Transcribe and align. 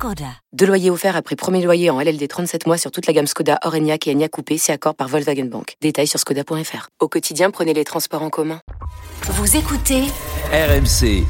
Skoda. 0.00 0.32
Deux 0.54 0.64
loyers 0.64 0.88
offerts 0.88 1.14
après 1.14 1.36
premier 1.36 1.62
loyer 1.62 1.90
en 1.90 2.00
LLD 2.00 2.26
37 2.26 2.66
mois 2.66 2.78
sur 2.78 2.90
toute 2.90 3.06
la 3.06 3.12
gamme 3.12 3.26
Skoda, 3.26 3.58
Orenia 3.64 3.98
et 4.06 4.10
Enya 4.10 4.30
Coupé, 4.30 4.56
c'est 4.56 4.72
accord 4.72 4.94
par 4.94 5.08
Volkswagen 5.08 5.44
Bank. 5.44 5.74
Détails 5.82 6.06
sur 6.06 6.18
skoda.fr. 6.18 6.88
Au 7.00 7.08
quotidien, 7.08 7.50
prenez 7.50 7.74
les 7.74 7.84
transports 7.84 8.22
en 8.22 8.30
commun. 8.30 8.62
Vous 9.24 9.56
écoutez 9.58 10.04
RMC. 10.54 11.26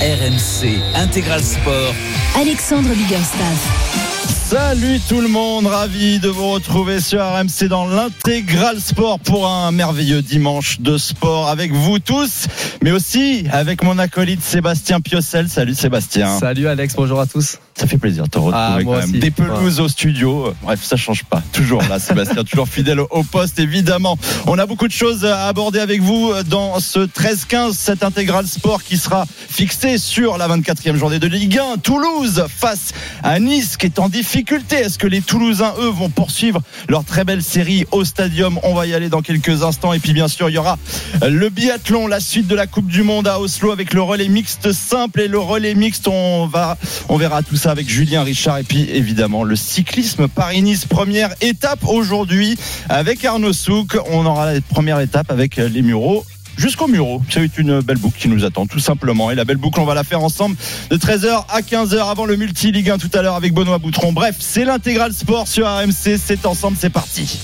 RMC 0.00 0.80
Intégral 0.96 1.40
Sport. 1.40 1.94
Alexandre 2.34 2.88
Biggerstaff. 2.88 4.07
Salut 4.50 4.98
tout 5.06 5.20
le 5.20 5.28
monde, 5.28 5.66
ravi 5.66 6.20
de 6.20 6.30
vous 6.30 6.48
retrouver 6.48 7.00
sur 7.00 7.20
RMC 7.20 7.68
dans 7.68 7.86
l'intégral 7.86 8.80
sport 8.80 9.20
pour 9.20 9.46
un 9.46 9.70
merveilleux 9.72 10.22
dimanche 10.22 10.80
de 10.80 10.96
sport 10.96 11.50
avec 11.50 11.70
vous 11.70 11.98
tous, 11.98 12.46
mais 12.82 12.90
aussi 12.90 13.44
avec 13.52 13.82
mon 13.82 13.98
acolyte 13.98 14.42
Sébastien 14.42 15.02
Piocel. 15.02 15.50
Salut 15.50 15.74
Sébastien. 15.74 16.38
Salut 16.38 16.66
Alex, 16.66 16.96
bonjour 16.96 17.20
à 17.20 17.26
tous. 17.26 17.58
Ça 17.78 17.86
fait 17.86 17.96
plaisir 17.96 18.24
de 18.24 18.28
te 18.28 18.38
retrouver 18.38 18.56
Ah, 18.56 18.78
quand 18.82 18.96
même. 18.96 19.12
Des 19.12 19.30
pelouses 19.30 19.78
au 19.78 19.86
studio. 19.86 20.52
Bref, 20.62 20.80
ça 20.82 20.96
change 20.96 21.22
pas. 21.22 21.40
Toujours 21.52 21.80
là, 21.88 22.00
Sébastien, 22.00 22.42
toujours 22.50 22.68
fidèle 22.68 22.98
au 22.98 23.22
poste, 23.22 23.60
évidemment. 23.60 24.18
On 24.48 24.58
a 24.58 24.66
beaucoup 24.66 24.88
de 24.88 24.92
choses 24.92 25.24
à 25.24 25.46
aborder 25.46 25.78
avec 25.78 26.02
vous 26.02 26.32
dans 26.48 26.80
ce 26.80 26.98
13-15, 26.98 27.74
cet 27.74 28.02
intégral 28.02 28.48
sport 28.48 28.82
qui 28.82 28.96
sera 28.96 29.26
fixé 29.48 29.96
sur 29.98 30.38
la 30.38 30.48
24e 30.48 30.96
journée 30.96 31.20
de 31.20 31.28
Ligue 31.28 31.56
1. 31.56 31.76
Toulouse 31.78 32.46
face 32.48 32.90
à 33.22 33.38
Nice 33.38 33.76
qui 33.76 33.86
est 33.86 34.00
en 34.00 34.08
difficulté. 34.08 34.74
Est-ce 34.74 34.98
que 34.98 35.06
les 35.06 35.20
Toulousains, 35.20 35.74
eux, 35.78 35.90
vont 35.90 36.10
poursuivre 36.10 36.60
leur 36.88 37.04
très 37.04 37.22
belle 37.22 37.44
série 37.44 37.86
au 37.92 38.04
stadium? 38.04 38.58
On 38.64 38.74
va 38.74 38.88
y 38.88 38.94
aller 38.94 39.08
dans 39.08 39.22
quelques 39.22 39.62
instants. 39.62 39.92
Et 39.92 40.00
puis, 40.00 40.14
bien 40.14 40.26
sûr, 40.26 40.50
il 40.50 40.54
y 40.54 40.58
aura 40.58 40.78
le 41.22 41.48
biathlon, 41.48 42.08
la 42.08 42.18
suite 42.18 42.48
de 42.48 42.56
la 42.56 42.66
Coupe 42.66 42.88
du 42.88 43.04
Monde 43.04 43.28
à 43.28 43.38
Oslo 43.38 43.70
avec 43.70 43.94
le 43.94 44.02
relais 44.02 44.28
mixte 44.28 44.72
simple 44.72 45.20
et 45.20 45.28
le 45.28 45.38
relais 45.38 45.76
mixte. 45.76 46.08
On 46.08 46.48
va, 46.48 46.76
on 47.08 47.16
verra 47.16 47.44
tout 47.44 47.54
ça 47.54 47.67
avec 47.68 47.88
Julien 47.88 48.22
Richard 48.22 48.58
et 48.58 48.64
puis 48.64 48.88
évidemment 48.90 49.44
le 49.44 49.56
cyclisme 49.56 50.28
Paris-Nice 50.28 50.86
première 50.86 51.34
étape 51.40 51.86
aujourd'hui 51.86 52.56
avec 52.88 53.24
Arnaud 53.24 53.52
Souk. 53.52 53.96
On 54.10 54.26
aura 54.26 54.52
la 54.52 54.60
première 54.60 55.00
étape 55.00 55.30
avec 55.30 55.56
les 55.56 55.82
Mureaux 55.82 56.24
jusqu'au 56.58 56.88
Muro. 56.88 57.22
C'est 57.30 57.58
une 57.58 57.80
belle 57.80 57.96
boucle 57.96 58.18
qui 58.18 58.28
nous 58.28 58.44
attend, 58.44 58.66
tout 58.66 58.80
simplement. 58.80 59.30
Et 59.30 59.34
la 59.34 59.44
belle 59.44 59.56
boucle, 59.56 59.80
on 59.80 59.84
va 59.84 59.94
la 59.94 60.04
faire 60.04 60.22
ensemble 60.22 60.56
de 60.90 60.96
13h 60.96 61.44
à 61.48 61.60
15h 61.60 62.10
avant 62.10 62.26
le 62.26 62.36
multi 62.36 62.72
Ligue 62.72 62.90
1 62.90 62.98
tout 62.98 63.10
à 63.14 63.22
l'heure 63.22 63.36
avec 63.36 63.54
Benoît 63.54 63.78
Boutron. 63.78 64.12
Bref, 64.12 64.36
c'est 64.38 64.64
l'intégral 64.64 65.12
sport 65.12 65.48
sur 65.48 65.66
RMC. 65.66 66.18
C'est 66.18 66.44
ensemble, 66.46 66.76
c'est 66.78 66.90
parti. 66.90 67.38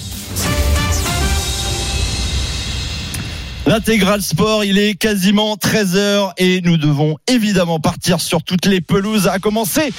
L'intégral 3.66 4.20
sport, 4.20 4.62
il 4.64 4.78
est 4.78 4.94
quasiment 4.94 5.56
13h 5.56 6.32
et 6.36 6.60
nous 6.60 6.76
devons 6.76 7.16
évidemment 7.26 7.80
partir 7.80 8.20
sur 8.20 8.42
toutes 8.42 8.66
les 8.66 8.82
pelouses, 8.82 9.26
à 9.26 9.38
commencer 9.38 9.90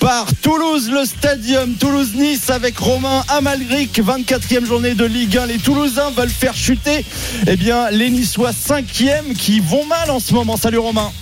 par 0.00 0.26
Toulouse, 0.40 0.90
le 0.90 1.04
stadium 1.04 1.74
Toulouse-Nice 1.74 2.48
avec 2.48 2.78
Romain 2.78 3.22
Amalric, 3.28 4.00
24e 4.00 4.64
journée 4.64 4.94
de 4.94 5.04
Ligue 5.04 5.36
1. 5.36 5.46
Les 5.46 5.58
Toulousains 5.58 6.10
veulent 6.16 6.30
faire 6.30 6.54
chuter 6.54 7.04
eh 7.46 7.56
bien, 7.56 7.90
les 7.90 8.08
Niçois 8.08 8.52
5e 8.52 9.34
qui 9.38 9.60
vont 9.60 9.84
mal 9.84 10.10
en 10.10 10.18
ce 10.18 10.32
moment. 10.32 10.56
Salut 10.56 10.78
Romain. 10.78 11.12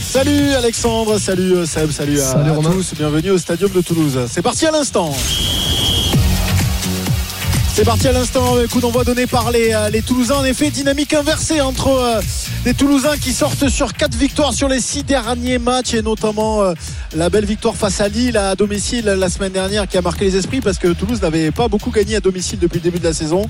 Salut 0.00 0.54
Alexandre, 0.54 1.18
salut 1.18 1.54
euh, 1.54 1.66
Seb, 1.66 1.90
salut 1.90 2.20
à, 2.20 2.24
Salut 2.24 2.50
à 2.50 2.54
Romain. 2.54 2.70
tous, 2.70 2.94
bienvenue 2.96 3.30
au 3.30 3.38
Stadium 3.38 3.70
de 3.72 3.80
Toulouse. 3.80 4.18
C'est 4.30 4.42
parti 4.42 4.66
à 4.66 4.70
l'instant. 4.70 5.12
C'est 7.78 7.84
parti 7.84 8.08
à 8.08 8.12
l'instant, 8.12 8.56
euh, 8.56 8.66
coup 8.66 8.80
d'envoi 8.80 9.04
donné 9.04 9.28
par 9.28 9.52
les, 9.52 9.72
euh, 9.72 9.88
les 9.88 10.02
Toulousains. 10.02 10.38
En 10.38 10.44
effet, 10.44 10.68
dynamique 10.68 11.14
inversée 11.14 11.60
entre 11.60 11.86
euh, 11.86 12.20
des 12.64 12.74
Toulousains 12.74 13.16
qui 13.16 13.32
sortent 13.32 13.68
sur 13.68 13.94
quatre 13.94 14.16
victoires 14.16 14.52
sur 14.52 14.68
les 14.68 14.80
six 14.80 15.04
derniers 15.04 15.58
matchs 15.58 15.94
et 15.94 16.02
notamment 16.02 16.62
euh, 16.62 16.74
la 17.14 17.30
belle 17.30 17.44
victoire 17.44 17.76
face 17.76 18.00
à 18.00 18.08
Lille 18.08 18.36
à 18.36 18.56
domicile 18.56 19.04
la 19.04 19.28
semaine 19.30 19.52
dernière 19.52 19.86
qui 19.86 19.96
a 19.96 20.02
marqué 20.02 20.24
les 20.24 20.36
esprits 20.36 20.60
parce 20.60 20.78
que 20.78 20.88
Toulouse 20.88 21.22
n'avait 21.22 21.52
pas 21.52 21.68
beaucoup 21.68 21.90
gagné 21.90 22.16
à 22.16 22.20
domicile 22.20 22.58
depuis 22.58 22.78
le 22.78 22.82
début 22.82 22.98
de 22.98 23.04
la 23.04 23.12
saison. 23.12 23.48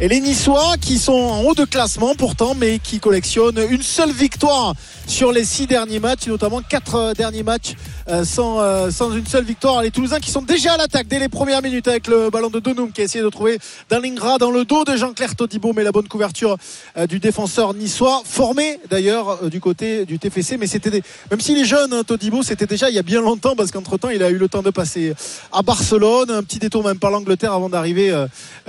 Et 0.00 0.08
les 0.08 0.20
Niçois 0.20 0.76
qui 0.80 0.98
sont 0.98 1.12
en 1.12 1.42
haut 1.42 1.54
de 1.54 1.64
classement 1.64 2.14
pourtant 2.14 2.54
mais 2.54 2.78
qui 2.78 2.98
collectionnent 2.98 3.60
une 3.68 3.82
seule 3.82 4.10
victoire 4.10 4.74
sur 5.06 5.32
les 5.32 5.44
six 5.44 5.66
derniers 5.66 6.00
matchs, 6.00 6.26
notamment 6.26 6.62
quatre 6.62 6.94
euh, 6.94 7.12
derniers 7.12 7.42
matchs 7.42 7.74
euh, 8.08 8.24
sans, 8.24 8.90
sans 8.90 9.12
une 9.12 9.26
seule 9.26 9.44
victoire. 9.44 9.82
Les 9.82 9.90
Toulousains 9.90 10.20
qui 10.20 10.30
sont 10.30 10.42
déjà 10.42 10.74
à 10.74 10.76
l'attaque 10.78 11.08
dès 11.08 11.18
les 11.18 11.28
premières 11.28 11.62
minutes 11.62 11.88
avec 11.88 12.06
le 12.06 12.30
ballon 12.30 12.48
de 12.48 12.58
Donum 12.58 12.90
qui 12.90 13.02
a 13.02 13.04
essayé 13.04 13.22
de 13.22 13.28
trouver 13.28 13.58
Dalingra 13.88 14.38
dans 14.38 14.50
le 14.50 14.64
dos 14.64 14.84
de 14.84 14.96
Jean-Claire 14.96 15.36
Todibo, 15.36 15.72
mais 15.72 15.84
la 15.84 15.92
bonne 15.92 16.08
couverture 16.08 16.56
euh, 16.96 17.06
du 17.06 17.18
défenseur 17.18 17.74
niçois, 17.74 18.22
formé 18.24 18.80
d'ailleurs 18.90 19.44
euh, 19.44 19.48
du 19.48 19.60
côté 19.60 20.04
du 20.04 20.18
TFC. 20.18 20.56
Mais 20.58 20.66
c'était 20.66 21.02
même 21.30 21.40
s'il 21.40 21.58
est 21.58 21.64
jeune, 21.64 21.92
hein, 21.92 22.02
Todibo, 22.04 22.42
c'était 22.42 22.66
déjà 22.66 22.88
il 22.90 22.96
y 22.96 22.98
a 22.98 23.02
bien 23.02 23.20
longtemps 23.20 23.54
parce 23.54 23.70
qu'entre-temps 23.70 24.10
il 24.10 24.22
a 24.22 24.30
eu 24.30 24.38
le 24.38 24.48
temps 24.48 24.62
de 24.62 24.70
passer 24.70 25.14
à 25.52 25.62
Barcelone, 25.62 26.30
un 26.30 26.42
petit 26.42 26.58
détour 26.58 26.84
même 26.84 26.98
par 26.98 27.10
l'Angleterre 27.10 27.52
avant 27.52 27.68
d'arriver 27.68 28.10
euh, 28.10 28.26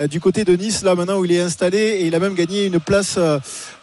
du 0.08 0.20
côté 0.20 0.44
de 0.44 0.56
Nice, 0.56 0.84
là 0.84 0.96
maintenant 0.96 1.18
où 1.18 1.26
il 1.26 1.32
est 1.32 1.42
installé 1.42 1.78
et 1.78 2.06
il 2.06 2.16
a 2.16 2.20
même 2.20 2.36
gagné 2.36 2.66
une 2.66 2.80
place 2.80 3.18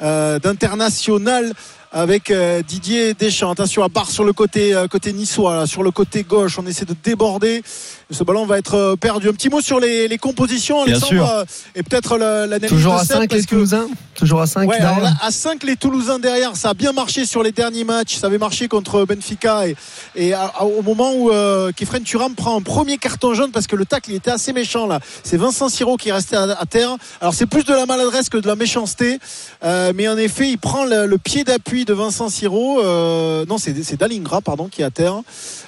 d'international 0.00 1.53
avec 1.91 2.32
Didier 2.66 3.14
Deschamps. 3.14 3.53
Attention 3.53 3.84
à 3.84 3.88
barre 3.88 4.10
sur 4.10 4.24
le 4.24 4.32
côté 4.32 4.74
côté 4.91 5.12
niçois, 5.12 5.66
sur 5.66 5.82
le 5.82 5.91
côté 5.91 6.24
gauche. 6.24 6.58
On 6.58 6.66
essaie 6.66 6.84
de 6.84 6.94
déborder. 7.03 7.62
Ce 8.10 8.22
ballon 8.22 8.44
va 8.47 8.59
être 8.59 8.75
euh, 8.75 8.97
perdu. 8.97 9.28
Un 9.28 9.32
petit 9.32 9.48
mot 9.48 9.60
sur 9.60 9.81
les, 9.81 10.09
les 10.09 10.19
compositions, 10.19 10.82
Alexandre, 10.82 11.28
euh, 11.38 11.44
et 11.75 11.82
peut-être 11.82 12.19
la- 12.19 12.47
l'analyse 12.47 12.69
Toujours 12.69 12.94
de 12.94 12.98
à 12.98 13.04
Seb, 13.04 13.16
5 13.19 13.32
les 13.32 13.42
que- 13.42 13.48
Toulousains 13.48 13.88
Toujours 14.15 14.41
à 14.42 14.47
5 14.47 14.69
Ouais, 14.69 14.78
là, 14.78 14.97
à 15.22 15.31
5 15.32 15.65
les 15.65 15.75
Toulousains 15.75 16.19
derrière, 16.20 16.54
ça 16.54 16.70
a 16.70 16.75
bien 16.75 16.92
marché 16.92 17.25
sur 17.25 17.42
les 17.42 17.50
derniers 17.50 17.82
matchs. 17.82 18.16
Ça 18.16 18.28
avait 18.28 18.38
marché 18.38 18.69
contre 18.69 19.04
Benfica 19.04 19.66
et, 19.66 19.75
et 20.15 20.32
à- 20.34 20.53
à- 20.59 20.65
au 20.65 20.82
moment 20.82 21.12
où 21.15 21.31
euh, 21.31 21.72
Kefren 21.72 22.03
Turam 22.04 22.34
prend 22.34 22.56
un 22.56 22.62
premier 22.62 22.97
carton 22.98 23.34
jaune 23.34 23.50
parce 23.50 23.66
que 23.66 23.75
le 23.75 23.84
tacle 23.87 24.10
il 24.10 24.16
était 24.16 24.31
assez 24.31 24.53
méchant 24.53 24.86
là. 24.86 25.00
C'est 25.25 25.36
Vincent 25.36 25.69
Siro 25.69 25.97
qui 25.97 26.10
est 26.10 26.12
resté 26.12 26.36
à, 26.36 26.42
à 26.42 26.66
terre. 26.66 26.94
Alors 27.21 27.34
c'est 27.34 27.47
plus 27.47 27.65
de 27.65 27.72
la 27.72 27.86
maladresse 27.86 28.28
que 28.28 28.38
de 28.38 28.47
la 28.47 28.54
méchanceté, 28.56 29.19
Euh, 29.65 29.92
mais 29.94 30.06
en 30.09 30.19
effet 30.19 30.48
il 30.50 30.59
prend 30.59 30.84
le, 30.84 31.06
le 31.06 31.19
pied 31.19 31.42
d'appui 31.42 31.84
de 31.86 31.94
Vincent 31.94 32.28
Siro. 32.28 32.81
Euh, 32.84 33.44
non, 33.48 33.56
c'est 33.59 33.97
Dalingra 33.97 34.42
pardon 34.42 34.69
qui 34.69 34.82
est 34.82 34.84
à 34.84 34.91
terre 34.91 35.22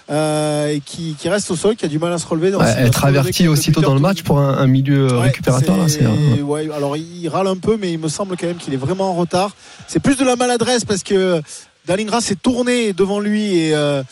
et 0.09 0.81
qui, 0.85 1.17
qui 1.19 1.29
reste 1.29 1.51
au 1.51 1.57
sol, 1.57 1.75
qui 1.77 1.85
a 1.85 1.89
du 1.89 1.99
mal 1.99 2.13
à 2.13 2.19
se 2.19 2.26
relever. 2.27 2.51
dans 2.51 2.61
Ouais, 2.61 2.73
ce- 2.73 2.79
Être 2.79 3.05
averti 3.05 3.49
aussitôt 3.49 3.81
dans 3.81 3.95
le 3.95 4.01
match 4.01 4.23
pour 4.23 4.39
un, 4.39 4.59
un 4.59 4.67
milieu 4.67 5.13
Ouais, 5.13 5.23
récupérateur. 5.25 5.77
là, 5.77 5.85
euh, 6.03 6.43
ouais, 6.43 6.69
alors 6.75 6.97
il 6.97 7.29
râle 7.29 7.47
un 7.49 7.57
peu, 7.57 7.77
mais 7.81 7.93
il 7.93 7.99
me 7.99 8.09
semble 8.09 8.37
quand 8.37 8.47
même 8.47 8.57
qu'il 8.57 8.75
est 8.75 8.79
vraiment 8.79 9.11
en 9.11 9.15
retard. 9.15 9.55
C'est 9.89 10.01
plus 10.01 10.17
de 10.17 10.25
la 10.25 10.37
maladresse 10.37 10.85
parce 10.85 11.03
que 11.03 11.41
Dalingra 11.87 12.21
s'est 12.21 12.35
tourné 12.37 12.93
devant 12.93 13.21
lui 13.21 13.57
et, 13.59 13.75
euh, 13.75 14.03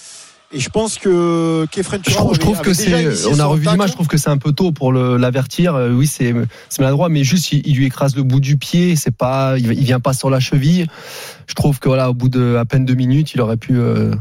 et 0.53 0.61
je 0.61 0.69
pense 0.69 0.99
que 0.99 1.67
Kefren 1.73 2.01
Je 2.07 2.15
trouve, 2.15 2.35
je 2.35 2.39
trouve 2.39 2.55
avait- 2.57 2.65
que 2.65 2.73
c'est. 2.73 3.27
On 3.29 3.41
a 3.41 3.45
revu 3.47 3.67
l'image. 3.69 3.89
Je 3.89 3.95
trouve 3.95 4.07
que 4.07 4.17
c'est 4.17 4.31
un 4.31 4.39
peu 4.39 4.53
tôt 4.53 4.71
pour 4.71 4.93
l'avertir. 4.93 5.75
Euh, 5.75 5.91
Oui, 5.91 6.07
c'est 6.07 6.33
c'est 6.69 6.79
maladroit, 6.81 7.09
mais 7.09 7.25
juste 7.25 7.51
il, 7.51 7.63
il 7.67 7.75
lui 7.77 7.87
écrase 7.87 8.15
le 8.15 8.23
bout 8.23 8.39
du 8.39 8.57
pied. 8.57 8.95
C'est 8.95 9.11
pas. 9.11 9.55
Il, 9.59 9.73
il 9.73 9.83
vient 9.85 9.99
pas 9.99 10.13
sur 10.13 10.31
la 10.31 10.39
cheville. 10.39 10.87
Je 11.49 11.55
trouve 11.55 11.81
que 11.81 11.89
voilà, 11.89 12.09
au 12.11 12.15
bout 12.15 12.29
de 12.29 12.55
à 12.57 12.65
peine 12.65 12.85
deux 12.85 12.95
minutes, 12.95 13.35
il 13.35 13.41
aurait 13.41 13.57
pu 13.57 13.73
euh, 13.77 14.15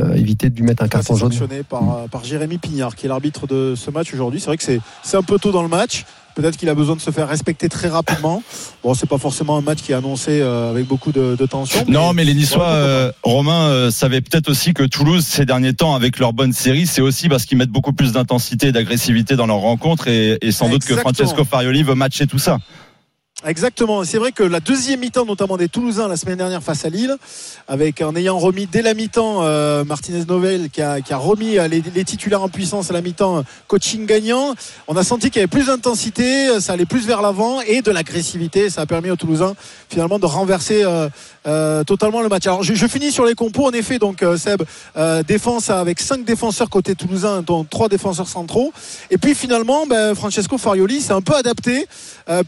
euh, 0.00 0.14
éviter 0.14 0.50
de 0.50 0.56
lui 0.56 0.64
mettre 0.64 0.82
un 0.82 0.88
carton 0.88 1.16
jaune. 1.16 1.32
sanctionné 1.32 1.62
par, 1.62 1.82
euh, 1.82 2.06
par 2.08 2.24
Jérémy 2.24 2.58
Pignard, 2.58 2.96
qui 2.96 3.06
est 3.06 3.08
l'arbitre 3.08 3.46
de 3.46 3.74
ce 3.76 3.90
match 3.90 4.12
aujourd'hui. 4.14 4.40
C'est 4.40 4.46
vrai 4.46 4.56
que 4.56 4.62
c'est 4.62 4.80
c'est 5.02 5.16
un 5.16 5.22
peu 5.22 5.38
tôt 5.38 5.52
dans 5.52 5.62
le 5.62 5.68
match. 5.68 6.04
Peut-être 6.34 6.56
qu'il 6.56 6.68
a 6.70 6.74
besoin 6.74 6.96
de 6.96 7.00
se 7.00 7.10
faire 7.10 7.28
respecter 7.28 7.68
très 7.68 7.88
rapidement. 7.88 8.42
Bon, 8.82 8.94
c'est 8.94 9.08
pas 9.08 9.18
forcément 9.18 9.58
un 9.58 9.60
match 9.60 9.82
qui 9.82 9.92
est 9.92 9.94
annoncé 9.94 10.40
euh, 10.40 10.70
avec 10.70 10.86
beaucoup 10.86 11.12
de, 11.12 11.36
de 11.38 11.46
tension. 11.46 11.84
Non, 11.88 12.14
mais 12.14 12.24
les 12.24 12.32
Niçois, 12.32 12.70
euh, 12.70 13.12
Romain, 13.22 13.66
euh, 13.68 13.90
savaient 13.90 14.22
peut-être 14.22 14.48
aussi 14.48 14.72
que 14.72 14.82
Toulouse, 14.82 15.24
ces 15.26 15.44
derniers 15.44 15.74
temps, 15.74 15.94
avec 15.94 16.18
leur 16.18 16.32
bonne 16.32 16.54
série, 16.54 16.86
c'est 16.86 17.02
aussi 17.02 17.28
parce 17.28 17.44
qu'ils 17.44 17.58
mettent 17.58 17.70
beaucoup 17.70 17.92
plus 17.92 18.12
d'intensité 18.12 18.68
et 18.68 18.72
d'agressivité 18.72 19.36
dans 19.36 19.46
leurs 19.46 19.58
rencontres 19.58 20.08
et, 20.08 20.38
et 20.40 20.52
sans 20.52 20.70
doute 20.70 20.84
que. 20.84 20.96
Francesco 20.96 21.44
Farioli 21.44 21.82
veut 21.82 21.94
matcher 21.94 22.26
tout 22.26 22.38
ça. 22.38 22.58
Exactement. 23.44 24.04
C'est 24.04 24.18
vrai 24.18 24.30
que 24.30 24.44
la 24.44 24.60
deuxième 24.60 25.00
mi-temps, 25.00 25.24
notamment 25.24 25.56
des 25.56 25.68
Toulousains 25.68 26.06
la 26.06 26.16
semaine 26.16 26.36
dernière 26.36 26.62
face 26.62 26.84
à 26.84 26.88
Lille, 26.88 27.16
avec 27.66 28.00
en 28.00 28.14
ayant 28.14 28.38
remis 28.38 28.66
dès 28.66 28.82
la 28.82 28.94
mi-temps 28.94 29.42
euh, 29.42 29.84
Martinez 29.84 30.24
Novel 30.26 30.70
qui 30.70 30.80
a, 30.80 31.00
remis 31.16 31.58
euh, 31.58 31.66
les, 31.66 32.04
titulaires 32.04 32.42
en 32.42 32.48
puissance 32.48 32.90
à 32.90 32.92
la 32.92 33.00
mi-temps, 33.00 33.38
euh, 33.38 33.42
coaching 33.66 34.06
gagnant, 34.06 34.54
on 34.86 34.96
a 34.96 35.02
senti 35.02 35.28
qu'il 35.30 35.40
y 35.40 35.42
avait 35.42 35.48
plus 35.48 35.66
d'intensité, 35.66 36.60
ça 36.60 36.74
allait 36.74 36.86
plus 36.86 37.04
vers 37.04 37.20
l'avant 37.20 37.60
et 37.62 37.82
de 37.82 37.90
l'agressivité. 37.90 38.70
Ça 38.70 38.82
a 38.82 38.86
permis 38.86 39.10
aux 39.10 39.16
Toulousains 39.16 39.54
finalement 39.88 40.20
de 40.20 40.26
renverser 40.26 40.84
totalement 41.86 42.22
le 42.22 42.28
match. 42.28 42.46
Alors 42.46 42.62
je, 42.62 42.86
finis 42.86 43.10
sur 43.10 43.26
les 43.26 43.34
compos 43.34 43.66
en 43.66 43.72
effet. 43.72 43.98
Donc 43.98 44.24
Seb, 44.36 44.62
défense 45.26 45.68
avec 45.68 46.00
cinq 46.00 46.24
défenseurs 46.24 46.70
côté 46.70 46.94
Toulousain, 46.94 47.42
dont 47.42 47.64
trois 47.64 47.88
défenseurs 47.88 48.28
centraux. 48.28 48.72
Et 49.10 49.18
puis 49.18 49.34
finalement, 49.34 49.86
ben, 49.86 50.14
Francesco 50.14 50.56
Farioli 50.56 51.00
s'est 51.00 51.12
un 51.12 51.20
peu 51.20 51.34
adapté 51.34 51.86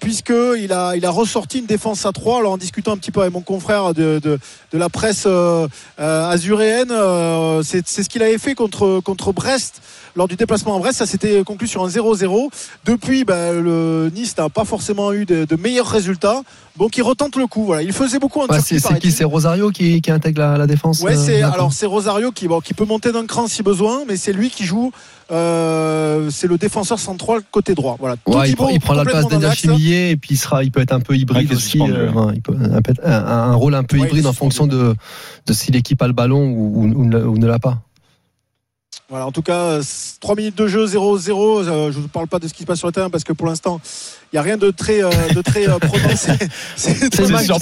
puisque 0.01 0.33
il 0.59 0.73
a 0.73 0.84
il 0.97 1.07
a 1.07 1.11
ressorti 1.11 1.59
une 1.59 1.67
défense 1.67 2.07
à 2.07 2.13
3. 2.13 2.39
Alors 2.39 2.53
en 2.53 2.59
discutant 2.59 2.93
un 2.93 2.97
petit 2.97 3.11
peu 3.11 3.21
avec 3.21 3.33
mon 3.33 3.41
confrère 3.41 3.95
de, 3.95 4.39
la 4.73 4.89
presse 4.89 5.25
euh, 5.27 5.69
euh, 6.01 6.29
azuréenne, 6.29 6.91
euh, 6.91 7.63
c'est 7.63 7.87
ce 7.87 8.09
qu'il 8.09 8.23
avait 8.23 8.39
fait 8.39 8.55
contre 8.55 9.33
Brest 9.33 9.81
lors 10.17 10.29
du 10.29 10.37
déplacement 10.37 10.75
en 10.77 10.81
Brest. 10.81 10.99
Ça 10.99 11.07
s'était 11.07 11.43
conclu 11.45 11.67
sur 11.67 11.85
un 11.85 11.89
0-0. 11.89 12.49
Depuis, 12.85 13.25
ben, 13.25 13.61
le 13.61 14.11
Nice 14.15 14.37
n'a 14.39 14.49
pas 14.49 14.65
forcément 14.65 15.13
eu 15.13 15.25
de, 15.25 15.45
de 15.45 15.57
meilleurs 15.57 15.89
résultats. 15.89 16.43
Donc 16.79 16.97
il 16.97 17.03
retente 17.03 17.37
le 17.37 17.47
coup. 17.47 17.65
Voilà. 17.67 17.83
Il 17.83 17.93
faisait 17.93 18.19
beaucoup 18.19 18.41
en 18.41 18.49
Turquie, 18.49 18.81
c'est 18.81 18.99
qui? 18.99 19.13
C'est 19.13 19.25
Rosario 19.25 19.71
qui, 19.71 20.01
qui 20.03 20.11
intègre 20.11 20.41
la, 20.41 20.59
la 20.59 20.67
défense 20.67 21.01
Ouais, 21.03 21.17
euh, 21.17 21.23
c'est 21.25 21.43
alors 21.43 21.73
c'est 21.73 21.87
Rosario 21.87 22.33
qui 22.33 22.49
bon, 22.49 22.61
qui 22.61 22.75
peut 22.75 22.85
monter 22.85 23.13
d'un 23.13 23.27
cran 23.27 23.47
si 23.47 23.63
besoin, 23.63 24.03
mais 24.09 24.17
c'est 24.17 24.33
lui 24.33 24.51
qui 24.51 24.65
joue. 24.65 24.91
euh, 25.31 26.31
c'est 26.31 26.47
le 26.49 26.59
défenseur 26.59 26.99
central 26.99 27.41
côté 27.51 27.75
droit. 27.75 27.97
Voilà. 27.99 28.17
Ouais, 28.27 28.51
il, 28.51 28.57
prend, 28.57 28.69
il 28.69 28.81
prend 28.81 28.95
la 28.95 29.05
place 29.05 29.29
d'Achimillier 29.29 30.11
et 30.11 30.17
puis 30.17 30.31
il 30.35 30.37
sera, 30.37 30.65
il 30.65 30.71
peut 30.71 30.81
être 30.81 30.93
un 30.93 31.01
peu 31.01 31.17
hybride 31.17 31.49
Ouais, 31.51 31.57
aussi. 31.57 31.81
euh, 31.81 32.11
ouais. 32.13 32.33
il 32.35 32.43
peut- 32.43 32.57
un, 32.61 32.83
peu- 32.83 32.95
un- 33.05 33.13
un 33.13 33.55
rôle 33.55 33.75
un 33.75 33.85
peu 33.85 33.99
hybride 33.99 34.27
en 34.27 34.33
fonction 34.33 34.67
de, 34.67 34.95
de 35.47 35.53
si 35.53 35.71
l'équipe 35.73 36.01
a 36.03 36.07
le 36.07 36.13
ballon 36.13 36.45
ou, 36.49 36.83
ou- 36.83 37.03
ou 37.03 37.05
ne, 37.05 37.23
ou 37.25 37.39
ne 37.39 37.47
l'a 37.47 37.59
pas. 37.59 37.79
Voilà, 39.11 39.27
en 39.27 39.33
tout 39.33 39.43
cas, 39.43 39.81
3 40.21 40.35
minutes 40.35 40.57
de 40.57 40.67
jeu, 40.67 40.87
0-0. 40.87 40.89
Euh, 41.69 41.93
je 41.93 41.99
ne 41.99 42.03
vous 42.03 42.09
parle 42.09 42.27
pas 42.27 42.39
de 42.39 42.49
ce 42.49 42.55
qui 42.55 42.63
se 42.63 42.67
passe 42.67 42.79
sur 42.79 42.89
le 42.89 42.93
terrain 42.93 43.11
parce 43.11 43.23
que 43.23 43.35
pour 43.35 43.47
l'instant, 43.47 43.79
il 44.33 44.37
n'y 44.37 44.39
a 44.39 44.43
rien 44.43 44.57
de 44.57 44.71
très, 44.71 45.05
euh, 45.05 45.11
de 45.35 45.43
très 45.43 45.69
euh, 45.69 45.79
prenant. 45.81 46.17
C'est- 46.17 47.19
le 47.21 47.29
match, 47.29 47.47
de 47.47 47.53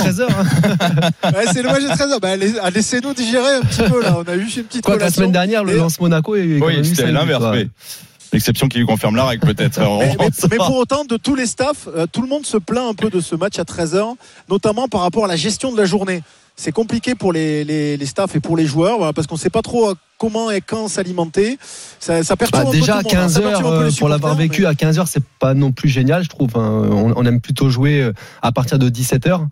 13 0.00 0.20
heures. 0.20 0.30
hein. 0.30 1.10
ouais, 1.32 1.44
c'est 1.52 1.62
le 1.62 1.68
match 1.68 1.82
de 1.82 1.88
13 1.88 2.18
Bah, 2.20 2.30
allez- 2.30 2.54
ah, 2.60 2.70
Laissez-nous 2.70 3.14
digérer 3.14 3.54
un 3.54 3.60
petit 3.60 3.88
peu 3.88 4.02
là. 4.02 4.16
On 4.18 4.28
a 4.28 4.34
eu 4.34 4.42
une 4.44 4.64
petite 4.64 4.84
Quoi 4.84 4.96
la 4.98 5.10
semaine 5.10 5.32
dernière, 5.32 5.62
le 5.62 5.76
lance 5.76 6.00
Monaco 6.00 6.34
est 6.34 6.60
Oui, 6.60 6.84
c'était 6.84 7.12
l'inverse. 7.12 7.44
L'exception 8.32 8.68
qui 8.68 8.78
lui 8.78 8.86
confirme 8.86 9.16
la 9.16 9.24
règle, 9.26 9.44
peut-être. 9.46 9.80
Mais, 10.50 10.56
pour 10.56 10.76
autant, 10.76 11.04
de 11.04 11.16
tous 11.16 11.34
les 11.34 11.46
staffs, 11.46 11.88
euh, 11.88 12.06
tout 12.10 12.22
le 12.22 12.28
monde 12.28 12.46
se 12.46 12.56
plaint 12.58 12.88
un 12.90 12.94
peu 12.94 13.10
de 13.10 13.20
ce 13.20 13.34
match 13.34 13.58
à 13.58 13.64
13h, 13.64 14.14
notamment 14.48 14.86
par 14.86 15.00
rapport 15.00 15.24
à 15.24 15.28
la 15.28 15.34
gestion 15.36 15.72
de 15.72 15.76
la 15.76 15.84
journée. 15.84 16.22
C'est 16.54 16.70
compliqué 16.72 17.14
pour 17.16 17.32
les, 17.32 17.64
les, 17.64 17.96
les 17.96 18.06
staffs 18.06 18.36
et 18.36 18.40
pour 18.40 18.56
les 18.56 18.66
joueurs, 18.66 18.98
voilà, 18.98 19.12
parce 19.12 19.26
qu'on 19.26 19.34
ne 19.34 19.40
sait 19.40 19.50
pas 19.50 19.62
trop 19.62 19.90
euh, 19.90 19.94
comment 20.20 20.50
et 20.50 20.60
quand 20.60 20.86
s'alimenter. 20.88 21.58
Ça, 21.98 22.22
ça 22.22 22.36
perturbe 22.36 22.62
Bah, 22.64 22.68
un 22.68 22.72
peu 22.72 22.78
déjà 22.78 22.94
à 22.94 22.96
le 22.98 23.02
monde, 23.04 23.12
hein. 23.14 23.16
15 23.22 23.32
Ça 23.34 23.40
perturbe 23.40 23.64
heures 23.66 23.72
un 23.74 23.78
peu 23.78 23.84
les 23.86 23.92
euh, 23.92 23.98
pour 23.98 24.08
l'avoir 24.08 24.34
vécu 24.36 24.62
mais- 24.62 24.68
à 24.68 24.74
15 24.74 24.98
heures 24.98 25.08
c'est 25.08 25.22
pas 25.40 25.54
non 25.54 25.72
plus 25.72 25.88
génial 25.88 26.22
je 26.22 26.28
trouve 26.28 26.50
hein. 26.54 26.88
on, 26.92 27.12
on 27.16 27.24
aime 27.26 27.40
plutôt 27.40 27.68
jouer 27.70 28.00
euh, 28.00 28.12
à 28.42 28.52
partir 28.52 28.78
de 28.78 28.88
17 28.88 29.26
heures 29.26 29.46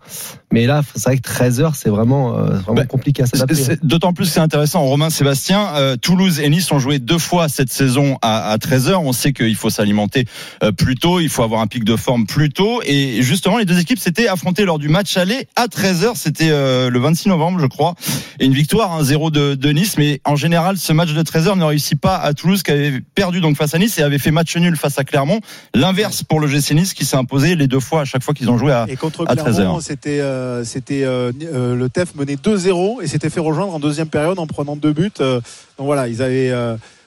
mais 0.51 0.65
là 0.65 0.81
c'est 0.95 1.03
vrai 1.03 1.17
que 1.17 1.21
13 1.21 1.59
heures 1.61 1.75
c'est 1.75 1.89
vraiment 1.89 2.37
euh, 2.37 2.45
vraiment 2.59 2.73
Bah, 2.75 2.85
compliqué 2.85 3.23
à 3.23 3.25
s'adapter 3.27 3.77
D'autant 3.83 4.13
plus 4.13 4.25
c'est 4.25 4.39
intéressant. 4.39 4.81
Romain 4.81 5.09
Sébastien, 5.09 5.67
euh, 5.75 5.95
Toulouse 5.95 6.39
et 6.39 6.49
Nice 6.49 6.71
ont 6.71 6.79
joué 6.79 6.99
deux 6.99 7.17
fois 7.19 7.49
cette 7.49 7.71
saison 7.71 8.17
à, 8.21 8.51
à 8.51 8.57
13h. 8.57 8.95
On 8.95 9.13
sait 9.13 9.33
qu'il 9.33 9.55
faut 9.55 9.69
s'alimenter 9.69 10.25
euh, 10.63 10.71
plus 10.71 10.95
tôt, 10.95 11.19
il 11.19 11.29
faut 11.29 11.43
avoir 11.43 11.61
un 11.61 11.67
pic 11.67 11.83
de 11.83 11.95
forme 11.95 12.25
plus 12.25 12.49
tôt. 12.51 12.81
Et 12.85 13.21
justement, 13.21 13.57
les 13.57 13.65
deux 13.65 13.79
équipes 13.79 13.99
s'étaient 13.99 14.27
affrontées 14.27 14.65
lors 14.65 14.79
du 14.79 14.89
match 14.89 15.17
aller 15.17 15.47
à 15.55 15.67
13h. 15.67 16.11
C'était 16.15 16.49
euh, 16.51 16.89
le 16.89 16.99
26 16.99 17.29
novembre, 17.29 17.59
je 17.59 17.65
crois. 17.67 17.95
Et 18.39 18.45
une 18.45 18.53
victoire 18.53 19.01
1-0 19.01 19.31
de, 19.31 19.55
de 19.55 19.69
Nice. 19.69 19.95
Mais 19.97 20.19
en 20.25 20.35
général, 20.35 20.58
ce 20.75 20.93
match 20.93 21.13
de 21.13 21.21
13h 21.23 21.57
ne 21.57 21.63
réussit 21.63 21.99
pas 21.99 22.17
à 22.17 22.33
Toulouse 22.33 22.63
qui 22.63 22.71
avait 22.71 23.01
perdu 23.15 23.41
donc 23.41 23.55
face 23.57 23.73
à 23.73 23.77
Nice 23.79 23.97
et 23.97 24.03
avait 24.03 24.17
fait 24.19 24.31
match 24.31 24.55
nul 24.57 24.75
face 24.75 24.97
à 24.99 25.03
Clermont. 25.03 25.39
L'inverse 25.73 26.23
pour 26.23 26.39
le 26.39 26.47
GC 26.47 26.73
Nice 26.75 26.93
qui 26.93 27.05
s'est 27.05 27.17
imposé 27.17 27.55
les 27.55 27.67
deux 27.67 27.79
fois 27.79 28.01
à 28.01 28.05
chaque 28.05 28.23
fois 28.23 28.33
qu'ils 28.33 28.49
ont 28.49 28.57
joué 28.57 28.71
à, 28.71 28.85
Et 28.89 28.95
contre 28.95 29.25
à 29.27 29.35
Clermont, 29.35 29.79
13h. 29.79 29.81
c'était 29.81 30.19
euh, 30.21 30.63
c'était 30.63 31.03
euh, 31.03 31.31
euh, 31.43 31.75
le 31.75 31.89
TEF 31.89 32.15
menait 32.15 32.35
2-0 32.35 33.01
et 33.01 33.07
s'était 33.07 33.29
fait 33.29 33.39
rejoindre 33.39 33.73
en 33.73 33.79
deuxième 33.79 34.07
période 34.09 34.39
en 34.39 34.47
prenant 34.47 34.75
deux 34.75 34.93
buts. 34.93 35.11
Donc 35.19 35.41
voilà, 35.79 36.07
ils 36.07 36.21
avaient 36.21 36.53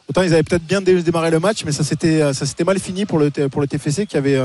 autant 0.08 0.22
ils 0.22 0.32
avaient 0.34 0.42
peut-être 0.42 0.64
bien 0.66 0.80
dé- 0.80 1.02
démarré 1.02 1.30
le 1.30 1.40
match, 1.40 1.64
mais 1.64 1.72
ça 1.72 1.84
s'était 1.84 2.32
ça 2.32 2.46
s'était 2.46 2.64
mal 2.64 2.78
fini 2.78 3.06
pour 3.06 3.18
le 3.18 3.30
T- 3.30 3.48
pour 3.48 3.60
le 3.60 3.66
TFC 3.66 4.06
qui 4.06 4.16
avait 4.16 4.38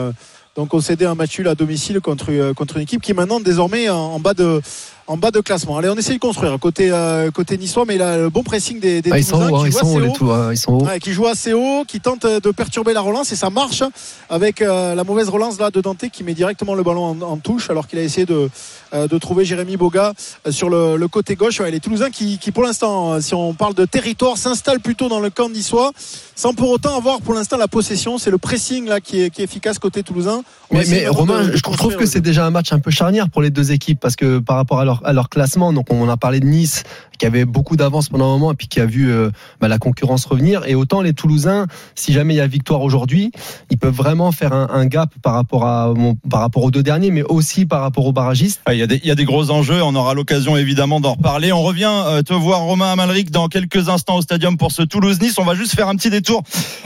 donc 0.55 0.69
concédé 0.69 1.05
un 1.05 1.15
match 1.15 1.37
nul 1.37 1.47
à 1.47 1.55
domicile 1.55 1.99
contre 2.01 2.51
contre 2.53 2.77
une 2.77 2.83
équipe 2.83 3.01
qui 3.01 3.11
est 3.11 3.13
maintenant 3.13 3.39
désormais 3.39 3.89
en, 3.89 3.95
en 3.97 4.19
bas 4.19 4.33
de 4.33 4.61
en 5.07 5.17
bas 5.17 5.31
de 5.31 5.39
classement. 5.39 5.77
Allez, 5.77 5.89
on 5.89 5.95
essaie 5.95 6.13
de 6.13 6.19
construire 6.19 6.57
côté 6.59 6.91
euh, 6.91 7.31
côté 7.31 7.57
niçois, 7.57 7.85
mais 7.87 7.97
le 7.97 8.29
bon 8.29 8.43
pressing 8.43 8.79
des, 8.79 9.01
des 9.01 9.11
Ah, 9.11 9.17
ils 9.17 9.23
sont 9.23 9.37
Toulousains 9.39 9.51
hauts 9.51 9.57
hein, 9.57 9.63
qui 9.63 9.67
ils 9.69 9.73
sont 9.73 10.01
haut. 10.01 10.13
tout 10.13 10.31
hein, 10.31 10.49
ils 10.51 10.57
sont 10.57 10.83
Ouais, 10.85 10.99
qui 10.99 11.13
joue 11.13 11.27
assez 11.27 11.53
haut, 11.53 11.83
qui 11.87 11.99
tente 12.01 12.25
de 12.25 12.51
perturber 12.51 12.93
la 12.93 13.01
relance 13.01 13.31
et 13.31 13.35
ça 13.35 13.49
marche 13.49 13.83
avec 14.29 14.61
euh, 14.61 14.95
la 14.95 15.03
mauvaise 15.03 15.29
relance 15.29 15.59
là 15.59 15.71
de 15.71 15.79
Dante 15.81 16.09
qui 16.11 16.23
met 16.23 16.33
directement 16.33 16.75
le 16.75 16.83
ballon 16.83 17.05
en, 17.05 17.21
en 17.21 17.37
touche 17.37 17.69
alors 17.69 17.87
qu'il 17.87 17.99
a 17.99 18.03
essayé 18.03 18.25
de, 18.25 18.49
euh, 18.93 19.07
de 19.07 19.17
trouver 19.17 19.45
Jérémy 19.45 19.77
Boga 19.77 20.13
euh, 20.45 20.51
sur 20.51 20.69
le, 20.69 20.97
le 20.97 21.07
côté 21.07 21.35
gauche. 21.35 21.59
Ouais, 21.61 21.71
les 21.71 21.79
Toulousains 21.79 22.09
qui, 22.11 22.37
qui 22.37 22.51
pour 22.51 22.63
l'instant, 22.63 23.21
si 23.21 23.33
on 23.33 23.53
parle 23.53 23.73
de 23.75 23.85
territoire, 23.85 24.37
s'installent 24.37 24.81
plutôt 24.81 25.07
dans 25.07 25.19
le 25.19 25.29
camp 25.29 25.49
niçois 25.49 25.91
sans 26.37 26.53
pour 26.53 26.69
autant 26.69 26.95
avoir 26.95 27.19
pour 27.19 27.33
l'instant 27.33 27.57
la 27.57 27.67
possession. 27.67 28.17
C'est 28.19 28.29
le 28.29 28.37
pressing 28.37 28.87
là 28.87 29.01
qui 29.01 29.21
est, 29.23 29.29
qui 29.31 29.41
est 29.41 29.45
efficace 29.45 29.79
côté 29.79 30.03
Toulousain. 30.03 30.41
On 30.69 30.77
Mais, 30.77 31.07
Romain, 31.07 31.43
de- 31.45 31.49
de 31.51 31.57
je 31.57 31.61
trouve 31.63 31.95
que 31.95 32.05
c'est 32.05 32.21
déjà 32.21 32.45
un 32.45 32.51
match 32.51 32.71
un 32.71 32.79
peu 32.79 32.91
charnière 32.91 33.29
pour 33.29 33.41
les 33.41 33.49
deux 33.49 33.71
équipes 33.71 33.99
parce 33.99 34.15
que 34.15 34.37
par 34.39 34.55
rapport 34.57 34.79
à 34.79 34.85
leur, 34.85 35.01
à 35.05 35.13
leur 35.13 35.29
classement, 35.29 35.73
donc 35.73 35.91
on 35.91 36.07
a 36.07 36.15
parlé 36.17 36.39
de 36.39 36.45
Nice 36.45 36.83
qui 37.17 37.25
avait 37.25 37.45
beaucoup 37.45 37.75
d'avance 37.77 38.09
pendant 38.09 38.25
un 38.25 38.37
moment 38.37 38.51
et 38.51 38.55
puis 38.55 38.67
qui 38.67 38.79
a 38.79 38.85
vu 38.85 39.09
euh, 39.11 39.31
bah, 39.59 39.67
la 39.67 39.79
concurrence 39.79 40.25
revenir. 40.25 40.61
Et 40.67 40.75
autant 40.75 41.01
les 41.01 41.13
Toulousains, 41.13 41.65
si 41.95 42.13
jamais 42.13 42.35
il 42.35 42.37
y 42.37 42.41
a 42.41 42.45
victoire 42.45 42.81
aujourd'hui, 42.83 43.31
ils 43.71 43.77
peuvent 43.79 43.95
vraiment 43.95 44.31
faire 44.31 44.53
un, 44.53 44.67
un 44.71 44.85
gap 44.85 45.09
par 45.23 45.33
rapport 45.33 45.65
à 45.65 45.91
bon, 45.95 46.15
par 46.29 46.41
rapport 46.41 46.63
aux 46.63 46.69
deux 46.69 46.83
derniers, 46.83 47.09
mais 47.09 47.23
aussi 47.23 47.65
par 47.65 47.81
rapport 47.81 48.05
aux 48.05 48.11
barragistes. 48.11 48.61
Ah, 48.67 48.75
Il 48.75 48.79
y, 48.79 48.83
a 48.83 48.87
des, 48.87 48.97
il 48.97 49.07
y 49.07 49.11
a 49.11 49.15
des 49.15 49.25
gros 49.25 49.49
enjeux, 49.49 49.81
on 49.81 49.95
aura 49.95 50.13
l'occasion 50.13 50.55
évidemment 50.57 50.99
d'en 50.99 51.13
reparler. 51.13 51.51
On 51.51 51.63
revient 51.63 51.89
euh, 52.05 52.21
te 52.21 52.33
voir 52.33 52.59
Romain 52.61 52.91
Amalric 52.91 53.31
dans 53.31 53.47
quelques 53.47 53.89
instants 53.89 54.17
au 54.17 54.21
stadium 54.21 54.55
pour 54.57 54.71
ce 54.71 54.83
Toulouse-Nice. 54.83 55.39
On 55.39 55.43
va 55.45 55.55
juste 55.55 55.73
faire 55.73 55.87
un 55.87 55.95
petit 55.95 56.11
détour 56.11 56.26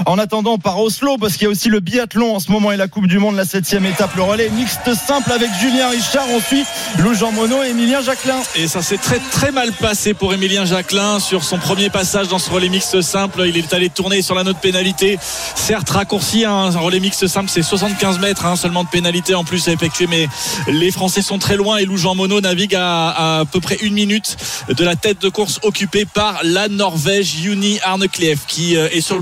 en 0.05 0.17
attendant 0.17 0.57
par 0.57 0.79
Oslo 0.79 1.17
parce 1.17 1.33
qu'il 1.33 1.43
y 1.43 1.45
a 1.47 1.49
aussi 1.49 1.69
le 1.69 1.79
biathlon 1.79 2.35
en 2.35 2.39
ce 2.39 2.51
moment 2.51 2.71
et 2.71 2.77
la 2.77 2.87
Coupe 2.87 3.07
du 3.07 3.19
Monde, 3.19 3.35
la 3.35 3.45
septième 3.45 3.85
étape, 3.85 4.15
le 4.15 4.23
relais 4.23 4.49
mixte 4.49 4.93
simple 4.93 5.31
avec 5.31 5.49
Julien 5.59 5.89
Richard. 5.89 6.25
On 6.31 6.39
suit 6.39 6.63
Lou 6.99 7.13
Jean 7.13 7.31
Monod 7.31 7.65
et 7.65 7.69
Emilien 7.69 8.01
Jacquelin. 8.01 8.39
Et 8.55 8.67
ça 8.67 8.81
s'est 8.81 8.97
très 8.97 9.19
très 9.31 9.51
mal 9.51 9.71
passé 9.73 10.13
pour 10.13 10.33
Emilien 10.33 10.65
Jacquelin 10.65 11.19
sur 11.19 11.43
son 11.43 11.57
premier 11.57 11.89
passage 11.89 12.27
dans 12.27 12.39
ce 12.39 12.49
relais 12.49 12.69
mixte 12.69 13.01
simple. 13.01 13.43
Il 13.47 13.57
est 13.57 13.73
allé 13.73 13.89
tourner 13.89 14.21
sur 14.21 14.35
la 14.35 14.43
note 14.43 14.57
pénalité. 14.57 15.17
Certes 15.55 15.89
raccourci, 15.89 16.45
hein, 16.45 16.69
un 16.73 16.79
relais 16.79 16.99
mixte 16.99 17.27
simple 17.27 17.49
c'est 17.49 17.63
75 17.63 18.19
mètres 18.19 18.45
hein, 18.45 18.55
seulement 18.55 18.83
de 18.83 18.89
pénalité 18.89 19.35
en 19.35 19.43
plus 19.43 19.67
à 19.67 19.71
effectuer. 19.71 20.07
Mais 20.07 20.27
les 20.67 20.91
Français 20.91 21.21
sont 21.21 21.39
très 21.39 21.55
loin 21.55 21.77
et 21.77 21.85
Lou 21.85 21.97
Jean 21.97 22.15
Monod 22.15 22.43
navigue 22.43 22.75
à, 22.75 23.39
à 23.39 23.45
peu 23.45 23.59
près 23.59 23.77
une 23.81 23.93
minute 23.93 24.37
de 24.69 24.83
la 24.83 24.95
tête 24.95 25.21
de 25.21 25.29
course 25.29 25.59
occupée 25.63 26.05
par 26.05 26.39
la 26.43 26.67
Norvège 26.67 27.37
Juni 27.41 27.79
Arnekleef 27.83 28.45
qui 28.47 28.75
euh, 28.75 28.89
est 28.91 29.01
sur 29.01 29.15
le 29.15 29.21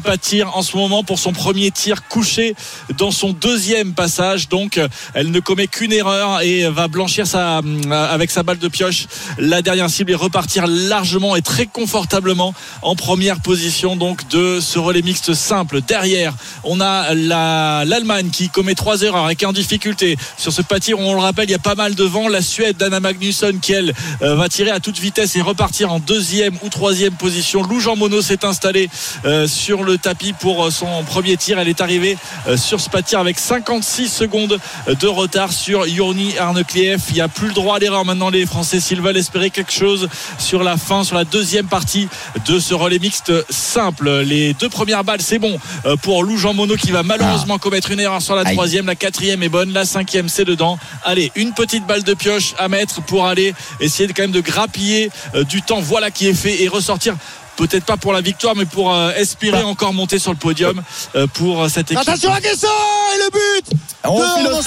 en 0.53 0.61
ce 0.61 0.75
moment 0.75 1.03
pour 1.03 1.19
son 1.19 1.33
premier 1.33 1.71
tir 1.71 2.07
couché 2.07 2.55
dans 2.97 3.11
son 3.11 3.31
deuxième 3.31 3.93
passage. 3.93 4.49
Donc 4.49 4.79
elle 5.13 5.31
ne 5.31 5.39
commet 5.39 5.67
qu'une 5.67 5.93
erreur 5.93 6.41
et 6.41 6.67
va 6.69 6.87
blanchir 6.87 7.27
sa, 7.27 7.61
avec 8.09 8.31
sa 8.31 8.43
balle 8.43 8.57
de 8.57 8.67
pioche 8.67 9.07
la 9.37 9.61
dernière 9.61 9.89
cible 9.89 10.11
et 10.11 10.15
repartir 10.15 10.65
largement 10.67 11.35
et 11.35 11.41
très 11.41 11.65
confortablement 11.67 12.53
en 12.81 12.95
première 12.95 13.39
position 13.41 13.95
donc 13.95 14.27
de 14.29 14.59
ce 14.59 14.79
relais 14.79 15.01
mixte 15.01 15.33
simple. 15.33 15.81
Derrière, 15.81 16.33
on 16.63 16.81
a 16.81 17.13
la- 17.13 17.83
l'Allemagne 17.85 18.29
qui 18.31 18.49
commet 18.49 18.75
trois 18.75 19.01
erreurs 19.03 19.29
et 19.29 19.35
qui 19.35 19.43
est 19.45 19.47
en 19.47 19.53
difficulté 19.53 20.17
sur 20.37 20.51
ce 20.51 20.61
pas 20.61 20.79
de 20.79 20.85
tir. 20.85 20.99
On 20.99 21.13
le 21.13 21.19
rappelle, 21.19 21.47
il 21.49 21.51
y 21.51 21.55
a 21.55 21.59
pas 21.59 21.75
mal 21.75 21.95
de 21.95 22.03
vent. 22.03 22.27
La 22.29 22.41
Suède 22.41 22.77
d'Anna 22.77 22.99
Magnusson 22.99 23.53
qui 23.61 23.73
elle 23.73 23.93
euh, 24.21 24.35
va 24.35 24.49
tirer 24.49 24.71
à 24.71 24.79
toute 24.79 24.97
vitesse 24.99 25.35
et 25.35 25.41
repartir 25.41 25.91
en 25.91 25.99
deuxième 25.99 26.55
ou 26.63 26.69
troisième 26.69 27.13
position. 27.13 27.61
Lou 27.63 27.79
Jean 27.79 27.95
Monod 27.95 28.21
s'est 28.21 28.45
installé 28.45 28.89
euh, 29.25 29.47
sur 29.47 29.83
le 29.83 29.97
tapis 29.99 30.33
pour 30.33 30.65
euh, 30.65 30.71
son 30.71 31.03
premier 31.03 31.37
tir. 31.37 31.59
Elle 31.59 31.67
est 31.67 31.81
arrivée 31.81 32.17
euh, 32.47 32.57
sur 32.57 32.79
ce 32.79 32.89
tir 33.01 33.19
avec 33.19 33.39
56 33.39 34.09
secondes 34.09 34.59
de 34.87 35.07
retard 35.07 35.51
sur 35.51 35.87
Yorni 35.87 36.37
Arneklief. 36.37 37.01
Il 37.09 37.15
n'y 37.15 37.21
a 37.21 37.27
plus 37.27 37.47
le 37.47 37.53
droit 37.53 37.75
à 37.75 37.79
l'erreur 37.79 38.05
maintenant 38.05 38.29
les 38.29 38.45
Français 38.45 38.79
s'ils 38.79 39.01
veulent 39.01 39.17
espérer 39.17 39.49
quelque 39.49 39.71
chose 39.71 40.09
sur 40.37 40.63
la 40.63 40.77
fin, 40.77 41.03
sur 41.03 41.15
la 41.15 41.23
deuxième 41.23 41.67
partie 41.67 42.07
de 42.45 42.59
ce 42.59 42.73
relais 42.73 42.99
mixte 42.99 43.31
simple. 43.51 44.21
Les 44.21 44.53
deux 44.53 44.69
premières 44.69 45.03
balles, 45.03 45.21
c'est 45.21 45.39
bon 45.39 45.57
euh, 45.85 45.95
pour 45.97 46.23
Lou 46.23 46.37
Jean 46.37 46.53
Monod 46.53 46.77
qui 46.77 46.91
va 46.91 47.03
malheureusement 47.03 47.57
commettre 47.57 47.91
une 47.91 47.99
erreur 47.99 48.21
sur 48.21 48.35
la 48.35 48.43
troisième. 48.43 48.85
La 48.85 48.95
quatrième 48.95 49.43
est 49.43 49.49
bonne, 49.49 49.71
la 49.73 49.85
cinquième 49.85 50.29
c'est 50.29 50.45
dedans. 50.45 50.77
Allez, 51.03 51.31
une 51.35 51.53
petite 51.53 51.85
balle 51.85 52.03
de 52.03 52.13
pioche 52.13 52.53
à 52.57 52.67
mettre 52.67 53.01
pour 53.03 53.25
aller 53.25 53.53
essayer 53.79 54.07
de, 54.07 54.13
quand 54.13 54.23
même 54.23 54.31
de 54.31 54.41
grappiller 54.41 55.11
du 55.47 55.61
temps. 55.61 55.79
Voilà 55.79 56.11
qui 56.11 56.27
est 56.27 56.33
fait 56.33 56.63
et 56.63 56.67
ressortir. 56.67 57.15
Peut-être 57.59 57.83
pas 57.83 57.97
pour 57.97 58.13
la 58.13 58.21
victoire, 58.21 58.55
mais 58.55 58.63
pour 58.63 58.93
euh, 58.93 59.11
espérer 59.17 59.63
encore 59.63 59.91
monter 59.93 60.17
sur 60.17 60.31
le 60.31 60.37
podium 60.37 60.81
euh, 61.15 61.27
pour 61.27 61.61
euh, 61.63 61.67
cette 61.67 61.91
équipe. 61.91 62.07
Attention 62.07 62.31
à 62.31 62.39
Guesson 62.39 62.67
et 62.67 63.17
le 63.17 63.29
but 63.31 63.77
On 64.05 64.15
file 64.37 64.47
au 64.47 64.51
Non, 64.51 64.61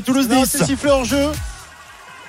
Toulouse-Nice. 0.00 0.48
c'est 0.50 0.64
sifflé 0.64 0.90
en 0.90 1.04
jeu. 1.04 1.30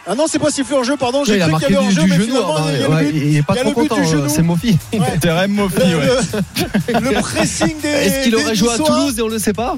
Ah 0.05 0.15
non, 0.15 0.25
c'est 0.27 0.39
pas 0.39 0.51
sifflé 0.51 0.75
hors 0.75 0.83
jeu, 0.83 0.97
pardon. 0.97 1.23
J'ai 1.23 1.39
cru 1.39 1.51
qu'il 1.53 1.61
y 1.61 1.65
avait 1.65 1.75
hors 1.77 1.89
jeu, 1.89 2.01
mais 2.07 2.15
genou. 2.15 2.25
finalement, 2.25 2.57
hein, 2.57 2.63
il 2.73 2.81
y 2.81 2.83
a 2.83 2.89
ouais, 2.89 3.03
le 3.05 3.11
but. 3.11 3.21
il 3.25 3.37
est 3.37 3.41
pas 3.43 3.55
trop 3.55 3.71
content, 3.71 4.03
genou. 4.03 4.27
c'est 4.27 4.41
Mofi. 4.41 4.77
Terem 5.21 5.51
Mofi, 5.53 5.77
Le, 5.77 5.97
ouais. 5.97 6.99
le- 7.13 7.19
pressing 7.21 7.79
des. 7.81 7.87
Est-ce 7.87 8.23
qu'il 8.25 8.35
aurait 8.35 8.53
joué 8.55 8.69
à. 8.73 8.77
Toulouse 8.77 9.17
et 9.17 9.21
on 9.21 9.27
le 9.29 9.39
sait 9.39 9.53
pas 9.53 9.77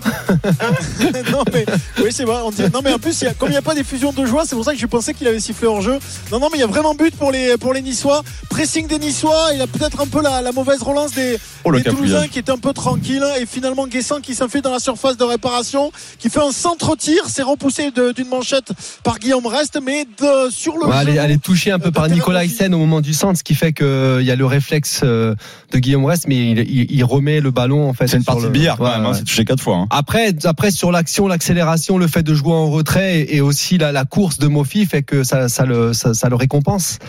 non 1.32 1.44
mais 1.54 1.66
oui 2.04 2.10
c'est 2.12 2.24
vrai. 2.24 2.38
On 2.44 2.50
dit- 2.52 2.64
non 2.74 2.80
mais 2.84 2.94
en 2.94 2.98
plus 3.00 3.22
il 3.22 3.26
y 3.26 3.28
a- 3.28 3.34
comme 3.34 3.50
il 3.50 3.52
n'y 3.52 3.58
a 3.58 3.62
pas 3.62 3.76
d'effusion 3.76 4.12
de 4.14 4.26
joie, 4.26 4.44
c'est 4.46 4.56
pour 4.56 4.66
ça 4.66 4.74
que 4.74 4.80
je 4.80 4.86
pensais 4.88 5.14
qu'il 5.14 5.28
avait 5.28 5.40
sifflé 5.40 5.68
hors 5.68 5.82
jeu. 5.82 6.00
Non 6.32 6.40
non 6.40 6.48
mais 6.52 6.58
il 6.58 6.62
y 6.62 6.64
a 6.64 6.68
vraiment 6.68 6.96
but 6.96 7.16
pour 7.16 7.32
les 7.32 7.58
pour 7.58 7.74
les 7.74 7.82
Niçois. 7.82 8.24
Pressing 8.50 8.88
des 8.88 9.00
Niçois. 9.00 9.50
Il 9.54 9.62
a 9.62 9.68
peut-être 9.68 10.02
un 10.02 10.08
peu 10.08 10.22
la, 10.22 10.42
la 10.42 10.52
mauvaise 10.52 10.82
relance 10.82 11.12
des, 11.12 11.38
Oh, 11.64 11.72
des 11.72 11.84
Toulousains 11.84 12.28
qui 12.28 12.40
était 12.40 12.52
un 12.52 12.58
peu 12.58 12.74
tranquille 12.74 13.24
et 13.40 13.46
finalement 13.46 13.88
Guessant 13.88 14.22
qui 14.22 14.34
s'enfuit 14.36 14.62
dans 14.62 14.72
la 14.72 14.80
surface 14.80 15.18
de 15.18 15.24
réparation, 15.24 15.92
qui 16.20 16.30
fait 16.30 16.40
un 16.42 16.52
centre-tir, 16.52 17.24
c'est 17.28 17.42
repoussé 17.44 17.92
d'une 18.16 18.28
manchette 18.28 18.70
par 19.04 19.20
Guillaume 19.20 19.46
Reste, 19.48 19.80
mais 19.84 20.08
de- 20.20 20.50
sur 20.52 20.74
le 20.78 20.86
Ouais, 20.88 20.96
elle, 21.02 21.10
est, 21.10 21.12
genou. 21.14 21.24
elle 21.26 21.32
est 21.32 21.42
touchée 21.42 21.72
un 21.72 21.80
peu 21.80 21.88
Euh, 21.90 21.92
par 21.92 22.08
Nicolas. 22.10 22.44
Hyssen 22.46 22.74
au 22.74 22.78
moment 22.78 23.02
du 23.02 23.14
centre, 23.14 23.38
ce 23.38 23.44
qui 23.44 23.56
fait 23.56 23.74
qu'il 23.74 24.22
y 24.22 24.32
a 24.32 24.36
le 24.36 24.46
réflexe 24.46 25.02
euh, 25.04 25.36
de 25.72 25.80
Guillaume 25.80 26.06
Rest, 26.06 26.26
mais 26.28 26.52
il, 26.52 26.60
il- 26.60 26.92
il 26.92 27.04
remet 27.04 27.40
le 27.42 27.52
ballon 27.52 27.88
en 27.90 27.94
fait. 27.94 28.08
C'est 28.08 28.18
une 28.18 28.24
partie 28.24 28.42
le- 28.44 28.48
de 28.50 28.54
billard 28.54 28.78
quand 28.78 28.86
Ouais, 28.86 28.92
même, 28.92 29.06
hein, 29.06 29.10
ouais. 29.12 29.16
c'est 29.18 29.24
touché 29.24 29.46
quatre 29.46 29.62
fois. 29.62 29.78
hein. 29.78 29.88
Après, 29.90 30.34
après 30.46 30.72
sur 30.72 30.92
l'action, 30.92 31.28
l'accélération, 31.28 31.98
le 31.98 32.08
fait 32.08 32.24
de 32.24 32.34
jouer 32.34 32.54
en 32.54 32.70
retrait 32.70 33.20
et, 33.22 33.38
et 33.38 33.42
aussi 33.42 33.78
la, 33.78 33.92
la 33.92 34.06
course 34.06 34.38
de 34.38 34.48
Mofi 34.48 34.86
fait 34.86 35.04
que 35.04 35.24
ça, 35.24 35.50
ça, 35.50 35.66
le, 35.66 35.94
ça, 35.94 36.14
ça 36.14 36.30
le 36.30 36.36
récompense. 36.36 37.00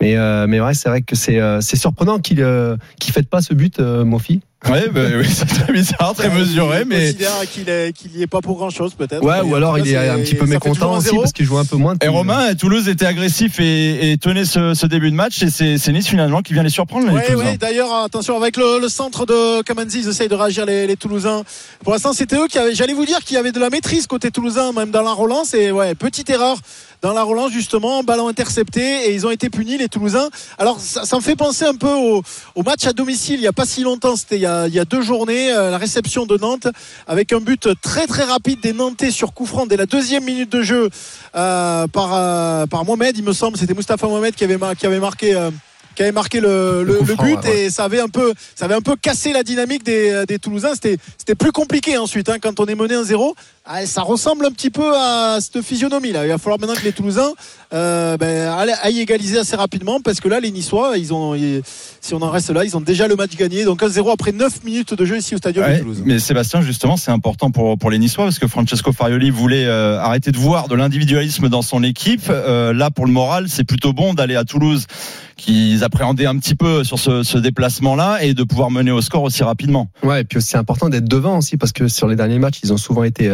Mais, 0.00 0.16
euh, 0.16 0.46
mais 0.48 0.60
ouais, 0.60 0.74
c'est 0.74 0.88
vrai 0.88 1.02
que 1.02 1.16
c'est 1.16 1.38
euh, 1.40 1.60
surprenant 1.60 2.18
qu'il 2.18 2.40
euh, 2.40 2.76
qu'il 3.00 3.12
fête 3.12 3.28
pas 3.28 3.42
ce 3.42 3.54
but, 3.54 3.80
euh, 3.80 4.04
Mofi. 4.04 4.40
Ouais, 4.70 4.88
bah, 4.90 5.00
oui, 5.16 5.26
c'est 5.32 5.44
très 5.46 5.72
bizarre, 5.72 6.14
très 6.14 6.28
Ouais, 6.28 6.34
mesuré, 6.38 6.78
il 6.82 6.88
mais. 6.88 7.06
considère 7.06 7.40
qu'il 7.52 7.68
est 7.68 7.92
qu'il 7.92 8.16
y 8.16 8.22
est 8.22 8.26
pas 8.28 8.40
pour 8.40 8.56
grand 8.56 8.70
chose 8.70 8.94
peut-être. 8.94 9.22
Ouais, 9.24 9.42
Mais 9.42 9.48
ou 9.50 9.52
en 9.54 9.56
alors 9.56 9.76
tout 9.78 9.84
il 9.84 9.92
cas, 9.92 10.04
est 10.04 10.08
un 10.08 10.16
c'est- 10.18 10.22
petit 10.22 10.34
peu 10.36 10.46
ça 10.46 10.52
fait 10.52 10.58
toujours 10.60 10.72
mécontent 10.74 10.94
un 10.94 10.98
aussi 10.98 11.06
zéro. 11.08 11.20
parce 11.20 11.32
qu'il 11.32 11.46
joue 11.46 11.58
un 11.58 11.64
peu 11.64 11.76
moins. 11.76 11.94
Et 12.02 12.06
Romain, 12.08 12.54
Toulouse 12.54 12.88
était 12.88 13.06
agressif 13.06 13.58
et, 13.58 14.12
et 14.12 14.18
tenait 14.18 14.44
ce, 14.44 14.74
ce 14.74 14.86
début 14.86 15.10
de 15.10 15.16
match 15.16 15.42
et 15.42 15.50
c'est 15.50 15.78
c'est 15.78 15.90
Nice 15.92 16.06
finalement 16.06 16.42
qui 16.42 16.52
vient 16.52 16.62
les 16.62 16.70
surprendre. 16.70 17.06
les 17.08 17.12
Ouais, 17.12 17.26
Toulousains. 17.26 17.44
ouais, 17.46 17.56
d'ailleurs, 17.58 17.92
attention, 18.04 18.36
avec 18.36 18.56
le, 18.56 18.78
le 18.80 18.88
centre 18.88 19.26
de 19.26 19.62
Kamanzi, 19.62 20.00
ils 20.00 20.08
essayent 20.08 20.28
de 20.28 20.34
réagir 20.36 20.64
les, 20.64 20.86
les 20.86 20.96
Toulousains. 20.96 21.42
Pour 21.82 21.92
l'instant, 21.92 22.12
c'était 22.12 22.36
eux 22.36 22.46
qui 22.48 22.58
avaient, 22.58 22.74
j'allais 22.74 22.94
vous 22.94 23.04
dire, 23.06 23.18
qu'il 23.24 23.34
y 23.34 23.38
avait 23.38 23.52
de 23.52 23.60
la 23.60 23.68
maîtrise 23.70 24.06
côté 24.06 24.30
Toulousain, 24.30 24.72
même 24.72 24.90
dans 24.90 25.02
la 25.02 25.12
relance. 25.12 25.54
Et 25.54 25.72
ouais, 25.72 25.94
petite 25.96 26.30
erreur 26.30 26.56
dans 27.02 27.12
la 27.12 27.22
relance, 27.24 27.50
justement, 27.52 28.02
ballon 28.04 28.28
intercepté 28.28 29.08
et 29.08 29.12
ils 29.14 29.26
ont 29.26 29.30
été 29.30 29.50
punis, 29.50 29.76
les 29.76 29.88
Toulousains. 29.88 30.30
Alors, 30.56 30.78
ça, 30.80 31.04
ça 31.04 31.16
me 31.16 31.20
fait 31.20 31.34
penser 31.36 31.64
un 31.64 31.74
peu 31.74 31.92
au, 31.92 32.22
au 32.54 32.62
match 32.62 32.86
à 32.86 32.92
domicile, 32.92 33.34
il 33.36 33.40
n'y 33.40 33.46
a 33.48 33.52
pas 33.52 33.66
si 33.66 33.82
longtemps, 33.82 34.14
c'était 34.16 34.36
il 34.36 34.42
y 34.42 34.46
a, 34.46 34.68
il 34.68 34.74
y 34.74 34.78
a 34.78 34.84
deux 34.84 35.02
journées, 35.02 35.52
euh, 35.52 35.70
la 35.70 35.78
réception 35.78 36.26
de 36.26 36.38
Nantes, 36.38 36.68
avec 37.08 37.32
un 37.32 37.40
but 37.40 37.68
très 37.82 38.06
très 38.06 38.22
rapide 38.24 38.60
des 38.60 38.72
Nantais 38.72 39.10
sur 39.10 39.34
coup 39.34 39.46
franc 39.46 39.66
dès 39.66 39.76
la 39.76 39.86
deuxième 39.86 40.24
minute 40.24 40.50
de 40.50 40.62
jeu 40.62 40.88
euh, 41.34 41.86
par, 41.88 42.10
euh, 42.14 42.66
par 42.66 42.84
Mohamed, 42.84 43.16
il 43.18 43.24
me 43.24 43.32
semble, 43.32 43.56
c'était 43.58 43.74
Mustapha 43.74 44.06
Mohamed 44.06 44.34
qui 44.34 44.44
avait, 44.44 44.56
mar- 44.58 44.76
qui 44.76 44.86
avait 44.86 45.00
marqué. 45.00 45.34
euh, 45.34 45.50
qui 45.94 46.00
avait 46.00 46.12
marqué 46.12 46.40
le, 46.40 46.84
but 47.02 47.20
ouais, 47.22 47.36
ouais. 47.36 47.60
et 47.66 47.70
ça 47.70 47.84
avait 47.84 48.00
un 48.00 48.08
peu 48.08 48.32
ça 48.54 48.64
avait 48.64 48.72
un 48.74 48.80
peu 48.80 48.96
cassé 48.96 49.34
la 49.34 49.42
dynamique 49.42 49.82
des, 49.84 50.24
des 50.26 50.38
Toulousains 50.38 50.72
c'était 50.72 50.96
c'était 51.18 51.34
plus 51.34 51.52
compliqué 51.52 51.98
ensuite 51.98 52.30
hein, 52.30 52.38
quand 52.40 52.60
on 52.60 52.64
est 52.64 52.74
mené 52.74 52.94
1-0 52.94 53.34
Ah, 53.64 53.86
ça 53.86 54.02
ressemble 54.02 54.44
un 54.44 54.50
petit 54.50 54.70
peu 54.70 54.92
à 54.96 55.38
cette 55.40 55.62
physionomie 55.62 56.10
là 56.10 56.24
il 56.24 56.28
va 56.30 56.38
falloir 56.38 56.58
maintenant 56.58 56.74
que 56.74 56.82
les 56.82 56.90
Toulousains 56.90 57.30
euh, 57.72 58.16
ben, 58.16 58.50
aillent- 58.82 58.98
égaliser 59.00 59.38
assez 59.38 59.54
rapidement 59.54 60.00
parce 60.00 60.18
que 60.20 60.28
là 60.28 60.40
les 60.40 60.50
Niçois 60.50 60.98
ils 60.98 61.14
ont 61.14 61.36
ils- 61.36 61.62
si 62.00 62.12
on 62.12 62.20
en 62.22 62.30
reste 62.30 62.50
là 62.50 62.64
ils 62.64 62.76
ont 62.76 62.80
déjà 62.80 63.06
le 63.06 63.14
match 63.14 63.36
gagné 63.36 63.64
donc 63.64 63.80
1-0 63.82 64.10
après 64.10 64.32
9 64.32 64.64
minutes 64.64 64.94
de 64.94 65.04
jeu 65.04 65.16
ici 65.16 65.36
au 65.36 65.38
stadium 65.38 65.64
de 65.64 65.70
Ouais, 65.70 65.78
Toulouse 65.78 66.02
mais 66.04 66.18
Sébastien, 66.18 66.60
justement, 66.60 66.96
c'est 66.96 67.12
important 67.12 67.52
pour, 67.52 67.78
pour 67.78 67.90
les 67.90 67.98
Niçois 68.00 68.24
parce 68.24 68.40
que 68.40 68.48
Francesco 68.48 68.90
Farioli 68.92 69.30
voulait 69.30 69.64
euh, 69.64 70.00
arrêter 70.00 70.32
de 70.32 70.38
voir 70.38 70.66
de 70.66 70.74
l'individualisme 70.74 71.48
dans 71.48 71.62
son 71.62 71.84
équipe. 71.84 72.22
Euh, 72.28 72.72
là, 72.72 72.90
pour 72.90 73.06
le 73.06 73.12
moral, 73.12 73.46
c'est 73.48 73.64
plutôt 73.64 73.92
bon 73.92 74.12
d'aller 74.14 74.34
à 74.36 74.44
Toulouse, 74.44 74.86
qu'ils 75.36 75.84
appréhendaient 75.84 76.26
un 76.26 76.36
petit 76.38 76.54
peu 76.54 76.82
sur 76.84 76.98
ce, 76.98 77.22
ce 77.22 77.38
déplacement-là, 77.38 78.22
et 78.24 78.34
de 78.34 78.42
pouvoir 78.42 78.70
mener 78.70 78.90
au 78.90 79.00
score 79.00 79.22
aussi 79.22 79.42
rapidement. 79.44 79.88
Ouais, 80.02 80.22
et 80.22 80.24
puis 80.24 80.40
c'est 80.42 80.56
important 80.58 80.88
d'être 80.88 81.08
devant 81.08 81.38
aussi 81.38 81.56
parce 81.56 81.72
que 81.72 81.88
sur 81.88 82.08
les 82.08 82.16
derniers 82.16 82.38
matchs, 82.38 82.60
ils 82.64 82.72
ont 82.72 82.76
souvent 82.78 83.04
été 83.04 83.28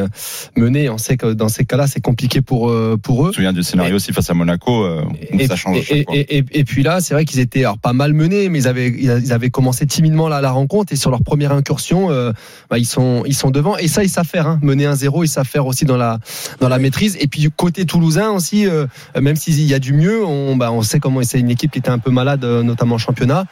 menés. 0.57 0.89
On 0.91 0.99
sait 0.99 1.17
que 1.17 1.33
dans 1.33 1.49
ces 1.49 1.65
cas-là, 1.65 1.87
c'est 1.87 2.01
compliqué 2.01 2.41
pour 2.41 2.71
euh, 2.71 2.97
pour 3.03 3.19
Je 3.19 3.23
eux. 3.25 3.29
me 3.29 3.33
souviens 3.33 3.53
du 3.53 3.63
scénario 3.63 3.97
aussi 3.97 4.13
face 4.13 4.31
à 4.31 4.35
Monaco, 4.35 4.85
euh, 4.85 5.03
où 5.33 5.39
Et, 5.41 5.47
ça 5.47 5.57
change. 5.57 5.79
et, 5.91 6.05
et- 6.53 6.65
puis 6.65 6.83
là, 6.83 7.01
c'est 7.01 7.15
vrai 7.15 7.25
qu'ils 7.25 7.41
étaient 7.41 7.61
alors 7.61 7.79
pas 7.79 7.93
mal 7.93 8.13
menés, 8.13 8.49
mais 8.49 8.59
ils 8.61 8.69
avaient 8.69 8.89
ils 8.91 9.33
avaient 9.33 9.51
commencé 9.51 9.87
timidement 9.87 10.29
là 10.29 10.41
la 10.41 10.51
rencontre 10.51 10.93
et 10.93 10.97
sur 10.97 11.11
leur 11.11 11.23
première 11.23 11.53
incursion, 11.53 12.11
euh, 12.11 12.33
bah, 12.71 12.79
ils 12.79 12.85
sont 12.87 13.23
ils 13.27 13.35
sont 13.35 13.51
devant 13.51 13.77
et 13.77 13.89
ça 13.89 14.03
ils 14.05 14.09
savent 14.09 14.27
faire. 14.27 14.47
Hein, 14.47 14.59
mener 14.63 14.87
un 14.87 14.95
0 14.95 15.25
ils 15.25 15.29
savent 15.29 15.47
faire 15.47 15.67
aussi 15.67 15.85
dans 15.85 15.97
la 15.97 16.19
dans 16.61 16.69
la 16.69 16.79
maîtrise. 16.79 17.17
Et 17.21 17.27
puis 17.29 17.41
du 17.41 17.51
côté 17.51 17.85
toulousain 17.87 18.31
aussi, 18.31 18.67
euh, 18.67 18.87
même 19.21 19.37
s'il 19.37 19.61
y 19.65 19.75
a 19.75 19.79
du 19.79 19.93
mieux, 19.93 20.25
on 20.25 20.57
bah, 20.57 20.71
on 20.73 20.83
sait 20.83 21.01
comment 21.01 21.23
c'est 21.23 21.41
une 21.41 21.51
équipe 21.51 21.71
qui 21.73 21.79
était 21.79 21.91
un 21.91 21.99
peu 21.99 22.11
malade, 22.11 22.45
notamment 22.45 22.97
en 22.97 22.99
championnat. 22.99 23.45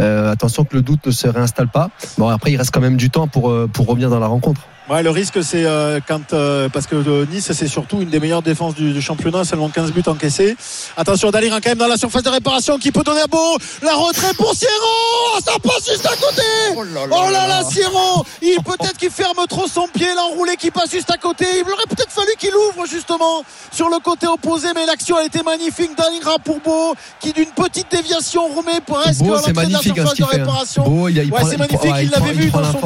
Euh, 0.00 0.30
attention 0.32 0.64
que 0.64 0.76
le 0.76 0.82
doute 0.82 1.06
ne 1.06 1.10
se 1.12 1.28
réinstalle 1.28 1.68
pas. 1.68 1.90
Bon 2.18 2.28
après 2.28 2.52
il 2.52 2.56
reste 2.56 2.70
quand 2.72 2.80
même 2.80 2.96
du 2.96 3.10
temps 3.10 3.26
pour 3.28 3.54
pour 3.72 3.86
revenir 3.86 4.10
dans 4.10 4.20
la 4.20 4.26
rencontre. 4.26 4.60
Ouais, 4.88 5.02
le 5.02 5.10
risque, 5.10 5.44
c'est 5.44 5.66
euh, 5.66 6.00
quand. 6.06 6.32
euh, 6.32 6.70
parce 6.70 6.86
que 6.86 6.96
euh, 6.96 7.26
Nice, 7.30 7.52
c'est 7.52 7.68
surtout 7.68 8.00
une 8.00 8.08
des 8.08 8.20
meilleures 8.20 8.40
défenses 8.40 8.74
du, 8.74 8.92
du 8.92 9.02
championnat, 9.02 9.44
seulement 9.44 9.68
15 9.68 9.92
buts 9.92 10.02
encaissés. 10.06 10.56
Attention, 10.96 11.30
Dalir 11.30 11.52
quand 11.52 11.66
même 11.68 11.76
dans 11.78 11.88
la 11.88 11.98
surface 11.98 12.22
de 12.22 12.30
réparation 12.30 12.78
qui 12.78 12.90
peut 12.90 13.02
donner 13.02 13.20
à 13.20 13.26
beau. 13.26 13.58
La 13.82 13.94
retraite 13.94 14.36
pour 14.38 14.54
Sierro 14.54 15.40
Ça 15.44 15.52
passe 15.62 15.90
juste 15.90 16.06
à 16.06 16.16
côté 16.16 16.42
Oh 16.74 17.30
là 17.30 17.46
là, 17.46 17.62
Sierro 17.64 18.24
Il 18.40 18.56
peut-être 18.64 18.96
qu'il 18.96 19.10
ferme 19.10 19.46
trop 19.46 19.66
son 19.66 19.88
pied, 19.88 20.06
l'enroulé 20.16 20.56
qui 20.56 20.70
passe 20.70 20.90
juste 20.90 21.10
à 21.10 21.18
côté. 21.18 21.44
Il 21.56 21.70
aurait 21.70 21.84
peut-être 21.88 22.10
fallu 22.10 22.30
qu'il 22.38 22.54
ouvre 22.54 22.86
justement 22.86 23.42
sur 23.70 23.90
le 23.90 23.98
côté 23.98 24.26
opposé, 24.26 24.68
mais 24.74 24.86
l'action 24.86 25.16
a 25.16 25.24
été 25.24 25.42
magnifique. 25.42 25.90
Dalingra 25.98 26.38
pour 26.38 26.60
Beau, 26.60 26.94
qui 27.20 27.34
d'une 27.34 27.50
petite 27.50 27.90
déviation 27.90 28.48
remet 28.48 28.80
presque 28.80 29.20
à 29.22 29.26
l'entrée 29.26 29.52
de 29.52 29.58
la 29.58 29.78
hein, 29.78 29.80
surface 29.82 30.14
de 30.14 30.22
hein. 30.22 30.28
réparation. 30.30 30.82
Beau, 30.84 31.08
il, 31.08 31.20
a- 31.20 31.22
il 31.24 31.32
Ouais, 31.32 31.40
c'est 31.48 31.58
magnifique, 31.58 31.90
il 32.02 32.10
l'avait 32.10 32.32
vu 32.32 32.50
dans 32.50 32.72
son 32.72 32.78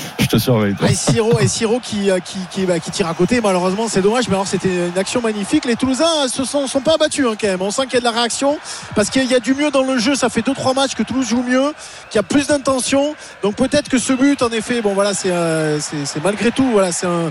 euh, 0.00 0.22
Je 0.22 0.26
te 0.26 0.36
surveille. 0.38 0.74
toi. 0.74 0.90
Et 0.90 0.94
Siro, 0.94 1.38
et 1.38 1.48
Siro 1.48 1.80
qui, 1.80 2.10
euh, 2.10 2.18
bah, 2.66 2.78
qui 2.78 2.90
tire 2.90 3.06
à 3.06 3.14
côté, 3.14 3.40
malheureusement, 3.40 3.88
c'est 3.88 4.02
dommage. 4.02 4.28
Mais 4.28 4.34
alors, 4.34 4.46
c'était 4.46 4.88
une 4.88 4.98
action 4.98 5.20
magnifique. 5.20 5.64
Les 5.64 5.76
Toulousains 5.76 6.28
se 6.28 6.44
sont, 6.44 6.66
pas 6.84 6.94
abattus 6.94 7.26
hein, 7.26 7.34
quand 7.40 7.48
même. 7.48 7.62
On 7.62 7.70
sent 7.70 7.82
qu'il 7.82 7.94
y 7.94 7.96
a 7.96 8.00
de 8.00 8.04
la 8.04 8.10
réaction 8.10 8.58
parce 8.94 9.10
qu'il 9.10 9.30
y 9.30 9.34
a 9.34 9.40
du 9.40 9.54
mieux 9.54 9.70
dans 9.70 9.82
le 9.82 9.98
jeu. 9.98 10.14
Ça 10.14 10.28
fait 10.28 10.42
2-3 10.42 10.74
matchs 10.74 10.94
que 10.94 11.02
Toulouse 11.02 11.28
joue 11.28 11.42
mieux, 11.42 11.72
qu'il 12.10 12.18
y 12.18 12.18
a 12.18 12.22
plus 12.22 12.46
d'intention. 12.46 13.14
Donc 13.42 13.56
peut-être 13.56 13.88
que 13.88 13.98
ce 13.98 14.12
but, 14.12 14.42
en 14.42 14.50
effet, 14.50 14.80
bon 14.82 14.94
voilà, 14.94 15.14
c'est 15.14 15.30
euh, 15.30 15.78
malgré 16.22 16.50
tout, 16.50 16.68
voilà, 16.70 16.92
c'est 16.92 17.06
un. 17.06 17.30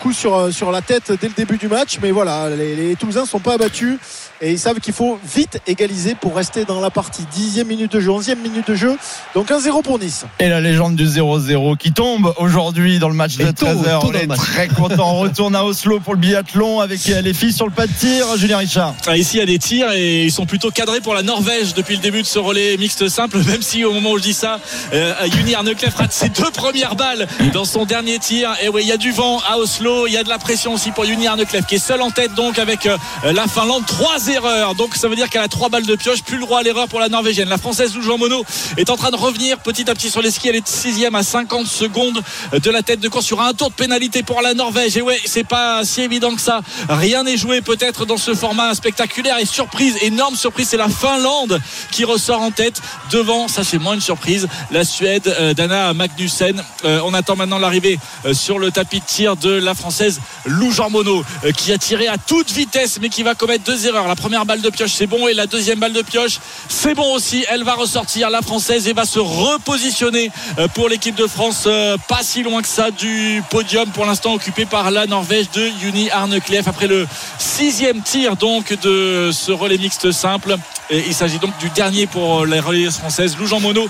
Coup 0.00 0.12
sur, 0.12 0.34
euh, 0.34 0.50
la 0.72 0.82
tête 0.82 1.12
dès 1.20 1.28
le 1.28 1.34
début 1.34 1.58
du 1.58 1.68
match, 1.68 1.98
mais 2.02 2.10
voilà, 2.10 2.48
les, 2.48 2.96
Toulousains 2.96 3.26
sont 3.26 3.40
pas 3.40 3.54
abattus 3.54 3.98
et 4.40 4.52
ils 4.52 4.58
savent 4.58 4.80
qu'il 4.80 4.92
faut 4.92 5.18
vite 5.24 5.60
égaliser 5.66 6.14
pour 6.14 6.36
rester 6.36 6.64
dans 6.64 6.80
la 6.80 6.90
partie. 6.90 7.24
Dixième 7.32 7.68
minute 7.68 7.92
de 7.92 8.00
jeu, 8.00 8.10
onzième 8.10 8.40
minute 8.40 8.68
de 8.68 8.74
jeu, 8.74 8.96
donc 9.34 9.50
1-0 9.50 9.82
pour 9.82 9.98
Nice. 9.98 10.24
Et 10.38 10.48
la 10.48 10.60
légende 10.60 10.96
du 10.96 11.06
0-0 11.06 11.76
qui 11.76 11.92
tombe 11.92 12.34
aujourd'hui 12.38 12.98
dans 12.98 13.08
le 13.08 13.14
match 13.14 13.36
de 13.36 13.46
Et 13.46 13.52
tôt, 13.52 13.66
13h. 13.66 14.00
tôt 14.00 14.08
On 14.08 14.12
est 14.12 14.26
très 14.36 14.68
content. 14.68 15.12
On 15.12 15.18
retourne 15.20 15.56
à 15.56 15.64
Oslo 15.64 16.00
pour 16.00 16.14
le 16.14 16.20
biathlon 16.20 16.80
avec 16.80 17.04
les 17.04 17.34
filles 17.34 17.52
sur 17.52 17.66
le 17.66 17.72
pas 17.72 17.86
de 17.86 17.92
tir. 17.92 18.26
Julien 18.36 18.58
Richard. 18.58 18.94
Ah, 19.06 19.16
Ici, 19.16 19.36
il 19.36 19.40
y 19.40 19.42
a 19.42 19.46
des 19.46 19.58
tirs 19.58 19.92
et 19.92 20.24
ils 20.24 20.32
sont 20.32 20.46
plutôt 20.46 20.70
cadrés 20.70 21.00
pour 21.00 21.14
la 21.14 21.22
Norvège 21.22 21.74
depuis 21.74 21.96
le 21.96 22.02
début 22.02 22.22
de 22.22 22.26
ce 22.26 22.38
relais 22.38 22.76
mixte 22.76 23.08
simple, 23.08 23.38
même 23.46 23.62
si 23.62 23.84
au 23.84 23.92
moment 23.92 24.12
où 24.12 24.18
je 24.18 24.22
dis 24.22 24.34
ça, 24.34 24.60
euh, 24.92 25.14
Juni 25.34 25.54
Arnekleff 25.54 25.94
rate 25.94 26.12
ses 26.12 26.28
deux 26.28 26.50
premières 26.50 26.96
balles 26.96 27.26
dans 27.52 27.64
son 27.64 27.84
dernier 27.84 28.18
tir. 28.18 28.50
Et 28.62 28.68
oui, 28.68 28.82
il 28.84 28.88
y 28.88 28.92
a 28.92 28.96
du 28.96 29.12
vent 29.12 29.40
à 29.48 29.58
Oslo, 29.58 30.06
il 30.06 30.12
y 30.12 30.16
a 30.16 30.24
de 30.24 30.28
la 30.28 30.38
pression 30.38 30.74
aussi 30.74 30.90
pour 30.90 31.04
Juni 31.04 31.26
Arnekleff 31.26 31.66
qui 31.66 31.76
est 31.76 31.78
seul 31.78 32.02
en 32.02 32.10
tête 32.10 32.34
donc 32.34 32.58
avec 32.58 32.86
euh, 32.86 32.96
la 33.24 33.46
Finlande. 33.46 33.84
Erreurs, 34.28 34.74
donc 34.74 34.96
ça 34.96 35.08
veut 35.08 35.16
dire 35.16 35.28
qu'elle 35.28 35.42
a 35.42 35.48
trois 35.48 35.68
balles 35.68 35.86
de 35.86 35.94
pioche, 35.96 36.22
plus 36.22 36.36
le 36.36 36.42
droit 36.42 36.60
à 36.60 36.62
l'erreur 36.62 36.88
pour 36.88 37.00
la 37.00 37.08
Norvégienne. 37.08 37.48
La 37.48 37.58
Française 37.58 37.94
Lou 37.94 38.02
Jean 38.02 38.18
Monod 38.18 38.44
est 38.76 38.90
en 38.90 38.96
train 38.96 39.10
de 39.10 39.16
revenir 39.16 39.58
petit 39.58 39.88
à 39.90 39.94
petit 39.94 40.10
sur 40.10 40.22
les 40.22 40.30
skis. 40.30 40.48
Elle 40.48 40.56
est 40.56 40.68
sixième 40.68 41.14
à 41.14 41.22
50 41.22 41.66
secondes 41.66 42.22
de 42.52 42.70
la 42.70 42.82
tête 42.82 43.00
de 43.00 43.08
course 43.08 43.26
sur 43.26 43.40
un 43.40 43.52
tour 43.52 43.70
de 43.70 43.74
pénalité 43.74 44.22
pour 44.22 44.42
la 44.42 44.54
Norvège. 44.54 44.96
Et 44.96 45.02
ouais, 45.02 45.20
c'est 45.24 45.46
pas 45.46 45.84
si 45.84 46.02
évident 46.02 46.34
que 46.34 46.40
ça. 46.40 46.60
Rien 46.88 47.24
n'est 47.24 47.36
joué 47.36 47.60
peut-être 47.60 48.06
dans 48.06 48.16
ce 48.16 48.34
format 48.34 48.74
spectaculaire 48.74 49.38
et 49.38 49.46
surprise, 49.46 49.96
énorme 50.02 50.36
surprise, 50.36 50.68
c'est 50.68 50.76
la 50.76 50.88
Finlande 50.88 51.60
qui 51.90 52.04
ressort 52.04 52.42
en 52.42 52.50
tête 52.50 52.80
devant. 53.10 53.48
Ça 53.48 53.64
c'est 53.64 53.78
moins 53.78 53.94
une 53.94 54.00
surprise. 54.00 54.48
La 54.70 54.84
Suède 54.84 55.34
euh, 55.38 55.54
d'Anna 55.54 55.92
Magnussen. 55.94 56.62
Euh, 56.84 57.00
on 57.04 57.14
attend 57.14 57.36
maintenant 57.36 57.58
l'arrivée 57.58 57.98
euh, 58.24 58.34
sur 58.34 58.58
le 58.58 58.70
tapis 58.70 59.00
de 59.00 59.04
tir 59.04 59.36
de 59.36 59.50
la 59.50 59.74
française 59.74 60.20
Lou 60.44 60.70
Jean 60.72 60.90
Monod 60.90 61.24
euh, 61.44 61.52
qui 61.52 61.72
a 61.72 61.78
tiré 61.78 62.08
à 62.08 62.18
toute 62.18 62.50
vitesse 62.50 62.98
mais 63.00 63.08
qui 63.08 63.22
va 63.22 63.34
commettre 63.34 63.64
deux 63.64 63.86
erreurs. 63.86 64.08
La 64.08 64.15
première 64.16 64.46
balle 64.46 64.60
de 64.60 64.70
pioche 64.70 64.92
c'est 64.92 65.06
bon 65.06 65.28
et 65.28 65.34
la 65.34 65.46
deuxième 65.46 65.78
balle 65.78 65.92
de 65.92 66.02
pioche 66.02 66.38
c'est 66.68 66.94
bon 66.94 67.14
aussi. 67.14 67.44
Elle 67.48 67.64
va 67.64 67.74
ressortir 67.74 68.30
la 68.30 68.42
française 68.42 68.88
et 68.88 68.92
va 68.92 69.04
se 69.04 69.18
repositionner 69.18 70.30
euh, 70.58 70.68
pour 70.68 70.88
l'équipe 70.88 71.14
de 71.14 71.26
France 71.26 71.64
euh, 71.66 71.96
pas 72.08 72.22
si 72.22 72.42
loin 72.42 72.62
que 72.62 72.68
ça 72.68 72.90
du 72.90 73.42
podium 73.50 73.88
pour 73.90 74.06
l'instant 74.06 74.34
occupé 74.34 74.66
par 74.66 74.90
la 74.90 75.06
Norvège 75.06 75.50
de 75.52 75.70
Juni 75.80 76.10
Arnekleff 76.10 76.66
après 76.68 76.86
le 76.86 77.06
sixième 77.38 78.00
tir 78.02 78.36
donc 78.36 78.72
de 78.82 79.30
ce 79.32 79.52
relais 79.52 79.78
mixte 79.78 80.10
simple 80.12 80.56
Et 80.90 81.02
il 81.06 81.14
s'agit 81.14 81.38
donc 81.38 81.56
du 81.58 81.68
dernier 81.70 82.06
pour 82.06 82.46
les 82.46 82.60
relais 82.60 82.90
françaises. 82.90 83.36
Lou 83.38 83.46
Jean 83.46 83.60
Monod 83.60 83.88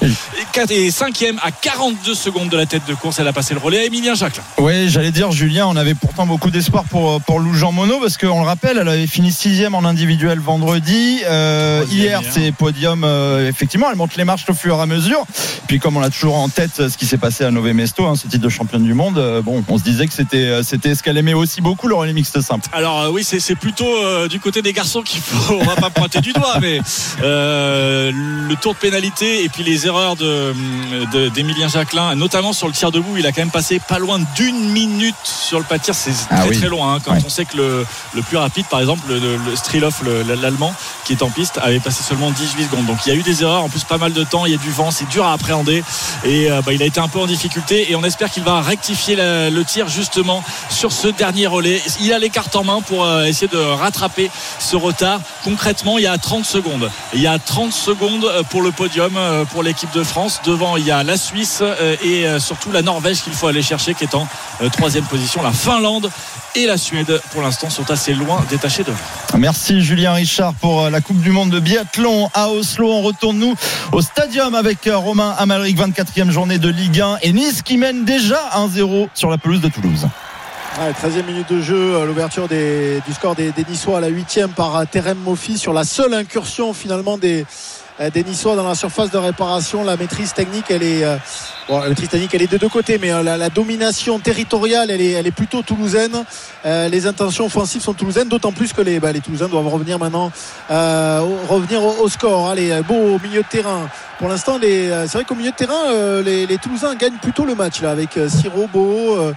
est 0.70 0.90
5 0.90 1.24
à 1.42 1.50
42 1.50 2.14
secondes 2.14 2.48
de 2.48 2.56
la 2.56 2.66
tête 2.66 2.86
de 2.88 2.94
course. 2.94 3.18
Elle 3.18 3.28
a 3.28 3.32
passé 3.32 3.54
le 3.54 3.60
relais 3.60 3.80
à 3.80 3.84
Emilien 3.84 4.14
Jacquelin. 4.14 4.42
Oui, 4.58 4.88
j'allais 4.88 5.10
dire, 5.10 5.30
Julien, 5.30 5.66
on 5.66 5.76
avait 5.76 5.94
pourtant 5.94 6.26
beaucoup 6.26 6.50
d'espoir 6.50 6.84
pour, 6.84 7.20
pour 7.22 7.38
Lou 7.38 7.54
Jean 7.54 7.72
Monod 7.72 8.00
parce 8.00 8.16
qu'on 8.16 8.40
le 8.40 8.46
rappelle, 8.46 8.78
elle 8.80 8.88
avait 8.88 9.06
fini 9.06 9.30
sixième 9.30 9.74
en 9.74 9.84
individuel 9.84 10.15
vendredi. 10.24 11.20
Euh, 11.26 11.84
hier, 11.90 12.22
c'est 12.28 12.52
podium. 12.52 13.04
Euh, 13.04 13.48
effectivement, 13.48 13.88
elle 13.90 13.96
monte 13.96 14.16
les 14.16 14.24
marches 14.24 14.48
au 14.48 14.54
fur 14.54 14.76
et 14.76 14.80
à 14.80 14.86
mesure. 14.86 15.24
Puis, 15.66 15.78
comme 15.78 15.96
on 15.96 16.02
a 16.02 16.10
toujours 16.10 16.36
en 16.36 16.48
tête 16.48 16.88
ce 16.88 16.96
qui 16.96 17.06
s'est 17.06 17.18
passé 17.18 17.44
à 17.44 17.50
Nové 17.50 17.72
Mesto, 17.72 18.06
hein, 18.06 18.14
ce 18.16 18.28
titre 18.28 18.42
de 18.42 18.48
championne 18.48 18.84
du 18.84 18.94
monde, 18.94 19.18
euh, 19.18 19.42
bon, 19.42 19.64
on 19.68 19.78
se 19.78 19.82
disait 19.82 20.06
que 20.06 20.12
c'était 20.12 20.46
euh, 20.46 20.62
c'était 20.62 20.94
ce 20.94 21.02
qu'elle 21.02 21.16
aimait 21.16 21.34
aussi 21.34 21.60
beaucoup, 21.60 21.88
le 21.88 21.94
relais 21.94 22.12
mixte 22.12 22.40
simple. 22.40 22.68
Alors, 22.72 23.02
euh, 23.02 23.10
oui, 23.10 23.24
c'est 23.24 23.54
plutôt 23.56 23.86
du 24.28 24.40
côté 24.40 24.62
des 24.62 24.72
garçons 24.72 25.02
qu'il 25.02 25.20
faut. 25.20 25.54
On 25.54 25.64
va 25.64 25.76
pas 25.76 25.90
pointer 25.90 26.20
du 26.20 26.32
doigt, 26.32 26.58
mais 26.60 26.80
le 27.20 28.54
tour 28.54 28.74
de 28.74 28.78
pénalité 28.78 29.44
et 29.44 29.48
puis 29.48 29.62
les 29.62 29.86
erreurs 29.86 30.16
d'Emilien 30.16 31.66
de, 31.66 31.70
Jacquelin, 31.70 32.14
notamment 32.14 32.52
sur 32.52 32.66
le 32.66 32.72
tir 32.72 32.90
debout, 32.90 33.16
il 33.16 33.26
a 33.26 33.32
quand 33.32 33.42
même 33.42 33.50
passé 33.50 33.80
pas 33.86 33.98
loin 33.98 34.20
d'une 34.36 34.70
minute 34.70 35.14
sur 35.24 35.58
le 35.58 35.64
pas 35.64 35.78
de 35.78 35.82
tir. 35.82 35.94
C'est 35.94 36.12
ah 36.30 36.42
très 36.42 36.54
très 36.54 36.68
loin 36.68 36.94
hein, 36.94 36.98
quand 37.04 37.16
on 37.24 37.28
sait 37.28 37.44
que 37.44 37.56
le, 37.56 37.86
le, 38.14 38.22
plus 38.22 38.36
rapide, 38.36 38.66
par 38.66 38.80
exemple, 38.80 39.02
le, 39.08 39.18
le 39.18 39.56
l'allemand, 40.06 40.74
qui 41.04 41.12
est 41.12 41.22
en 41.22 41.30
piste, 41.30 41.58
avait 41.62 41.80
passé 41.80 42.02
seulement 42.02 42.30
18 42.30 42.64
secondes. 42.64 42.86
Donc 42.86 42.98
il 43.06 43.12
y 43.12 43.12
a 43.12 43.18
eu 43.18 43.22
des 43.22 43.42
erreurs, 43.42 43.64
en 43.64 43.68
plus 43.68 43.84
pas 43.84 43.98
mal 43.98 44.12
de 44.12 44.24
temps, 44.24 44.46
il 44.46 44.52
y 44.52 44.54
a 44.54 44.58
du 44.58 44.70
vent, 44.70 44.90
c'est 44.90 45.08
dur 45.08 45.24
à 45.24 45.32
appréhender 45.32 45.82
et 46.24 46.48
bah, 46.64 46.72
il 46.72 46.82
a 46.82 46.86
été 46.86 47.00
un 47.00 47.08
peu 47.08 47.18
en 47.18 47.26
difficulté 47.26 47.90
et 47.90 47.96
on 47.96 48.04
espère 48.04 48.30
qu'il 48.30 48.42
va 48.42 48.60
rectifier 48.60 49.16
le 49.16 49.62
tir 49.64 49.88
justement 49.88 50.42
sur 50.70 50.92
ce 50.92 51.08
dernier 51.08 51.46
relais. 51.46 51.82
Il 52.00 52.12
a 52.12 52.18
les 52.18 52.30
cartes 52.30 52.56
en 52.56 52.64
main 52.64 52.80
pour 52.80 53.08
essayer 53.22 53.48
de 53.48 53.58
rattraper 53.58 54.30
ce 54.58 54.76
retard. 54.76 55.20
Concrètement, 55.44 55.98
il 55.98 56.04
y 56.04 56.06
a 56.06 56.18
30 56.18 56.44
secondes. 56.44 56.90
Il 57.14 57.20
y 57.20 57.26
a 57.26 57.38
30 57.38 57.72
secondes 57.72 58.30
pour 58.50 58.62
le 58.62 58.72
podium 58.72 59.18
pour 59.52 59.62
l'équipe 59.62 59.92
de 59.92 60.02
France. 60.02 60.40
Devant, 60.44 60.76
il 60.76 60.84
y 60.84 60.90
a 60.90 61.02
la 61.02 61.16
Suisse 61.16 61.62
et 62.04 62.26
surtout 62.38 62.72
la 62.72 62.82
Norvège 62.82 63.22
qu'il 63.22 63.32
faut 63.32 63.46
aller 63.46 63.62
chercher 63.62 63.94
qui 63.94 64.04
est 64.04 64.14
en 64.14 64.26
troisième 64.72 65.04
position. 65.04 65.42
La 65.42 65.52
Finlande 65.52 66.10
et 66.54 66.66
la 66.66 66.76
Suède 66.76 67.20
pour 67.32 67.42
l'instant 67.42 67.70
sont 67.70 67.90
assez 67.90 68.14
loin 68.14 68.44
détachés 68.48 68.84
de 68.84 68.92
Merci 69.36 69.82
Julien 69.82 70.12
Richard 70.12 70.54
pour 70.54 70.88
la 70.88 71.00
Coupe 71.00 71.20
du 71.20 71.30
Monde 71.30 71.50
de 71.50 71.60
biathlon 71.60 72.30
à 72.34 72.48
Oslo. 72.48 72.90
On 72.90 73.02
retourne 73.02 73.38
nous 73.38 73.54
au 73.92 74.00
stadium 74.00 74.54
avec 74.54 74.88
Romain 74.92 75.34
Amalric, 75.38 75.78
24e 75.78 76.30
journée 76.30 76.58
de 76.58 76.68
Ligue 76.68 77.00
1 77.00 77.18
et 77.22 77.32
Nice 77.32 77.62
qui 77.62 77.76
mène 77.76 78.04
déjà 78.04 78.40
1-0 78.56 79.08
sur 79.14 79.30
la 79.30 79.38
pelouse 79.38 79.60
de 79.60 79.68
Toulouse. 79.68 80.06
13e 80.78 81.24
minute 81.24 81.50
de 81.50 81.62
jeu, 81.62 82.04
l'ouverture 82.06 82.48
du 82.48 83.12
score 83.14 83.34
des, 83.34 83.52
Niçois 83.68 83.98
à 83.98 84.00
la 84.00 84.10
8e 84.10 84.48
par 84.48 84.86
Terem 84.86 85.18
Mofi 85.18 85.56
sur 85.56 85.72
la 85.72 85.84
seule 85.84 86.12
incursion 86.12 86.74
finalement 86.74 87.16
des, 87.16 87.46
des 88.12 88.24
Niçois 88.24 88.56
dans 88.56 88.68
la 88.68 88.74
surface 88.74 89.10
de 89.10 89.18
réparation. 89.18 89.84
La 89.84 89.96
maîtrise 89.96 90.32
technique, 90.32 90.66
elle 90.70 90.82
est, 90.82 91.04
bon, 91.68 91.80
la 91.80 91.88
maîtrise 91.88 92.08
technique, 92.08 92.34
elle 92.34 92.42
est 92.42 92.52
de 92.52 92.58
deux 92.58 92.68
côtés, 92.68 92.98
mais 92.98 93.10
la, 93.22 93.48
domination 93.48 94.18
territoriale, 94.18 94.90
elle 94.90 95.00
est, 95.00 95.12
elle 95.12 95.26
est 95.26 95.32
plutôt 95.32 95.62
toulousaine. 95.62 96.24
les 96.64 97.06
intentions 97.06 97.46
offensives 97.46 97.82
sont 97.82 97.94
toulousaines, 97.94 98.28
d'autant 98.28 98.52
plus 98.52 98.72
que 98.72 98.82
les, 98.82 99.00
bah, 99.00 99.12
les 99.12 99.20
Toulousains 99.20 99.48
doivent 99.48 99.68
revenir 99.68 99.98
maintenant, 99.98 100.30
revenir 100.68 101.82
au, 101.82 102.08
score. 102.08 102.50
Allez, 102.50 102.80
beau 102.86 103.16
au 103.16 103.18
milieu 103.18 103.42
de 103.42 103.48
terrain. 103.48 103.88
Pour 104.18 104.28
l'instant, 104.28 104.58
c'est 104.60 105.12
vrai 105.12 105.24
qu'au 105.24 105.34
milieu 105.34 105.50
de 105.50 105.56
terrain, 105.56 106.22
les, 106.22 106.46
les, 106.46 106.58
Toulousains 106.58 106.94
gagnent 106.96 107.18
plutôt 107.22 107.44
le 107.44 107.54
match 107.54 107.80
là, 107.80 107.90
avec 107.90 108.10
Siro, 108.28 108.68
Beau. 108.72 109.32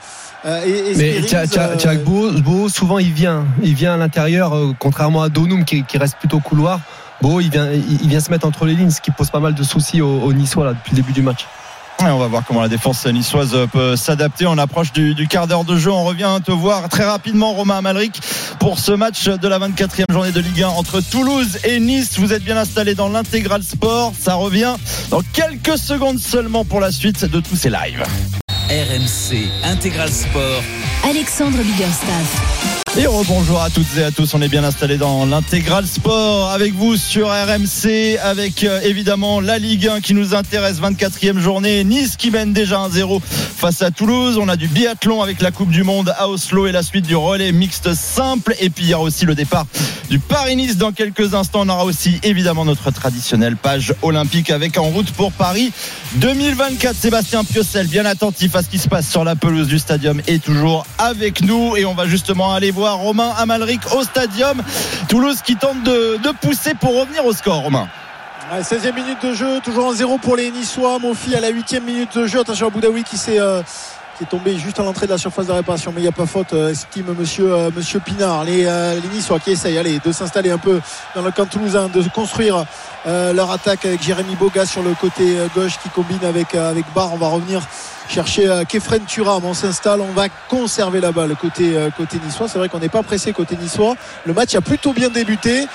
Euh, 0.45 0.63
et, 0.65 0.95
mais 0.95 1.97
Beau, 1.97 2.31
Beau, 2.31 2.69
souvent 2.69 2.99
il 2.99 3.11
vient, 3.11 3.45
il 3.61 3.73
vient 3.73 3.93
à 3.93 3.97
l'intérieur, 3.97 4.53
contrairement 4.79 5.21
à 5.21 5.29
Donum 5.29 5.65
qui, 5.65 5.83
qui, 5.83 5.97
reste 5.97 6.17
plutôt 6.17 6.39
couloir. 6.39 6.79
Beau, 7.21 7.41
il 7.41 7.49
vient, 7.49 7.69
il 7.71 8.07
vient 8.07 8.19
se 8.19 8.31
mettre 8.31 8.47
entre 8.47 8.65
les 8.65 8.75
lignes, 8.75 8.91
ce 8.91 9.01
qui 9.01 9.11
pose 9.11 9.29
pas 9.29 9.39
mal 9.39 9.53
de 9.53 9.63
soucis 9.63 10.01
aux, 10.01 10.33
Niçois 10.33 10.65
là, 10.65 10.73
depuis 10.73 10.91
le 10.91 10.95
début 10.97 11.11
du 11.11 11.21
match. 11.21 11.45
on 11.99 12.17
va 12.17 12.27
voir 12.27 12.43
comment 12.47 12.61
la 12.61 12.69
défense 12.69 13.05
niçoise 13.05 13.55
peut 13.71 13.95
s'adapter. 13.95 14.45
On 14.47 14.57
approche 14.57 14.93
du, 14.93 15.27
quart 15.27 15.47
d'heure 15.47 15.65
de 15.65 15.77
jeu. 15.77 15.91
On 15.91 16.05
revient 16.05 16.39
te 16.43 16.51
voir 16.51 16.88
très 16.88 17.03
rapidement, 17.03 17.53
Romain 17.53 17.77
Amalric, 17.77 18.21
pour 18.59 18.79
ce 18.79 18.91
match 18.93 19.25
de 19.25 19.47
la 19.47 19.59
24e 19.59 20.05
journée 20.11 20.31
de 20.31 20.39
Ligue 20.39 20.63
1 20.63 20.69
entre 20.69 21.01
Toulouse 21.01 21.57
et 21.65 21.79
Nice. 21.79 22.17
Vous 22.17 22.31
êtes 22.31 22.43
bien 22.43 22.57
installé 22.57 22.95
dans 22.95 23.09
l'intégral 23.09 23.63
sport. 23.63 24.13
Ça 24.17 24.35
revient 24.35 24.75
dans 25.09 25.21
quelques 25.33 25.77
secondes 25.77 26.19
seulement 26.19 26.63
pour 26.63 26.79
la 26.79 26.91
suite 26.91 27.25
de 27.25 27.39
tous 27.39 27.55
ces 27.55 27.69
lives. 27.69 28.03
RMC 28.69 29.49
Intégral 29.63 30.11
Sport. 30.11 30.61
Alexandre 31.03 31.57
Biggerstaff. 31.57 32.88
Et 32.98 33.05
bonjour 33.27 33.62
à 33.62 33.69
toutes 33.69 33.98
et 33.98 34.03
à 34.03 34.12
tous, 34.12 34.34
on 34.34 34.41
est 34.41 34.48
bien 34.50 34.63
installé 34.63 34.98
dans 34.98 35.25
l'intégral 35.25 35.86
sport 35.86 36.50
avec 36.50 36.74
vous 36.74 36.98
sur 36.98 37.27
RMC, 37.27 38.17
avec 38.22 38.63
euh, 38.63 38.81
évidemment 38.81 39.39
la 39.39 39.60
Ligue 39.60 39.88
1 39.88 40.01
qui 40.01 40.13
nous 40.13 40.34
intéresse, 40.34 40.81
24e 40.81 41.38
journée, 41.38 41.84
Nice 41.84 42.17
qui 42.17 42.31
mène 42.31 42.51
déjà 42.51 42.77
1-0 42.88 43.22
face 43.22 43.84
à 43.84 43.91
Toulouse, 43.91 44.39
on 44.41 44.50
a 44.50 44.55
du 44.55 44.67
biathlon 44.67 45.22
avec 45.22 45.39
la 45.39 45.51
Coupe 45.51 45.69
du 45.69 45.84
Monde 45.84 46.13
à 46.17 46.27
Oslo 46.27 46.65
et 46.65 46.72
la 46.72 46.81
suite 46.81 47.05
du 47.05 47.15
relais 47.15 47.51
mixte 47.51 47.93
simple, 47.93 48.55
et 48.60 48.69
puis 48.69 48.86
il 48.86 48.89
y 48.89 48.93
aura 48.93 49.03
aussi 49.03 49.25
le 49.25 49.36
départ 49.36 49.65
du 50.10 50.17
Paris-Nice 50.17 50.77
dans 50.77 50.91
quelques 50.91 51.36
instants, 51.36 51.62
on 51.62 51.69
aura 51.69 51.85
aussi 51.85 52.20
évidemment 52.24 52.66
notre 52.66 52.90
traditionnelle 52.90 53.55
page 53.55 53.94
olympique 54.01 54.50
avec 54.50 54.77
en 54.77 54.85
route 54.85 55.11
pour 55.11 55.31
Paris 55.31 55.72
2024. 56.16 56.96
Sébastien 56.96 57.44
Piocel, 57.44 57.85
bien 57.85 58.05
attentif 58.05 58.55
à 58.55 58.63
ce 58.63 58.70
qui 58.70 58.79
se 58.79 58.90
passe 58.90 59.07
sur 59.07 59.24
la 59.24 59.35
pelouse 59.35 59.68
du 59.68 59.77
stadium, 59.77 60.20
est 60.25 60.44
toujours 60.44 60.85
avec 60.98 61.42
nous. 61.42 61.77
Et 61.77 61.85
on 61.85 61.94
va 61.94 62.07
justement 62.07 62.53
aller 62.53 62.72
voir 62.72 62.78
Romain 62.87 63.33
Amalric 63.37 63.81
au 63.94 64.03
stadium. 64.03 64.61
Toulouse 65.07 65.42
qui 65.42 65.55
tente 65.55 65.83
de, 65.83 66.31
pousser 66.42 66.74
pour 66.74 67.00
revenir 67.00 67.25
au 67.25 67.33
score, 67.33 67.59
Romain. 67.61 67.87
16e 68.61 68.96
minute 68.96 69.24
de 69.24 69.33
jeu, 69.33 69.59
toujours 69.63 69.85
en 69.85 69.92
zéro 69.92 70.18
pour 70.18 70.35
les 70.35 70.50
Niçois. 70.50 70.98
Mofi 70.98 71.35
à 71.35 71.39
la 71.39 71.51
8e 71.51 71.81
minute 71.81 72.18
de 72.18 72.25
jeu. 72.25 72.39
Attention 72.39 72.68
à 72.68 72.70
Boudaoui 72.72 73.03
qui 73.03 73.18
s'est 73.18 73.39
euh, 73.39 73.61
qui 74.20 74.25
est 74.25 74.27
tombé 74.27 74.55
juste 74.60 74.79
à 74.79 74.84
l'entrée 74.84 75.08
de 75.08 75.12
la 75.12 75.18
surface 75.18 75.48
de 75.48 75.51
réparation. 75.51 75.92
Mais 75.92 76.01
il 76.01 76.03
n'y 76.03 76.10
a 76.10 76.12
pas 76.12 76.27
faute, 76.27 76.53
euh, 76.53 76.70
estime 76.70 77.16
monsieur, 77.18 77.51
euh, 77.51 77.72
monsieur 77.75 78.00
Pinard. 78.00 78.44
Les, 78.44 78.66
les 78.66 79.08
Niçois 79.12 79.40
qui 79.40 79.51
essayent 79.51 79.79
allez, 79.79 80.00
de 80.00 80.12
s'installer 80.12 80.51
un 80.51 80.60
peu 80.60 80.79
dans 81.16 81.24
le 81.24 81.32
camp 81.32 81.48
toulousain, 81.48 81.88
de 81.88 82.03
construire 82.14 82.66
leur 83.05 83.50
attaque 83.51 83.86
avec 83.86 84.03
Jérémy 84.03 84.36
Boga 84.36 84.66
sur 84.66 84.84
le 84.84 84.94
côté 84.94 85.38
gauche 85.55 85.79
qui 85.82 85.90
combine 85.90 86.24
avec, 86.24 86.53
avec 86.53 86.86
Barre. 86.94 87.14
On 87.14 87.18
va 87.18 87.27
revenir 87.27 87.62
chercher 88.10 88.50
euh, 88.50 88.64
Kefren 88.66 89.05
Turam. 89.05 89.46
On 89.46 89.53
s'installe, 89.53 90.01
on 90.01 90.12
va 90.12 90.27
conserver 90.50 91.00
la 91.00 91.12
balle 91.12 91.36
côté, 91.36 91.77
euh, 91.77 91.90
côté 91.92 92.18
niçois. 92.25 92.48
C'est 92.48 92.58
vrai 92.58 92.68
qu'on 92.68 92.79
n'est 92.79 92.90
pas 92.90 93.03
pressé 93.03 93.32
côté 93.32 93.55
niçois. 93.55 93.96
Le 94.25 94.34
match 94.34 94.55
a 94.55 94.62
plutôt 94.62 94.94
bien 94.94 95.10
débuté. 95.10 95.68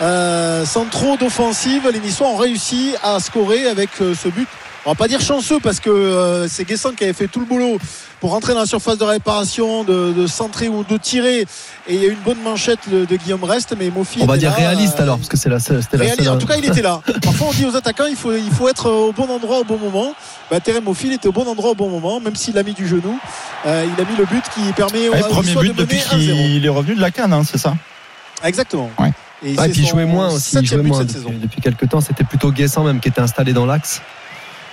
Euh, 0.00 0.64
sans 0.64 0.86
trop 0.86 1.16
d'offensive, 1.16 1.88
les 1.92 2.00
Niçois 2.00 2.28
ont 2.28 2.36
réussi 2.36 2.94
à 3.02 3.20
scorer 3.20 3.66
avec 3.66 3.90
ce 3.98 4.28
but 4.28 4.48
on 4.84 4.90
va 4.90 4.94
pas 4.94 5.08
dire 5.08 5.20
chanceux 5.20 5.60
parce 5.60 5.80
que 5.80 6.46
c'est 6.48 6.64
Guessant 6.64 6.92
qui 6.92 7.04
avait 7.04 7.12
fait 7.12 7.28
tout 7.28 7.40
le 7.40 7.46
boulot 7.46 7.78
pour 8.22 8.30
rentrer 8.30 8.54
dans 8.54 8.60
la 8.60 8.66
surface 8.66 8.98
de 8.98 9.04
réparation, 9.04 9.82
de, 9.82 10.26
centrer 10.28 10.68
ou 10.68 10.84
de 10.84 10.96
tirer. 10.96 11.40
Et 11.88 11.94
il 11.94 12.00
y 12.00 12.06
a 12.06 12.08
une 12.08 12.20
bonne 12.20 12.40
manchette 12.40 12.88
de, 12.88 13.16
Guillaume 13.16 13.42
Rest, 13.42 13.74
mais 13.76 13.90
Mofi. 13.90 14.20
On 14.22 14.26
va 14.26 14.36
dire 14.36 14.52
réaliste 14.52 15.00
alors, 15.00 15.18
parce 15.18 15.28
que 15.28 15.36
c'est 15.36 15.48
la, 15.48 15.58
c'était 15.58 15.96
la 15.96 16.32
En 16.32 16.38
tout 16.38 16.46
cas, 16.46 16.56
il 16.56 16.64
était 16.64 16.82
là. 16.82 17.00
Parfois, 17.22 17.48
on 17.50 17.52
dit 17.52 17.66
aux 17.66 17.74
attaquants, 17.74 18.06
il 18.08 18.14
faut, 18.14 18.32
il 18.32 18.50
faut 18.52 18.68
être 18.68 18.88
au 18.88 19.12
bon 19.12 19.28
endroit 19.28 19.58
au 19.58 19.64
bon 19.64 19.76
moment. 19.76 20.14
Bah, 20.52 20.60
Terem 20.60 20.84
Mofi, 20.84 21.08
il 21.08 21.14
était 21.14 21.26
au 21.26 21.32
bon 21.32 21.48
endroit 21.48 21.70
au 21.70 21.74
bon 21.74 21.90
moment, 21.90 22.20
même 22.20 22.36
s'il 22.36 22.56
a 22.58 22.62
mis 22.62 22.74
du 22.74 22.86
genou. 22.86 23.18
Euh, 23.66 23.84
il 23.86 24.00
a 24.00 24.08
mis 24.08 24.16
le 24.16 24.24
but 24.24 24.44
qui 24.54 24.60
permet 24.72 25.08
au 25.08 25.12
premier 25.28 25.54
but 25.56 25.74
de 25.74 25.82
depuis 25.82 26.00
qu'il 26.08 26.64
est 26.64 26.68
revenu 26.68 26.94
de 26.94 27.00
la 27.00 27.10
canne, 27.10 27.32
hein, 27.32 27.42
c'est 27.44 27.58
ça? 27.58 27.74
Exactement. 28.44 28.90
Et, 29.44 29.56
puis 29.56 29.72
il 29.78 29.86
jouait 29.88 30.04
moins 30.04 30.30
aussi. 30.30 30.58
Il 30.60 30.66
jouait 30.66 30.82
moins 30.82 31.02
depuis, 31.02 31.38
depuis, 31.42 31.60
quelques 31.60 31.88
temps. 31.88 32.00
C'était 32.00 32.22
plutôt 32.22 32.52
Guessant 32.52 32.84
même 32.84 33.00
qui 33.00 33.08
était 33.08 33.20
installé 33.20 33.52
dans 33.52 33.66
l'axe. 33.66 34.00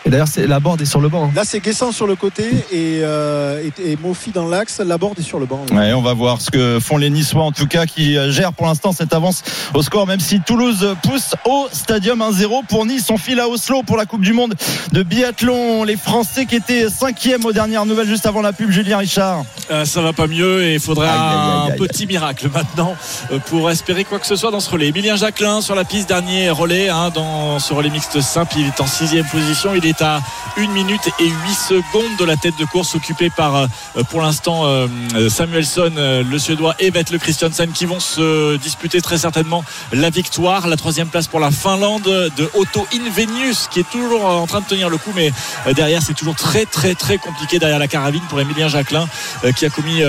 Et 0.05 0.09
d'ailleurs, 0.09 0.27
la 0.37 0.59
borde 0.59 0.81
est 0.81 0.85
sur 0.85 1.01
le 1.01 1.09
banc. 1.09 1.25
Hein. 1.25 1.31
Là, 1.35 1.43
c'est 1.43 1.59
Guessant 1.59 1.91
sur 1.91 2.07
le 2.07 2.15
côté 2.15 2.45
et, 2.71 3.01
euh, 3.03 3.69
et, 3.83 3.97
Mofi 3.97 4.31
dans 4.31 4.47
l'axe. 4.47 4.79
La 4.79 4.97
borde 4.97 5.19
est 5.19 5.23
sur 5.23 5.39
le 5.39 5.45
banc. 5.45 5.65
Ouais, 5.71 5.93
on 5.93 6.01
va 6.01 6.13
voir 6.13 6.41
ce 6.41 6.49
que 6.49 6.79
font 6.79 6.97
les 6.97 7.09
Niçois, 7.09 7.43
en 7.43 7.51
tout 7.51 7.67
cas, 7.67 7.85
qui 7.85 8.17
euh, 8.17 8.31
gèrent 8.31 8.53
pour 8.53 8.65
l'instant 8.65 8.93
cette 8.93 9.13
avance 9.13 9.43
au 9.73 9.81
score, 9.81 10.07
même 10.07 10.19
si 10.19 10.39
Toulouse 10.39 10.95
pousse 11.03 11.35
au 11.45 11.67
stadium 11.71 12.19
1-0 12.19 12.65
pour 12.67 12.85
Nice. 12.85 13.09
On 13.09 13.17
file 13.17 13.39
à 13.39 13.49
Oslo 13.49 13.83
pour 13.83 13.97
la 13.97 14.05
Coupe 14.05 14.21
du 14.21 14.33
Monde 14.33 14.55
de 14.93 15.03
biathlon. 15.03 15.83
Les 15.83 15.97
Français 15.97 16.45
qui 16.45 16.55
étaient 16.55 16.89
cinquièmes 16.89 17.45
aux 17.45 17.53
dernières 17.53 17.85
nouvelles 17.85 18.07
juste 18.07 18.25
avant 18.25 18.41
la 18.41 18.53
pub, 18.53 18.71
Julien 18.71 18.99
Richard. 18.99 19.43
Euh, 19.69 19.85
ça 19.85 20.01
va 20.01 20.13
pas 20.13 20.27
mieux 20.27 20.63
et 20.63 20.75
il 20.75 20.79
faudrait 20.79 21.09
un 21.09 21.71
petit 21.77 22.07
miracle 22.07 22.49
maintenant 22.53 22.95
euh, 23.31 23.39
pour 23.47 23.69
espérer 23.69 24.05
quoi 24.05 24.19
que 24.19 24.25
ce 24.27 24.35
soit 24.35 24.51
dans 24.51 24.59
ce 24.59 24.69
relais. 24.69 24.87
Emilien 24.87 25.15
Jacquelin 25.15 25.61
sur 25.61 25.75
la 25.75 25.83
piste, 25.83 26.07
dernier 26.07 26.49
relais 26.49 26.89
hein, 26.89 27.11
dans 27.13 27.59
ce 27.59 27.73
relais 27.73 27.89
mixte 27.89 28.21
simple. 28.21 28.53
Il 28.57 28.67
est 28.67 28.81
en 28.81 28.87
sixième 28.87 29.25
position. 29.25 29.71
Il 29.75 29.85
est 29.85 29.88
est 29.89 30.01
à 30.01 30.21
1 30.57 30.67
minute 30.67 31.09
et 31.19 31.27
8 31.27 31.33
secondes 31.53 32.15
de 32.17 32.25
la 32.25 32.37
tête 32.37 32.57
de 32.57 32.65
course 32.65 32.95
occupée 32.95 33.29
par 33.29 33.55
euh, 33.55 33.67
pour 34.09 34.21
l'instant 34.21 34.63
euh, 34.65 34.87
Samuelson, 35.29 35.91
euh, 35.97 36.23
le 36.23 36.39
Suédois 36.39 36.75
et 36.79 36.89
Vettel 36.91 37.19
Christiansen 37.19 37.71
qui 37.71 37.85
vont 37.85 37.99
se 37.99 38.57
disputer 38.57 39.01
très 39.01 39.17
certainement 39.17 39.63
la 39.91 40.09
victoire. 40.09 40.67
La 40.67 40.77
troisième 40.77 41.07
place 41.07 41.27
pour 41.27 41.39
la 41.39 41.51
Finlande 41.51 42.03
de 42.03 42.49
Otto 42.55 42.87
Invenius 42.93 43.67
qui 43.69 43.79
est 43.79 43.89
toujours 43.89 44.25
en 44.25 44.47
train 44.47 44.61
de 44.61 44.65
tenir 44.65 44.89
le 44.89 44.97
coup 44.97 45.11
mais 45.15 45.31
derrière 45.73 46.01
c'est 46.01 46.13
toujours 46.13 46.35
très 46.35 46.65
très 46.65 46.95
très 46.95 47.17
compliqué 47.17 47.59
derrière 47.59 47.79
la 47.79 47.87
carabine 47.87 48.21
pour 48.29 48.39
Emilien 48.39 48.67
Jacquelin 48.67 49.07
qui 49.55 49.65
a 49.65 49.69
commis 49.69 50.01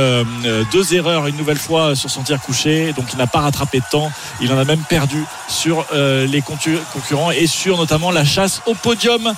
deux 0.73 0.95
erreurs 0.95 1.27
une 1.27 1.37
nouvelle 1.37 1.59
fois 1.59 1.95
sur 1.95 2.11
son 2.11 2.23
tir 2.23 2.41
couché. 2.41 2.93
Donc 2.93 3.07
il 3.13 3.19
n'a 3.19 3.27
pas 3.27 3.41
rattrapé 3.41 3.81
de 3.81 3.85
temps. 3.91 4.11
Il 4.41 4.53
en 4.53 4.59
a 4.59 4.65
même 4.65 4.83
perdu 4.89 5.25
sur 5.49 5.87
les 5.93 6.43
concurrents 6.43 7.31
et 7.31 7.47
sur 7.47 7.79
notamment 7.79 8.11
la 8.11 8.25
chasse 8.25 8.63
au 8.67 8.75
podium 8.75 9.33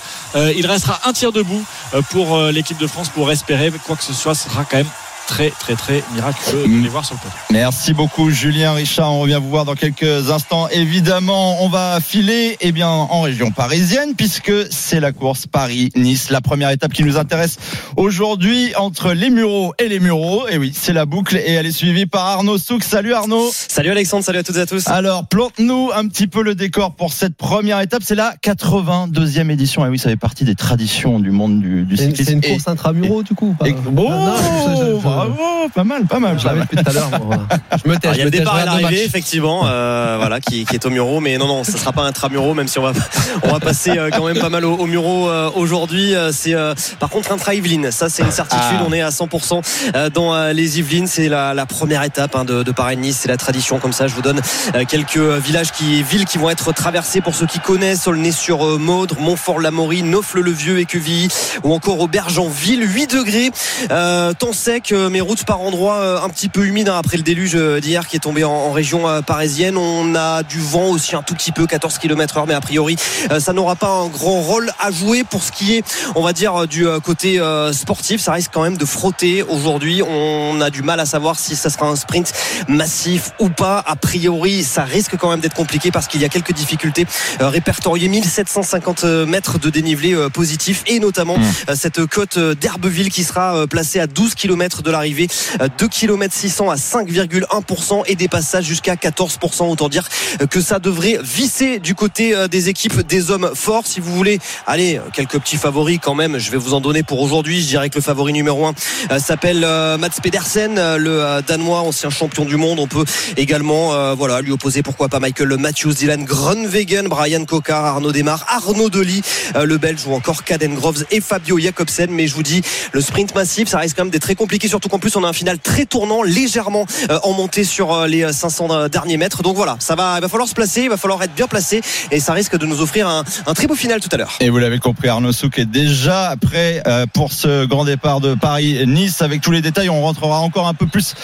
il 0.55 0.65
restera 0.65 0.99
un 1.05 1.13
tir 1.13 1.31
debout 1.31 1.63
euh, 1.93 2.01
pour 2.09 2.35
euh, 2.35 2.51
l'équipe 2.51 2.77
de 2.77 2.87
France 2.87 3.09
pour 3.09 3.31
espérer 3.31 3.71
quoi 3.85 3.95
que 3.95 4.03
ce 4.03 4.13
soit 4.13 4.35
ce 4.35 4.49
sera 4.49 4.65
quand 4.65 4.77
même 4.77 4.89
très 5.27 5.49
très 5.51 5.75
très 5.75 6.03
miraculeux 6.13 6.67
de 6.67 6.83
les 6.83 6.89
voir 6.89 7.05
sur 7.05 7.15
le 7.15 7.19
podium 7.19 7.39
Merci 7.51 7.93
beaucoup 7.93 8.29
Julien 8.29 8.73
Richard. 8.73 9.13
On 9.13 9.21
revient 9.21 9.39
vous 9.41 9.49
voir 9.49 9.65
dans 9.65 9.75
quelques 9.75 10.29
instants. 10.31 10.67
Évidemment, 10.69 11.63
on 11.63 11.69
va 11.69 11.99
filer 12.01 12.57
eh 12.61 12.71
bien, 12.71 12.87
en 12.89 13.21
région 13.21 13.51
parisienne 13.51 14.13
puisque 14.17 14.51
c'est 14.71 14.99
la 14.99 15.11
course 15.11 15.47
Paris-Nice, 15.47 16.29
la 16.29 16.41
première 16.41 16.69
étape 16.71 16.93
qui 16.93 17.03
nous 17.03 17.17
intéresse 17.17 17.57
aujourd'hui 17.95 18.73
entre 18.75 19.13
les 19.13 19.29
Mureaux 19.29 19.73
et 19.79 19.87
les 19.87 19.99
Mureaux. 19.99 20.47
Et 20.49 20.57
oui, 20.57 20.71
c'est 20.75 20.93
la 20.93 21.05
boucle 21.05 21.37
et 21.37 21.51
elle 21.51 21.65
est 21.65 21.71
suivie 21.71 22.05
par 22.05 22.25
Arnaud 22.25 22.57
Souk. 22.57 22.83
Salut 22.83 23.13
Arnaud. 23.13 23.49
Salut 23.53 23.89
Alexandre, 23.91 24.23
salut 24.23 24.39
à 24.39 24.43
toutes 24.43 24.57
et 24.57 24.61
à 24.61 24.65
tous. 24.65 24.87
Alors, 24.87 25.25
plante-nous 25.27 25.89
un 25.95 26.07
petit 26.07 26.27
peu 26.27 26.43
le 26.43 26.55
décor 26.55 26.95
pour 26.95 27.13
cette 27.13 27.35
première 27.35 27.79
étape. 27.79 28.03
C'est 28.03 28.15
la 28.15 28.35
82e 28.43 29.49
édition. 29.51 29.85
Et 29.85 29.89
oui, 29.89 29.99
ça 29.99 30.09
fait 30.09 30.15
partie 30.17 30.43
des 30.43 30.55
traditions 30.55 31.19
du 31.19 31.31
monde 31.31 31.61
du, 31.61 31.83
du 31.83 31.97
C'est 31.97 32.05
une, 32.05 32.09
cyclisme. 32.15 32.25
c'est 32.41 32.47
une 32.49 32.55
course 32.55 32.67
intramuros 32.67 33.23
du 33.23 33.33
coup. 33.35 33.47
ou 33.49 33.53
pas? 33.53 33.67
Et- 33.67 33.73
bon, 33.73 34.09
Non, 34.09 34.25
non, 34.25 34.35
je- 34.37 34.75
je- 34.85 34.85
je- 35.01 35.12
bravo, 35.13 35.69
pas 35.73 35.83
mal, 35.83 36.05
pas 36.05 36.19
mal. 36.19 36.39
Je 36.39 36.45
l'avais 36.45 36.61
depuis 36.61 36.77
tout 36.77 36.89
à 36.89 36.93
l'heure. 36.93 37.09
Je 37.83 37.89
me 37.89 37.97
tais. 37.97 38.07
Alors, 38.07 38.15
il 38.15 38.19
y 38.19 38.21
a 38.21 38.25
le 38.25 38.31
départ 38.31 38.59
et 38.59 38.65
l'arrivée, 38.65 39.03
effectivement, 39.03 39.63
euh, 39.65 40.15
voilà, 40.19 40.39
qui, 40.39 40.65
qui 40.65 40.75
est 40.75 40.85
au 40.85 40.89
Muro, 40.89 41.19
mais 41.19 41.37
non, 41.37 41.47
non, 41.47 41.63
ça 41.63 41.77
sera 41.77 41.91
pas 41.91 42.03
un 42.03 42.11
tramuro, 42.11 42.53
même 42.53 42.67
si 42.67 42.79
on 42.79 42.83
va, 42.83 42.93
on 43.43 43.51
va 43.51 43.59
passer 43.59 43.91
euh, 43.97 44.09
quand 44.11 44.25
même 44.25 44.39
pas 44.39 44.49
mal 44.49 44.65
au, 44.65 44.75
au 44.75 44.85
Muro 44.85 45.29
euh, 45.29 45.49
aujourd'hui. 45.55 46.15
Euh, 46.15 46.31
C'est 46.31 46.53
euh, 46.53 46.73
par 46.99 47.09
contre 47.09 47.31
un 47.31 47.53
Yvelines, 47.53 47.91
ça 47.91 48.09
c'est 48.09 48.23
une 48.23 48.31
certitude. 48.31 48.77
Ah. 48.79 48.83
On 48.87 48.93
est 48.93 49.01
à 49.01 49.09
100% 49.09 49.61
euh, 49.95 50.09
dans 50.09 50.33
euh, 50.33 50.53
les 50.53 50.79
Yvelines, 50.79 51.07
c'est 51.07 51.29
la, 51.29 51.53
la 51.53 51.65
première 51.65 52.03
étape 52.03 52.35
hein, 52.35 52.45
de, 52.45 52.63
de 52.63 52.71
Paris-Nice, 52.71 53.19
c'est 53.21 53.27
la 53.27 53.37
tradition 53.37 53.79
comme 53.79 53.93
ça. 53.93 54.07
Je 54.07 54.15
vous 54.15 54.21
donne 54.21 54.41
euh, 54.75 54.85
quelques 54.87 55.17
villages 55.17 55.71
qui, 55.71 56.03
villes 56.03 56.25
qui 56.25 56.37
vont 56.37 56.49
être 56.49 56.73
traversées 56.73 57.21
pour 57.21 57.35
ceux 57.35 57.45
qui 57.45 57.59
connaissent. 57.59 58.07
Aulnay-sur-Maudre, 58.07 59.19
Montfort-l'Amaury, 59.19 60.03
Neaufle-le-Vieux, 60.03 60.79
Équevilly 60.79 61.27
ou 61.63 61.73
encore 61.73 61.99
Aubergenville. 61.99 62.83
8 62.83 63.13
degrés, 63.13 63.51
euh, 63.91 64.33
temps 64.33 64.53
sec, 64.53 64.93
euh, 65.03 65.09
mais 65.09 65.21
routes 65.21 65.43
par 65.43 65.61
endroits 65.61 65.97
euh, 65.97 66.21
un 66.21 66.29
petit 66.29 66.49
peu 66.49 66.65
humides 66.65 66.89
hein, 66.89 66.97
après 66.97 67.17
le 67.17 67.23
déluge 67.23 67.55
euh, 67.55 67.79
d'hier 67.79 68.07
qui 68.07 68.15
est 68.15 68.19
tombé 68.19 68.43
en, 68.43 68.51
en 68.51 68.71
région 68.71 69.21
parisienne. 69.25 69.77
On 69.77 70.15
a 70.15 70.43
du 70.43 70.59
vent 70.59 70.89
aussi 70.89 71.15
un 71.15 71.21
tout 71.21 71.35
petit 71.35 71.51
peu, 71.51 71.67
14 71.67 71.97
km 71.97 72.37
heure, 72.37 72.47
mais 72.47 72.53
a 72.53 72.61
priori 72.61 72.95
ça 73.39 73.53
n'aura 73.53 73.75
pas 73.75 73.89
un 73.89 74.07
grand 74.07 74.41
rôle 74.41 74.71
à 74.79 74.91
jouer 74.91 75.23
pour 75.23 75.43
ce 75.43 75.51
qui 75.51 75.75
est, 75.75 75.83
on 76.15 76.21
va 76.21 76.33
dire, 76.33 76.67
du 76.67 76.85
côté 77.03 77.41
sportif. 77.71 78.21
Ça 78.21 78.33
risque 78.33 78.51
quand 78.53 78.63
même 78.63 78.77
de 78.77 78.85
frotter 78.85 79.43
aujourd'hui. 79.43 80.01
On 80.01 80.61
a 80.61 80.69
du 80.69 80.83
mal 80.83 80.99
à 80.99 81.05
savoir 81.05 81.37
si 81.39 81.55
ça 81.55 81.69
sera 81.69 81.87
un 81.87 81.95
sprint 81.95 82.31
massif 82.67 83.31
ou 83.39 83.49
pas. 83.49 83.83
A 83.85 83.95
priori, 83.95 84.63
ça 84.63 84.83
risque 84.83 85.17
quand 85.17 85.29
même 85.29 85.39
d'être 85.39 85.55
compliqué 85.55 85.91
parce 85.91 86.07
qu'il 86.07 86.21
y 86.21 86.25
a 86.25 86.29
quelques 86.29 86.53
difficultés 86.53 87.05
répertoriées. 87.39 88.07
1750 88.07 89.03
mètres 89.03 89.59
de 89.59 89.69
dénivelé 89.69 90.15
positif 90.33 90.83
et 90.87 90.99
notamment 90.99 91.37
euh, 91.69 91.75
cette 91.75 92.05
côte 92.05 92.37
d'Herbeville 92.37 93.09
qui 93.09 93.23
sera 93.23 93.67
placée 93.67 93.99
à 93.99 94.07
12 94.07 94.35
km 94.35 94.81
de 94.81 94.91
l'arrivée, 94.93 95.27
euh, 95.61 95.67
2 95.77 95.87
km 95.87 96.33
600 96.33 96.69
à 96.69 96.75
5,1% 96.75 98.03
et 98.07 98.15
des 98.15 98.29
passages 98.29 98.65
jusqu'à 98.65 98.95
14%. 98.95 99.69
Autant 99.69 99.89
dire 99.89 100.07
que 100.49 100.61
ça 100.61 100.79
devrait 100.79 101.19
visser 101.21 101.79
du 101.79 101.95
côté 101.95 102.33
euh, 102.33 102.47
des 102.47 102.69
équipes 102.69 103.01
des 103.01 103.31
hommes 103.31 103.51
forts. 103.53 103.85
Si 103.85 103.99
vous 103.99 104.13
voulez, 104.13 104.39
allez, 104.67 104.97
euh, 104.97 105.01
quelques 105.11 105.39
petits 105.39 105.57
favoris 105.57 105.99
quand 106.01 106.15
même. 106.15 106.37
Je 106.37 106.51
vais 106.51 106.57
vous 106.57 106.73
en 106.73 106.81
donner 106.81 107.03
pour 107.03 107.21
aujourd'hui. 107.21 107.61
Je 107.61 107.67
dirais 107.67 107.89
que 107.89 107.95
le 107.95 108.01
favori 108.01 108.33
numéro 108.33 108.65
1 109.09 109.19
s'appelle 109.19 109.63
euh, 109.63 109.97
Mats 109.97 110.09
Pedersen, 110.21 110.75
le 110.97 111.41
Danois, 111.45 111.81
ancien 111.81 112.09
champion 112.09 112.45
du 112.45 112.55
monde. 112.55 112.79
On 112.79 112.87
peut 112.87 113.05
également, 113.37 114.15
voilà, 114.15 114.41
lui 114.41 114.51
opposer 114.51 114.83
pourquoi 114.83 115.09
pas 115.09 115.19
Michael 115.19 115.57
Matthews, 115.57 115.93
Dylan 115.93 116.23
Grunwegen, 116.23 117.07
Brian 117.07 117.45
Cocard, 117.45 117.85
Arnaud 117.85 118.11
Demar, 118.11 118.45
Arnaud 118.47 118.89
Delis, 118.89 119.21
euh, 119.55 119.65
le 119.65 119.77
Belge 119.77 120.05
ou 120.05 120.13
encore 120.13 120.43
Caden 120.43 120.75
Groves 120.75 121.05
et 121.11 121.21
Fabio 121.21 121.59
Jacobsen. 121.59 122.11
Mais 122.11 122.27
je 122.27 122.35
vous 122.35 122.43
dis, 122.43 122.61
le 122.91 123.01
sprint 123.01 123.33
massif, 123.35 123.67
ça 123.67 123.79
risque 123.79 123.97
quand 123.97 124.03
même 124.03 124.11
d'être 124.11 124.23
très 124.23 124.35
compliqué, 124.35 124.67
surtout 124.67 124.82
qu'en 124.89 124.99
plus 124.99 125.15
on 125.15 125.23
a 125.23 125.27
un 125.27 125.33
final 125.33 125.59
très 125.59 125.85
tournant, 125.85 126.23
légèrement 126.23 126.85
euh, 127.09 127.19
en 127.23 127.33
montée 127.33 127.63
sur 127.63 127.93
euh, 127.93 128.07
les 128.07 128.31
500 128.31 128.89
derniers 128.89 129.17
mètres. 129.17 129.43
Donc 129.43 129.55
voilà, 129.55 129.75
ça 129.79 129.95
va, 129.95 130.15
il 130.17 130.21
va 130.21 130.29
falloir 130.29 130.47
se 130.47 130.53
placer, 130.53 130.83
il 130.83 130.89
va 130.89 130.97
falloir 130.97 131.21
être 131.23 131.33
bien 131.33 131.47
placé 131.47 131.81
et 132.11 132.19
ça 132.19 132.33
risque 132.33 132.57
de 132.57 132.65
nous 132.65 132.81
offrir 132.81 133.07
un, 133.07 133.23
un 133.45 133.53
très 133.53 133.67
beau 133.67 133.75
final 133.75 133.99
tout 133.99 134.09
à 134.11 134.17
l'heure. 134.17 134.33
Et 134.39 134.49
vous 134.49 134.57
l'avez 134.57 134.79
compris, 134.79 135.09
Arnaud 135.09 135.31
Souk 135.31 135.59
est 135.59 135.65
déjà 135.65 136.35
prêt 136.39 136.81
euh, 136.87 137.05
pour 137.11 137.31
ce 137.31 137.65
grand 137.65 137.85
départ 137.85 138.21
de 138.21 138.35
Paris-Nice. 138.35 139.21
Avec 139.21 139.41
tous 139.41 139.51
les 139.51 139.61
détails, 139.61 139.89
on 139.89 140.01
rentrera 140.01 140.39
encore 140.39 140.67
un 140.67 140.73
peu 140.73 140.87
plus 140.87 141.15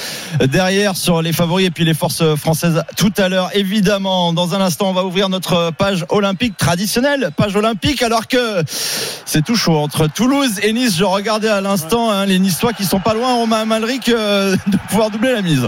derrière 0.45 0.95
sur 0.95 1.21
les 1.21 1.33
favoris 1.33 1.67
et 1.67 1.71
puis 1.71 1.85
les 1.85 1.93
forces 1.93 2.35
françaises 2.35 2.83
tout 2.95 3.13
à 3.17 3.29
l'heure. 3.29 3.49
Évidemment, 3.53 4.33
dans 4.33 4.53
un 4.55 4.61
instant, 4.61 4.89
on 4.89 4.93
va 4.93 5.05
ouvrir 5.05 5.29
notre 5.29 5.71
page 5.71 6.05
olympique 6.09 6.57
traditionnelle, 6.57 7.31
page 7.35 7.55
olympique, 7.55 8.01
alors 8.01 8.27
que 8.27 8.63
c'est 9.25 9.43
tout 9.43 9.55
chaud 9.55 9.77
entre 9.77 10.07
Toulouse 10.07 10.59
et 10.63 10.73
Nice. 10.73 10.97
Je 10.97 11.03
regardais 11.03 11.49
à 11.49 11.61
l'instant 11.61 12.09
hein, 12.11 12.25
les 12.25 12.39
Niçois 12.39 12.73
qui 12.73 12.85
sont 12.85 12.99
pas 12.99 13.13
loin, 13.13 13.35
Malric, 13.49 14.09
euh, 14.09 14.55
de 14.67 14.77
pouvoir 14.89 15.09
doubler 15.09 15.33
la 15.33 15.41
mise. 15.41 15.67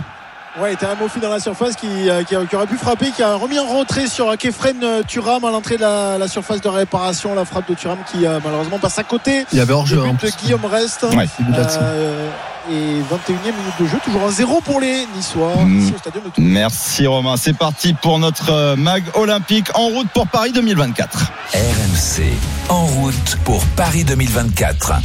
Ouais, 0.59 0.75
Terem 0.75 0.97
Moffi 0.99 1.21
dans 1.21 1.29
la 1.29 1.39
surface 1.39 1.77
qui, 1.77 1.87
euh, 2.09 2.23
qui, 2.23 2.35
qui 2.49 2.55
aurait 2.57 2.67
pu 2.67 2.75
frapper, 2.75 3.11
qui 3.15 3.23
a 3.23 3.35
remis 3.35 3.57
en 3.57 3.65
rentrée 3.67 4.07
sur 4.07 4.37
Kefren 4.37 4.83
euh, 4.83 5.01
Turam 5.01 5.45
à 5.45 5.49
l'entrée 5.49 5.77
de 5.77 5.81
la, 5.81 6.17
la 6.17 6.27
surface 6.27 6.59
de 6.59 6.67
réparation. 6.67 7.33
La 7.35 7.45
frappe 7.45 7.69
de 7.69 7.73
Turam 7.73 7.97
qui 8.11 8.25
euh, 8.25 8.37
malheureusement 8.43 8.77
passe 8.77 8.99
à 8.99 9.03
côté. 9.03 9.45
Il 9.53 9.57
y 9.59 9.61
avait 9.61 9.71
hors-jeu. 9.71 9.95
De 10.05 10.17
plus. 10.17 10.35
Guillaume 10.43 10.65
reste. 10.65 11.03
Ouais. 11.15 11.25
Euh, 11.57 12.29
et 12.69 12.73
21e 12.73 13.33
minute 13.45 13.73
de 13.79 13.85
jeu, 13.87 13.97
toujours 14.03 14.23
un 14.23 14.29
zéro 14.31 14.59
pour 14.59 14.81
les 14.81 15.07
Niçois 15.15 15.55
Mm. 15.63 15.79
ici 15.83 15.93
au 15.95 15.97
stadium 15.99 16.23
de 16.25 16.29
Toulouse. 16.31 16.51
Merci 16.51 17.07
Romain. 17.07 17.35
C'est 17.37 17.57
parti 17.57 17.93
pour 17.93 18.19
notre 18.19 18.75
mag 18.75 19.03
olympique 19.13 19.67
en 19.73 19.87
route 19.87 20.09
pour 20.09 20.27
Paris 20.27 20.51
2024. 20.51 21.31
RMC, 21.53 22.23
en 22.67 22.85
route 22.87 23.37
pour 23.45 23.63
Paris 23.77 24.03
2024. 24.03 24.95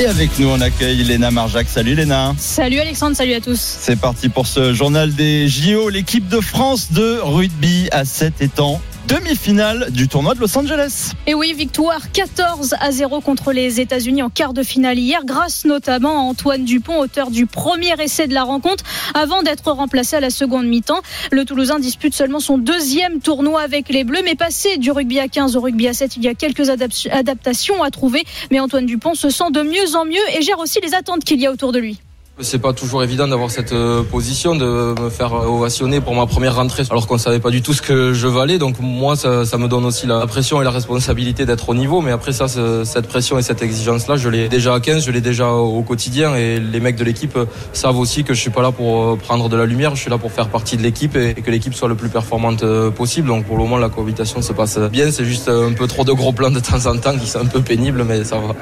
Et 0.00 0.06
avec 0.06 0.38
nous, 0.38 0.48
on 0.48 0.60
accueille 0.60 1.02
Léna 1.02 1.32
Marjac. 1.32 1.68
Salut 1.68 1.96
Léna. 1.96 2.32
Salut 2.38 2.78
Alexandre, 2.78 3.16
salut 3.16 3.34
à 3.34 3.40
tous. 3.40 3.58
C'est 3.58 3.98
parti 3.98 4.28
pour 4.28 4.46
ce 4.46 4.72
journal 4.72 5.12
des 5.12 5.48
JO. 5.48 5.88
L'équipe 5.88 6.28
de 6.28 6.40
France 6.40 6.92
de 6.92 7.18
rugby 7.20 7.88
à 7.90 8.04
7 8.04 8.34
étant 8.40 8.80
demi-finale 9.08 9.90
du 9.90 10.06
tournoi 10.06 10.34
de 10.34 10.40
Los 10.40 10.56
Angeles. 10.58 11.12
Et 11.26 11.32
oui, 11.34 11.54
victoire 11.54 12.12
14 12.12 12.74
à 12.78 12.92
0 12.92 13.20
contre 13.22 13.52
les 13.52 13.80
États-Unis 13.80 14.22
en 14.22 14.28
quart 14.28 14.52
de 14.52 14.62
finale 14.62 14.98
hier, 14.98 15.24
grâce 15.24 15.64
notamment 15.64 16.18
à 16.18 16.20
Antoine 16.20 16.64
Dupont, 16.64 16.98
auteur 17.00 17.30
du 17.30 17.46
premier 17.46 17.94
essai 18.02 18.26
de 18.26 18.34
la 18.34 18.44
rencontre, 18.44 18.84
avant 19.14 19.42
d'être 19.42 19.72
remplacé 19.72 20.16
à 20.16 20.20
la 20.20 20.28
seconde 20.28 20.66
mi-temps. 20.66 21.00
Le 21.30 21.46
Toulousain 21.46 21.78
dispute 21.78 22.14
seulement 22.14 22.38
son 22.38 22.58
deuxième 22.58 23.20
tournoi 23.20 23.62
avec 23.62 23.88
les 23.88 24.04
Bleus, 24.04 24.20
mais 24.24 24.34
passé 24.34 24.76
du 24.76 24.90
rugby 24.90 25.18
à 25.20 25.28
15 25.28 25.56
au 25.56 25.60
rugby 25.62 25.88
à 25.88 25.94
7, 25.94 26.16
il 26.16 26.24
y 26.24 26.28
a 26.28 26.34
quelques 26.34 26.68
adap- 26.68 27.10
adaptations 27.10 27.82
à 27.82 27.90
trouver. 27.90 28.24
Mais 28.50 28.60
Antoine 28.60 28.84
Dupont 28.84 29.14
se 29.14 29.30
sent 29.30 29.50
de 29.52 29.62
mieux 29.62 29.96
en 29.96 30.04
mieux 30.04 30.16
et 30.36 30.42
gère 30.42 30.58
aussi 30.58 30.80
les 30.82 30.94
attentes 30.94 31.24
qu'il 31.24 31.40
y 31.40 31.46
a 31.46 31.50
autour 31.50 31.72
de 31.72 31.78
lui. 31.78 31.98
C'est 32.40 32.60
pas 32.60 32.72
toujours 32.72 33.02
évident 33.02 33.26
d'avoir 33.26 33.50
cette 33.50 33.72
euh, 33.72 34.04
position, 34.04 34.54
de 34.54 34.94
me 35.00 35.10
faire 35.10 35.32
ovationner 35.32 36.00
pour 36.00 36.14
ma 36.14 36.24
première 36.26 36.54
rentrée, 36.54 36.84
alors 36.88 37.08
qu'on 37.08 37.18
savait 37.18 37.40
pas 37.40 37.50
du 37.50 37.62
tout 37.62 37.72
ce 37.72 37.82
que 37.82 38.12
je 38.14 38.28
valais. 38.28 38.58
Donc 38.58 38.76
moi, 38.80 39.16
ça, 39.16 39.44
ça 39.44 39.58
me 39.58 39.66
donne 39.66 39.84
aussi 39.84 40.06
la 40.06 40.24
pression 40.28 40.60
et 40.60 40.64
la 40.64 40.70
responsabilité 40.70 41.46
d'être 41.46 41.68
au 41.68 41.74
niveau. 41.74 42.00
Mais 42.00 42.12
après 42.12 42.32
ça, 42.32 42.46
ce- 42.46 42.84
cette 42.84 43.08
pression 43.08 43.38
et 43.40 43.42
cette 43.42 43.60
exigence-là, 43.60 44.16
je 44.16 44.28
l'ai 44.28 44.48
déjà 44.48 44.74
à 44.74 44.78
15, 44.80 45.04
je 45.04 45.10
l'ai 45.10 45.20
déjà 45.20 45.50
au 45.50 45.82
quotidien. 45.82 46.36
Et 46.36 46.60
les 46.60 46.78
mecs 46.78 46.94
de 46.94 47.02
l'équipe 47.02 47.36
savent 47.72 47.98
aussi 47.98 48.22
que 48.22 48.34
je 48.34 48.40
suis 48.40 48.50
pas 48.50 48.62
là 48.62 48.70
pour 48.70 49.02
euh, 49.02 49.16
prendre 49.16 49.48
de 49.48 49.56
la 49.56 49.66
lumière, 49.66 49.96
je 49.96 50.00
suis 50.02 50.10
là 50.10 50.18
pour 50.18 50.30
faire 50.30 50.48
partie 50.48 50.76
de 50.76 50.82
l'équipe 50.82 51.16
et, 51.16 51.30
et 51.30 51.42
que 51.42 51.50
l'équipe 51.50 51.74
soit 51.74 51.88
le 51.88 51.96
plus 51.96 52.08
performante 52.08 52.62
euh, 52.62 52.90
possible. 52.92 53.26
Donc 53.26 53.46
pour 53.46 53.56
le 53.56 53.64
moment, 53.64 53.78
la 53.78 53.88
cohabitation 53.88 54.42
se 54.42 54.52
passe 54.52 54.78
bien. 54.78 55.10
C'est 55.10 55.24
juste 55.24 55.48
un 55.48 55.72
peu 55.72 55.88
trop 55.88 56.04
de 56.04 56.12
gros 56.12 56.32
plans 56.32 56.50
de 56.52 56.60
temps 56.60 56.86
en 56.86 56.96
temps 56.98 57.18
qui 57.18 57.26
sont 57.26 57.40
un 57.40 57.46
peu 57.46 57.62
pénibles, 57.62 58.04
mais 58.04 58.22
ça 58.22 58.36
va. 58.38 58.54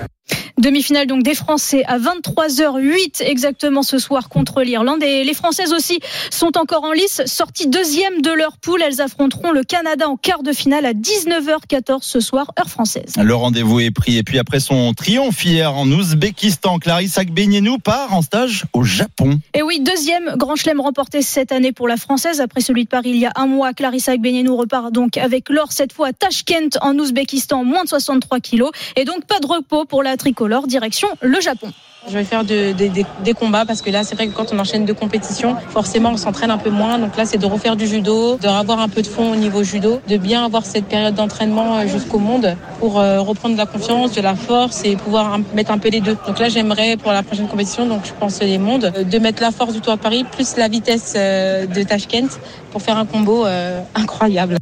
Demi-finale 0.58 1.06
donc 1.06 1.22
des 1.22 1.34
Français 1.34 1.84
à 1.86 1.98
23h08 1.98 3.22
exactement 3.22 3.82
ce 3.82 3.98
soir 3.98 4.30
contre 4.30 4.62
l'Irlande. 4.62 5.02
Et 5.02 5.22
les 5.22 5.34
Françaises 5.34 5.74
aussi 5.74 6.00
sont 6.30 6.56
encore 6.56 6.84
en 6.84 6.92
lice, 6.92 7.20
sorties 7.26 7.68
deuxième 7.68 8.22
de 8.22 8.30
leur 8.30 8.56
poule. 8.56 8.80
Elles 8.80 9.02
affronteront 9.02 9.50
le 9.50 9.64
Canada 9.64 10.08
en 10.08 10.16
quart 10.16 10.42
de 10.42 10.52
finale 10.52 10.86
à 10.86 10.94
19h14 10.94 11.98
ce 12.00 12.20
soir, 12.20 12.52
heure 12.58 12.70
française. 12.70 13.12
Le 13.22 13.34
rendez-vous 13.34 13.80
est 13.80 13.90
pris. 13.90 14.16
Et 14.16 14.22
puis 14.22 14.38
après 14.38 14.60
son 14.60 14.94
triomphe 14.94 15.44
hier 15.44 15.74
en 15.74 15.86
Ouzbékistan, 15.90 16.78
Clarisse 16.78 17.18
Agbenienou 17.18 17.76
part 17.76 18.14
en 18.14 18.22
stage 18.22 18.64
au 18.72 18.82
Japon. 18.82 19.38
Et 19.52 19.62
oui, 19.62 19.80
deuxième 19.80 20.36
grand 20.36 20.56
chelem 20.56 20.80
remporté 20.80 21.20
cette 21.20 21.52
année 21.52 21.72
pour 21.72 21.86
la 21.86 21.98
Française. 21.98 22.40
Après 22.40 22.62
celui 22.62 22.84
de 22.84 22.88
Paris 22.88 23.10
il 23.10 23.18
y 23.18 23.26
a 23.26 23.32
un 23.36 23.46
mois, 23.46 23.74
Clarissa 23.74 24.12
Agbenienou 24.12 24.56
repart 24.56 24.90
donc 24.90 25.18
avec 25.18 25.50
l'or 25.50 25.72
cette 25.72 25.92
fois 25.92 26.08
à 26.08 26.12
Tashkent 26.14 26.78
en 26.80 26.98
Ouzbékistan, 26.98 27.62
moins 27.62 27.84
de 27.84 27.88
63 27.90 28.40
kilos. 28.40 28.70
Et 28.96 29.04
donc 29.04 29.26
pas 29.26 29.38
de 29.40 29.46
repos 29.46 29.84
pour 29.84 30.02
la 30.02 30.16
tricolore, 30.16 30.45
direction 30.66 31.08
le 31.20 31.40
Japon. 31.40 31.72
Je 32.08 32.12
vais 32.12 32.24
faire 32.24 32.44
de, 32.44 32.72
de, 32.72 32.86
de, 32.86 33.02
des 33.24 33.32
combats 33.34 33.64
parce 33.64 33.82
que 33.82 33.90
là, 33.90 34.04
c'est 34.04 34.14
vrai 34.14 34.28
que 34.28 34.32
quand 34.32 34.52
on 34.52 34.58
enchaîne 34.60 34.84
deux 34.84 34.94
compétitions, 34.94 35.56
forcément, 35.70 36.10
on 36.10 36.16
s'entraîne 36.16 36.52
un 36.52 36.58
peu 36.58 36.70
moins. 36.70 36.98
Donc 36.98 37.16
là, 37.16 37.26
c'est 37.26 37.38
de 37.38 37.46
refaire 37.46 37.74
du 37.74 37.86
judo, 37.86 38.36
de 38.36 38.46
avoir 38.46 38.78
un 38.78 38.88
peu 38.88 39.02
de 39.02 39.08
fond 39.08 39.32
au 39.32 39.34
niveau 39.34 39.64
judo, 39.64 40.00
de 40.08 40.16
bien 40.16 40.44
avoir 40.44 40.64
cette 40.64 40.84
période 40.84 41.16
d'entraînement 41.16 41.78
euh, 41.78 41.86
jusqu'au 41.88 42.20
monde 42.20 42.56
pour 42.78 43.00
euh, 43.00 43.20
reprendre 43.20 43.54
de 43.54 43.58
la 43.58 43.66
confiance, 43.66 44.12
de 44.12 44.20
la 44.20 44.36
force 44.36 44.84
et 44.84 44.94
pouvoir 44.94 45.36
mettre 45.52 45.72
un 45.72 45.78
peu 45.78 45.88
les 45.88 46.00
deux. 46.00 46.16
Donc 46.28 46.38
là, 46.38 46.48
j'aimerais 46.48 46.96
pour 46.96 47.10
la 47.10 47.24
prochaine 47.24 47.48
compétition, 47.48 47.86
donc 47.86 48.02
je 48.04 48.12
pense 48.12 48.40
les 48.40 48.58
mondes, 48.58 48.92
euh, 48.96 49.02
de 49.02 49.18
mettre 49.18 49.42
la 49.42 49.50
force 49.50 49.72
du 49.72 49.80
Tour 49.80 49.94
à 49.94 49.96
Paris 49.96 50.24
plus 50.30 50.56
la 50.56 50.68
vitesse 50.68 51.14
de 51.14 51.82
Tashkent 51.82 52.38
pour 52.70 52.82
faire 52.82 52.98
un 52.98 53.06
combo 53.06 53.46
incroyable. 53.94 54.56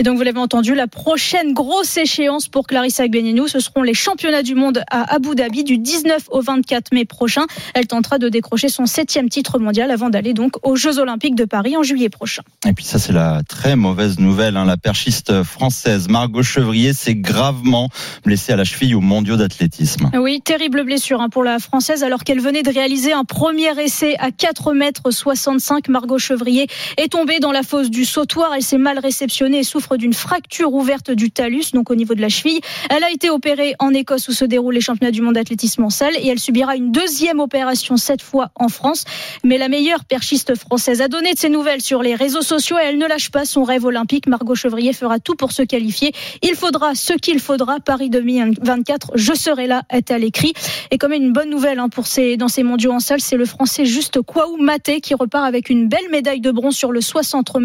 Et 0.00 0.04
donc, 0.04 0.16
vous 0.16 0.22
l'avez 0.22 0.38
entendu, 0.38 0.76
la 0.76 0.86
prochaine 0.86 1.54
grosse 1.54 1.96
échéance 1.96 2.46
pour 2.46 2.68
Clarissa 2.68 3.02
Agbenienou, 3.02 3.48
ce 3.48 3.58
seront 3.58 3.82
les 3.82 3.94
championnats 3.94 4.44
du 4.44 4.54
monde 4.54 4.84
à 4.92 5.12
Abu 5.12 5.34
Dhabi 5.34 5.64
du 5.64 5.76
19 5.76 6.28
au 6.30 6.40
24 6.40 6.92
mai 6.92 7.04
prochain. 7.04 7.46
Elle 7.74 7.88
tentera 7.88 8.18
de 8.18 8.28
décrocher 8.28 8.68
son 8.68 8.86
septième 8.86 9.28
titre 9.28 9.58
mondial 9.58 9.90
avant 9.90 10.08
d'aller 10.08 10.34
donc 10.34 10.52
aux 10.62 10.76
Jeux 10.76 11.00
Olympiques 11.00 11.34
de 11.34 11.44
Paris 11.44 11.76
en 11.76 11.82
juillet 11.82 12.10
prochain. 12.10 12.42
Et 12.64 12.74
puis 12.74 12.84
ça, 12.84 13.00
c'est 13.00 13.12
la 13.12 13.42
très 13.42 13.74
mauvaise 13.74 14.20
nouvelle. 14.20 14.56
Hein. 14.56 14.66
La 14.66 14.76
perchiste 14.76 15.42
française 15.42 16.08
Margot 16.08 16.44
Chevrier 16.44 16.92
s'est 16.92 17.16
gravement 17.16 17.88
blessée 18.24 18.52
à 18.52 18.56
la 18.56 18.62
cheville 18.62 18.94
aux 18.94 19.00
mondiaux 19.00 19.36
d'athlétisme. 19.36 20.12
Oui, 20.14 20.40
terrible 20.40 20.84
blessure 20.84 21.20
hein, 21.20 21.28
pour 21.28 21.42
la 21.42 21.58
française 21.58 22.04
alors 22.04 22.22
qu'elle 22.22 22.40
venait 22.40 22.62
de 22.62 22.70
réaliser 22.70 23.12
un 23.12 23.24
premier 23.24 23.76
essai 23.82 24.14
à 24.20 24.30
4 24.30 24.74
mètres 24.74 25.10
65. 25.10 25.88
Margot 25.88 26.18
Chevrier 26.18 26.68
est 26.98 27.10
tombée 27.10 27.40
dans 27.40 27.50
la 27.50 27.64
fosse 27.64 27.90
du 27.90 28.04
sautoir. 28.04 28.54
Elle 28.54 28.62
s'est 28.62 28.78
mal 28.78 29.00
réceptionnée 29.00 29.58
et 29.58 29.64
souffre 29.64 29.87
d'une 29.96 30.12
fracture 30.12 30.72
ouverte 30.72 31.10
du 31.10 31.30
talus, 31.30 31.72
donc 31.72 31.90
au 31.90 31.94
niveau 31.94 32.14
de 32.14 32.20
la 32.20 32.28
cheville. 32.28 32.60
Elle 32.90 33.04
a 33.04 33.10
été 33.10 33.30
opérée 33.30 33.74
en 33.78 33.94
Écosse 33.94 34.28
où 34.28 34.32
se 34.32 34.44
déroulent 34.44 34.74
les 34.74 34.80
championnats 34.80 35.10
du 35.10 35.22
monde 35.22 35.34
d'athlétisme 35.34 35.84
en 35.84 35.90
salle 35.90 36.14
et 36.20 36.28
elle 36.28 36.38
subira 36.38 36.76
une 36.76 36.92
deuxième 36.92 37.40
opération 37.40 37.96
cette 37.96 38.22
fois 38.22 38.50
en 38.54 38.68
France. 38.68 39.04
Mais 39.44 39.58
la 39.58 39.68
meilleure 39.68 40.04
perchiste 40.04 40.54
française 40.56 41.00
a 41.00 41.08
donné 41.08 41.32
de 41.32 41.38
ses 41.38 41.48
nouvelles 41.48 41.80
sur 41.80 42.02
les 42.02 42.14
réseaux 42.14 42.42
sociaux 42.42 42.76
et 42.78 42.86
elle 42.86 42.98
ne 42.98 43.06
lâche 43.06 43.30
pas 43.30 43.44
son 43.44 43.64
rêve 43.64 43.84
olympique. 43.84 44.26
Margot 44.26 44.54
Chevrier 44.54 44.92
fera 44.92 45.18
tout 45.18 45.34
pour 45.34 45.52
se 45.52 45.62
qualifier. 45.62 46.12
Il 46.42 46.54
faudra 46.54 46.94
ce 46.94 47.14
qu'il 47.14 47.40
faudra. 47.40 47.80
Paris 47.80 48.10
2024, 48.10 49.12
je 49.14 49.32
serai 49.32 49.66
là, 49.66 49.82
est 49.90 50.10
à 50.10 50.18
l'écrit. 50.18 50.52
Et 50.90 50.98
comme 50.98 51.12
une 51.12 51.32
bonne 51.32 51.50
nouvelle 51.50 51.78
hein, 51.78 51.88
pour 51.88 52.06
ces, 52.06 52.36
dans 52.36 52.48
ces 52.48 52.62
mondiaux 52.62 52.92
en 52.92 53.00
salle, 53.00 53.20
c'est 53.20 53.36
le 53.36 53.46
français 53.46 53.84
Juste 53.84 54.20
Kwaou 54.20 54.56
Maté 54.58 55.00
qui 55.00 55.14
repart 55.14 55.46
avec 55.46 55.70
une 55.70 55.88
belle 55.88 56.08
médaille 56.10 56.40
de 56.40 56.50
bronze 56.50 56.76
sur 56.76 56.92
le 56.92 57.00
60 57.00 57.56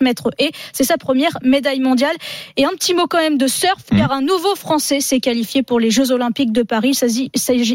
mètres 0.00 0.30
et 0.38 0.50
c'est 0.72 0.84
sa 0.84 0.96
première 0.96 1.38
médaille 1.42 1.57
médaille 1.58 1.80
mondiale. 1.80 2.14
Et 2.56 2.64
un 2.64 2.70
petit 2.70 2.94
mot 2.94 3.06
quand 3.08 3.18
même 3.18 3.36
de 3.36 3.48
surf, 3.48 3.82
mmh. 3.90 3.98
car 3.98 4.12
un 4.12 4.20
nouveau 4.22 4.54
Français 4.54 5.00
s'est 5.00 5.18
qualifié 5.18 5.64
pour 5.64 5.80
les 5.80 5.90
Jeux 5.90 6.12
Olympiques 6.12 6.52
de 6.52 6.62
Paris. 6.62 6.96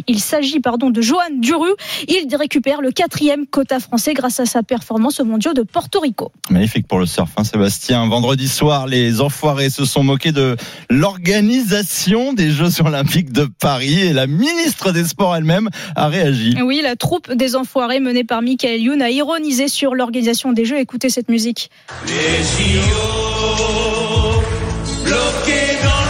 Il 0.07 0.19
s'agit 0.19 0.59
pardon, 0.61 0.89
de 0.89 1.01
Johan 1.01 1.19
Duru. 1.37 1.71
Il 2.07 2.33
récupère 2.35 2.81
le 2.81 2.91
quatrième 2.91 3.45
quota 3.45 3.81
français 3.81 4.13
grâce 4.13 4.39
à 4.39 4.45
sa 4.45 4.63
performance 4.63 5.19
au 5.19 5.25
mondiaux 5.25 5.53
de 5.53 5.63
Porto 5.63 5.99
Rico. 5.99 6.31
Magnifique 6.49 6.87
pour 6.87 6.99
le 6.99 7.05
surf, 7.05 7.29
hein, 7.35 7.43
Sébastien. 7.43 8.07
Vendredi 8.07 8.47
soir, 8.47 8.87
les 8.87 9.19
enfoirés 9.19 9.69
se 9.69 9.83
sont 9.83 10.03
moqués 10.03 10.31
de 10.31 10.55
l'organisation 10.89 12.31
des 12.31 12.51
Jeux 12.51 12.81
Olympiques 12.81 13.33
de 13.33 13.49
Paris 13.59 13.99
et 13.99 14.13
la 14.13 14.27
ministre 14.27 14.91
des 14.91 15.03
Sports 15.03 15.35
elle-même 15.35 15.69
a 15.95 16.07
réagi. 16.07 16.55
Oui, 16.63 16.79
la 16.81 16.95
troupe 16.95 17.33
des 17.33 17.57
enfoirés 17.57 17.99
menée 17.99 18.23
par 18.23 18.41
Michael 18.41 18.81
Youn 18.81 19.01
a 19.01 19.09
ironisé 19.09 19.67
sur 19.67 19.93
l'organisation 19.93 20.53
des 20.53 20.63
Jeux. 20.63 20.79
Écoutez 20.79 21.09
cette 21.09 21.29
musique. 21.29 21.69
Les 22.07 23.72
bloqué 25.03 25.77
dans 25.83 25.99
le 25.99 26.02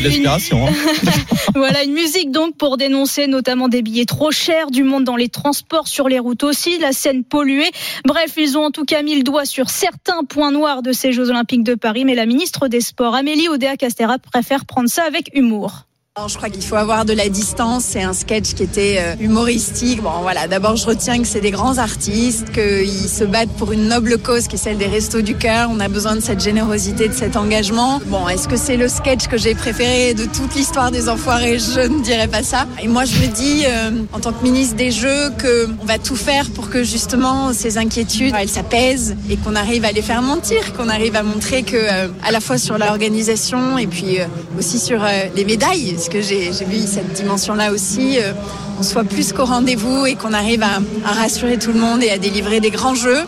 de 0.00 0.08
l'inspiration. 0.08 0.66
Hein. 0.66 0.72
voilà 1.54 1.84
une 1.84 1.92
musique 1.92 2.30
donc 2.30 2.56
pour 2.56 2.76
dénoncer 2.76 3.26
notamment 3.26 3.68
des 3.68 3.82
billets 3.82 4.06
trop 4.06 4.30
chers, 4.30 4.70
du 4.70 4.82
monde 4.82 5.04
dans 5.04 5.16
les 5.16 5.28
transports, 5.28 5.88
sur 5.88 6.08
les 6.08 6.18
routes 6.18 6.42
aussi, 6.42 6.78
la 6.78 6.92
scène 6.92 7.24
polluée. 7.24 7.70
Bref, 8.04 8.34
ils 8.36 8.56
ont 8.56 8.64
en 8.64 8.70
tout 8.70 8.84
cas 8.84 9.02
mis 9.02 9.16
le 9.16 9.22
doigt 9.22 9.44
sur 9.44 9.70
certains 9.70 10.24
points 10.24 10.52
noirs 10.52 10.82
de 10.82 10.92
ces 10.92 11.12
Jeux 11.12 11.30
Olympiques 11.30 11.64
de 11.64 11.74
Paris, 11.74 12.04
mais 12.04 12.14
la 12.14 12.26
ministre 12.26 12.68
des 12.68 12.80
Sports, 12.80 13.14
Amélie 13.14 13.48
Oudéa-Castera, 13.48 14.18
préfère 14.18 14.64
prendre 14.64 14.88
ça 14.88 15.04
avec 15.04 15.30
humour. 15.34 15.86
Je 16.28 16.36
crois 16.36 16.50
qu'il 16.50 16.62
faut 16.62 16.76
avoir 16.76 17.04
de 17.04 17.12
la 17.12 17.28
distance. 17.28 17.84
C'est 17.88 18.02
un 18.02 18.12
sketch 18.12 18.54
qui 18.54 18.62
était 18.62 18.98
euh, 19.00 19.14
humoristique. 19.20 20.02
Bon, 20.02 20.20
voilà. 20.22 20.48
D'abord, 20.48 20.76
je 20.76 20.86
retiens 20.86 21.20
que 21.20 21.26
c'est 21.26 21.40
des 21.40 21.50
grands 21.50 21.78
artistes, 21.78 22.52
qu'ils 22.52 23.08
se 23.08 23.24
battent 23.24 23.52
pour 23.56 23.72
une 23.72 23.88
noble 23.88 24.18
cause 24.18 24.46
qui 24.46 24.56
est 24.56 24.58
celle 24.58 24.76
des 24.76 24.86
Restos 24.86 25.22
du 25.22 25.34
Cœur. 25.36 25.68
On 25.72 25.80
a 25.80 25.88
besoin 25.88 26.16
de 26.16 26.20
cette 26.20 26.40
générosité, 26.40 27.08
de 27.08 27.14
cet 27.14 27.36
engagement. 27.36 28.00
Bon, 28.06 28.28
est-ce 28.28 28.48
que 28.48 28.56
c'est 28.56 28.76
le 28.76 28.88
sketch 28.88 29.28
que 29.28 29.38
j'ai 29.38 29.54
préféré 29.54 30.14
de 30.14 30.24
toute 30.24 30.54
l'histoire 30.54 30.90
des 30.90 31.08
Enfoirés? 31.08 31.58
Je 31.58 31.88
ne 31.88 32.02
dirais 32.02 32.28
pas 32.28 32.42
ça. 32.42 32.66
Et 32.82 32.88
moi, 32.88 33.04
je 33.04 33.14
me 33.16 33.26
dis, 33.26 33.64
euh, 33.66 33.90
en 34.12 34.20
tant 34.20 34.32
que 34.32 34.42
ministre 34.42 34.76
des 34.76 34.90
Jeux, 34.90 35.30
qu'on 35.40 35.84
va 35.84 35.98
tout 35.98 36.16
faire 36.16 36.50
pour 36.50 36.70
que 36.70 36.84
justement 36.84 37.52
ces 37.52 37.78
inquiétudes, 37.78 38.34
elles 38.38 38.48
s'apaisent 38.48 39.16
et 39.30 39.36
qu'on 39.36 39.56
arrive 39.56 39.84
à 39.84 39.92
les 39.92 40.02
faire 40.02 40.22
mentir, 40.22 40.74
qu'on 40.74 40.88
arrive 40.88 41.16
à 41.16 41.22
montrer 41.22 41.62
que, 41.62 41.76
euh, 41.76 42.08
à 42.22 42.30
la 42.30 42.40
fois 42.40 42.58
sur 42.58 42.76
l'organisation 42.78 43.78
et 43.78 43.86
puis 43.86 44.18
aussi 44.58 44.78
sur 44.78 45.02
les 45.34 45.44
médailles 45.44 45.96
que 46.10 46.20
j'ai 46.20 46.50
vu 46.50 46.78
cette 46.86 47.12
dimension-là 47.12 47.72
aussi, 47.72 48.18
euh, 48.18 48.32
on 48.78 48.82
soit 48.82 49.04
plus 49.04 49.32
qu'au 49.32 49.44
rendez-vous 49.44 50.06
et 50.06 50.16
qu'on 50.16 50.32
arrive 50.32 50.62
à, 50.62 50.80
à 51.04 51.12
rassurer 51.12 51.56
tout 51.56 51.72
le 51.72 51.78
monde 51.78 52.02
et 52.02 52.10
à 52.10 52.18
délivrer 52.18 52.60
des 52.60 52.70
grands 52.70 52.96
jeux. 52.96 53.22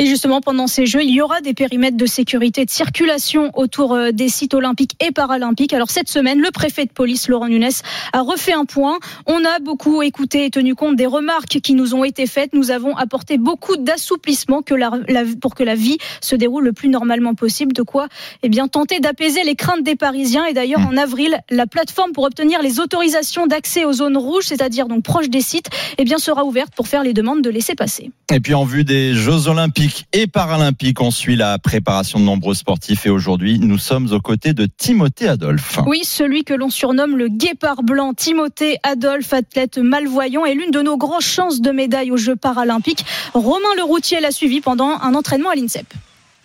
Et 0.00 0.06
justement, 0.06 0.40
pendant 0.40 0.68
ces 0.68 0.86
Jeux, 0.86 1.02
il 1.02 1.10
y 1.10 1.20
aura 1.20 1.40
des 1.40 1.54
périmètres 1.54 1.96
de 1.96 2.06
sécurité 2.06 2.64
de 2.64 2.70
circulation 2.70 3.50
autour 3.54 3.94
euh, 3.94 4.12
des 4.12 4.28
sites 4.28 4.54
olympiques 4.54 4.94
et 5.04 5.10
paralympiques. 5.10 5.72
Alors 5.72 5.90
cette 5.90 6.08
semaine, 6.08 6.40
le 6.40 6.52
préfet 6.52 6.84
de 6.84 6.92
police, 6.92 7.26
Laurent 7.26 7.48
Nunes, 7.48 7.68
a 8.12 8.20
refait 8.20 8.52
un 8.52 8.64
point. 8.64 9.00
On 9.26 9.44
a 9.44 9.58
beaucoup 9.58 10.00
écouté 10.02 10.44
et 10.44 10.50
tenu 10.50 10.76
compte 10.76 10.94
des 10.94 11.06
remarques 11.06 11.58
qui 11.60 11.74
nous 11.74 11.96
ont 11.96 12.04
été 12.04 12.28
faites. 12.28 12.54
Nous 12.54 12.70
avons 12.70 12.96
apporté 12.96 13.38
beaucoup 13.38 13.76
d'assouplissement 13.76 14.62
que 14.62 14.76
la, 14.76 14.92
pour 15.40 15.56
que 15.56 15.64
la 15.64 15.74
vie 15.74 15.98
se 16.20 16.36
déroule 16.36 16.62
le 16.62 16.72
plus 16.72 16.90
normalement 16.90 17.34
possible. 17.34 17.72
De 17.72 17.82
quoi 17.82 18.06
eh 18.44 18.48
bien, 18.48 18.68
tenter 18.68 19.00
d'apaiser 19.00 19.42
les 19.42 19.56
craintes 19.56 19.82
des 19.82 19.96
Parisiens. 19.96 20.44
Et 20.44 20.52
d'ailleurs, 20.52 20.86
en 20.86 20.96
avril, 20.96 21.40
la 21.50 21.66
plateforme 21.66 22.12
pour 22.12 22.22
obtenir 22.22 22.62
les 22.62 22.78
autorisations 22.78 23.48
d'accès 23.48 23.84
aux 23.84 23.94
zones 23.94 24.16
rouges, 24.16 24.44
c'est-à-dire 24.44 24.86
donc 24.86 25.02
proches 25.02 25.28
des 25.28 25.40
sites, 25.40 25.70
eh 25.98 26.04
bien, 26.04 26.18
sera 26.18 26.44
ouverte 26.44 26.72
pour 26.76 26.86
faire 26.86 27.02
les 27.02 27.14
demandes 27.14 27.42
de 27.42 27.50
laisser 27.50 27.74
passer. 27.74 28.12
Et 28.32 28.38
puis 28.38 28.54
en 28.54 28.64
vue 28.64 28.84
des 28.84 29.14
Jeux 29.14 29.48
olympiques, 29.48 29.87
et 30.12 30.26
paralympiques. 30.26 31.00
On 31.00 31.10
suit 31.10 31.36
la 31.36 31.58
préparation 31.58 32.18
de 32.18 32.24
nombreux 32.24 32.54
sportifs 32.54 33.06
et 33.06 33.10
aujourd'hui, 33.10 33.58
nous 33.58 33.78
sommes 33.78 34.12
aux 34.12 34.20
côtés 34.20 34.52
de 34.52 34.66
Timothée 34.66 35.28
Adolphe. 35.28 35.78
Oui, 35.86 36.04
celui 36.04 36.44
que 36.44 36.54
l'on 36.54 36.70
surnomme 36.70 37.16
le 37.16 37.28
guépard 37.28 37.82
blanc. 37.82 38.14
Timothée 38.14 38.78
Adolphe, 38.82 39.32
athlète 39.32 39.78
malvoyant, 39.78 40.44
est 40.44 40.54
l'une 40.54 40.70
de 40.70 40.82
nos 40.82 40.96
grosses 40.96 41.26
chances 41.26 41.60
de 41.60 41.70
médaille 41.70 42.10
aux 42.10 42.16
Jeux 42.16 42.36
paralympiques. 42.36 43.04
Romain 43.34 43.74
Le 43.76 43.82
Routier 43.82 44.20
l'a 44.20 44.30
suivi 44.30 44.60
pendant 44.60 44.98
un 45.00 45.14
entraînement 45.14 45.50
à 45.50 45.54
l'INSEP. 45.54 45.86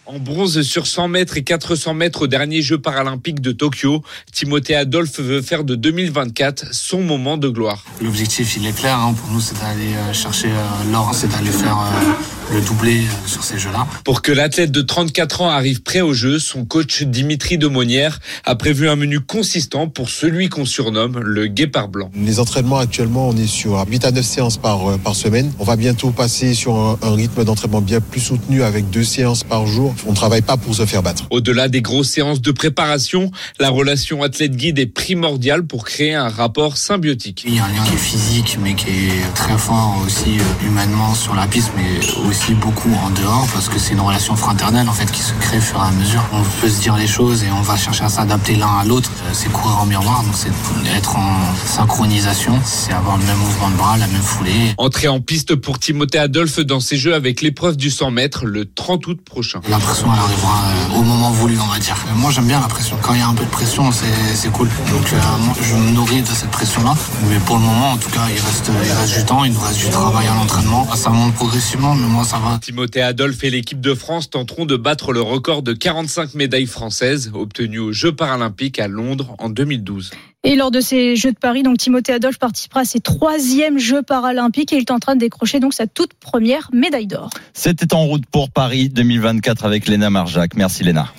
En 0.06 0.20
bronze 0.20 0.64
sur 0.64 0.86
100 0.86 1.08
mètres 1.08 1.38
et 1.38 1.44
400 1.44 1.94
mètres 1.94 2.24
au 2.24 2.28
dernier 2.28 2.62
Jeux 2.62 2.78
paralympiques 2.78 3.40
de 3.40 3.54
Tokyo, 3.54 4.04
Timothée 4.34 4.76
Adolphe 4.76 5.22
veut 5.22 5.42
faire 5.42 5.64
de 5.64 5.76
2024 5.76 6.74
son 6.74 7.02
moment 7.02 7.38
de 7.38 7.48
gloire. 7.48 7.86
L'objectif, 8.02 8.58
il 8.58 8.66
est 8.68 8.76
clair. 8.76 9.00
Hein. 9.00 9.14
Pour 9.14 9.32
nous, 9.32 9.40
c'est 9.40 9.58
d'aller 9.62 9.94
euh, 9.96 10.12
chercher 10.12 10.50
euh, 10.50 10.92
l'or, 10.92 11.12
c'est 11.14 11.30
d'aller 11.30 11.52
faire 11.52 11.78
euh, 11.78 12.12
le 12.52 12.62
doubler 12.62 13.00
euh, 13.00 13.28
sur 13.28 13.44
ces 13.44 13.58
jeux-là. 13.58 13.88
Pour 14.04 14.22
que 14.22 14.32
l'athlète 14.32 14.72
de 14.72 14.82
34 14.82 15.42
ans 15.42 15.50
arrive 15.50 15.82
prêt 15.82 16.02
au 16.02 16.14
jeu, 16.14 16.40
son 16.40 16.66
coach 16.66 17.04
Dimitri 17.04 17.58
Demonière 17.58 18.20
a 18.46 18.56
prévu 18.56 18.90
un 18.90 18.96
menu 18.96 19.20
consistant 19.20 19.88
pour 19.88 20.10
celui 20.10 20.50
qu'on 20.50 20.66
surnomme 20.66 21.20
le 21.20 21.48
guépard 21.48 21.88
blanc. 21.88 22.12
Les 22.16 22.40
entraînements 22.40 22.78
actuellement, 22.78 23.30
on 23.30 23.38
est 23.38 23.48
sur 23.48 23.84
8 23.88 24.06
à 24.06 24.12
9 24.12 24.26
séances 24.26 24.58
par, 24.58 24.88
euh, 24.88 24.98
par 24.98 25.16
semaine. 25.16 25.52
On 25.60 25.64
va 25.64 25.76
bientôt 25.76 26.12
passer 26.12 26.54
sur 26.54 26.76
un, 26.76 26.98
un 27.02 27.16
rythme 27.16 27.44
d'entraînement 27.44 27.82
bien 27.82 28.02
plus 28.02 28.22
soutenu 28.22 28.64
avec 28.64 28.90
deux 28.90 29.04
séances 29.04 29.44
par 29.44 29.66
jour. 29.66 29.93
On 30.06 30.12
ne 30.12 30.16
travaille 30.16 30.42
pas 30.42 30.58
pour 30.58 30.76
se 30.76 30.86
faire 30.86 31.04
battre. 31.04 31.24
Au-delà 31.30 31.68
des 31.68 31.82
grosses 31.82 32.10
séances 32.10 32.42
de 32.42 32.52
préparation, 32.52 33.32
la 33.60 33.70
relation 33.70 34.24
athlète-guide 34.24 34.80
est 34.80 34.86
primordiale 34.88 35.66
pour 35.66 35.86
créer 35.86 36.14
un 36.14 36.30
rapport 36.30 36.78
symbiotique. 36.78 37.44
Il 37.48 37.56
y 37.56 37.60
a 37.60 37.66
un 37.66 37.70
lien 37.70 37.84
qui 37.84 37.94
est 37.94 37.98
physique, 37.98 38.58
mais 38.62 38.74
qui 38.74 38.90
est 38.90 39.34
très 39.36 39.58
fort 39.58 39.98
aussi 40.06 40.40
euh, 40.40 40.68
humainement 40.68 41.14
sur 41.16 41.36
la 41.36 41.48
piste, 41.48 41.72
mais 41.76 42.00
aussi 42.30 42.54
beaucoup 42.54 42.92
en 42.94 43.10
dehors, 43.12 43.48
parce 43.54 43.70
que 43.70 43.80
c'est 43.80 43.94
une 43.94 44.02
relation 44.02 44.36
fraternelle 44.36 44.88
en 44.90 44.94
fait 44.94 45.10
qui 45.12 45.22
se 45.22 45.34
crée 45.40 45.58
au 45.58 45.62
fur 45.62 45.78
et 45.78 45.88
à 45.88 45.92
mesure. 45.92 46.24
On 46.34 46.44
peut 46.62 46.70
se 46.70 46.82
dire 46.82 46.96
les 46.98 47.08
choses 47.08 47.44
et 47.44 47.52
on 47.52 47.62
va 47.62 47.78
chercher 47.78 48.04
à 48.04 48.10
s'adapter 48.10 48.56
l'un 48.56 48.80
à 48.80 48.86
l'autre. 48.86 49.12
Euh, 49.26 49.30
C'est 49.34 49.52
courir 49.52 49.78
en 49.80 49.86
miroir, 49.86 50.24
donc 50.24 50.34
c'est 50.36 50.50
être 50.96 51.16
en 51.16 51.56
synchronisation, 51.66 52.60
c'est 52.64 52.94
avoir 52.94 53.18
le 53.18 53.26
même 53.26 53.38
mouvement 53.38 53.70
de 53.70 53.76
bras, 53.76 53.98
la 53.98 54.08
même 54.08 54.22
foulée. 54.22 54.74
Entrée 54.78 55.08
en 55.08 55.20
piste 55.20 55.56
pour 55.56 55.80
Timothée 55.80 56.20
Adolphe 56.20 56.60
dans 56.60 56.80
ses 56.80 56.98
jeux 56.98 57.14
avec 57.14 57.42
l'épreuve 57.42 57.78
du 57.78 57.90
100 57.90 58.12
mètres 58.12 58.46
le 58.46 58.66
30 58.66 59.08
août 59.08 59.20
prochain. 59.24 59.62
La 59.70 59.78
pression 59.84 60.08
elle 60.14 60.20
arrivera 60.20 60.64
euh, 60.66 61.00
au 61.00 61.04
moment 61.04 61.32
voulu, 61.32 61.58
on 61.60 61.68
va 61.68 61.80
dire. 61.80 61.96
Euh, 62.08 62.16
Moi 62.16 62.32
j'aime 62.32 62.48
bien 62.48 62.60
la 62.60 62.68
pression. 62.68 62.98
Quand 63.02 63.14
il 63.14 63.20
y 63.20 63.22
a 63.22 63.28
un 63.28 63.36
peu 63.36 63.44
de 63.44 63.50
pression, 63.50 63.92
c'est 63.92 64.36
c'est 64.36 64.52
cool. 64.52 64.68
Donc 64.90 65.14
euh, 65.14 65.18
moi 65.40 65.54
je 65.62 65.76
me 65.76 65.92
nourris 65.92 66.22
de 66.22 66.28
cette 66.28 66.52
pression-là. 66.52 66.96
Mais 67.30 67.38
pour 67.46 67.58
le 67.58 67.64
moment, 67.64 67.92
en 67.92 67.98
tout 67.98 68.10
cas, 68.10 68.26
il 68.30 68.40
reste, 68.40 68.72
il 68.84 68.92
reste 68.92 69.18
du 69.20 69.26
temps, 69.26 69.44
il 69.44 69.54
nous 69.54 69.60
reste 69.60 69.80
du 69.80 69.90
travail 69.90 70.28
à 70.28 70.36
l'entraînement. 70.36 70.88
Ça 70.96 71.10
monte 71.10 71.34
progressivement, 71.34 71.96
mais 71.96 72.08
moi 72.08 72.24
ça 72.24 72.38
va. 72.38 72.58
Timothée 72.60 73.02
Adolphe 73.02 73.44
et 73.44 73.50
l'équipe 73.50 73.82
de 73.82 73.94
France 73.94 74.30
tenteront 74.30 74.66
de 74.66 74.76
battre 74.76 75.12
le 75.12 75.22
record 75.22 75.62
de 75.62 75.74
45 75.74 76.34
médailles 76.34 76.66
françaises 76.66 77.32
obtenues 77.34 77.80
aux 77.80 77.92
Jeux 77.92 78.16
paralympiques 78.16 78.80
à 78.80 78.88
Londres 78.88 79.36
en 79.40 79.50
2012. 79.50 80.12
Et 80.46 80.56
lors 80.56 80.72
de 80.72 80.82
ces 80.82 81.16
Jeux 81.16 81.32
de 81.32 81.38
Paris, 81.38 81.64
donc 81.64 81.78
Timothée 81.78 82.12
Adolphe 82.12 82.38
participera 82.38 82.82
à 82.82 82.86
ses 82.86 83.00
troisièmes 83.00 83.80
Jeux 83.80 84.02
paralympiques 84.02 84.74
et 84.74 84.76
il 84.76 84.82
est 84.82 84.92
en 84.92 85.00
train 85.00 85.16
de 85.16 85.22
décrocher 85.22 85.62
donc 85.62 85.74
sa 85.74 85.88
toute 85.88 86.14
première 86.16 86.70
médaille 86.74 87.08
d'or. 87.08 87.30
C'était 87.54 87.94
en 87.94 88.04
route 88.04 88.26
pour 88.26 88.52
Paris 88.52 88.90
2024 88.90 89.64
avec 89.64 89.88
Léna 89.88 90.10
Marjac. 90.10 90.56
Merci 90.56 90.84
Léna. 90.84 91.14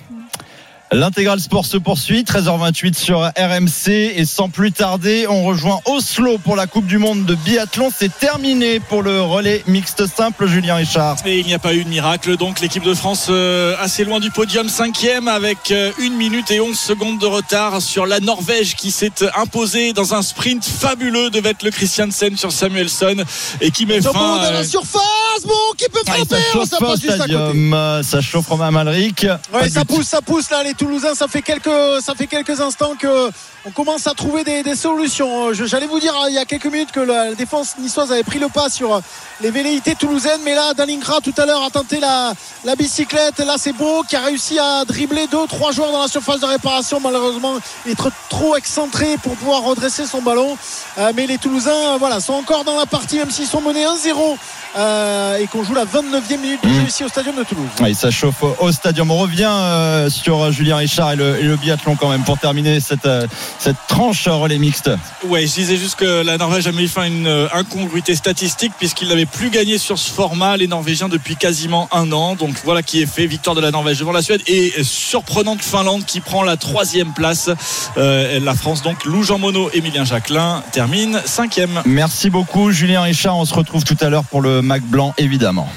L'intégral 0.91 1.39
sport 1.39 1.65
se 1.65 1.77
poursuit, 1.77 2.21
13h28 2.23 2.95
sur 2.95 3.19
RMC 3.21 3.89
et 4.15 4.23
sans 4.23 4.49
plus 4.49 4.71
tarder, 4.71 5.25
on 5.27 5.43
rejoint 5.43 5.81
Oslo 5.85 6.37
pour 6.37 6.55
la 6.55 6.67
Coupe 6.67 6.85
du 6.85 6.99
Monde 6.99 7.25
de 7.25 7.33
biathlon. 7.33 7.89
C'est 7.93 8.15
terminé 8.17 8.79
pour 8.79 9.01
le 9.01 9.19
relais 9.19 9.63
mixte 9.67 10.05
simple, 10.05 10.45
Julien 10.47 10.75
Richard. 10.75 11.17
Et 11.25 11.39
il 11.39 11.45
n'y 11.47 11.55
a 11.55 11.59
pas 11.59 11.73
eu 11.73 11.83
de 11.83 11.89
miracle, 11.89 12.37
donc 12.37 12.59
l'équipe 12.61 12.83
de 12.83 12.93
France 12.93 13.27
euh, 13.29 13.75
assez 13.79 14.05
loin 14.05 14.19
du 14.19 14.29
podium, 14.29 14.69
cinquième 14.69 15.27
avec 15.27 15.71
euh, 15.71 15.91
une 15.97 16.13
minute 16.13 16.51
et 16.51 16.61
11 16.61 16.77
secondes 16.77 17.19
de 17.19 17.25
retard 17.25 17.81
sur 17.81 18.05
la 18.05 18.19
Norvège 18.19 18.75
qui 18.75 18.91
s'est 18.91 19.11
imposée 19.35 19.91
dans 19.91 20.13
un 20.13 20.21
sprint 20.21 20.63
fabuleux 20.63 21.31
de 21.31 21.39
Vettel 21.39 21.71
Christiansen 21.71 22.37
sur 22.37 22.51
Samuelson 22.51 23.23
et 23.59 23.71
qui 23.71 23.87
met 23.87 24.01
fin. 24.01 24.11
de 24.37 24.53
la 24.53 24.59
euh, 24.59 24.63
surface, 24.63 25.01
bon, 25.45 25.53
qui 25.77 25.85
peut 25.89 25.99
Ah, 26.07 26.11
frapper 26.13 26.35
ça 26.35 26.37
Oh, 26.53 26.53
chauffe 26.59 26.69
Ça 26.69 26.77
passe 26.77 27.01
juste 27.01 27.13
à 27.21 27.27
côté. 27.27 27.33
euh, 27.35 28.03
ça 28.03 28.21
chauffe 28.21 28.47
Romain 28.47 28.69
Malric. 28.71 29.25
Ouais, 29.51 29.67
ça 29.67 29.83
pousse, 29.83 30.05
ça 30.05 30.21
pousse 30.21 30.51
là, 30.51 30.63
les 30.63 30.74
Toulousains. 30.75 31.15
Ça 31.15 31.27
fait 31.27 31.41
quelques, 31.41 32.01
ça 32.01 32.13
fait 32.15 32.27
quelques 32.27 32.61
instants 32.61 32.93
que 32.97 33.31
on 33.65 33.71
commence 33.71 34.05
à 34.05 34.13
trouver 34.13 34.43
des, 34.43 34.75
solutions. 34.75 35.53
Je- 35.53 35.65
J'allais 35.65 35.87
vous 35.87 35.99
dire 35.99 36.13
hein, 36.15 36.27
il 36.29 36.35
y 36.35 36.37
a 36.37 36.45
quelques 36.45 36.67
minutes 36.67 36.91
que 36.91 36.99
la, 36.99 37.33
défense 37.33 37.77
niçoise 37.79 38.11
avait 38.11 38.23
pris 38.23 38.37
le 38.37 38.47
pas 38.49 38.69
sur 38.69 39.01
les 39.41 39.49
velléités 39.49 39.95
toulousaines, 39.95 40.41
mais 40.43 40.53
là, 40.53 40.73
Dalingra 40.73 41.19
tout 41.21 41.33
à 41.37 41.45
l'heure 41.45 41.63
a 41.63 41.69
tenté 41.69 41.99
la, 41.99 42.33
bicyclette. 42.77 43.39
Là, 43.39 43.55
c'est 43.57 43.73
beau 43.73 44.03
qui 44.07 44.15
a 44.15 44.21
réussi 44.21 44.59
à 44.59 44.85
dribbler 44.85 45.27
deux, 45.27 45.47
trois 45.47 45.71
joueurs 45.71 45.91
dans 45.91 46.01
la 46.01 46.07
surface 46.07 46.39
de 46.39 46.45
réparation. 46.45 46.99
Malheureusement, 46.99 47.57
est 47.87 47.97
trop, 48.29 48.55
excentré 48.55 49.17
pour 49.23 49.35
pouvoir 49.35 49.63
redresser 49.63 50.05
son 50.05 50.21
ballon. 50.21 50.57
Euh, 50.97 51.11
mais 51.15 51.25
les 51.25 51.37
Toulousains, 51.37 51.93
euh, 51.93 51.97
voilà, 51.97 52.19
sont 52.19 52.33
encore 52.33 52.63
dans 52.63 52.77
la 52.77 52.85
partie, 52.85 53.17
même 53.17 53.31
s'ils 53.31 53.47
sont 53.47 53.61
menés 53.61 53.85
1-0 53.85 54.37
euh, 54.77 55.37
et 55.37 55.47
qu'on 55.47 55.63
joue 55.63 55.73
la 55.73 55.85
29e 55.85 56.39
minute 56.39 56.63
de 56.63 56.69
jeu 56.69 56.75
Mmh. 56.75 56.87
ici 56.87 57.03
au 57.03 57.09
stadium 57.09 57.35
de 57.35 57.43
Toulouse. 57.43 57.69
Oui, 57.81 57.95
ça 57.95 58.11
chauffe 58.11 58.43
au 58.59 58.71
stadium. 58.71 59.09
On 59.11 59.17
revient 59.17 59.49
euh, 59.49 60.09
sur 60.09 60.51
Julien 60.51 60.77
Richard 60.77 61.13
et 61.13 61.15
le, 61.15 61.39
et 61.39 61.43
le 61.43 61.55
biathlon 61.55 61.95
quand 61.95 62.09
même 62.09 62.23
pour 62.23 62.37
terminer 62.37 62.79
cette, 62.79 63.05
euh, 63.05 63.27
cette 63.59 63.77
tranche 63.87 64.27
relais 64.27 64.57
mixte. 64.57 64.91
Ouais, 65.27 65.47
je 65.47 65.53
disais 65.53 65.77
juste 65.77 65.95
que 65.95 66.23
la 66.23 66.37
Norvège 66.37 66.67
a 66.67 66.71
mis 66.71 66.87
fin 66.87 67.03
à 67.03 67.07
une 67.07 67.27
euh, 67.27 67.47
incongruité 67.53 68.15
statistique 68.15 68.73
puisqu'il 68.77 69.07
n'avait 69.07 69.25
plus 69.25 69.49
gagné 69.49 69.77
sur 69.77 69.97
ce 69.97 70.11
format 70.11 70.57
les 70.57 70.67
Norvégiens 70.67 71.09
depuis 71.09 71.35
quasiment 71.35 71.87
un 71.91 72.11
an. 72.11 72.35
Donc 72.35 72.55
voilà 72.63 72.83
qui 72.83 73.01
est 73.01 73.05
fait. 73.05 73.25
Victoire 73.25 73.55
de 73.55 73.61
la 73.61 73.71
Norvège 73.71 73.99
devant 73.99 74.11
la 74.11 74.21
Suède 74.21 74.41
et 74.47 74.71
surprenante 74.83 75.61
Finlande 75.61 76.05
qui 76.05 76.19
prend 76.19 76.43
la 76.43 76.57
troisième 76.57 77.13
place. 77.13 77.49
Euh, 77.97 78.39
la 78.39 78.53
France 78.53 78.81
donc 78.83 79.03
Lou 79.05 79.23
Jean 79.23 79.39
Monod, 79.39 79.69
Emilien 79.73 80.05
Jacquelin 80.05 80.63
termine 80.71 81.21
cinquième. 81.25 81.81
Merci 81.85 82.29
beaucoup 82.29 82.71
Julien 82.71 83.01
Richard. 83.01 83.37
On 83.37 83.45
se 83.45 83.53
retrouve 83.53 83.83
tout 83.83 83.97
à 84.01 84.09
l'heure 84.09 84.25
pour 84.25 84.41
le 84.41 84.61
Mac 84.65 84.83
Blanc 84.83 85.13
évidemment. 85.17 85.69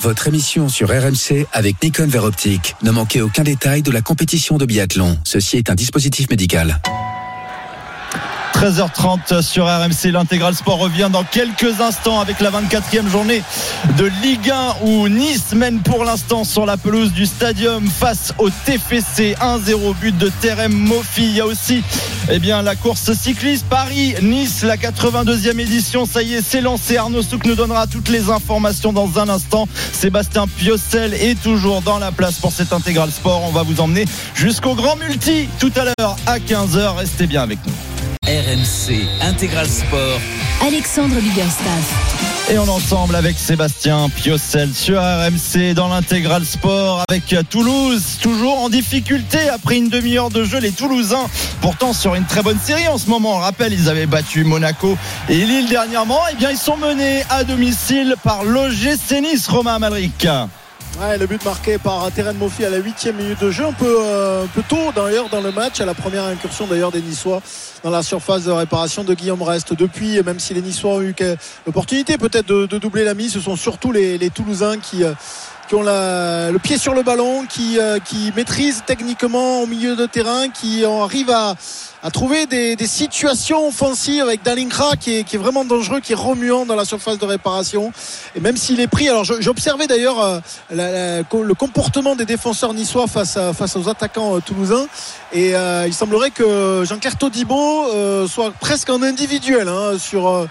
Votre 0.00 0.28
émission 0.28 0.68
sur 0.68 0.88
RMC 0.88 1.46
avec 1.52 1.82
Nikon 1.82 2.06
Vert 2.06 2.24
Optique. 2.24 2.76
Ne 2.82 2.92
manquez 2.92 3.20
aucun 3.20 3.42
détail 3.42 3.82
de 3.82 3.90
la 3.90 4.02
compétition 4.02 4.56
de 4.56 4.64
biathlon. 4.64 5.18
Ceci 5.24 5.56
est 5.56 5.68
un 5.68 5.74
dispositif 5.74 6.30
médical. 6.30 6.80
13h30 8.56 9.42
sur 9.42 9.66
RMC. 9.66 10.12
L'intégral 10.12 10.54
sport 10.54 10.78
revient 10.78 11.10
dans 11.12 11.24
quelques 11.24 11.82
instants 11.82 12.20
avec 12.20 12.40
la 12.40 12.50
24e 12.50 13.06
journée 13.06 13.42
de 13.98 14.10
Ligue 14.22 14.50
1 14.50 14.76
où 14.86 15.08
Nice 15.08 15.52
mène 15.54 15.80
pour 15.80 16.04
l'instant 16.04 16.42
sur 16.42 16.64
la 16.64 16.78
pelouse 16.78 17.12
du 17.12 17.26
stadium 17.26 17.86
face 17.86 18.32
au 18.38 18.48
TFC 18.48 19.34
1-0 19.40 19.94
but 20.00 20.16
de 20.16 20.30
Terem 20.40 20.72
Mofi. 20.72 21.24
Il 21.24 21.32
y 21.32 21.40
a 21.42 21.46
aussi 21.46 21.82
eh 22.30 22.38
bien, 22.38 22.62
la 22.62 22.76
course 22.76 23.12
cycliste 23.12 23.66
Paris-Nice, 23.66 24.62
la 24.62 24.78
82e 24.78 25.60
édition. 25.60 26.06
Ça 26.06 26.22
y 26.22 26.34
est, 26.34 26.42
c'est 26.42 26.62
lancé. 26.62 26.96
Arnaud 26.96 27.22
Souk 27.22 27.44
nous 27.44 27.56
donnera 27.56 27.86
toutes 27.86 28.08
les 28.08 28.30
informations 28.30 28.94
dans 28.94 29.18
un 29.18 29.28
instant. 29.28 29.68
Sébastien 29.92 30.46
Piocel 30.46 31.12
est 31.12 31.40
toujours 31.42 31.82
dans 31.82 31.98
la 31.98 32.10
place 32.10 32.36
pour 32.36 32.52
cet 32.52 32.72
intégral 32.72 33.10
sport. 33.10 33.42
On 33.44 33.52
va 33.52 33.64
vous 33.64 33.82
emmener 33.82 34.06
jusqu'au 34.34 34.74
grand 34.74 34.96
multi 34.96 35.46
tout 35.60 35.72
à 35.76 35.84
l'heure 35.84 36.16
à 36.26 36.38
15h. 36.38 36.96
Restez 36.96 37.26
bien 37.26 37.42
avec 37.42 37.58
nous. 37.66 37.95
RMC 38.26 39.06
Intégral 39.20 39.68
Sport. 39.68 40.20
Alexandre 40.66 41.14
Biggerstaff. 41.20 42.48
Et 42.50 42.58
on 42.58 42.66
est 42.66 42.70
ensemble 42.70 43.14
avec 43.14 43.38
Sébastien 43.38 44.08
Piocel 44.08 44.74
sur 44.74 45.00
RMC 45.00 45.74
dans 45.74 45.86
l'intégral 45.86 46.44
sport 46.44 47.04
avec 47.08 47.36
Toulouse, 47.48 48.18
toujours 48.20 48.58
en 48.58 48.68
difficulté 48.68 49.48
après 49.48 49.76
une 49.76 49.90
demi-heure 49.90 50.30
de 50.30 50.42
jeu. 50.42 50.58
Les 50.58 50.72
Toulousains, 50.72 51.28
pourtant 51.60 51.92
sur 51.92 52.16
une 52.16 52.24
très 52.24 52.42
bonne 52.42 52.58
série 52.58 52.88
en 52.88 52.98
ce 52.98 53.08
moment. 53.08 53.36
On 53.36 53.38
rappelle, 53.38 53.72
ils 53.72 53.88
avaient 53.88 54.06
battu 54.06 54.42
Monaco 54.42 54.98
et 55.28 55.36
Lille 55.36 55.68
dernièrement. 55.68 56.26
Et 56.32 56.34
bien, 56.34 56.50
ils 56.50 56.58
sont 56.58 56.76
menés 56.76 57.22
à 57.30 57.44
domicile 57.44 58.16
par 58.24 58.42
l'OGC 58.42 59.20
Nice, 59.22 59.46
Romain 59.46 59.78
Malric. 59.78 60.26
Ouais, 60.98 61.18
le 61.18 61.26
but 61.26 61.44
marqué 61.44 61.76
par 61.76 62.10
Terren 62.10 62.38
Mofi 62.38 62.64
à 62.64 62.70
la 62.70 62.78
huitième 62.78 63.16
minute 63.16 63.38
de 63.38 63.50
jeu, 63.50 63.66
un 63.66 63.72
peu, 63.74 63.98
euh, 64.00 64.44
un 64.44 64.46
peu 64.46 64.62
tôt 64.66 64.92
d'ailleurs 64.96 65.28
dans 65.28 65.42
le 65.42 65.52
match, 65.52 65.78
à 65.82 65.84
la 65.84 65.92
première 65.92 66.24
incursion 66.24 66.66
d'ailleurs 66.66 66.90
des 66.90 67.02
Niçois 67.02 67.42
dans 67.86 67.92
la 67.92 68.02
surface 68.02 68.42
de 68.42 68.50
réparation 68.50 69.04
de 69.04 69.14
Guillaume 69.14 69.42
Reste. 69.42 69.72
Depuis, 69.72 70.20
même 70.24 70.40
si 70.40 70.52
les 70.54 70.60
Niçois 70.60 70.94
ont 70.94 71.02
eu 71.02 71.14
l'opportunité 71.66 72.18
peut-être 72.18 72.48
de, 72.48 72.78
doubler 72.78 73.04
la 73.04 73.14
mise, 73.14 73.34
ce 73.34 73.38
sont 73.38 73.54
surtout 73.54 73.92
les, 73.92 74.28
Toulousains 74.30 74.78
qui, 74.78 75.04
euh, 75.04 75.12
ont 75.72 75.84
le 75.84 76.58
pied 76.58 76.78
sur 76.78 76.94
le 76.94 77.04
ballon, 77.04 77.46
qui, 77.46 77.78
euh, 77.78 78.00
qui 78.00 78.32
maîtrisent 78.34 78.82
techniquement 78.84 79.62
au 79.62 79.66
milieu 79.66 79.94
de 79.94 80.04
terrain, 80.06 80.48
qui 80.48 80.84
en 80.84 81.04
arrivent 81.04 81.30
à, 81.30 81.54
à 82.02 82.10
trouver 82.10 82.46
des, 82.46 82.76
situations 82.86 83.68
offensives 83.68 84.22
avec 84.22 84.42
Dalinkra 84.42 84.96
qui 84.96 85.18
est, 85.18 85.36
vraiment 85.36 85.64
dangereux, 85.64 86.00
qui 86.00 86.12
est 86.12 86.16
remuant 86.16 86.64
dans 86.64 86.76
la 86.76 86.84
surface 86.84 87.18
de 87.18 87.24
réparation. 87.24 87.92
Et 88.34 88.40
même 88.40 88.56
s'il 88.56 88.80
est 88.80 88.86
pris, 88.86 89.08
alors 89.08 89.24
j'observais 89.24 89.86
d'ailleurs 89.86 90.20
euh, 90.20 91.22
le 91.32 91.54
comportement 91.54 92.14
des 92.14 92.24
défenseurs 92.24 92.74
niçois 92.74 93.06
face, 93.06 93.38
face 93.54 93.76
aux 93.76 93.88
attaquants 93.88 94.36
euh, 94.36 94.40
toulousains. 94.40 94.86
Et 95.32 95.56
euh, 95.56 95.86
il 95.86 95.94
semblerait 95.94 96.30
que 96.30 96.84
Jean-Claire 96.86 97.18
Todibo 97.18 98.26
soit 98.28 98.52
presque 98.52 98.90
en 98.90 99.02
individuel 99.02 99.68
hein, 99.68 99.98
sur. 99.98 100.46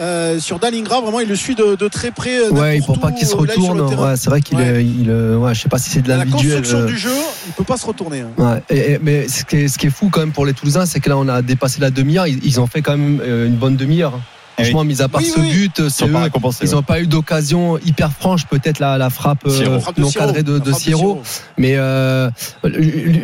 Euh, 0.00 0.40
sur 0.40 0.58
Dalingra, 0.58 1.00
vraiment, 1.00 1.20
il 1.20 1.28
le 1.28 1.36
suit 1.36 1.54
de, 1.54 1.76
de 1.76 1.88
très 1.88 2.10
près. 2.10 2.38
euh, 2.38 2.50
Ouais, 2.50 2.80
pour 2.84 2.98
pas 2.98 3.12
qu'il 3.12 3.26
se 3.26 3.34
euh, 3.34 3.38
retourne. 3.38 3.80
Ouais, 3.80 4.16
c'est 4.16 4.28
vrai 4.30 4.40
qu'il 4.40 4.56
Ouais. 4.58 4.82
est- 4.82 4.84
il, 4.84 5.10
ouais, 5.10 5.54
je 5.54 5.60
sais 5.60 5.68
pas 5.68 5.78
si 5.78 5.90
c'est 5.90 6.02
de 6.02 6.08
La 6.08 6.24
construction 6.26 6.78
euh, 6.78 6.86
du 6.86 6.96
jeu, 6.98 7.10
il 7.46 7.52
peut 7.52 7.64
pas 7.64 7.76
se 7.76 7.86
retourner. 7.86 8.20
hein. 8.22 8.30
Ouais, 8.36 8.62
et- 8.70 8.92
et- 8.94 8.98
mais 9.00 9.28
ce 9.28 9.44
qui, 9.44 9.56
est, 9.56 9.68
ce 9.68 9.78
qui 9.78 9.86
est 9.86 9.90
fou 9.90 10.08
quand 10.10 10.20
même 10.20 10.32
pour 10.32 10.46
les 10.46 10.52
Toulousains, 10.52 10.86
c'est 10.86 11.00
que 11.00 11.08
là 11.08 11.16
on 11.16 11.28
a 11.28 11.42
dépassé 11.42 11.80
la 11.80 11.90
demi-heure. 11.90 12.26
Ils, 12.26 12.44
ils 12.44 12.60
ont 12.60 12.66
fait 12.66 12.82
quand 12.82 12.96
même 12.96 13.20
une 13.24 13.54
bonne 13.56 13.76
demi-heure. 13.76 14.18
Franchement, 14.56 14.84
mis 14.84 15.02
à 15.02 15.08
part 15.08 15.20
Oui, 15.20 15.32
ce 15.34 15.40
oui. 15.40 15.50
but, 15.52 15.88
c'est 15.88 16.04
ils 16.06 16.14
ouais. 16.14 16.30
n'ont 16.74 16.82
pas 16.84 17.00
eu 17.00 17.08
d'occasion 17.08 17.76
hyper 17.78 18.12
franche, 18.12 18.46
peut-être 18.46 18.78
la, 18.78 18.98
la 18.98 19.10
frappe 19.10 19.44
euh, 19.48 19.80
non 19.98 20.10
cadrée 20.12 20.44
de, 20.44 20.60
de 20.60 20.70
de 20.70 20.72
Siro. 20.72 20.98
Siro. 21.00 21.22
Mais 21.58 21.74
euh, 21.76 22.30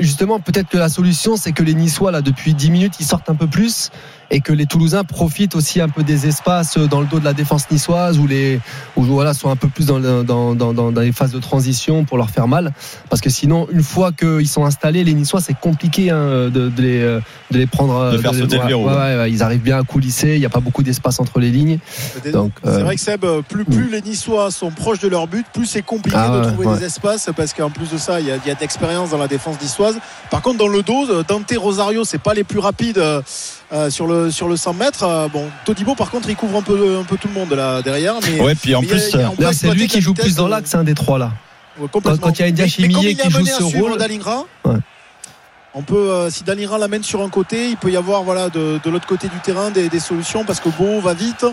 justement, 0.01 0.41
peut-être 0.41 0.69
que 0.69 0.77
la 0.79 0.89
solution, 0.89 1.37
c'est 1.37 1.53
que 1.53 1.63
les 1.63 1.75
Niçois, 1.75 2.11
là, 2.11 2.21
depuis 2.21 2.55
10 2.55 2.71
minutes, 2.71 2.95
ils 3.01 3.07
sortent 3.07 3.31
un 3.31 3.35
peu 3.37 3.47
plus 3.47 3.91
et 4.31 4.41
que 4.41 4.53
les 4.53 4.67
Toulousains 4.67 5.05
profitent 5.05 5.57
aussi 5.57 5.81
un 5.81 5.89
peu 5.89 6.03
des 6.05 6.27
espaces 6.27 6.79
dans 6.79 7.01
le 7.01 7.07
dos 7.07 7.19
de 7.19 7.25
la 7.25 7.33
défense 7.33 7.71
niçoise 7.71 8.19
où 8.19 8.27
les 8.27 8.61
où 8.97 9.03
voilà 9.03 9.35
sont 9.35 9.51
un 9.51 9.57
peu 9.57 9.69
plus 9.69 9.87
dans, 9.87 9.99
le- 9.99 10.23
dans, 10.23 10.55
dans, 10.55 10.73
dans, 10.73 10.93
dans 10.93 11.01
les 11.01 11.13
phases 11.13 11.33
de 11.33 11.39
transition 11.41 12.05
pour 12.05 12.17
leur 12.17 12.31
faire 12.31 12.47
mal 12.47 12.73
parce 13.09 13.21
que 13.21 13.31
sinon 13.31 13.67
une 13.73 13.83
fois 13.83 14.13
qu'ils 14.13 14.49
sont 14.49 14.65
installés 14.65 15.03
les 15.05 15.15
Niçois 15.15 15.41
c'est 15.41 15.59
compliqué 15.59 16.11
hein, 16.11 16.49
de, 16.49 16.69
de 16.69 16.83
les 16.83 17.01
de 17.51 17.59
les 17.59 17.67
prendre 17.67 18.13
De 18.13 18.19
faire 18.19 18.33
les- 18.33 18.41
sauter 18.41 18.59
le 18.59 18.67
verrou, 18.67 18.87
ouais, 18.87 18.95
ouais. 18.95 19.17
ouais, 19.17 19.31
ils 19.33 19.43
arrivent 19.43 19.63
bien 19.63 19.79
à 19.79 19.83
coulisser 19.83 20.35
il 20.35 20.41
n'y 20.41 20.47
a 20.47 20.51
pas 20.51 20.61
beaucoup 20.61 20.83
d'espace 20.83 21.19
entre 21.19 21.41
les 21.41 21.51
lignes 21.51 21.79
donc 22.33 22.53
C'est 22.63 22.71
euh, 22.71 22.85
vrai 22.85 22.95
que 22.95 23.01
Seb, 23.01 23.25
plus, 23.49 23.65
plus 23.65 23.91
les 23.91 24.01
Niçois 24.03 24.51
sont 24.51 24.71
proches 24.71 25.01
de 25.01 25.09
leur 25.09 25.27
but, 25.27 25.47
plus 25.53 25.67
c'est 25.67 25.83
compliqué 25.83 26.17
Ah 26.21 26.29
de 26.31 26.39
ouais, 26.41 26.47
trouver 26.53 26.67
ouais. 26.69 26.79
des 26.79 26.85
espaces 26.85 27.29
parce 27.37 27.53
qu'en 27.53 27.71
plus 27.71 27.91
de 27.91 27.99
ça, 27.99 28.21
il 28.21 28.27
y 28.27 28.31
a, 28.31 28.37
il 28.37 28.47
y 28.49 28.51
a 28.51 28.55
de 28.55 28.61
l'expérience 28.61 29.11
dans 29.11 29.19
la 29.19 29.29
défense 29.29 29.61
niçoise. 29.61 29.97
Par 30.31 30.43
contre, 30.43 30.59
dans 30.59 30.69
le 30.69 30.83
dos, 30.83 31.09
euh, 31.11 31.25
Dante 31.27 31.53
Rosario, 31.57 32.05
c'est 32.05 32.19
pas 32.21 32.35
les 32.35 32.45
plus 32.45 32.59
rapides 32.59 32.99
euh, 33.73 33.77
euh, 33.87 33.91
sur 33.91 34.07
le 34.07 34.31
sur 34.31 34.49
le 34.49 34.57
100 34.57 34.75
mètres. 34.75 35.03
Euh, 35.05 35.29
bon, 35.29 35.49
Todibo, 35.65 35.95
par 35.95 36.11
contre, 36.11 36.29
il 36.29 36.37
couvre 36.37 36.59
un 36.59 36.63
peu 36.63 36.99
un 37.01 37.05
peu 37.05 37.17
tout 37.17 37.29
le 37.29 37.35
monde 37.35 37.53
là 37.53 37.83
derrière. 37.83 38.15
Mais, 38.23 38.41
Ouais, 38.41 38.55
puis 38.55 38.75
en 38.75 38.81
mais 38.83 38.87
plus, 38.89 39.11
il 39.13 39.21
y 39.21 39.23
a- 39.23 39.29
on 39.29 39.31
peut 39.31 39.37
d'ailleurs, 39.39 39.55
c'est 39.55 39.71
lui 39.73 39.87
qui 39.89 40.01
joue 40.01 40.15
plus 40.15 40.35
dans 40.35 40.47
euh, 40.47 40.51
l'axe 40.51 40.75
un 40.75 40.85
des 40.85 40.95
trois 40.95 41.19
là 41.19 41.27
ouais, 41.79 41.87
quand, 41.93 42.01
complètement. 42.01 42.27
quand 42.29 42.39
il 42.39 42.41
y 42.41 42.43
a 42.43 42.47
Mais- 42.47 42.53
mais 42.53 43.11
est 43.11 43.15
qui 43.15 43.31
joue 43.31 43.47
ce 43.47 43.63
rôle 43.79 43.97
Dalingra, 43.99 44.45
Ouais. 44.65 44.75
On 45.75 45.83
peut, 45.83 46.11
euh, 46.11 46.31
si 46.31 46.43
Dalingra 46.43 46.79
l'amène 46.79 47.05
sur 47.05 47.23
un 47.23 47.29
côté, 47.29 47.69
il 47.69 47.77
peut 47.77 47.91
y 47.93 47.97
avoir 47.97 48.25
voilà, 48.25 48.49
de, 48.49 48.81
de 48.83 48.91
l'autre 48.91 49.07
côté 49.07 49.29
du 49.29 49.39
terrain 49.39 49.71
des, 49.71 49.89
des 49.89 50.01
solutions 50.01 50.45
parce 50.45 50.59
que 50.59 50.69
Beau 50.69 51.01
va 51.01 51.15
vite 51.15 51.47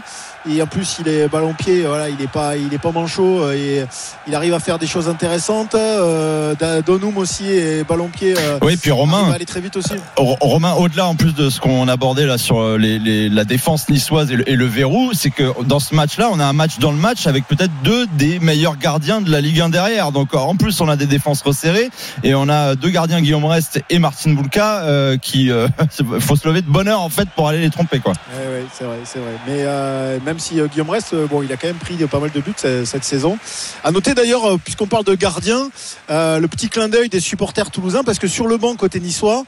et 0.49 0.59
en 0.61 0.65
plus 0.65 0.97
il 0.99 1.07
est 1.07 1.27
ballon 1.27 1.53
pied, 1.53 1.81
voilà, 1.83 2.09
il 2.09 2.15
n'est 2.17 2.25
pas, 2.27 2.55
il 2.57 2.73
est 2.73 2.77
pas 2.79 2.91
manchot 2.91 3.43
euh, 3.43 3.53
et 3.53 3.85
il 4.27 4.33
arrive 4.33 4.53
à 4.55 4.59
faire 4.59 4.79
des 4.79 4.87
choses 4.87 5.07
intéressantes. 5.07 5.75
Euh, 5.75 6.55
Donum 6.85 7.17
aussi 7.17 7.45
est 7.47 7.83
ballon 7.87 8.07
pied. 8.07 8.33
euh, 8.37 8.57
Oui, 8.63 8.75
puis 8.77 8.89
Romain. 8.91 9.17
arrive 9.19 9.31
à 9.33 9.35
aller 9.35 9.45
très 9.45 9.61
vite 9.61 9.75
aussi. 9.77 9.93
Ro- 10.15 10.37
Romain, 10.41 10.73
au-delà 10.73 11.05
en 11.07 11.15
plus 11.15 11.33
de 11.35 11.49
ce 11.49 11.59
qu'on 11.59 11.87
abordait 11.87 12.25
là 12.25 12.37
sur 12.37 12.77
les, 12.77 12.97
les- 12.99 13.29
la 13.29 13.43
défense 13.45 13.87
niçoise 13.89 14.31
et 14.31 14.35
le, 14.37 14.49
et 14.49 14.55
le 14.55 14.65
verrou, 14.65 15.11
c'est 15.13 15.29
que 15.29 15.53
dans 15.63 15.79
ce 15.79 15.93
match-là, 15.93 16.29
on 16.31 16.39
a 16.39 16.45
un 16.45 16.53
match 16.53 16.79
dans 16.79 16.91
le 16.91 16.97
match 16.97 17.27
avec 17.27 17.45
peut-être 17.47 17.71
deux 17.83 18.07
des 18.17 18.39
meilleurs 18.39 18.77
gardiens 18.77 19.21
de 19.21 19.29
la 19.29 19.41
Ligue 19.41 19.61
1 19.61 19.69
derrière. 19.69 20.11
Donc 20.11 20.33
en 20.33 20.55
plus, 20.55 20.81
on 20.81 20.87
a 20.89 20.95
des 20.95 21.05
défenses 21.07 21.41
resserrées 21.43 21.89
et 22.23 22.33
on 22.33 22.49
a 22.49 22.75
deux 22.75 22.89
gardiens, 22.89 23.21
Guillaume 23.21 23.45
Rest 23.45 23.79
et 23.89 23.99
Martin 24.07 24.31
Boulka, 24.31 24.83
euh, 24.83 25.17
qui 25.17 25.51
euh, 25.51 25.67
faut 26.21 26.37
se 26.37 26.47
lever 26.47 26.61
de 26.61 26.69
bonheur 26.69 27.01
en 27.01 27.09
fait 27.09 27.27
pour 27.35 27.49
aller 27.49 27.59
les 27.59 27.69
tromper 27.69 27.99
quoi. 27.99 28.13
Ouais, 28.33 28.63
c'est 28.71 28.85
vrai, 28.85 28.99
c'est 29.03 29.19
vrai. 29.19 29.33
Mais 29.45 29.63
euh, 29.65 30.17
même 30.25 30.39
si 30.39 30.61
euh, 30.61 30.67
Guillaume 30.67 30.89
reste, 30.89 31.13
bon, 31.29 31.43
il 31.43 31.51
a 31.51 31.57
quand 31.57 31.67
même 31.67 31.75
pris 31.75 31.95
pas 32.07 32.21
mal 32.21 32.31
de 32.31 32.39
buts 32.39 32.53
cette, 32.55 32.85
cette 32.85 33.03
saison. 33.03 33.37
À 33.83 33.91
noter 33.91 34.13
d'ailleurs, 34.13 34.57
puisqu'on 34.61 34.87
parle 34.87 35.03
de 35.03 35.13
gardien, 35.13 35.69
le 36.09 36.45
petit 36.45 36.69
clin 36.69 36.87
d'œil 36.87 37.09
des 37.09 37.19
supporters 37.19 37.69
toulousains, 37.69 38.05
parce 38.05 38.17
que 38.17 38.29
sur 38.29 38.47
le 38.47 38.55
banc 38.55 38.75
côté 38.75 39.01
niçois, 39.01 39.43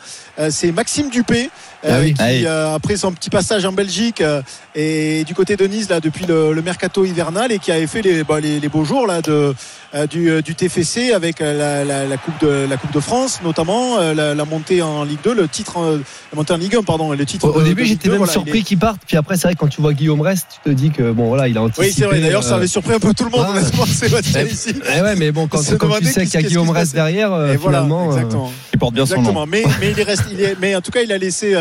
c'est 0.49 0.73
Maxime 0.73 1.09
Dupé. 1.09 1.49
Ah 1.81 1.99
oui. 2.01 2.13
qui 2.13 2.21
Ah 2.21 2.27
oui. 2.27 2.45
après 2.75 2.97
son 2.97 3.13
petit 3.13 3.29
passage 3.29 3.63
en 3.65 3.71
Belgique 3.71 4.21
et 4.79 5.23
du 5.25 5.33
côté 5.33 5.55
de 5.57 5.65
Nice 5.65 5.89
là 5.89 5.99
depuis 5.99 6.25
le, 6.25 6.53
le 6.53 6.61
mercato 6.61 7.03
hivernal 7.05 7.51
et 7.51 7.59
qui 7.59 7.71
avait 7.71 7.87
fait 7.87 8.01
les, 8.01 8.23
bah, 8.23 8.39
les, 8.39 8.59
les 8.59 8.69
beaux 8.69 8.85
jours 8.85 9.07
là 9.07 9.21
de 9.21 9.53
euh, 9.95 10.05
du, 10.07 10.29
euh, 10.29 10.41
du 10.41 10.53
TFC 10.55 11.11
avec 11.13 11.41
euh, 11.41 11.57
la, 11.57 11.83
la, 11.83 12.05
la 12.05 12.17
coupe 12.17 12.39
de 12.41 12.67
la 12.69 12.77
coupe 12.77 12.91
de 12.93 12.99
France 12.99 13.39
notamment 13.43 13.97
la, 13.99 14.35
la 14.35 14.45
montée 14.45 14.81
en 14.81 15.03
Ligue 15.03 15.19
2 15.23 15.33
le 15.33 15.47
titre 15.47 15.99
la 16.31 16.35
montée 16.37 16.53
en 16.53 16.57
Ligue 16.57 16.75
1 16.75 16.83
pardon 16.83 17.11
le 17.11 17.25
titre 17.25 17.49
Au, 17.49 17.59
de- 17.59 17.65
début, 17.65 17.83
j'étais 17.85 17.93
Ligue 17.95 18.03
2, 18.05 18.09
même 18.11 18.17
voilà, 18.19 18.31
surpris 18.33 18.59
est- 18.59 18.63
qu'il 18.63 18.77
parte. 18.79 19.01
Puis 19.05 19.17
après, 19.17 19.35
c'est 19.35 19.47
vrai, 19.47 19.55
quand 19.55 19.67
tu 19.67 19.81
vois 19.81 19.93
Guillaume 19.93 20.21
Reste, 20.21 20.45
tu 20.63 20.69
te 20.69 20.75
dis 20.75 20.91
que 20.91 21.11
bon, 21.11 21.27
voilà, 21.27 21.47
il 21.47 21.57
a 21.57 21.61
anticipé. 21.63 21.87
Oui, 21.87 21.93
c'est 21.97 22.05
vrai. 22.05 22.21
D'ailleurs, 22.21 22.43
ça 22.43 22.55
avait 22.55 22.67
surpris 22.67 22.93
un 22.93 22.99
peu 22.99 23.13
tout 23.13 23.25
le 23.25 23.31
monde, 23.31 23.45
ah, 23.47 23.57
honnêtement, 23.57 23.85
Sébastien 23.85 24.41
eh, 24.47 24.51
ici. 24.53 24.73
eh 24.95 25.01
ouais, 25.01 25.15
mais 25.15 25.31
bon, 25.31 25.47
quand, 25.47 25.59
quand 25.79 25.89
tu 25.99 26.05
sais 26.05 26.25
qu'il 26.25 26.39
y 26.39 26.45
a 26.45 26.47
Guillaume 26.47 26.69
Reste 26.69 26.91
passe. 26.91 26.93
derrière, 26.93 27.29
Et 27.47 27.57
voilà, 27.57 27.79
finalement. 27.79 28.09
euh, 28.11 28.15
exactement. 28.15 28.51
Il 28.73 28.79
porte 28.79 28.93
bien 28.93 29.05
son 29.05 29.15
nom. 29.15 29.19
Exactement. 29.21 29.45
Mais, 29.47 29.63
mais 29.81 29.91
il 30.31 30.41
est, 30.41 30.55
mais 30.61 30.75
en 30.75 30.81
tout 30.81 30.91
cas, 30.91 31.01
il 31.01 31.11
a 31.11 31.17
laissé, 31.17 31.53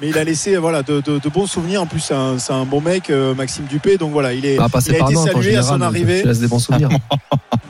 mais 0.00 0.08
il 0.10 0.18
a 0.18 0.24
laissé, 0.24 0.56
voilà, 0.56 0.82
de, 0.82 1.00
de, 1.00 1.18
de 1.18 1.28
bons 1.30 1.46
souvenirs. 1.46 1.82
En 1.82 1.86
plus, 1.86 2.00
c'est 2.00 2.14
un, 2.14 2.38
c'est 2.52 2.58
un 2.58 2.64
bon 2.66 2.80
mec, 2.80 3.08
euh, 3.10 3.34
Maxime 3.34 3.64
Dupé. 3.64 3.96
Donc 3.96 4.12
voilà, 4.12 4.34
il 4.34 4.44
est, 4.44 4.58
à 4.58 4.66
il 4.66 4.94
a 4.94 4.98
par 4.98 5.10
été 5.10 5.14
salué 5.14 5.56
à 5.56 5.62
son 5.62 5.80
arrivée. 5.80 6.20
tu 6.20 6.28
laisses 6.28 6.40
des 6.40 6.48
bons 6.48 6.58
souvenirs. 6.58 6.90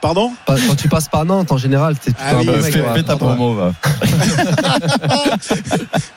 Pardon 0.00 0.32
Pas- 0.46 0.56
Quand 0.66 0.74
tu 0.76 0.88
passes 0.88 1.08
par 1.08 1.24
Nantes, 1.24 1.52
en 1.52 1.58
général, 1.58 1.94
t'es 1.98 2.12
plutôt 2.12 2.20
Ah 2.24 2.36
un 2.36 2.40
oui, 2.40 2.46
bon 2.46 2.62
fais, 2.62 2.70
fais 2.72 3.02
ta 3.02 3.16
promo 3.16 3.54
va. 3.54 3.72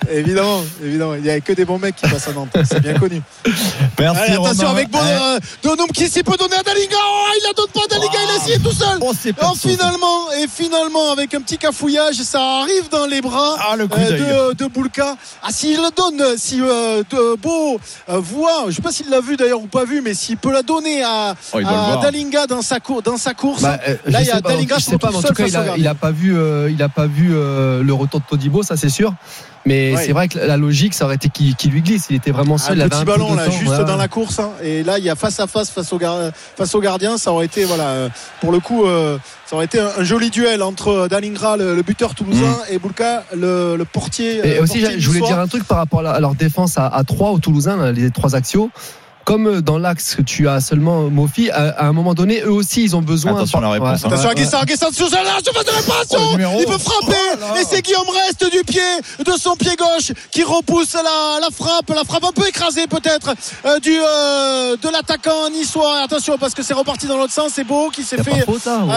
évidemment, 0.09 0.61
évidemment. 0.83 1.15
Il 1.15 1.25
y 1.25 1.29
a 1.29 1.39
que 1.41 1.53
des 1.53 1.65
bons 1.65 1.79
mecs 1.79 1.95
qui 1.95 2.07
passent 2.09 2.27
à 2.27 2.33
Nantes. 2.33 2.49
C'est 2.65 2.81
bien 2.81 2.93
connu. 2.95 3.21
Merci 3.99 4.21
Allez, 4.21 4.33
attention 4.33 4.67
Romain. 4.67 4.71
avec 4.71 4.89
Bon, 4.89 4.99
euh, 5.01 5.39
Donum 5.63 5.87
qui 5.87 6.07
s'est 6.07 6.23
peut 6.23 6.37
donner 6.37 6.55
à 6.55 6.63
Dalinga. 6.63 6.95
Oh, 6.95 7.25
il 7.37 7.43
la 7.47 7.53
donne 7.53 7.67
pas 7.73 7.81
à 7.85 7.87
Dalinga, 7.87 8.17
il 8.23 8.31
a 8.31 8.35
essayé 8.43 8.59
tout 8.59 8.71
seul. 8.71 8.97
oh, 9.01 9.11
c'est 9.19 9.33
pas 9.33 9.51
Oh, 9.51 9.55
finalement, 9.57 10.31
et 10.41 10.47
finalement, 10.47 11.11
avec 11.11 11.33
un 11.33 11.41
petit 11.41 11.57
cafouillage, 11.57 12.15
ça 12.15 12.41
arrive 12.61 12.89
dans 12.91 13.05
les 13.05 13.21
bras 13.21 13.55
Ah, 13.59 13.75
le 13.75 13.87
euh, 13.97 14.53
de, 14.53 14.63
de 14.63 14.65
Boulka. 14.67 15.15
Ah, 15.43 15.47
s'il 15.51 15.77
le 15.77 15.89
donne, 15.95 16.37
si 16.37 16.59
euh, 16.61 17.03
de 17.09 17.35
Beau 17.35 17.79
euh, 18.09 18.19
voit, 18.19 18.65
je 18.69 18.75
sais 18.75 18.81
pas 18.81 18.91
s'il 18.91 19.09
l'a 19.09 19.19
vu 19.21 19.35
d'ailleurs 19.35 19.61
ou 19.61 19.67
pas 19.67 19.85
vu, 19.85 20.01
mais 20.01 20.13
s'il 20.13 20.37
peut 20.37 20.51
la 20.51 20.63
donner 20.63 21.03
à, 21.03 21.35
Oh, 21.53 21.59
à. 21.65 21.97
Dalinga 22.01 22.47
dans 22.47 22.61
sa, 22.61 22.79
cour- 22.79 23.01
dans 23.01 23.17
sa 23.17 23.33
course, 23.33 23.61
Bah, 23.61 23.72
euh, 23.87 23.95
là, 24.05 24.19
je 24.19 24.23
il 24.23 24.27
y 24.27 24.31
a 24.31 24.41
pas, 24.41 24.49
Dalinga 24.49 24.75
je 24.77 24.83
se 24.83 24.91
sais 24.91 24.97
pas, 24.97 25.09
mais 25.11 25.17
en 25.17 25.21
tout 25.21 25.33
cas, 25.33 25.45
il 25.45 25.51
face 25.51 25.55
au 25.55 25.61
a, 25.61 25.65
gardien. 25.65 25.83
il 25.83 25.87
a 25.87 25.95
pas 25.95 26.11
vu, 26.11 26.35
euh, 26.37 26.69
il 26.71 26.81
a 26.83 26.89
pas 26.89 27.07
vu 27.07 27.29
euh, 27.33 27.83
le 27.83 27.93
retour 27.93 28.19
de 28.19 28.25
Todibo, 28.25 28.63
ça 28.63 28.77
c'est 28.77 28.89
sûr. 28.89 29.13
Mais 29.65 29.93
Ouais. 29.95 30.05
c'est 30.05 30.11
vrai 30.11 30.27
que 30.27 30.37
la 30.39 30.57
logique, 30.57 30.93
ça 30.93 31.05
aurait 31.05 31.15
été 31.15 31.29
qu'il 31.29 31.55
qu'il 31.55 31.71
lui 31.71 31.81
glisse. 31.81 32.07
Il 32.09 32.17
était 32.17 32.31
vraiment 32.31 32.57
seul. 32.57 32.73
il 32.75 32.79
le 32.79 32.81
avait 32.81 32.89
petit 32.89 33.01
un 33.01 33.05
peu 33.05 33.11
ballon 33.13 33.33
là, 33.33 33.45
temps, 33.45 33.51
juste 33.51 33.63
voilà. 33.65 33.83
dans 33.85 33.95
la 33.95 34.09
course. 34.09 34.39
hein. 34.39 34.51
et 34.61 34.83
là, 34.83 34.97
il 34.99 35.05
y 35.05 35.09
a 35.09 35.15
face 35.15 35.39
à 35.39 35.47
face 35.47 35.69
face 35.69 35.93
au, 35.93 35.97
gar- 35.97 36.31
face 36.57 36.75
au 36.75 36.81
gardien. 36.81 37.17
Ça 37.17 37.31
aurait 37.31 37.45
été, 37.45 37.63
voilà, 37.63 37.85
euh, 37.87 38.09
pour 38.41 38.51
le 38.51 38.59
coup, 38.59 38.85
euh, 38.85 39.17
ça 39.45 39.55
aurait 39.55 39.63
été 39.65 39.79
un, 39.79 39.87
un 39.97 40.03
joli 40.03 40.29
duel 40.31 40.61
entre 40.63 40.89
euh, 40.89 41.07
Dalingra, 41.07 41.55
le, 41.55 41.75
le 41.77 41.81
buteur 41.81 42.13
toulousain, 42.13 42.57
et 42.69 42.77
Boulka, 42.77 43.23
le, 43.33 43.77
le 43.77 43.85
portier. 43.85 44.39
Et 44.45 44.57
euh, 44.59 44.63
aussi, 44.63 44.81
portier 44.81 44.99
je 44.99 45.07
voulais 45.07 45.21
dire 45.21 45.39
un 45.39 45.47
truc 45.47 45.63
par 45.63 45.77
rapport 45.77 46.05
à, 46.05 46.19
leur 46.19 46.35
défense 46.35 46.77
à, 46.77 46.87
à 46.87 47.03
3 47.05 47.29
au 47.31 47.39
Toulousain, 47.39 47.77
là, 47.77 47.93
les 47.93 48.11
trois 48.11 48.35
axiaux. 48.35 48.69
Comme 49.25 49.61
dans 49.61 49.77
l'axe 49.77 50.15
que 50.15 50.21
tu 50.21 50.47
as 50.49 50.59
seulement 50.59 51.09
Mofi, 51.09 51.49
à, 51.49 51.69
à 51.69 51.85
un 51.85 51.93
moment 51.93 52.13
donné, 52.13 52.41
eux 52.41 52.51
aussi, 52.51 52.83
ils 52.83 52.95
ont 52.95 53.01
besoin. 53.01 53.33
Attention 53.35 53.59
à 53.59 53.61
la 53.61 53.69
réponse, 53.71 54.03
hein. 54.03 54.07
Attention 54.09 54.29
à 54.29 54.35
Guessard, 54.35 54.65
Guessard 54.65 54.93
sur 54.93 55.09
la 55.09 55.39
surface 55.43 55.65
de 55.65 55.71
réparation 55.71 56.19
Oh. 56.19 56.57
Il 56.59 56.65
peut 56.65 56.77
frapper 56.77 57.13
Oh. 57.41 57.55
Et 57.59 57.63
c'est 57.69 57.81
Guillaume 57.81 58.07
Reste 58.09 58.51
du 58.51 58.63
pied, 58.63 58.81
de 59.25 59.31
son 59.39 59.55
pied 59.55 59.75
gauche, 59.75 60.11
qui 60.31 60.43
repousse 60.43 60.93
la, 60.93 61.39
la 61.41 61.47
frappe, 61.51 61.89
la 61.89 62.03
frappe 62.03 62.23
un 62.25 62.31
peu 62.31 62.47
écrasée 62.47 62.85
peut-être 62.87 63.33
euh, 63.65 63.79
du 63.79 63.95
euh, 63.97 64.75
de 64.77 64.89
l'attaquant 64.89 65.49
niçois. 65.51 66.01
Attention 66.03 66.37
parce 66.37 66.53
que 66.53 66.61
c'est 66.63 66.73
reparti 66.73 67.07
dans 67.07 67.17
l'autre 67.17 67.33
sens, 67.33 67.51
c'est 67.55 67.63
beau 67.63 67.89
qui 67.89 68.03
s'est 68.03 68.21
fait. 68.21 68.45
faute, 68.45 68.67
hein, 68.67 68.87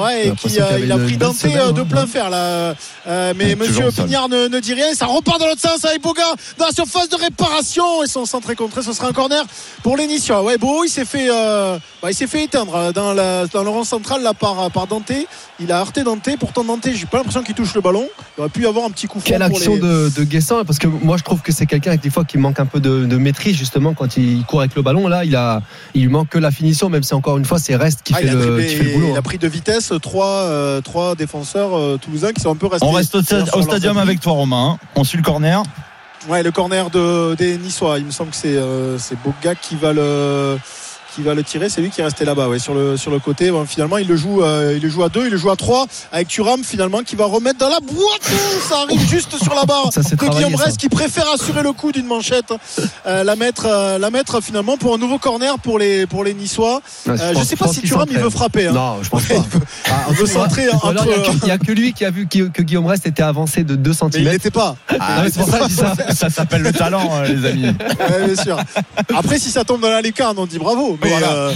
ouais, 0.00 0.28
et 0.28 0.30
qui, 0.32 0.60
euh, 0.60 0.78
il 0.82 0.90
a 0.92 0.98
pris 0.98 1.16
Dante 1.16 1.36
euh, 1.44 1.72
de 1.72 1.82
plein 1.82 2.06
fer 2.06 2.30
là. 2.30 2.74
Euh, 3.06 3.34
mais 3.36 3.54
Monsieur. 3.54 3.90
Pignard 3.90 4.28
ne, 4.28 4.48
ne 4.48 4.60
dit 4.60 4.74
rien. 4.74 4.94
Ça 4.94 5.06
repart 5.06 5.38
dans 5.40 5.46
l'autre 5.46 5.60
sens 5.60 5.84
avec 5.84 6.00
Boga 6.02 6.22
dans 6.58 6.66
la 6.66 6.72
surface 6.72 7.08
de 7.08 7.16
réparation. 7.16 8.02
Ils 8.04 8.08
sont 8.10 8.24
centrés 8.24 8.56
contre. 8.56 8.82
Ce 8.82 8.92
sera 8.92 9.08
un 9.08 9.12
corner 9.12 9.44
pour 9.82 9.96
les 9.96 10.06
Niçois. 10.06 10.42
Ouais, 10.42 10.56
il 10.84 10.88
s'est 10.88 11.04
fait, 11.04 11.28
euh, 11.30 11.78
bah, 12.02 12.10
il 12.10 12.14
s'est 12.14 12.26
fait 12.26 12.44
éteindre 12.44 12.74
euh, 12.74 12.92
dans, 12.92 13.12
la, 13.12 13.46
dans 13.46 13.62
le 13.62 13.68
rang 13.70 13.84
central 13.84 14.22
là 14.22 14.34
par, 14.34 14.70
par 14.70 14.86
Dante. 14.86 15.12
Il 15.60 15.70
a 15.72 15.80
heurté 15.80 16.02
Dante. 16.02 16.28
Pourtant 16.38 16.64
Dante, 16.64 16.88
j'ai 16.92 17.06
pas 17.06 17.18
l'impression 17.18 17.42
qu'il 17.42 17.54
touche 17.54 17.74
le 17.74 17.80
ballon. 17.80 18.06
Il 18.36 18.40
aurait 18.40 18.50
pu 18.50 18.62
y 18.62 18.66
avoir 18.66 18.84
un 18.86 18.90
petit 18.90 19.06
coup 19.06 19.20
Quelle 19.24 19.38
pour 19.46 19.56
action 19.56 19.74
les- 19.74 19.80
de, 19.80 20.10
de 20.16 20.24
Guessant 20.24 20.64
parce 20.64 20.78
que 20.78 20.86
moi 20.88 21.16
je 21.16 21.22
trouve 21.22 21.40
que 21.42 21.52
c'est 21.52 21.66
quelqu'un 21.66 21.94
des 21.96 22.10
fois 22.10 22.24
qui 22.24 22.38
manque 22.38 22.58
un 22.60 22.66
peu 22.66 22.80
de, 22.80 23.04
de 23.04 23.16
maîtrise 23.16 23.56
justement 23.56 23.94
quand 23.94 24.16
il 24.16 24.44
court 24.44 24.60
avec 24.60 24.74
le 24.74 24.82
ballon 24.82 25.06
là 25.06 25.24
il 25.24 25.36
a 25.36 25.62
il 25.94 26.02
lui 26.02 26.08
manque 26.08 26.28
que 26.30 26.38
la 26.38 26.50
finition 26.50 26.88
même 26.88 27.02
si 27.02 27.14
encore 27.14 27.38
une 27.38 27.44
fois 27.44 27.58
c'est 27.58 27.76
Reste 27.76 28.02
qui, 28.02 28.12
Ah, 28.16 28.18
fait, 28.18 28.26
le, 28.26 28.60
qui 28.62 28.74
fait 28.74 28.84
le 28.84 28.92
boulot. 28.94 29.06
il 29.10 29.14
a 29.14 29.18
hein. 29.18 29.22
pris 29.22 29.38
de 29.38 29.46
vitesse 29.48 29.92
trois, 30.02 30.26
euh, 30.26 30.80
trois 30.80 31.14
défenseurs 31.14 31.76
euh, 31.78 31.98
toulousains 32.00 32.32
qui 32.32 32.40
sont 32.40 32.50
un 32.50 32.56
peu 32.56 32.66
restés. 32.66 32.86
On 32.86 32.90
reste 32.92 33.14
au, 33.14 33.20
au 33.20 33.62
stadium 33.62 33.96
avec 33.98 34.20
toi 34.20 34.32
Romain. 34.32 34.76
hein. 34.82 34.86
On 34.96 35.04
suit 35.04 35.18
le 35.18 35.22
corner. 35.24 35.62
Ouais, 36.28 36.42
le 36.42 36.50
corner 36.50 36.88
de, 36.88 37.34
des 37.34 37.58
Niçois. 37.58 37.98
Il 37.98 38.06
me 38.06 38.10
semble 38.10 38.30
que 38.30 38.36
c'est 38.36 38.56
euh, 38.56 38.98
Boga 39.24 39.54
qui 39.54 39.76
va 39.76 39.92
le 39.92 40.58
qui 41.14 41.22
va 41.22 41.34
le 41.34 41.42
tirer. 41.42 41.68
C'est 41.68 41.80
lui 41.80 41.90
qui 41.90 42.00
est 42.00 42.04
resté 42.04 42.24
là-bas, 42.24 42.48
ouais, 42.48 42.58
sur 42.58 42.74
le 42.74 42.96
sur 42.96 43.10
le 43.10 43.18
côté. 43.18 43.50
Bon, 43.50 43.64
finalement, 43.64 43.98
il 43.98 44.06
le 44.08 44.16
joue, 44.16 44.42
euh, 44.42 44.74
il 44.76 44.82
le 44.82 44.88
joue 44.88 45.02
à 45.04 45.08
deux, 45.08 45.26
il 45.26 45.30
le 45.30 45.36
joue 45.36 45.50
à 45.50 45.56
trois 45.56 45.86
avec 46.12 46.28
Thuram 46.28 46.62
finalement 46.64 47.02
qui 47.02 47.16
va 47.16 47.26
remettre 47.26 47.58
dans 47.58 47.68
la 47.68 47.80
boîte. 47.80 48.22
Ça 48.68 48.76
arrive 48.82 49.00
juste 49.08 49.36
sur 49.42 49.54
la 49.54 49.64
barre 49.64 49.90
Ça, 49.92 50.02
travaillé, 50.02 50.44
Guillaume 50.44 50.56
ça. 50.58 50.64
Rest 50.66 50.76
qui 50.78 50.88
préfère 50.88 51.30
assurer 51.32 51.62
le 51.62 51.72
coup 51.72 51.92
d'une 51.92 52.06
manchette, 52.06 52.52
euh, 53.06 53.24
la 53.24 53.36
mettre, 53.36 53.66
euh, 53.66 53.98
la 53.98 54.10
mettre 54.10 54.40
finalement 54.42 54.76
pour 54.76 54.94
un 54.94 54.98
nouveau 54.98 55.18
corner 55.18 55.58
pour 55.58 55.78
les 55.78 56.06
pour 56.06 56.24
les 56.24 56.34
Niçois. 56.34 56.80
Ouais, 57.06 57.16
je 57.16 57.32
pense- 57.32 57.44
sais 57.48 57.56
pas 57.56 57.68
si 57.68 57.80
qu'il 57.80 57.90
Thuram 57.90 58.08
il 58.10 58.18
veut 58.18 58.30
frapper. 58.30 58.68
hein. 58.68 58.72
Non, 58.72 58.96
je 59.02 59.08
pense 59.08 59.24
pas. 59.24 59.34
il 59.34 59.40
veut- 59.58 59.66
Ah, 59.86 59.90
il 60.10 60.16
veut 60.16 60.26
centrer 60.26 60.62
il 60.62 60.66
y 60.66 60.70
a 60.70 60.76
que- 60.78 61.50
a 61.50 61.58
que 61.58 61.72
lui 61.72 61.92
qui 61.92 62.04
a 62.04 62.10
vu 62.10 62.26
que, 62.26 62.44
que 62.48 62.62
Guillaume 62.62 62.86
Reste 62.86 63.06
était 63.06 63.22
avancé 63.22 63.62
de 63.64 63.76
2 63.76 63.90
Mais 63.90 64.06
il 64.08 64.12
cm. 64.14 64.32
n'était 64.32 64.50
pas. 64.50 64.76
Ah, 64.98 65.22
c'est 65.24 65.38
pour 65.38 65.48
ça 65.48 65.58
que 65.60 65.70
ça. 65.70 65.94
Ça 66.14 66.30
s'appelle 66.30 66.62
le 66.62 66.72
talent, 66.72 67.22
les 67.22 67.44
amis. 67.48 67.66
Ouais, 67.66 68.26
bien 68.26 68.42
sûr. 68.42 68.56
Après, 69.14 69.38
si 69.38 69.50
ça 69.50 69.64
tombe 69.64 69.80
dans 69.80 69.88
la 69.90 70.00
lucarne, 70.00 70.36
on 70.38 70.46
dit 70.46 70.58
bravo. 70.58 70.96
Mais, 71.04 71.10
Voilà. 71.10 71.32
euh, 71.32 71.52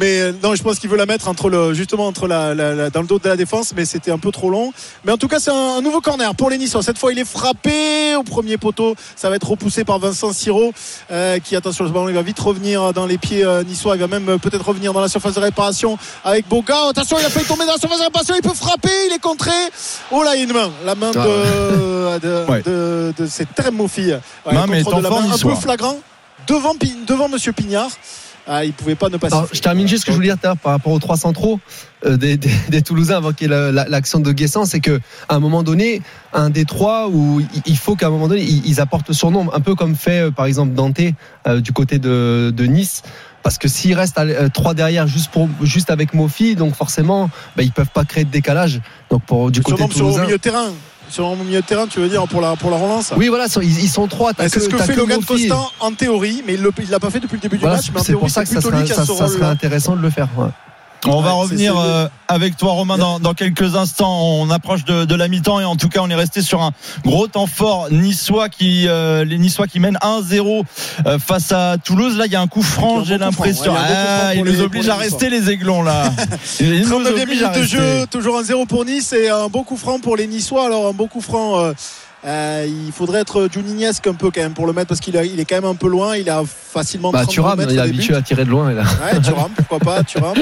Mais 0.00 0.18
euh, 0.18 0.32
non, 0.42 0.54
je 0.54 0.62
pense 0.62 0.78
qu'il 0.78 0.88
veut 0.88 0.96
la 0.96 1.04
mettre 1.04 1.28
entre 1.28 1.50
le, 1.50 1.74
justement 1.74 2.06
entre 2.06 2.26
la, 2.26 2.54
la- 2.54 2.74
la- 2.74 2.88
dans 2.88 3.02
le 3.02 3.06
dos 3.06 3.18
de 3.18 3.28
la 3.28 3.36
défense, 3.36 3.74
mais 3.76 3.84
c'était 3.84 4.10
un 4.10 4.16
peu 4.18 4.30
trop 4.32 4.48
long. 4.48 4.72
Mais 5.04 5.12
en 5.12 5.18
tout 5.18 5.28
cas, 5.28 5.38
c'est 5.40 5.50
un, 5.50 5.76
un 5.76 5.82
nouveau 5.82 6.00
corner 6.00 6.34
pour 6.34 6.48
les 6.48 6.56
Niçois. 6.56 6.82
Cette 6.82 6.96
fois, 6.96 7.12
il 7.12 7.18
est 7.18 7.26
frappé 7.26 8.16
au 8.16 8.22
premier 8.22 8.56
poteau. 8.56 8.94
Ça 9.14 9.28
va 9.28 9.36
être 9.36 9.46
repoussé 9.50 9.84
par 9.84 9.98
Vincent 9.98 10.32
Siro, 10.32 10.72
euh, 11.10 11.38
qui 11.38 11.54
attention, 11.54 11.86
ce 11.86 11.92
ballon, 11.92 12.08
il 12.08 12.14
va 12.14 12.22
vite 12.22 12.40
revenir 12.40 12.94
dans 12.94 13.04
les 13.04 13.18
pieds 13.18 13.44
euh, 13.44 13.62
niçois. 13.62 13.96
Il 13.96 14.00
va 14.00 14.06
même 14.06 14.26
euh, 14.30 14.38
peut-être 14.38 14.66
revenir 14.66 14.94
dans 14.94 15.00
la 15.02 15.08
surface 15.08 15.34
de 15.34 15.40
réparation 15.40 15.98
avec 16.24 16.48
Boga. 16.48 16.88
Attention, 16.88 17.18
il 17.20 17.26
a 17.26 17.28
failli 17.28 17.44
tomber 17.46 17.66
dans 17.66 17.72
la 17.72 17.78
surface 17.78 17.98
de 17.98 18.04
réparation. 18.04 18.34
Il 18.36 18.40
peut 18.42 18.54
frapper. 18.54 18.88
Il 19.10 19.12
est 19.14 19.18
contré. 19.22 19.50
Oh 20.10 20.22
là, 20.22 20.34
il 20.34 20.38
y 20.38 20.40
a 20.40 20.44
une 20.44 20.52
main, 20.54 20.70
la 20.86 20.94
main 20.94 21.10
de, 21.10 21.18
Ah 21.18 22.18
de, 22.20 22.50
Ouais. 22.50 22.62
de, 22.62 23.12
de, 23.18 23.26
c'est 23.26 23.54
très. 23.54 23.68
Ouais, 24.46 24.54
Main, 24.54 24.66
mais 24.66 24.82
de 24.82 24.90
la 24.90 25.10
main 25.10 25.30
un 25.30 25.36
peu 25.38 25.54
flagrant 25.56 25.98
devant 26.46 26.74
devant 27.06 27.28
Monsieur 27.28 27.52
Pignard. 27.52 27.90
Ah, 28.46 28.64
il 28.64 28.72
pouvait 28.74 28.94
pas 28.94 29.08
ne 29.08 29.16
pas. 29.16 29.28
Alors, 29.28 29.48
je 29.52 29.60
termine 29.60 29.88
juste 29.88 30.02
ce 30.02 30.06
que 30.06 30.12
je 30.12 30.16
voulais 30.16 30.28
dire 30.34 30.56
par 30.58 30.72
rapport 30.72 30.92
aux 30.92 30.98
trois 30.98 31.16
centraux 31.16 31.60
euh, 32.04 32.16
des, 32.18 32.36
des- 32.38 32.50
des 32.68 32.82
Toulousains 32.82 33.16
avant 33.16 33.32
qu'il 33.32 33.50
y 33.50 33.52
ait 33.52 33.56
la- 33.56 33.72
la- 33.72 33.88
l'action 33.88 34.20
de 34.20 34.32
Guessant, 34.32 34.66
c'est 34.66 34.80
que 34.80 35.00
à 35.28 35.36
un 35.36 35.38
moment 35.40 35.62
donné, 35.62 36.02
un 36.34 36.50
des 36.50 36.66
trois 36.66 37.08
où 37.08 37.40
il- 37.64 37.76
faut 37.78 37.96
qu'à 37.96 38.08
un 38.08 38.10
moment 38.10 38.28
donné 38.28 38.42
ils, 38.42 38.66
ils 38.66 38.80
apportent 38.80 39.12
son 39.14 39.30
nombre, 39.30 39.54
un 39.54 39.60
peu 39.60 39.74
comme 39.74 39.96
fait 39.96 40.26
euh, 40.26 40.30
par 40.30 40.44
exemple 40.46 40.74
Dante 40.74 41.00
euh, 41.46 41.60
du 41.60 41.72
côté 41.72 41.98
de, 41.98 42.52
de 42.54 42.64
Nice. 42.64 43.02
Parce 43.42 43.58
que 43.58 43.68
s'il 43.68 43.92
reste 43.94 44.16
à, 44.18 44.22
euh, 44.22 44.48
trois 44.48 44.72
derrière 44.72 45.06
juste 45.06 45.30
pour 45.30 45.48
juste 45.62 45.90
avec 45.90 46.14
Mofi, 46.14 46.54
donc 46.56 46.74
forcément, 46.74 47.28
bah, 47.56 47.62
ils 47.62 47.72
peuvent 47.72 47.90
pas 47.92 48.04
créer 48.06 48.24
de 48.24 48.30
décalage. 48.30 48.80
Donc 49.10 49.22
pour 49.24 49.50
du 49.50 49.60
côté 49.62 49.76
sur 49.78 49.86
au 49.86 49.88
toulousain. 49.92 50.22
milieu 50.24 50.36
de 50.36 50.40
terrain. 50.42 50.68
Sur 51.14 51.26
au 51.28 51.36
milieu 51.36 51.60
de 51.60 51.64
terrain, 51.64 51.86
tu 51.86 52.00
veux 52.00 52.08
dire 52.08 52.26
pour 52.26 52.40
la 52.40 52.56
pour 52.56 52.72
la 52.72 52.76
relance. 52.76 53.12
Oui, 53.16 53.28
voilà, 53.28 53.46
ils, 53.62 53.84
ils 53.84 53.88
sont 53.88 54.08
trois. 54.08 54.32
Bah, 54.32 54.48
c'est 54.48 54.58
que- 54.58 54.64
ce 54.64 54.68
que 54.68 54.78
fait 54.78 54.96
Logan. 54.96 55.20
Constant 55.24 55.70
en 55.78 55.92
théorie, 55.92 56.42
mais 56.44 56.54
il 56.54 56.60
ne 56.60 56.90
l'a 56.90 56.98
pas 56.98 57.10
fait 57.10 57.20
depuis 57.20 57.36
le 57.36 57.40
début 57.40 57.56
du 57.58 57.64
match. 57.64 57.90
C'est 58.04 58.14
pour 58.14 58.28
ça 58.30 58.42
que 58.42 58.48
ça 58.48 58.60
serait, 58.60 58.84
ça, 58.86 59.04
ça 59.06 59.28
serait 59.28 59.44
intéressant 59.46 59.94
de 59.94 60.02
le 60.02 60.10
faire. 60.10 60.26
ouais. 60.36 60.48
On 61.06 61.20
va 61.20 61.32
revenir 61.32 61.78
euh, 61.78 62.08
avec 62.28 62.56
toi 62.56 62.72
Romain 62.72 62.96
dans, 62.98 63.18
dans 63.20 63.34
quelques 63.34 63.76
instants. 63.76 64.22
On 64.40 64.50
approche 64.50 64.84
de, 64.84 65.04
de 65.04 65.14
la 65.14 65.28
mi-temps 65.28 65.60
et 65.60 65.64
en 65.64 65.76
tout 65.76 65.88
cas 65.88 66.00
on 66.02 66.08
est 66.10 66.14
resté 66.14 66.40
sur 66.42 66.62
un 66.62 66.70
gros 67.04 67.26
temps 67.26 67.46
fort 67.46 67.88
niçois 67.90 68.48
qui 68.48 68.88
euh, 68.88 69.24
les 69.24 69.38
niçois 69.38 69.66
qui 69.66 69.80
mènent 69.80 69.98
1-0 70.02 70.64
euh, 71.06 71.18
face 71.18 71.52
à 71.52 71.76
Toulouse. 71.82 72.16
Là 72.16 72.26
il 72.26 72.32
y 72.32 72.36
a 72.36 72.40
un 72.40 72.46
coup 72.48 72.62
franc, 72.62 73.04
j'ai 73.04 73.18
bon 73.18 73.24
l'impression. 73.26 73.72
Ouais, 73.74 73.78
bon 73.78 73.84
Ah, 73.96 74.20
pour 74.34 74.34
il 74.34 74.44
les- 74.44 74.50
nous 74.52 74.56
pour 74.58 74.66
oblige 74.66 74.84
les 74.84 74.90
à 74.90 74.96
rester 74.96 75.28
les 75.30 75.50
aiglons 75.50 75.82
là. 75.82 76.10
Il 76.60 76.88
nous 76.88 77.00
39e 77.00 77.22
oblige 77.22 77.42
à 77.42 77.48
de 77.50 77.62
jeu, 77.62 78.06
toujours 78.10 78.38
un 78.38 78.42
0 78.42 78.64
pour 78.66 78.84
Nice 78.84 79.12
et 79.12 79.28
un 79.28 79.48
beau 79.48 79.62
coup 79.62 79.76
franc 79.76 79.98
pour 79.98 80.16
les 80.16 80.26
Niçois. 80.26 80.66
Alors 80.66 80.88
un 80.88 80.92
beau 80.92 81.06
coup 81.06 81.20
franc. 81.20 81.72
Euh, 82.26 82.66
il 82.86 82.92
faudrait 82.92 83.20
être 83.20 83.48
Juninesque 83.52 84.06
un 84.06 84.14
peu 84.14 84.30
quand 84.30 84.40
même 84.40 84.54
pour 84.54 84.66
le 84.66 84.72
mettre 84.72 84.88
parce 84.88 85.00
qu'il 85.00 85.14
il 85.14 85.38
est 85.40 85.44
quand 85.44 85.56
même 85.56 85.64
un 85.70 85.74
peu 85.74 85.88
loin. 85.88 86.16
Il 86.16 86.30
a 86.30 86.42
facilement 86.46 87.10
Bah, 87.10 87.20
32 87.22 87.32
Thuram, 87.32 87.58
mètres 87.58 87.72
il 87.72 87.78
est 87.78 87.82
habitué 87.82 88.14
à 88.14 88.22
tirer 88.22 88.44
de 88.44 88.50
loin. 88.50 88.72
là. 88.72 88.82
Ouais, 88.82 89.20
Thuram, 89.20 89.50
pourquoi 89.56 89.78
pas, 89.78 90.02
Thuram. 90.04 90.34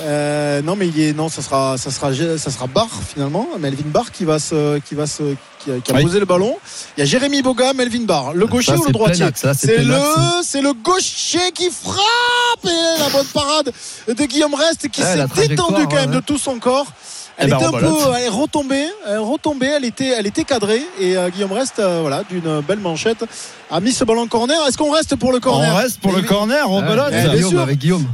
Euh, 0.00 0.62
non, 0.62 0.74
mais 0.76 0.88
il 0.88 1.00
est, 1.00 1.12
non, 1.12 1.28
ça 1.28 1.42
sera, 1.42 1.76
ça 1.76 1.90
sera, 1.90 2.10
ça 2.38 2.50
sera 2.50 2.66
Barr 2.66 2.88
finalement, 3.06 3.46
Melvin 3.58 3.88
Barr 3.88 4.10
qui 4.10 4.24
va 4.24 4.38
se, 4.38 4.78
qui 4.80 4.94
va 4.94 5.06
se, 5.06 5.22
qui 5.58 5.70
a, 5.70 5.78
qui 5.80 5.92
a 5.92 5.96
Oui. 5.96 6.02
posé 6.02 6.18
le 6.18 6.24
ballon. 6.26 6.56
Il 6.96 7.00
y 7.00 7.02
a 7.02 7.06
Jérémy 7.06 7.42
Boga, 7.42 7.72
Melvin 7.74 8.04
Barr, 8.04 8.32
le 8.34 8.46
gaucher 8.46 8.72
Ça, 8.72 8.78
ou 8.78 8.84
le 8.86 8.92
droitier 8.92 9.26
c'est 9.34 9.78
le, 9.78 9.94
c'est 10.42 10.62
le 10.62 10.72
gaucher 10.72 11.52
qui 11.54 11.68
frappe 11.70 12.64
et 12.64 13.00
la 13.00 13.08
bonne 13.10 13.26
parade 13.26 13.70
de 14.08 14.24
Guillaume 14.24 14.54
Rest 14.54 14.88
qui 14.88 15.02
s'est 15.02 15.26
détendu 15.48 15.86
quand 15.88 15.96
même 15.96 16.10
ouais. 16.10 16.16
de 16.16 16.20
tout 16.20 16.38
son 16.38 16.58
corps. 16.58 16.86
Elle 17.42 17.48
Eh 17.48 17.50
ben, 17.50 17.56
était 17.56 17.66
un 17.66 17.70
peu, 17.72 17.94
elle 18.16 18.22
est 18.24 18.28
retombée, 18.28 18.86
elle 19.06 19.14
est 19.14 19.18
retombée, 19.18 19.66
elle 19.66 19.84
était, 19.84 20.08
elle 20.18 20.26
était 20.26 20.44
cadrée 20.44 20.82
et 21.00 21.16
euh, 21.16 21.28
Guillaume 21.28 21.52
Rest, 21.52 21.78
euh, 21.78 21.98
voilà, 22.00 22.22
d'une 22.30 22.60
belle 22.60 22.78
manchette, 22.78 23.24
a 23.70 23.80
mis 23.80 23.92
ce 23.92 24.04
ballon 24.04 24.26
corner. 24.28 24.56
Est-ce 24.68 24.78
qu'on 24.78 24.90
reste 24.92 25.16
pour 25.16 25.32
le 25.32 25.40
corner? 25.40 25.72
On 25.72 25.76
reste 25.76 26.00
pour 26.00 26.12
le 26.12 26.22
corner. 26.22 26.66
Eh, 26.68 27.00
Avec 27.00 27.22
bien 27.24 27.34
Guillaume, 27.34 27.50
sûr. 27.50 27.60
avec 27.60 27.78
Guillaume. 27.78 28.06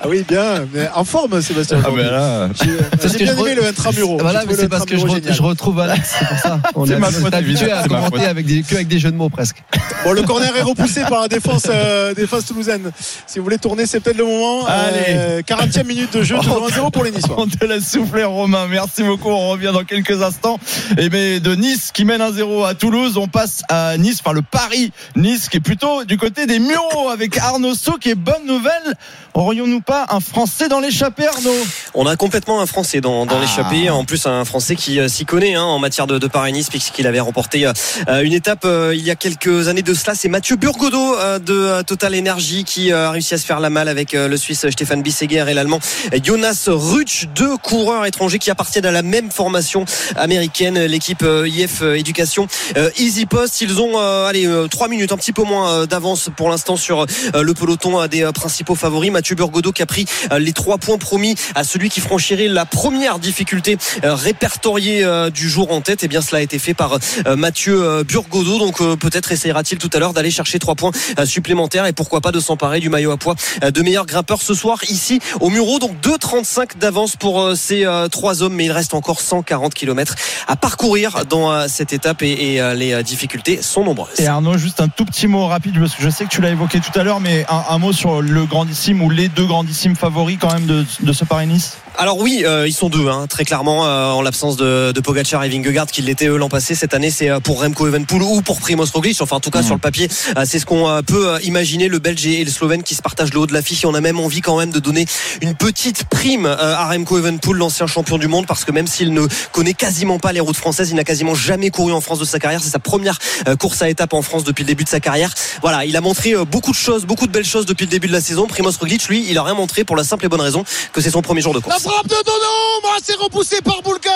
Ah 0.00 0.08
oui, 0.08 0.24
bien, 0.28 0.66
mais 0.72 0.88
en 0.94 1.04
forme, 1.04 1.40
Sébastien. 1.40 1.78
Ah 1.84 1.90
ben 1.94 2.10
là, 2.10 2.48
J'ai 2.60 2.66
que 3.08 3.16
bien 3.24 3.32
aimé 3.36 3.52
re- 3.52 3.54
le 3.56 3.66
intramuro. 3.66 4.18
Voilà, 4.18 4.40
J'ai 4.40 4.46
mais 4.46 4.52
trouvé 4.54 4.62
c'est 4.62 4.68
parce 4.68 4.84
que 4.86 4.96
je, 4.96 5.02
re- 5.04 5.40
retrouve 5.42 5.80
Alex, 5.80 6.16
c'est 6.18 6.26
pour 6.28 6.38
ça. 6.38 6.58
On 6.74 6.86
C'est 6.86 6.94
est 6.94 6.96
est 6.96 7.34
habitué 7.34 7.70
à 7.70 7.86
commenter 7.86 8.24
avec 8.24 8.46
des, 8.46 8.62
que 8.62 8.74
avec 8.74 8.88
des 8.88 8.98
jeux 8.98 9.10
de 9.10 9.16
mots 9.16 9.28
presque. 9.28 9.62
Bon, 10.04 10.12
le 10.12 10.22
corner 10.22 10.54
est 10.56 10.62
repoussé 10.62 11.02
par 11.02 11.22
la 11.22 11.28
défense, 11.28 11.66
euh, 11.68 12.14
défense 12.14 12.46
toulousaine. 12.46 12.90
Si 13.26 13.38
vous 13.38 13.44
voulez 13.44 13.58
tourner, 13.58 13.86
c'est 13.86 14.00
peut-être 14.00 14.18
le 14.18 14.24
moment. 14.24 14.66
Allez. 14.66 15.42
40e 15.42 15.86
minute 15.86 16.12
de 16.16 16.22
jeu, 16.22 16.36
toujours 16.38 16.68
1-0 16.68 16.90
pour 16.90 17.04
les 17.04 17.10
Niçois. 17.12 17.36
On 17.38 17.46
te 17.46 17.64
laisse 17.64 17.88
souffler 17.88 18.24
Romain, 18.24 18.66
merci 18.68 19.02
beaucoup, 19.02 19.28
on 19.28 19.50
revient 19.50 19.70
dans 19.72 19.84
quelques 19.84 20.22
instants. 20.22 20.58
Et 20.98 21.08
mais 21.10 21.40
de 21.40 21.54
Nice 21.54 21.90
qui 21.92 22.04
mène 22.04 22.20
1-0 22.20 22.66
à 22.66 22.74
Toulouse, 22.74 23.16
on 23.16 23.28
passe 23.28 23.62
à 23.68 23.96
Nice, 23.98 24.18
enfin 24.24 24.32
le 24.34 24.42
Paris 24.42 24.92
Nice 25.16 25.48
qui 25.48 25.58
est 25.58 25.60
plutôt 25.60 26.04
du 26.04 26.16
côté 26.16 26.46
des 26.46 26.58
Mureaux 26.58 27.08
avec 27.10 27.38
Arnaud 27.42 27.74
Souk 27.74 28.06
et 28.06 28.14
bonne 28.14 28.46
nouvelle, 28.46 28.94
aurions-nous 29.34 29.80
pas 29.80 30.06
un 30.10 30.20
Français 30.20 30.68
dans 30.68 30.78
l'échappée 30.78 31.26
Arnaud? 31.26 31.50
On 31.94 32.06
a 32.06 32.14
complètement 32.16 32.60
un 32.60 32.66
Français 32.66 33.00
dans, 33.00 33.26
dans 33.26 33.36
Ah. 33.36 33.40
l'échappée. 33.40 33.90
En 33.90 34.04
plus, 34.04 34.26
un 34.26 34.44
Français 34.44 34.76
qui 34.76 35.00
euh, 35.00 35.08
s'y 35.08 35.24
connaît 35.24 35.54
hein, 35.54 35.62
en 35.64 35.78
matière 35.80 36.06
de, 36.06 36.18
de 36.18 36.26
Paris-Nice, 36.28 36.70
puisqu'il 36.70 37.06
avait 37.06 37.18
remporté 37.20 37.66
euh, 37.66 38.22
une 38.22 38.32
étape 38.32 38.64
euh, 38.64 38.94
il 38.94 39.02
y 39.04 39.10
a 39.10 39.16
quelques 39.16 39.66
années 39.68 39.82
de 39.82 39.92
cela. 39.92 40.14
C'est 40.14 40.28
Mathieu 40.28 40.54
Burgodeau 40.56 41.16
euh, 41.18 41.38
de 41.40 41.52
euh, 41.52 41.82
Total 41.82 42.14
Energy 42.16 42.62
qui 42.64 42.92
euh, 42.92 43.08
a 43.08 43.10
réussi 43.10 43.34
à 43.34 43.38
se 43.38 43.44
faire 43.44 43.58
la 43.58 43.70
malle 43.70 43.88
avec 43.88 44.14
euh, 44.14 44.28
le 44.28 44.36
Suisse 44.36 44.68
Stéphane 44.70 45.02
Bisseguer 45.02 45.44
et 45.48 45.54
l'Allemand 45.54 45.80
Jonas 46.22 46.66
Rutsch, 46.68 47.26
deux 47.34 47.56
coureurs 47.56 48.06
étrangers 48.06 48.38
qui 48.38 48.50
appartiennent 48.52 48.86
à 48.86 48.92
la 48.92 49.02
même 49.02 49.30
formation 49.32 49.84
américaine, 50.14 50.78
l'équipe 50.84 51.22
euh, 51.24 51.48
IF 51.48 51.82
Éducation 51.82 52.46
euh, 52.76 52.90
Easy 52.98 53.26
Post. 53.26 53.60
Ils 53.62 53.80
ont 53.80 53.98
euh, 53.98 54.26
allez 54.26 54.46
euh, 54.46 54.68
trois 54.68 54.86
minutes, 54.88 55.10
un 55.12 55.16
petit 55.16 55.32
peu 55.32 55.42
moins 55.42 55.70
euh, 55.72 55.86
d'avance 55.86 56.30
pour 56.36 56.48
l'instant 56.48 56.76
sur 56.76 57.00
euh, 57.02 57.06
le 57.40 57.54
peloton 57.54 58.00
euh, 58.00 58.08
des 58.08 58.22
euh, 58.22 58.32
principaux 58.32 58.74
favoris. 58.74 59.10
Mathieu 59.10 59.34
Burgodeau 59.34 59.72
qui 59.72 59.82
a 59.82 59.86
pris 59.86 60.06
euh, 60.30 60.38
les 60.38 60.52
trois 60.52 60.78
points 60.78 60.98
promis 60.98 61.34
à 61.54 61.64
celui 61.64 61.88
qui 61.88 62.00
franchirait 62.00 62.48
la 62.48 62.66
première 62.66 63.18
difficulté 63.18 63.78
euh, 64.04 64.14
répertoriée 64.14 65.04
euh, 65.04 65.30
du 65.30 65.48
jour 65.48 65.72
en 65.72 65.80
tête. 65.80 66.04
Et 66.04 66.08
bien 66.08 66.20
cela 66.20 66.38
a 66.38 66.42
été 66.42 66.58
fait 66.58 66.74
par 66.74 66.98
euh, 67.26 67.36
Mathieu 67.36 67.82
euh, 67.82 68.04
Burgodeau. 68.04 68.58
Donc 68.58 68.80
euh, 68.80 68.96
peut-être 68.96 69.32
essayera-t-il 69.32 69.78
tout 69.78 69.90
à 69.92 69.98
l'heure 69.98 70.12
d'aller 70.12 70.30
chercher 70.30 70.58
trois 70.58 70.74
points 70.74 70.92
euh, 71.18 71.26
supplémentaires 71.26 71.86
et 71.86 71.92
pourquoi 71.92 72.20
pas 72.20 72.32
de 72.32 72.40
s'emparer 72.40 72.80
du 72.80 72.88
maillot 72.88 73.12
à 73.12 73.16
poids 73.16 73.34
euh, 73.62 73.70
de 73.70 73.82
meilleur 73.82 74.06
grimpeur 74.06 74.42
ce 74.42 74.54
soir 74.54 74.78
ici 74.88 75.20
au 75.40 75.50
Muro. 75.50 75.78
Donc 75.78 75.92
2,35 76.02 76.78
d'avance 76.78 77.16
pour 77.16 77.40
euh, 77.40 77.54
ces 77.54 77.84
euh, 77.86 78.08
trois 78.08 78.42
hommes, 78.42 78.54
mais 78.54 78.66
il 78.66 78.72
reste 78.72 78.94
encore 78.94 79.20
140 79.20 79.74
km 79.74 80.14
à 80.48 80.56
parcourir 80.56 81.24
dans 81.28 81.52
euh, 81.52 81.66
cette 81.68 81.92
étape 81.92 82.22
et, 82.22 82.60
euh, 82.60 82.74
les 82.74 82.92
euh, 82.92 83.02
difficultés 83.02 83.62
sont 83.62 83.84
nombreuses. 83.84 84.18
Et 84.18 84.26
Arnaud, 84.26 84.58
juste 84.58 84.80
un 84.80 84.88
tout 84.88 85.04
petit 85.04 85.26
mot 85.26 85.46
rapide, 85.46 85.78
parce 85.78 85.94
que 85.94 86.02
je 86.02 86.10
sais 86.10 86.24
que 86.24 86.30
tu 86.30 86.40
l'as 86.40 86.50
évoqué 86.50 86.80
tout 86.80 86.98
à 86.98 87.02
l'heure, 87.04 87.20
mais 87.22 87.46
un, 87.48 87.78
mot 87.78 87.92
sur 87.92 88.20
le 88.20 88.44
grandissime 88.44 89.02
ou 89.02 89.10
les 89.10 89.28
deux 89.28 89.46
grandissimes 89.46 89.96
favoris 89.96 90.38
quand 90.40 90.52
même 90.52 90.66
de, 90.66 90.84
de 91.00 91.12
ce 91.12 91.24
Paris-Nice? 91.24 91.78
Alors 91.98 92.18
oui, 92.18 92.42
euh, 92.46 92.66
ils 92.66 92.72
sont 92.72 92.88
deux, 92.88 93.08
hein, 93.08 93.26
très 93.28 93.44
clairement, 93.44 93.86
euh, 93.86 94.10
en 94.12 94.22
l'absence 94.22 94.56
de, 94.56 94.92
de 94.92 95.00
Pogacar 95.00 95.44
et 95.44 95.48
Vingegaard, 95.50 95.86
qui 95.86 96.00
l'étaient 96.00 96.26
eux 96.26 96.38
l'an 96.38 96.48
passé. 96.48 96.74
Cette 96.74 96.94
année, 96.94 97.10
c'est 97.10 97.28
euh, 97.28 97.38
pour 97.38 97.62
Remco 97.62 97.86
Evenepoel 97.86 98.22
ou 98.22 98.40
pour 98.40 98.60
Primoz 98.60 98.90
Roglic. 98.90 99.20
Enfin, 99.20 99.36
en 99.36 99.40
tout 99.40 99.50
cas, 99.50 99.62
sur 99.62 99.74
le 99.74 99.80
papier, 99.80 100.08
euh, 100.36 100.44
c'est 100.46 100.58
ce 100.58 100.64
qu'on 100.64 101.02
peut 101.06 101.38
imaginer. 101.42 101.88
Le 101.88 101.98
Belge 101.98 102.26
et 102.26 102.44
le 102.44 102.50
Slovène 102.50 102.82
qui 102.82 102.94
se 102.94 103.02
partagent 103.02 103.32
le 103.34 103.40
haut 103.40 103.46
de 103.46 103.52
l'affiche. 103.52 103.84
Et 103.84 103.86
on 103.86 103.94
a 103.94 104.00
même 104.00 104.18
envie 104.18 104.40
quand 104.40 104.58
même 104.58 104.70
de 104.70 104.78
donner 104.78 105.04
une 105.42 105.54
petite 105.54 106.04
prime 106.04 106.46
euh, 106.46 106.74
à 106.76 106.88
Remco 106.88 107.18
Evenepoel, 107.18 107.58
l'ancien 107.58 107.86
champion 107.86 108.16
du 108.16 108.26
monde, 108.26 108.46
parce 108.46 108.64
que 108.64 108.72
même 108.72 108.86
s'il 108.86 109.12
ne 109.12 109.26
connaît 109.52 109.74
quasiment 109.74 110.18
pas 110.18 110.32
les 110.32 110.40
routes 110.40 110.56
françaises, 110.56 110.90
il 110.90 110.96
n'a 110.96 111.04
quasiment 111.04 111.34
jamais 111.34 111.68
couru 111.70 111.92
en 111.92 112.00
France 112.00 112.18
de 112.18 112.24
sa 112.24 112.38
carrière. 112.38 112.62
C'est 112.64 112.70
sa 112.70 112.78
première 112.78 113.18
course 113.60 113.82
à 113.82 113.90
étape 113.90 114.14
en 114.14 114.22
France 114.22 114.44
depuis 114.44 114.62
le 114.62 114.68
début 114.68 114.84
de 114.84 114.88
sa 114.88 115.00
carrière. 115.00 115.32
Voilà, 115.60 115.84
il 115.84 115.96
a 115.96 116.00
montré 116.00 116.34
beaucoup 116.46 116.70
de 116.70 116.76
choses, 116.76 117.04
beaucoup 117.04 117.26
de 117.26 117.32
belles 117.32 117.44
choses 117.44 117.66
depuis 117.66 117.84
le 117.84 117.90
début 117.90 118.08
de 118.08 118.12
la 118.12 118.20
saison. 118.20 118.46
Primoz 118.46 118.78
Roglic, 118.78 119.08
lui, 119.08 119.26
il 119.28 119.36
a 119.36 119.42
rien 119.42 119.54
montré 119.54 119.84
pour 119.84 119.96
la 119.96 120.04
simple 120.04 120.24
et 120.24 120.28
bonne 120.28 120.40
raison 120.40 120.64
que 120.92 121.00
c'est 121.00 121.10
son 121.10 121.22
premier 121.22 121.42
jour 121.42 121.52
de 121.52 121.58
course. 121.58 121.81
Frappe 121.82 122.06
de 122.06 122.14
Dono, 122.24 122.92
c'est 123.02 123.16
repoussé 123.16 123.60
par 123.62 123.82
Boulka. 123.82 124.10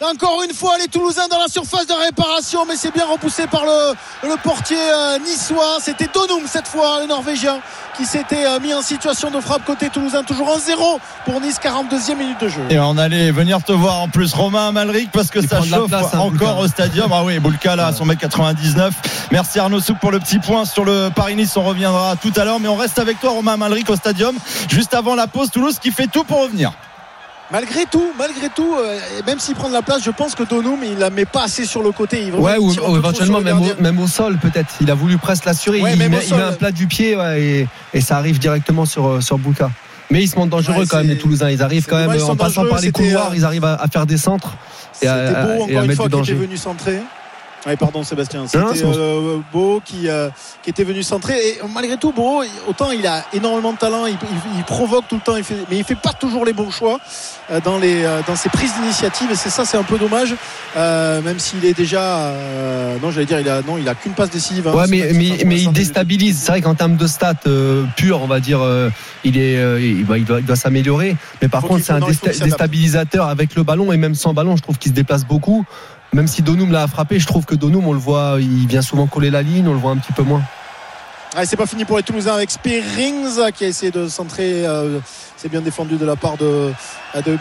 Encore 0.00 0.42
une 0.42 0.54
fois, 0.54 0.76
les 0.78 0.88
Toulousains 0.88 1.28
dans 1.30 1.38
la 1.38 1.48
surface 1.48 1.86
de 1.86 1.92
réparation, 1.92 2.64
mais 2.66 2.74
c'est 2.76 2.92
bien 2.92 3.06
repoussé 3.06 3.46
par 3.46 3.64
le, 3.64 3.94
le 4.28 4.36
portier 4.42 4.76
euh, 4.76 5.18
niçois. 5.20 5.78
C'était 5.80 6.08
Donum 6.12 6.42
cette 6.46 6.66
fois, 6.66 7.00
le 7.00 7.06
Norvégien, 7.06 7.60
qui 7.96 8.04
s'était 8.04 8.44
euh, 8.46 8.58
mis 8.60 8.74
en 8.74 8.82
situation 8.82 9.30
de 9.30 9.40
frappe 9.40 9.64
côté 9.64 9.88
Toulousain. 9.90 10.24
Toujours 10.24 10.48
1-0 10.48 10.98
pour 11.24 11.40
Nice, 11.40 11.58
42e 11.62 12.16
minute 12.16 12.40
de 12.40 12.48
jeu. 12.48 12.62
Et 12.70 12.78
on 12.78 12.98
allait 12.98 13.30
venir 13.30 13.62
te 13.62 13.72
voir 13.72 14.00
en 14.00 14.08
plus 14.08 14.32
Romain 14.34 14.72
Malric 14.72 15.10
parce 15.12 15.30
que 15.30 15.46
ça 15.46 15.62
chauffe 15.62 15.88
place, 15.88 16.14
hein, 16.14 16.18
encore 16.18 16.30
Boulka. 16.30 16.54
au 16.56 16.68
stadium. 16.68 17.10
Ah 17.12 17.22
oui, 17.24 17.38
Boulka 17.38 17.76
là, 17.76 17.86
à 17.88 17.92
son 17.92 18.04
mètre 18.04 18.20
99. 18.22 18.94
Merci 19.30 19.60
Arnaud 19.60 19.80
Souk 19.80 19.98
pour 20.00 20.10
le 20.10 20.18
petit 20.18 20.40
point 20.40 20.64
sur 20.64 20.84
le 20.84 21.10
Paris-Nice. 21.14 21.56
On 21.56 21.62
reviendra 21.62 22.16
tout 22.16 22.32
à 22.36 22.44
l'heure, 22.44 22.58
mais 22.58 22.68
on 22.68 22.76
reste 22.76 22.98
avec 22.98 23.20
toi 23.20 23.30
Romain 23.30 23.56
Malric 23.56 23.88
au 23.90 23.96
stadium 23.96 24.34
juste 24.68 24.94
avant 24.94 25.14
la 25.14 25.28
pause. 25.28 25.50
Toulouse 25.50 25.78
qui 25.80 25.92
fait 25.92 26.08
tout 26.08 26.24
pour 26.24 26.42
revenir. 26.42 26.72
Malgré 27.52 27.84
tout, 27.90 28.12
malgré 28.18 28.48
tout, 28.48 28.74
euh, 28.78 28.98
même 29.26 29.38
s'il 29.38 29.54
prend 29.54 29.68
de 29.68 29.74
la 29.74 29.82
place, 29.82 30.02
je 30.02 30.10
pense 30.10 30.34
que 30.34 30.42
Donum, 30.42 30.78
il 30.82 30.96
la 30.98 31.10
met 31.10 31.26
pas 31.26 31.44
assez 31.44 31.66
sur 31.66 31.82
le 31.82 31.92
côté. 31.92 32.24
Il, 32.26 32.34
Ouais, 32.34 32.56
ou, 32.56 32.72
éventuellement 32.96 33.40
même 33.42 33.58
au, 33.58 33.64
gardien. 33.66 33.82
même 33.82 33.98
au 34.00 34.06
sol 34.06 34.38
peut-être. 34.38 34.74
Il 34.80 34.90
a 34.90 34.94
voulu 34.94 35.18
presque 35.18 35.44
l'assurer. 35.44 35.82
Ouais, 35.82 35.92
il, 35.92 35.98
met, 35.98 36.08
il 36.26 36.32
un 36.34 36.52
plat 36.52 36.72
du 36.72 36.86
pied 36.86 37.14
ouais, 37.14 37.42
et, 37.42 37.68
et 37.92 38.00
ça 38.00 38.16
arrive 38.16 38.38
directement 38.38 38.86
sur, 38.86 39.06
euh, 39.06 39.20
sur 39.20 39.36
Bouka. 39.38 39.70
Mais 40.10 40.22
ils 40.22 40.28
se 40.28 40.36
montrent 40.36 40.50
dangereux 40.50 40.80
Ouais, 40.80 40.86
quand 40.86 40.98
même 40.98 41.08
les 41.08 41.18
Toulousains. 41.18 41.50
Ils 41.50 41.62
arrivent 41.62 41.86
quand 41.86 41.96
même 41.98 42.10
en 42.22 42.36
passant 42.36 42.64
par 42.66 42.80
les 42.80 42.90
couloirs, 42.90 43.30
euh, 43.32 43.36
ils 43.36 43.44
arrivent 43.44 43.64
à, 43.64 43.74
à 43.74 43.86
faire 43.88 44.06
des 44.06 44.16
centres 44.18 44.54
et 45.02 45.06
C'était 45.06 45.08
à- 45.08 45.44
beau, 45.44 45.50
et 45.50 45.52
à 45.52 45.54
encore 45.54 45.68
une 45.82 45.86
mettre 45.88 45.94
fois, 45.96 46.08
du 46.08 46.14
était 46.14 46.16
danger. 46.18 46.34
venu 46.34 46.56
centrer. 46.56 47.00
Oui, 47.64 47.76
pardon 47.76 48.02
Sébastien. 48.02 48.44
C'était 48.48 48.82
euh, 48.98 49.38
Beau 49.52 49.80
qui, 49.84 50.08
euh, 50.08 50.28
qui 50.64 50.70
était 50.70 50.82
venu 50.82 51.02
centrer. 51.04 51.34
Et 51.38 51.58
malgré 51.72 51.96
tout, 51.96 52.12
Beau, 52.12 52.42
autant 52.66 52.90
il 52.90 53.06
a 53.06 53.24
énormément 53.32 53.72
de 53.72 53.78
talent, 53.78 54.06
il, 54.06 54.14
il- 54.14 54.58
il 54.58 54.64
provoque 54.64 55.06
tout 55.08 55.14
le 55.14 55.20
temps, 55.20 55.36
il 55.36 55.44
fait, 55.44 55.54
mais 55.70 55.78
il 55.78 55.84
fait 55.84 55.94
pas 55.94 56.12
toujours 56.12 56.44
les 56.44 56.52
bons 56.52 56.70
choix 56.70 56.98
euh, 57.52 57.60
dans, 57.64 57.78
les, 57.78 58.02
euh, 58.04 58.20
dans 58.26 58.34
ses 58.34 58.48
prises 58.48 58.74
d'initiative. 58.74 59.30
Et 59.30 59.36
c'est 59.36 59.48
ça, 59.50 59.64
c'est 59.64 59.76
un 59.76 59.84
peu 59.84 59.96
dommage. 59.96 60.34
Euh, 60.76 61.22
même 61.22 61.38
s'il 61.38 61.64
est 61.64 61.72
déjà. 61.74 62.02
euh, 62.02 62.96
non, 63.00 63.12
j'allais 63.12 63.26
dire, 63.26 63.38
il 63.38 63.48
a, 63.48 63.62
non, 63.62 63.78
il 63.78 63.88
a 63.88 63.94
qu'une 63.94 64.14
passe 64.14 64.30
décisive. 64.30 64.66
hein. 64.66 64.74
Ouais, 64.74 64.86
mais, 64.88 65.12
mais, 65.12 65.26
il 65.26 65.60
60 65.60 65.74
déstabilise. 65.74 66.38
C'est 66.40 66.50
vrai 66.50 66.62
qu'en 66.62 66.74
termes 66.74 66.96
de 66.96 67.06
stats 67.06 67.34
euh, 67.46 67.84
purs, 67.96 68.20
on 68.22 68.26
va 68.26 68.40
dire, 68.40 68.60
euh, 68.60 68.90
il, 69.22 69.38
est, 69.38 69.56
euh, 69.56 69.80
il, 69.80 70.04
bah, 70.04 70.18
il 70.18 70.24
doit, 70.24 70.56
s'améliorer. 70.56 71.16
Mais 71.40 71.46
par 71.48 71.62
contre, 71.62 71.84
c'est 71.84 71.92
un 71.92 72.00
désta- 72.00 72.42
déstabilisateur 72.44 73.28
avec 73.28 73.54
le 73.54 73.62
ballon 73.62 73.92
et 73.92 73.96
même 73.96 74.16
sans 74.16 74.34
ballon. 74.34 74.56
Je 74.56 74.62
trouve 74.62 74.78
qu'il 74.78 74.90
se 74.90 74.96
déplace 74.96 75.24
beaucoup. 75.24 75.64
Même 76.12 76.26
si 76.26 76.42
Donum 76.42 76.70
l'a 76.72 76.86
frappé, 76.88 77.18
je 77.18 77.26
trouve 77.26 77.46
que 77.46 77.54
Donum, 77.54 77.86
on 77.86 77.92
le 77.92 77.98
voit, 77.98 78.36
il 78.38 78.66
vient 78.66 78.82
souvent 78.82 79.06
coller 79.06 79.30
la 79.30 79.42
ligne, 79.42 79.66
on 79.66 79.72
le 79.72 79.78
voit 79.78 79.92
un 79.92 79.96
petit 79.96 80.12
peu 80.12 80.22
moins. 80.22 80.42
Allez, 81.34 81.46
c'est 81.46 81.56
pas 81.56 81.66
fini 81.66 81.86
pour 81.86 81.96
les 81.96 82.02
Toulousains 82.02 82.34
avec 82.34 82.50
Spearings 82.50 83.50
qui 83.54 83.64
a 83.64 83.68
essayé 83.68 83.90
de 83.90 84.06
centrer. 84.08 84.66
euh, 84.66 84.98
c'est 85.42 85.48
bien 85.48 85.60
défendu 85.60 85.96
de 85.96 86.06
la 86.06 86.14
part 86.14 86.36
de, 86.36 86.72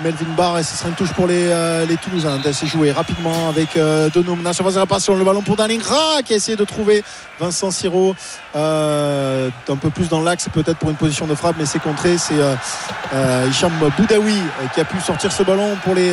Melvin 0.03 0.33
Barr 0.35 0.57
et 0.57 0.63
ce 0.63 0.75
sera 0.75 0.89
une 0.89 0.95
touche 0.95 1.13
pour 1.13 1.27
les, 1.27 1.49
euh, 1.49 1.85
les 1.85 1.97
Toulousains. 1.97 2.41
C'est 2.51 2.65
joué 2.65 2.91
rapidement 2.91 3.47
avec 3.47 3.77
euh. 3.77 4.09
Dans 4.09 4.35
la 4.43 4.53
surface 4.53 4.73
de 4.73 4.79
réparation, 4.79 5.15
le 5.15 5.23
ballon 5.23 5.43
pour 5.43 5.55
Dalingra 5.55 6.23
qui 6.25 6.33
a 6.33 6.35
essayé 6.35 6.57
de 6.57 6.65
trouver 6.65 7.03
Vincent 7.39 7.69
Siro 7.69 8.15
euh, 8.55 9.49
un 9.69 9.75
peu 9.75 9.91
plus 9.91 10.09
dans 10.09 10.21
l'axe 10.21 10.49
peut-être 10.51 10.77
pour 10.77 10.89
une 10.89 10.95
position 10.95 11.27
de 11.27 11.35
frappe, 11.35 11.57
mais 11.59 11.67
c'est 11.67 11.81
contré. 11.81 12.17
C'est 12.17 12.39
euh, 12.39 12.55
euh, 13.13 13.47
Hicham 13.49 13.71
Boudaoui 13.97 14.41
qui 14.73 14.81
a 14.81 14.85
pu 14.85 14.99
sortir 14.99 15.31
ce 15.31 15.43
ballon 15.43 15.77
pour 15.83 15.93
les, 15.93 16.11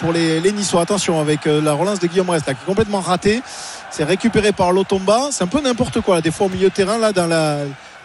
pour 0.00 0.12
les, 0.12 0.52
Niçois. 0.52 0.82
Attention 0.82 1.20
avec 1.20 1.44
la 1.44 1.72
relance 1.74 2.00
de 2.00 2.08
Guillaume 2.08 2.30
Resta 2.30 2.54
qui 2.54 2.62
est 2.62 2.66
complètement 2.66 3.00
ratée. 3.00 3.40
C'est 3.90 4.04
récupéré 4.04 4.50
par 4.50 4.72
Lotomba. 4.72 5.28
C'est 5.30 5.44
un 5.44 5.48
peu 5.48 5.60
n'importe 5.60 6.00
quoi 6.00 6.20
des 6.20 6.32
fois 6.32 6.46
au 6.46 6.50
milieu 6.50 6.70
terrain 6.70 6.98
là 6.98 7.12
dans 7.12 7.26
la 7.26 7.58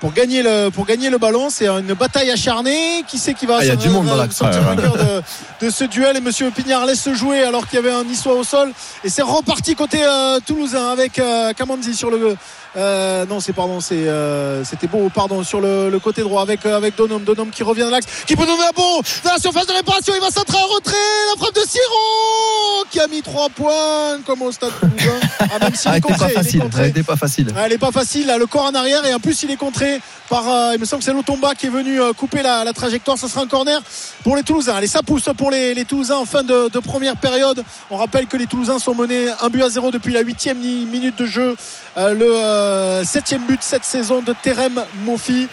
pour 0.05 0.13
gagner 0.13 0.43
le 0.43 0.69
pour 0.69 0.85
gagner 0.85 1.09
le 1.09 1.17
ballon, 1.17 1.49
c'est 1.49 1.67
une 1.67 1.93
bataille 1.95 2.29
acharnée. 2.29 3.03
Qui 3.07 3.17
c'est 3.17 3.33
qui 3.33 3.47
va 3.47 3.57
Ah, 3.59 3.63
il 3.63 3.69
y 3.69 3.71
a 3.71 3.73
s'en- 3.73 3.79
du 3.81 3.89
monde 3.89 4.05
dans 4.05 4.11
va 4.15 4.21
l'axe. 4.23 4.35
sortir 4.35 4.61
Ouais, 4.61 4.67
ouais. 4.69 4.75
vainqueur 4.75 4.97
de, 4.97 5.65
de 5.65 5.69
ce 5.71 5.83
duel 5.85 6.15
et 6.15 6.21
Monsieur 6.21 6.51
Pignard 6.51 6.85
laisse 6.85 7.01
se 7.01 7.15
jouer 7.15 7.43
alors 7.43 7.67
qu'il 7.67 7.77
y 7.77 7.79
avait 7.83 7.91
un 7.91 8.03
Niçois 8.03 8.35
au 8.35 8.43
sol 8.43 8.71
et 9.03 9.09
c'est 9.09 9.23
reparti 9.23 9.73
côté 9.73 9.97
euh, 10.03 10.39
toulousain 10.45 10.89
avec 10.89 11.17
euh, 11.17 11.53
Kamanzi 11.53 11.95
sur 11.95 12.11
le 12.11 12.35
euh, 12.77 13.25
non 13.25 13.39
c'est 13.39 13.53
pardon 13.53 13.79
c'est 13.79 13.95
euh, 14.07 14.63
c'était 14.63 14.85
beau 14.87 15.09
pardon 15.09 15.43
sur 15.43 15.59
le, 15.61 15.89
le 15.89 15.99
côté 15.99 16.21
droit 16.21 16.41
avec 16.43 16.65
avec 16.67 16.95
Donum 16.97 17.49
qui 17.51 17.63
revient 17.63 17.83
de 17.85 17.89
l'axe 17.89 18.05
qui 18.27 18.35
peut 18.35 18.45
donner 18.45 18.63
un 18.65 18.75
bon 18.75 19.01
dans 19.23 19.31
la 19.31 19.39
surface 19.39 19.65
de 19.65 19.71
réparation 19.73 20.13
il 20.15 20.21
va 20.21 20.29
centrer 20.29 20.57
en 20.57 20.67
retrait 20.75 20.93
la 21.33 21.39
frappe 21.41 21.55
de 21.55 21.61
Siro 21.61 22.85
qui 22.91 22.99
a 22.99 23.07
mis 23.07 23.21
trois 23.23 23.49
points 23.49 24.19
comme 24.25 24.41
au 24.43 24.51
stade 24.51 24.71
toulousain 24.79 25.19
ah, 25.39 25.59
même 25.59 25.71
Ah, 25.85 25.97
est 25.97 26.01
pas 26.01 26.15
il 26.19 26.23
est 26.25 26.33
facile. 26.33 26.59
contré. 26.61 26.83
Elle 26.83 26.89
était 26.89 27.03
pas 27.03 27.15
facile. 27.15 27.47
Elle 27.63 27.73
est 27.73 27.77
pas 27.77 27.91
facile, 27.91 28.27
là, 28.27 28.37
le 28.37 28.45
corps 28.45 28.65
en 28.65 28.73
arrière 28.75 29.05
et 29.05 29.13
en 29.13 29.19
plus 29.19 29.43
il 29.43 29.51
est 29.51 29.55
contré 29.57 29.94
euh, 30.31 30.71
il 30.73 30.79
me 30.79 30.85
semble 30.85 30.99
que 30.99 31.05
c'est 31.05 31.13
Lotomba 31.13 31.55
qui 31.55 31.67
est 31.67 31.69
venu 31.69 32.01
euh, 32.01 32.13
couper 32.13 32.41
la, 32.41 32.71
trajectoire. 32.73 33.17
Ça 33.17 33.27
sera 33.27 33.41
un 33.41 33.47
corner 33.47 33.81
pour 34.23 34.35
les 34.35 34.43
Toulousains. 34.43 34.75
Allez, 34.75 34.87
ça 34.87 35.01
pousse 35.01 35.29
pour 35.37 35.51
les, 35.51 35.85
Toulousains 35.85 36.17
en 36.17 36.25
fin 36.25 36.43
de, 36.43 36.79
première 36.79 37.17
période. 37.17 37.63
On 37.89 37.97
rappelle 37.97 38.27
que 38.27 38.37
les 38.37 38.47
Toulousains 38.47 38.79
sont 38.79 38.95
menés 38.95 39.27
un 39.41 39.49
but 39.49 39.61
à 39.63 39.69
zéro 39.69 39.91
depuis 39.91 40.13
la 40.13 40.21
huitième 40.21 40.57
mi- 40.59 40.85
minute 40.85 41.17
de 41.17 41.25
jeu. 41.25 41.55
Euh, 41.97 42.99
le 43.01 43.05
septième 43.05 43.43
but 43.45 43.61
cette 43.61 43.85
saison 43.85 44.21
de 44.21 44.33
Terem 44.33 44.83
Mofi. 45.03 45.47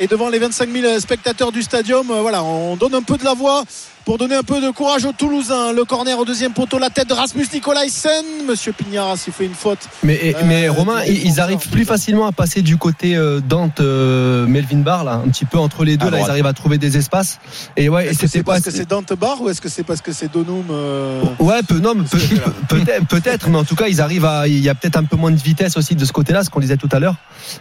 Et 0.00 0.08
devant 0.08 0.28
les 0.28 0.40
25 0.40 0.68
000 0.70 0.98
spectateurs 0.98 1.52
du 1.52 1.62
stadium, 1.62 2.06
voilà, 2.08 2.42
on 2.42 2.74
donne 2.76 2.96
un 2.96 3.02
peu 3.02 3.16
de 3.16 3.24
la 3.24 3.34
voix 3.34 3.62
pour 4.04 4.18
donner 4.18 4.34
un 4.34 4.42
peu 4.42 4.60
de 4.60 4.70
courage 4.70 5.04
aux 5.06 5.12
Toulousains. 5.12 5.72
Le 5.72 5.84
corner 5.84 6.18
au 6.18 6.24
deuxième 6.24 6.52
poteau, 6.52 6.78
la 6.78 6.90
tête 6.90 7.08
de 7.08 7.14
Rasmus 7.14 7.46
Nicolaisen. 7.52 8.24
Monsieur 8.46 8.72
Pignard 8.72 9.10
a 9.10 9.16
sifflé 9.16 9.46
une 9.46 9.54
faute. 9.54 9.78
Mais, 10.02 10.14
et- 10.16 10.34
Euh, 10.36 10.40
mais 10.44 10.68
Romain, 10.68 11.02
ils, 11.06 11.24
ils 11.26 11.40
arrivent 11.40 11.68
plus 11.70 11.84
facilement 11.84 12.26
à 12.26 12.32
passer 12.32 12.60
du 12.62 12.76
côté 12.76 13.16
euh, 13.16 13.40
Dante 13.40 13.80
euh, 13.80 14.46
Melvin 14.46 14.78
Barr 14.78 15.04
là, 15.04 15.22
un 15.24 15.28
petit 15.30 15.44
peu 15.46 15.58
entre 15.58 15.84
les 15.84 15.96
deux 15.96 16.10
là, 16.10 16.18
ils 16.20 16.30
arrivent 16.30 16.46
à 16.46 16.52
trouver 16.52 16.76
des 16.78 16.96
espaces. 16.96 17.38
Et 17.76 17.88
ouais, 17.88 18.06
Est-ce 18.08 18.18
que 18.18 18.26
c'est 18.26 18.42
parce 18.42 18.60
que 18.60 18.70
c'est 18.70 18.88
Dante 18.88 19.12
Bar 19.14 19.40
ou 19.40 19.48
est-ce 19.48 19.60
que 19.60 19.68
c'est 19.68 19.84
parce 19.84 20.00
que 20.02 20.12
c'est 20.12 20.30
Donum 20.32 20.64
euh, 20.70 21.22
Ouais, 21.38 21.62
peu, 21.66 21.78
non, 21.78 21.94
mais 21.94 22.04
peut- 22.04 22.18
peut- 22.18 22.52
peut-être, 22.84 23.06
peut-être, 23.06 23.48
mais 23.48 23.56
en 23.58 23.64
tout 23.64 23.74
cas, 23.76 23.86
ils 23.88 24.00
arrivent 24.00 24.24
à. 24.26 24.46
Il 24.48 24.58
y 24.60 24.68
a 24.68 24.74
peut-être 24.74 24.96
un 24.96 25.04
peu 25.04 25.16
moins 25.16 25.30
de 25.30 25.36
vitesse 25.40 25.76
aussi 25.76 25.94
de 25.94 26.04
ce 26.04 26.12
côté-là, 26.12 26.44
ce 26.44 26.50
qu'on 26.50 26.60
disait 26.60 26.76
tout 26.76 26.88
à 26.92 26.98
l'heure, 26.98 27.16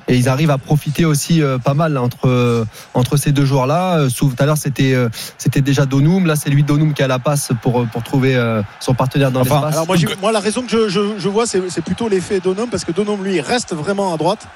et 0.07 0.15
ils 0.17 0.27
arrivent 0.27 0.51
à 0.51 0.57
profiter 0.57 1.05
aussi 1.05 1.41
euh, 1.41 1.57
pas 1.57 1.73
mal 1.73 1.93
là, 1.93 2.01
entre 2.01 2.27
euh, 2.27 2.65
entre 2.93 3.15
ces 3.17 3.31
deux 3.31 3.45
joueurs-là. 3.45 3.97
Euh, 3.99 4.09
Tout 4.09 4.31
à 4.39 4.45
l'heure, 4.45 4.57
c'était 4.57 4.93
euh, 4.93 5.09
c'était 5.37 5.61
déjà 5.61 5.85
Donum, 5.85 6.25
là, 6.25 6.32
c'est 6.35 6.49
lui 6.49 6.63
Donum 6.63 6.93
qui 6.93 7.03
a 7.03 7.07
la 7.07 7.19
passe 7.19 7.49
pour 7.61 7.81
euh, 7.81 7.85
pour 7.85 8.03
trouver 8.03 8.35
euh, 8.35 8.61
son 8.79 8.93
partenaire 8.93 9.31
dans 9.31 9.41
Enfin, 9.41 9.55
l'espace. 9.55 9.73
Alors 9.73 9.87
moi, 10.21 10.31
la 10.31 10.39
raison 10.39 10.61
que 10.63 10.69
je, 10.69 10.89
je- 10.89 11.17
je 11.17 11.29
vois, 11.29 11.45
c'est 11.45 11.69
c'est 11.69 11.81
plutôt 11.83 12.07
l'effet 12.09 12.39
Donum 12.39 12.69
parce 12.69 12.85
que 12.85 12.91
Donum 12.91 13.23
lui 13.23 13.39
reste 13.41 13.73
vraiment 13.75 14.13
à 14.13 14.17
droite. 14.17 14.47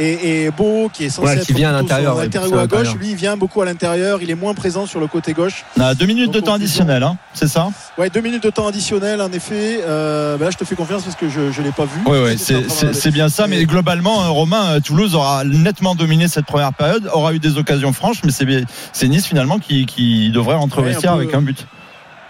Et, 0.00 0.44
et 0.46 0.50
Beau 0.50 0.90
qui 0.92 1.04
est 1.04 1.10
censé 1.10 1.28
Ouais, 1.28 1.36
être 1.36 1.46
qui 1.46 1.52
vient 1.52 1.68
à 1.68 1.72
l'intérieur, 1.72 2.16
ouais, 2.16 2.28
ou 2.50 2.58
à 2.58 2.66
gauche, 2.66 2.94
lui 2.94 3.10
il 3.10 3.16
vient 3.16 3.36
beaucoup 3.36 3.60
à 3.60 3.66
l'intérieur. 3.66 4.20
Il 4.22 4.30
est 4.30 4.34
moins 4.34 4.54
présent 4.54 4.86
sur 4.86 4.98
le 4.98 5.06
côté 5.06 5.34
gauche. 5.34 5.64
On 5.76 5.82
a 5.82 5.94
deux 5.94 6.06
minutes 6.06 6.32
de 6.32 6.40
temps 6.40 6.54
additionnel, 6.54 7.02
hein, 7.02 7.18
c'est 7.34 7.48
ça 7.48 7.68
Ouais, 7.98 8.08
deux 8.08 8.22
minutes 8.22 8.42
de 8.42 8.50
temps 8.50 8.66
additionnel 8.66 9.20
en 9.20 9.30
effet. 9.30 9.80
Euh, 9.86 10.38
ben 10.38 10.46
là, 10.46 10.50
je 10.50 10.56
te 10.56 10.64
fais 10.64 10.74
confiance 10.74 11.02
parce 11.02 11.16
que 11.16 11.28
je 11.28 11.40
ne 11.40 11.64
l'ai 11.64 11.72
pas 11.72 11.84
vu. 11.84 12.00
J'étais 12.38 12.54
en 12.54 12.92
c'est- 12.92 13.10
bien 13.10 13.28
ça. 13.28 13.46
Mais 13.46 13.64
globalement, 13.66 14.24
euh, 14.24 14.28
Romain, 14.28 14.76
euh, 14.76 14.80
Toulouse 14.80 15.14
aura 15.14 15.44
nettement 15.44 15.94
dominé 15.94 16.28
cette 16.28 16.46
première 16.46 16.72
période, 16.72 17.10
aura 17.12 17.34
eu 17.34 17.38
des 17.38 17.58
occasions 17.58 17.92
franches, 17.92 18.22
mais 18.24 18.32
c'est 18.32 19.08
Nice 19.08 19.26
finalement 19.26 19.58
qui, 19.58 19.84
qui 19.86 20.30
devrait 20.30 20.54
rentrer 20.54 20.80
Ouais, 20.80 20.88
vestiaire 20.88 21.12
avec 21.12 21.34
un 21.34 21.42
but. 21.42 21.66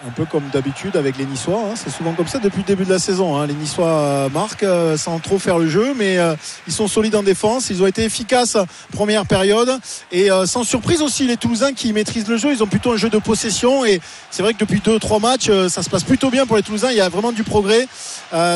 Un 0.07 0.11
peu 0.13 0.25
comme 0.25 0.45
d'habitude 0.51 0.97
avec 0.97 1.19
les 1.19 1.27
Niçois, 1.27 1.61
hein. 1.63 1.75
c'est 1.75 1.91
souvent 1.91 2.15
comme 2.15 2.27
ça 2.27 2.39
depuis 2.39 2.61
le 2.63 2.65
début 2.65 2.85
de 2.87 2.91
la 2.91 2.99
saison. 2.99 3.37
hein. 3.37 3.47
Les 3.47 3.53
Niçois 3.53 3.87
euh, 3.87 4.29
marquent 4.31 4.63
euh, 4.63 4.97
sans 4.97 5.19
trop 5.19 5.39
faire 5.39 5.59
le 5.59 5.69
jeu, 5.69 5.93
mais 5.95 6.17
euh, 6.17 6.35
ils 6.67 6.73
sont 6.73 6.89
solides 6.89 7.15
en 7.17 7.23
défense. 7.23 7.69
Ils 7.69 7.83
ont 7.83 7.87
été 7.87 8.05
efficaces 8.05 8.57
première 8.95 9.27
période 9.27 9.71
et 10.11 10.31
euh, 10.31 10.47
sans 10.47 10.65
surprise 10.65 11.03
aussi 11.03 11.27
les 11.27 11.37
Toulousains 11.37 11.75
qui 11.75 11.93
maîtrisent 11.93 12.29
le 12.29 12.39
jeu. 12.39 12.51
Ils 12.51 12.63
ont 12.63 12.67
plutôt 12.67 12.93
un 12.93 12.97
jeu 12.97 13.11
de 13.11 13.19
possession 13.19 13.85
et 13.85 14.01
c'est 14.31 14.43
vrai 14.43 14.55
que 14.55 14.59
depuis 14.61 14.81
deux 14.81 14.99
trois 14.99 15.19
matchs, 15.19 15.51
ça 15.69 15.83
se 15.83 15.91
passe 15.91 16.05
plutôt 16.05 16.31
bien 16.31 16.47
pour 16.47 16.57
les 16.57 16.63
Toulousains. 16.63 16.93
Il 16.93 16.97
y 16.97 17.03
a 17.03 17.11
vraiment 17.11 17.33
du 17.33 17.45
progrès, 17.45 17.87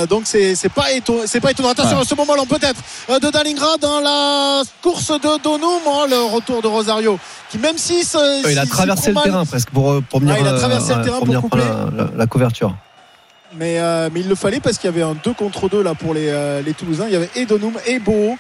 donc 0.09 0.23
c'est 0.25 0.57
pas. 0.75 0.87
C'est 1.27 1.41
pas 1.41 1.51
étonnant. 1.51 1.69
Attention 1.71 1.97
Ouais. 1.97 2.03
à 2.03 2.05
ce 2.07 2.15
moment-là 2.15 2.45
peut-être 2.49 3.21
de 3.21 3.31
Dalingra 3.31 3.77
dans 3.83 4.01
la 4.01 4.63
course 4.81 5.09
de 5.09 5.43
Donum, 5.43 5.81
oh, 5.87 6.07
le 6.09 6.35
retour 6.35 6.63
de 6.63 6.69
Rosario 6.69 7.19
qui 7.51 7.59
même 7.59 7.77
si 7.79 8.03
il 8.51 8.59
a 8.59 8.65
traversé 8.67 9.11
le 9.13 9.21
terrain 9.23 9.45
presque 9.45 9.71
pour, 9.71 10.03
pour 10.09 10.21
venir, 10.21 10.37
il 10.41 10.47
a 10.47 10.55
traversé 10.55 10.95
le 10.95 11.03
terrain 11.05 11.21
prendre 11.41 11.57
la, 11.97 12.05
la- 12.05 12.11
la 12.17 12.27
couverture. 12.27 12.75
Mais, 13.57 13.79
euh, 13.79 14.09
mais 14.13 14.21
il 14.21 14.29
le 14.29 14.35
fallait 14.35 14.59
parce 14.61 14.79
qu'il 14.79 14.91
y 14.91 14.93
avait 14.93 15.03
un 15.03 15.15
2 15.23 15.33
contre 15.33 15.69
2 15.69 15.83
là 15.83 15.95
pour 15.95 16.13
les, 16.15 16.29
euh, 16.29 16.61
les 16.63 16.75
Toulousains. 16.75 17.07
Il 17.07 17.13
y 17.13 17.17
avait 17.17 17.31
et 17.37 17.47
Donum 17.47 17.75
et 17.87 17.99
Beau 18.01 18.13
euh, 18.33 18.35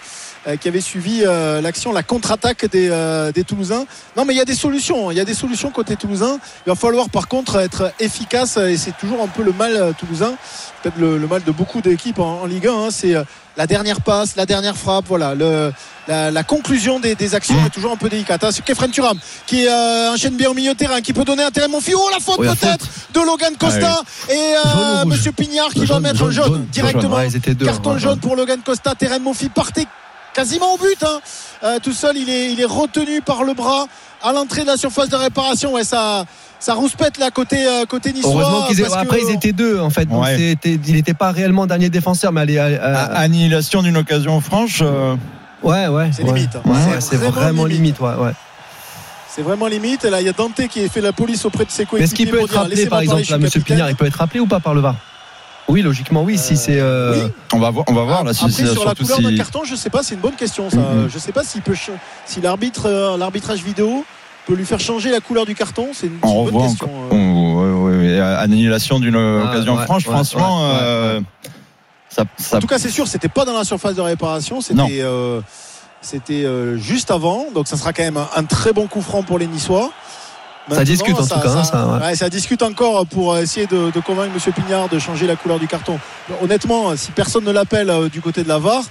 qui 0.61 0.69
avaient 0.69 0.81
suivi 0.81 1.23
euh, 1.25 1.61
l'action, 1.61 1.93
la 1.93 2.03
contre-attaque 2.03 2.67
des, 2.71 2.89
euh, 2.91 3.33
des 3.33 3.45
Toulousains. 3.45 3.87
Non, 4.17 4.25
mais 4.25 4.35
il 4.35 4.37
y 4.37 4.41
a 4.41 4.45
des 4.45 4.55
solutions. 4.55 5.11
Il 5.11 5.17
y 5.17 5.21
a 5.21 5.25
des 5.25 5.35
solutions 5.35 5.71
côté 5.71 5.97
Toulousain. 5.97 6.39
Il 6.67 6.71
va 6.71 6.75
falloir 6.77 7.09
par 7.09 7.29
contre 7.29 7.57
être 7.57 7.93
efficace 8.01 8.57
et 8.59 8.77
c'est 8.77 8.97
toujours 8.97 9.23
un 9.23 9.29
peu 9.29 9.43
le 9.43 9.53
mal 9.53 9.77
euh, 9.77 9.93
toulousain. 9.93 10.35
Peut-être 10.83 10.99
le, 10.99 11.17
le 11.19 11.27
mal 11.27 11.43
de 11.43 11.51
beaucoup 11.53 11.81
d'équipes 11.81 12.19
en, 12.19 12.43
en 12.43 12.47
Ligue 12.47 12.67
1. 12.67 12.73
hein. 12.73 12.89
C'est 12.91 13.15
euh, 13.15 13.25
la 13.57 13.67
dernière 13.67 14.01
passe, 14.01 14.37
la 14.37 14.45
dernière 14.47 14.77
frappe. 14.77 15.07
Voilà. 15.09 15.35
Le, 15.35 15.73
la, 16.09 16.31
la 16.31 16.43
conclusion 16.43 17.01
des, 17.01 17.15
des 17.15 17.35
actions 17.35 17.57
est 17.65 17.71
toujours 17.71 17.93
un 17.93 17.97
peu 17.97 18.11
délicate. 18.11 18.45
Hein. 18.45 18.51
C'est 18.53 18.63
Kefren 18.65 18.91
Turam 18.91 19.19
qui 19.47 19.67
euh, 19.67 20.13
enchaîne 20.13 20.37
bien 20.37 20.51
au 20.51 20.55
milieu 20.55 20.73
de 20.75 20.79
terrain, 20.79 21.01
qui 21.01 21.13
peut 21.15 21.25
donner 21.25 21.43
un 21.45 21.51
terrain 21.51 21.69
mon 21.69 21.81
fille. 21.81 21.95
Oh 21.97 22.09
la 22.13 22.21
faute 22.21 22.37
Oui, 22.41 22.49
peut-être 22.49 22.87
de 23.15 23.21
Logan 23.21 23.55
Costa 23.59 24.03
et 24.29 24.35
euh, 24.35 25.05
Monsieur 25.07 25.33
Pignard 25.33 25.71
qui 25.71 25.87
va 25.87 26.01
mettre 26.01 26.19
jaune, 26.19 26.33
jaune, 26.33 26.45
jaune, 26.53 26.67
directement. 26.71 27.17
Ouais, 27.17 27.29
deux, 27.31 27.65
Carton 27.65 27.95
ouais, 27.95 27.99
jaune 27.99 28.19
pour 28.21 28.37
Logan 28.37 28.61
Costa. 28.65 28.95
Terrain 28.95 29.19
Mofi 29.21 29.49
partait 29.49 29.87
quasiment 30.35 30.75
au 30.75 30.79
but. 30.79 31.03
hein. 31.03 31.21
Euh, 31.63 31.79
tout 31.83 31.93
seul, 31.93 32.17
il 32.17 32.29
est, 32.29 32.53
il 32.53 32.61
est 32.61 32.65
retenu 32.67 33.23
par 33.23 33.45
le 33.45 33.55
bras 33.55 33.87
à 34.23 34.33
l'entrée 34.33 34.63
de 34.63 34.67
la 34.67 34.77
surface 34.77 35.09
de 35.09 35.17
réparation. 35.17 35.73
Ouais, 35.75 35.85
ça, 35.85 36.25
ça 36.61 36.75
rouspète 36.75 37.19
là 37.19 37.31
côté 37.31 37.67
euh, 37.67 37.85
côté 37.87 38.13
niçois. 38.13 38.33
Heureusement 38.33 38.67
qu'ils 38.67 38.77
que- 38.83 39.29
ils 39.31 39.35
étaient 39.35 39.53
deux 39.53 39.79
en 39.81 39.91
fait, 39.91 40.05
donc 40.07 40.23
Ouais. 40.25 40.37
c'était- 40.37 40.79
il 40.87 40.95
n'était 40.95 41.15
pas 41.15 41.31
réellement 41.31 41.67
dernier 41.67 41.89
défenseur, 41.91 42.33
mais 42.33 42.43
allez, 42.43 42.59
euh, 42.59 42.79
A- 42.83 43.19
Annihilation 43.21 43.83
d'une 43.83 43.97
occasion 43.97 44.41
franche. 44.41 44.81
euh, 44.83 45.17
ouais 45.63 45.89
ouais, 45.89 46.11
C'est 46.13 46.23
ouais. 46.23 46.33
limite, 46.33 46.57
hein. 46.57 46.63
Ouais, 46.67 47.01
C'est 47.01 47.17
vraiment 47.17 47.31
vraiment 47.33 47.65
limite. 47.65 47.99
limite, 47.99 48.01
ouais, 48.01 48.25
ouais. 48.27 48.33
C'est 49.35 49.43
vraiment 49.43 49.67
limite. 49.67 50.05
Et 50.05 50.11
là, 50.11 50.21
il 50.21 50.27
y 50.27 50.31
a 50.31 50.33
Dante 50.33 50.69
qui 50.71 50.89
fait 50.89 51.01
la 51.01 51.13
police 51.13 51.45
auprès 51.45 51.65
de 51.65 51.71
ses 51.71 51.87
coéquipiers. 51.87 52.05
est-ce 52.05 52.15
qu'il 52.15 52.31
peut 52.31 52.37
pour 52.39 52.47
être 52.47 52.55
rappelé 52.57 52.87
par 52.87 53.01
exemple 53.01 53.25
là, 53.31 53.39
Monsieur. 53.39 53.61
Pignard, 53.63 53.91
il 53.91 53.97
peut 53.97 54.07
être 54.07 54.19
rappelé 54.19 54.39
ou 54.41 54.47
pas 54.47 54.61
par 54.61 54.75
le 54.75 54.81
VAR 54.81 54.95
Oui, 55.69 55.81
logiquement 55.83 56.23
oui, 56.23 56.37
si 56.37 56.57
c'est. 56.57 56.79
euh, 56.79 57.29
on 57.53 57.59
va 57.59 57.71
voir, 57.71 57.85
on 57.89 57.95
va 57.95 58.03
voir 58.05 58.23
là. 58.25 58.35
si 58.35 58.41
Après, 58.45 58.53
c'est- 58.53 58.67
sur 58.67 58.85
la 58.85 58.95
couleur 58.95 59.21
d'un 59.21 59.35
carton, 59.37 59.65
je 59.65 59.75
sais 59.75 59.89
pas, 59.91 60.03
c'est 60.03 60.15
une 60.15 60.21
bonne 60.21 60.35
question 60.37 60.69
ça. 60.69 60.77
Mhm. 60.77 61.09
Je 61.13 61.19
sais 61.19 61.33
pas 61.33 61.43
s'il 61.43 61.63
peut, 61.63 61.75
ch- 61.75 61.97
si 62.27 62.41
l'arbitre, 62.43 62.83
euh, 62.87 63.17
l'arbitrage 63.17 63.63
vidéo 63.63 64.05
peut 64.47 64.55
lui 64.55 64.67
faire 64.67 64.79
changer 64.81 65.11
la 65.11 65.21
couleur 65.21 65.47
du 65.47 65.55
carton. 65.55 65.89
C'est 65.95 66.07
une, 66.09 66.19
c'est 66.23 66.29
On 66.29 66.45
une 66.47 66.51
bonne 66.53 66.69
question. 66.69 66.91
euh. 67.11 67.17
Ouais. 67.17 68.21
Annihilation 68.21 69.01
d'une 69.01 69.17
Ah, 69.17 69.51
occasion 69.51 69.77
ouais, 69.77 69.85
franche, 69.85 70.07
ouais, 70.07 70.13
franchement, 70.13 70.63
ouais, 70.69 70.69
ouais, 70.75 70.79
euh, 70.83 71.21
ça, 72.11 72.25
ça- 72.37 72.59
En 72.59 72.61
tout 72.61 72.67
cas, 72.67 72.79
c'est 72.79 72.91
sûr, 72.91 73.09
c'était 73.09 73.29
pas 73.29 73.45
dans 73.45 73.55
la 73.57 73.65
surface 73.65 73.95
de 73.95 74.01
réparation, 74.03 74.61
c'était 74.61 74.83
euh, 75.01 75.41
c'était 76.03 76.45
euh, 76.45 76.77
juste 76.77 77.11
avant. 77.11 77.47
Donc, 77.55 77.67
ça 77.69 77.77
sera 77.79 77.93
quand 77.95 78.03
même 78.03 78.19
un, 78.19 78.29
un 78.37 78.45
très 78.45 78.73
bon 78.75 78.87
coup 78.87 79.01
franc 79.01 79.23
pour 79.23 79.39
les 79.39 79.47
Niçois. 79.47 79.91
Ça 80.71 80.85
discute 80.85 81.15
en 81.19 81.23
tout 81.27 81.41
cas. 81.41 81.49
hein, 81.51 81.65
ça, 81.65 81.87
ouais. 81.87 82.01
ouais, 82.07 82.17
ça 82.17 82.29
discute 82.31 82.63
encore 82.63 83.07
pour 83.07 83.37
essayer 83.37 83.67
de, 83.67 83.91
de 83.91 84.01
convaincre 84.01 84.33
M. 84.35 84.53
Pignard 84.55 84.89
de 84.89 84.99
changer 84.99 85.27
la 85.27 85.37
couleur 85.37 85.59
du 85.59 85.67
carton. 85.67 85.99
Honnêtement, 86.43 86.97
si 86.97 87.11
personne 87.11 87.45
ne 87.45 87.51
l'appelle 87.53 87.91
euh, 87.91 88.09
du 88.09 88.21
côté 88.23 88.43
de 88.43 88.49
la 88.49 88.59
VAR, 88.59 88.83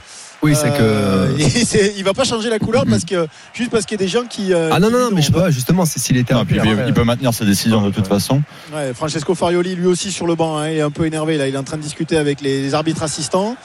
Oui, 0.44 0.56
c'est 0.56 0.72
euh, 0.80 1.36
que. 1.36 1.42
il, 1.42 1.66
c'est- 1.66 1.94
il 1.98 2.04
va 2.04 2.14
pas 2.14 2.26
changer 2.26 2.50
la 2.52 2.60
couleur 2.60 2.84
parce 2.88 3.06
que 3.06 3.28
juste 3.54 3.72
parce 3.72 3.86
qu'il 3.86 4.00
y 4.00 4.04
a 4.04 4.06
des 4.06 4.12
gens 4.12 4.26
qui. 4.30 4.54
euh, 4.54 4.70
Ah 4.72 4.80
non, 4.80 4.92
non, 4.92 5.00
non, 5.00 5.10
mais 5.12 5.22
je 5.22 5.28
sais 5.28 5.34
pas, 5.34 5.50
justement, 5.50 5.86
c'est 5.86 6.00
s'il 6.00 6.16
était 6.18 6.34
Non, 6.36 6.42
un 6.42 6.46
puis 6.46 6.60
peu. 6.60 6.68
il, 6.68 6.84
il 6.90 6.94
peut 6.94 7.04
maintenir 7.04 7.34
ses 7.34 7.46
décisions 7.46 7.82
de 7.82 7.90
toute 7.90 8.06
façon. 8.08 8.42
Ouais, 8.76 8.94
Francesco 8.94 9.34
Farioli, 9.34 9.76
lui 9.76 9.88
aussi 9.88 10.12
sur 10.12 10.28
le 10.28 10.36
banc, 10.36 10.58
hein, 10.58 10.70
il 10.70 10.78
est 10.78 10.82
un 10.82 10.92
peu 10.92 11.06
énervé. 11.08 11.38
Là, 11.38 11.48
il 11.48 11.56
est 11.56 11.58
en 11.58 11.64
train 11.64 11.78
de 11.78 11.82
discuter 11.82 12.18
avec 12.18 12.42
les, 12.42 12.62
les 12.62 12.74
arbitres 12.76 13.02
assistants. 13.02 13.56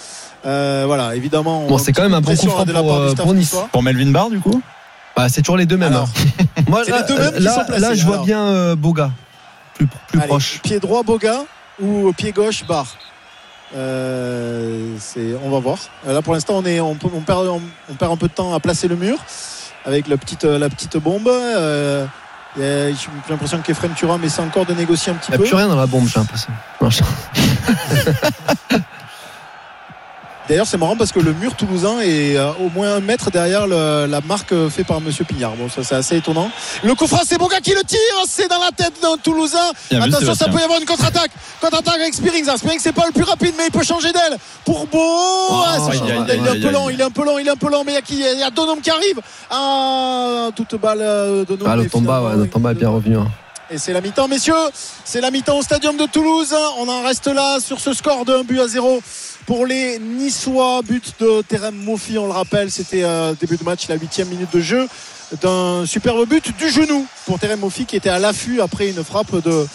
Euh, 0.46 0.84
voilà, 0.86 1.14
évidemment. 1.14 1.66
Bon, 1.66 1.74
on- 1.74 1.78
c'est 1.78 1.92
quand 1.92 2.02
même 2.04 2.14
un 2.14 2.20
bon 2.20 2.26
pression, 2.26 2.48
coup 2.48 2.54
franc 2.54 2.64
de 2.64 2.72
la 2.72 2.80
pour, 2.80 2.88
part 2.90 3.00
du 3.00 3.06
euh, 3.06 3.10
staff 3.10 3.24
pour 3.26 3.34
Nice. 3.34 3.56
Pour 3.72 3.82
Melvin 3.82 4.10
Barr, 4.12 4.30
du 4.30 4.38
coup 4.40 4.62
Bah, 5.18 5.28
c'est 5.28 5.42
toujours 5.42 5.56
les 5.56 5.66
deux 5.66 5.76
mêmes. 5.76 5.92
Alors, 5.92 6.08
hein. 6.38 6.44
Moi, 6.68 6.84
là, 6.84 6.98
les 7.00 7.06
deux 7.08 7.18
mêmes 7.20 7.34
qui 7.34 7.42
là, 7.42 7.54
sont 7.54 7.64
placés, 7.64 7.80
là, 7.82 7.94
je 7.94 8.04
vois 8.04 8.14
alors. 8.14 8.24
bien 8.24 8.40
euh, 8.46 8.76
Boga. 8.76 9.10
Plus, 9.74 9.88
plus 10.06 10.20
Allez, 10.20 10.28
proche. 10.28 10.60
Pied 10.62 10.78
droit, 10.78 11.02
Boga 11.02 11.40
ou 11.82 12.12
pied 12.12 12.30
gauche, 12.30 12.64
Barre 12.66 12.86
Euh, 13.76 14.96
on 15.42 15.50
va 15.50 15.58
voir. 15.58 15.78
Euh, 16.06 16.12
Là, 16.12 16.22
pour 16.22 16.34
l'instant, 16.34 16.54
on, 16.58 16.64
est, 16.64 16.78
on, 16.78 16.94
peut- 16.94 17.08
on 17.12 17.22
perd, 17.22 17.48
on, 17.48 17.60
on 17.90 17.94
perd 17.94 18.12
un 18.12 18.16
peu 18.16 18.28
de 18.28 18.32
temps 18.32 18.54
à 18.54 18.60
placer 18.60 18.86
le 18.86 18.94
mur 18.94 19.18
avec 19.84 20.06
la 20.06 20.16
petite, 20.18 20.44
euh, 20.44 20.56
la 20.56 20.68
petite 20.68 20.96
bombe. 20.98 21.26
Euh, 21.28 22.06
j'ai 22.56 22.94
l'impression 23.28 23.58
qu'Efrem 23.58 23.94
Turam 23.94 24.22
essaie 24.22 24.42
encore 24.42 24.66
de 24.66 24.74
négocier 24.74 25.10
un 25.12 25.16
petit 25.16 25.30
Il 25.30 25.32
n'y 25.32 25.38
peu. 25.38 25.44
a 25.44 25.46
plus 25.48 25.56
rien 25.56 25.66
dans 25.68 25.76
la 25.76 25.86
bombe, 25.86 26.06
j'ai 26.06 26.20
l'impression. 26.20 26.52
D'ailleurs, 30.48 30.66
c'est 30.66 30.78
marrant 30.78 30.96
parce 30.96 31.12
que 31.12 31.20
le 31.20 31.34
mur 31.34 31.54
toulousain 31.56 32.00
est 32.00 32.36
euh, 32.38 32.50
au 32.60 32.70
moins 32.70 32.94
un 32.94 33.00
mètre 33.00 33.30
derrière 33.30 33.66
le- 33.66 34.06
la 34.06 34.20
marque 34.22 34.52
euh, 34.52 34.70
faite 34.70 34.86
par 34.86 35.00
Monsieur 35.02 35.24
Pignard. 35.24 35.52
Bon, 35.56 35.68
ça 35.68 35.84
c'est 35.84 35.94
assez 35.94 36.16
étonnant. 36.16 36.50
Le 36.82 36.94
coup 36.94 37.06
franc, 37.06 37.20
c'est 37.26 37.36
Boga 37.36 37.60
qui 37.60 37.72
le 37.74 37.82
tire. 37.84 37.98
C'est 38.26 38.48
dans 38.48 38.58
la 38.58 38.70
tête 38.72 38.94
d'un 39.02 39.18
Toulousain. 39.18 39.58
Bien 39.90 40.00
vu, 40.00 40.08
Attention, 40.08 40.34
ça 40.34 40.46
peut 40.48 40.58
y 40.58 40.62
avoir 40.62 40.78
une 40.80 40.86
contre-attaque. 40.86 41.30
Contre-attaque 41.60 42.00
avec 42.00 42.14
Spearings. 42.14 42.46
Spearings, 42.56 42.80
c'est 42.80 42.92
pas 42.94 43.04
le 43.06 43.12
plus 43.12 43.24
rapide, 43.24 43.54
mais 43.58 43.66
il 43.66 43.70
peut 43.70 43.84
changer 43.84 44.10
d'aile. 44.10 44.38
Pour 44.64 44.86
Beau. 44.86 44.98
Ah, 45.66 45.76
aïe, 45.90 46.00
d'aile. 46.26 46.40
il 46.40 46.46
est 46.46 46.50
un 46.50 46.60
peu 46.62 46.70
lent. 46.72 46.88
Il 46.88 47.00
est 47.00 47.04
un 47.04 47.10
peu 47.10 47.24
lent. 47.26 47.38
Il 47.38 47.46
est 47.46 47.50
un 47.50 47.56
peu 47.56 47.70
lent. 47.70 47.82
Mais 47.84 47.92
il 47.92 47.96
y 47.96 47.98
a 47.98 48.02
qui? 48.02 48.14
Il 48.18 48.38
y 48.40 48.42
a 48.42 48.50
Donum 48.50 48.80
qui 48.80 48.90
arrive. 48.90 49.20
Ah, 49.50 50.48
toute 50.56 50.76
balle 50.80 51.00
euh, 51.02 51.44
Donum. 51.44 51.66
Ah, 51.68 51.76
le 51.76 51.90
Tomba, 51.90 52.22
ouais, 52.22 52.36
le 52.36 52.48
Tomba 52.48 52.70
est 52.70 52.74
bien 52.74 52.88
revenu. 52.88 53.18
hein. 53.18 53.26
et 53.70 53.76
c'est 53.76 53.92
la 53.92 54.00
mi-temps, 54.00 54.28
messieurs. 54.28 54.54
C'est 55.04 55.20
la 55.20 55.30
mi-temps 55.30 55.58
au 55.58 55.62
stadium 55.62 55.96
de 55.98 56.06
Toulouse. 56.06 56.54
On 56.78 56.88
en 56.88 57.02
reste 57.02 57.26
là 57.26 57.58
sur 57.60 57.80
ce 57.80 57.92
score 57.92 58.24
de 58.24 58.32
1 58.34 58.44
but 58.44 58.60
à 58.60 58.66
0 58.68 59.02
pour 59.48 59.64
les 59.64 59.98
Niçois. 59.98 60.82
But 60.82 61.14
de 61.20 61.40
Terem 61.40 61.74
Mofi, 61.74 62.18
on 62.18 62.26
le 62.26 62.32
rappelle. 62.32 62.70
C'était 62.70 63.02
euh, 63.02 63.32
début 63.40 63.56
de 63.56 63.64
match, 63.64 63.88
la 63.88 63.96
huitième 63.96 64.28
minute 64.28 64.52
de 64.52 64.60
jeu. 64.60 64.86
D'un 65.40 65.86
superbe 65.86 66.28
but 66.28 66.56
du 66.56 66.68
genou 66.70 67.06
pour 67.26 67.38
Terem 67.38 67.58
Mofi 67.58 67.86
qui 67.86 67.96
était 67.96 68.10
à 68.10 68.18
l'affût 68.18 68.60
après 68.60 68.90
une 68.90 69.02
frappe 69.02 69.34
de, 69.42 69.66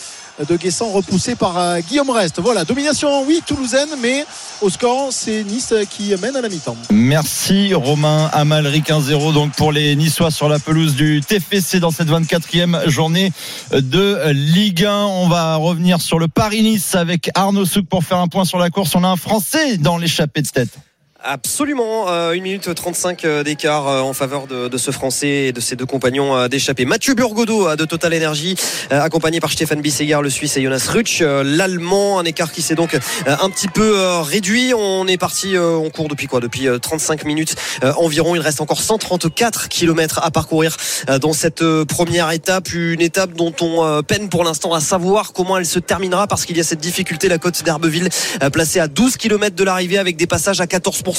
de 0.48 0.58
Guessant 0.58 0.90
repoussée 0.90 1.36
par 1.36 1.58
euh, 1.58 1.80
Guillaume 1.80 2.10
Rest. 2.10 2.40
Voilà, 2.40 2.66
domination, 2.66 3.24
oui, 3.26 3.42
toulousaine, 3.46 3.90
mais 4.02 4.26
au 4.62 4.70
score, 4.70 5.10
c'est 5.12 5.44
Nice 5.44 5.74
qui 5.90 6.14
mène 6.22 6.36
à 6.36 6.42
la 6.42 6.50
mi-temps. 6.50 6.78
Merci 6.92 7.74
Romain 7.74 8.30
Amalric 8.34 8.90
1-0 8.90 9.34
donc 9.34 9.54
pour 9.54 9.72
les 9.72 9.96
Niçois 9.96 10.32
sur 10.32 10.50
la 10.50 10.60
pelouse 10.60 10.96
du 10.96 11.22
TFC 11.22 11.80
dans 11.80 11.92
cette 11.92 12.10
24e 12.10 12.90
journée 12.90 13.32
de 13.72 14.32
Ligue 14.32 14.86
1. 14.86 14.94
On 14.94 15.28
va 15.28 15.56
revenir 15.56 16.02
sur 16.02 16.20
le 16.20 16.28
Paris-Nice 16.28 16.96
avec 16.96 17.30
Arnaud 17.36 17.66
Souk 17.66 17.88
pour 17.88 18.04
faire 18.04 18.18
un 18.18 18.28
point 18.28 18.46
sur 18.46 18.58
la 18.58 18.70
course. 18.70 18.96
On 18.96 19.04
a 19.04 19.08
un 19.08 19.16
Français 19.16 19.78
dans 19.78 19.98
l'échappée 19.98 20.42
de 20.42 20.48
tête. 20.48 20.78
Absolument, 21.26 22.10
euh, 22.10 22.32
1 22.32 22.42
minute 22.42 22.76
35 22.76 23.24
euh, 23.24 23.44
d'écart 23.44 23.88
euh, 23.88 24.02
en 24.02 24.12
faveur 24.12 24.46
de, 24.46 24.68
de 24.68 24.78
ce 24.78 24.92
Français 24.92 25.28
et 25.28 25.52
de 25.54 25.62
ses 25.62 25.78
deux 25.78 25.86
compagnons 25.86 26.36
euh, 26.36 26.50
d'échappée. 26.50 26.84
Mathieu 26.84 27.14
Burgodeau 27.14 27.78
de 27.78 27.86
Total 27.86 28.14
Energy, 28.14 28.58
accompagné 28.90 29.40
par 29.40 29.50
Stéphane 29.50 29.80
Bissegar, 29.80 30.22
le 30.22 30.30
Suisse, 30.30 30.58
et 30.58 30.62
Jonas 30.62 30.86
Rutsch, 30.90 31.22
l'Allemand. 31.22 32.20
Un 32.20 32.26
écart 32.26 32.52
qui 32.52 32.62
s'est 32.62 32.76
donc 32.76 32.98
un 33.26 33.50
petit 33.50 33.70
peu 33.70 33.96
réduit. 34.20 34.74
On 34.74 35.08
est 35.08 35.18
parti, 35.18 35.56
on 35.58 35.90
court 35.90 36.10
depuis 36.10 36.28
quoi? 36.28 36.42
Depuis 36.42 36.68
euh, 36.68 36.78
35 36.78 37.24
minutes 37.24 37.56
environ. 37.96 38.36
Il 38.36 38.42
reste 38.42 38.60
encore 38.60 38.82
134 38.82 39.70
kilomètres 39.70 40.20
à 40.24 40.30
parcourir 40.30 40.76
dans 41.22 41.34
cette 41.34 41.64
première 41.86 42.32
étape. 42.32 42.74
Une 42.74 43.02
étape 43.02 43.32
dont 43.34 43.54
on 43.62 44.04
peine 44.04 44.28
pour 44.28 44.44
l'instant 44.44 44.74
à 44.74 44.82
savoir 44.82 45.32
comment 45.32 45.58
elle 45.58 45.66
se 45.66 45.80
terminera 45.80 46.28
parce 46.28 46.46
qu'il 46.46 46.58
y 46.58 46.60
a 46.60 46.64
cette 46.64 46.82
difficulté, 46.82 47.30
la 47.30 47.38
côte 47.38 47.64
d'Herbeville 47.64 48.10
placée 48.52 48.80
à 48.82 48.88
12 48.88 49.16
km 49.16 49.56
de 49.56 49.64
l'arrivée 49.64 49.98
avec 49.98 50.18
des 50.18 50.28
passages 50.28 50.60
à 50.60 50.66
14%. 50.66 51.13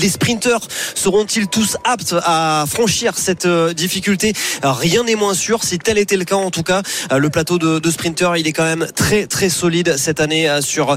Les 0.00 0.08
sprinteurs 0.08 0.60
seront-ils 0.94 1.48
tous 1.48 1.76
aptes 1.84 2.14
à 2.24 2.64
franchir 2.66 3.12
cette 3.16 3.46
euh, 3.46 3.74
difficulté? 3.74 4.32
Rien 4.62 5.04
n'est 5.04 5.14
moins 5.14 5.34
sûr. 5.34 5.62
Si 5.64 5.78
tel 5.78 5.98
était 5.98 6.16
le 6.16 6.24
cas, 6.24 6.36
en 6.36 6.50
tout 6.50 6.62
cas, 6.62 6.82
euh, 7.12 7.18
le 7.18 7.28
plateau 7.30 7.58
de, 7.58 7.78
de 7.78 7.90
sprinteurs, 7.90 8.36
il 8.36 8.46
est 8.46 8.52
quand 8.52 8.64
même 8.64 8.86
très 8.94 9.26
très 9.26 9.48
solide 9.48 9.96
cette 9.98 10.20
année 10.20 10.48
euh, 10.48 10.60
sur 10.60 10.96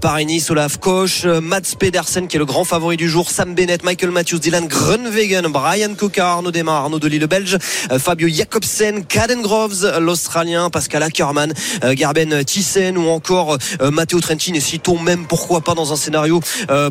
Paris-Nice. 0.00 0.50
Olaf 0.50 0.78
Koch, 0.78 1.24
Mats 1.24 1.74
Pedersen 1.78 2.28
qui 2.28 2.36
est 2.36 2.38
le 2.38 2.46
grand 2.46 2.64
favori 2.64 2.96
du 2.96 3.08
jour, 3.08 3.30
Sam 3.30 3.54
Bennett, 3.54 3.82
Michael 3.82 4.10
Matthews, 4.10 4.38
Dylan 4.38 4.66
Grunwegen, 4.66 5.48
Brian 5.48 5.94
Coca, 5.94 6.32
Arnaud 6.32 6.52
Demar, 6.52 6.84
Arnaud 6.84 6.98
Delis 7.00 7.18
le 7.18 7.26
Belge, 7.26 7.58
Fabio 7.98 8.28
Jacobsen, 8.28 9.04
Caden 9.04 9.42
Groves, 9.42 9.98
l'Australien, 10.00 10.70
Pascal 10.70 11.02
Ackermann, 11.02 11.52
euh, 11.84 11.94
Gerben 11.96 12.44
Thyssen 12.44 12.96
ou 12.96 13.08
encore 13.08 13.58
Matteo 13.80 14.20
Trentin 14.20 14.54
et 14.54 14.60
citons 14.60 14.98
même 14.98 15.26
pourquoi 15.26 15.60
pas 15.60 15.74
dans 15.74 15.92
un 15.92 15.96
scénario 15.96 16.40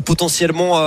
potentiellement 0.04 0.78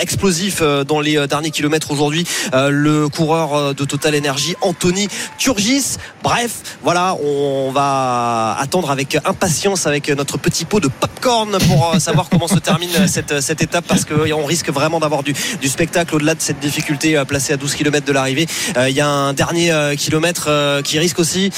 explosif 0.00 0.58
euh, 0.60 0.84
dans 0.84 1.00
les 1.00 1.16
euh, 1.16 1.26
derniers 1.26 1.50
kilomètres 1.50 1.90
aujourd'hui. 1.90 2.24
Euh, 2.54 2.70
le 2.70 3.08
coureur 3.08 3.54
euh, 3.54 3.72
de 3.72 3.84
Total 3.84 4.16
Energy 4.16 4.54
Anthony 4.60 5.08
Turgis. 5.38 5.96
Bref 6.22 6.78
voilà 6.82 7.16
on 7.22 7.70
va 7.72 8.56
attendre 8.58 8.90
avec 8.90 9.18
impatience 9.24 9.86
avec 9.86 10.08
notre 10.10 10.38
petit 10.38 10.64
pot 10.64 10.80
de 10.80 10.88
popcorn 10.88 11.56
pour 11.68 11.94
euh, 11.94 11.98
savoir 11.98 12.28
comment 12.28 12.48
se 12.48 12.58
termine 12.58 12.90
euh, 12.98 13.06
cette, 13.08 13.40
cette 13.40 13.62
étape 13.62 13.84
parce 13.86 14.04
qu'on 14.04 14.44
risque 14.44 14.70
vraiment 14.70 15.00
d'avoir 15.00 15.22
du, 15.22 15.34
spectacle 15.66 16.14
au-delà 16.14 16.34
de 16.34 16.40
cette 16.40 16.60
difficulté 16.60 17.16
euh, 17.16 17.24
placée 17.24 17.52
à 17.52 17.56
12 17.56 17.74
km 17.74 18.06
de 18.06 18.12
l'arrivée. 18.12 18.46
Euh, 18.76 18.88
il 18.88 18.94
y 18.94 19.00
a 19.00 19.08
un 19.08 19.32
dernier 19.32 19.72
euh, 19.72 19.94
kilomètre 19.94 20.46
euh, 20.48 20.82
qui 20.82 20.98
risque 20.98 21.18
aussi 21.18 21.50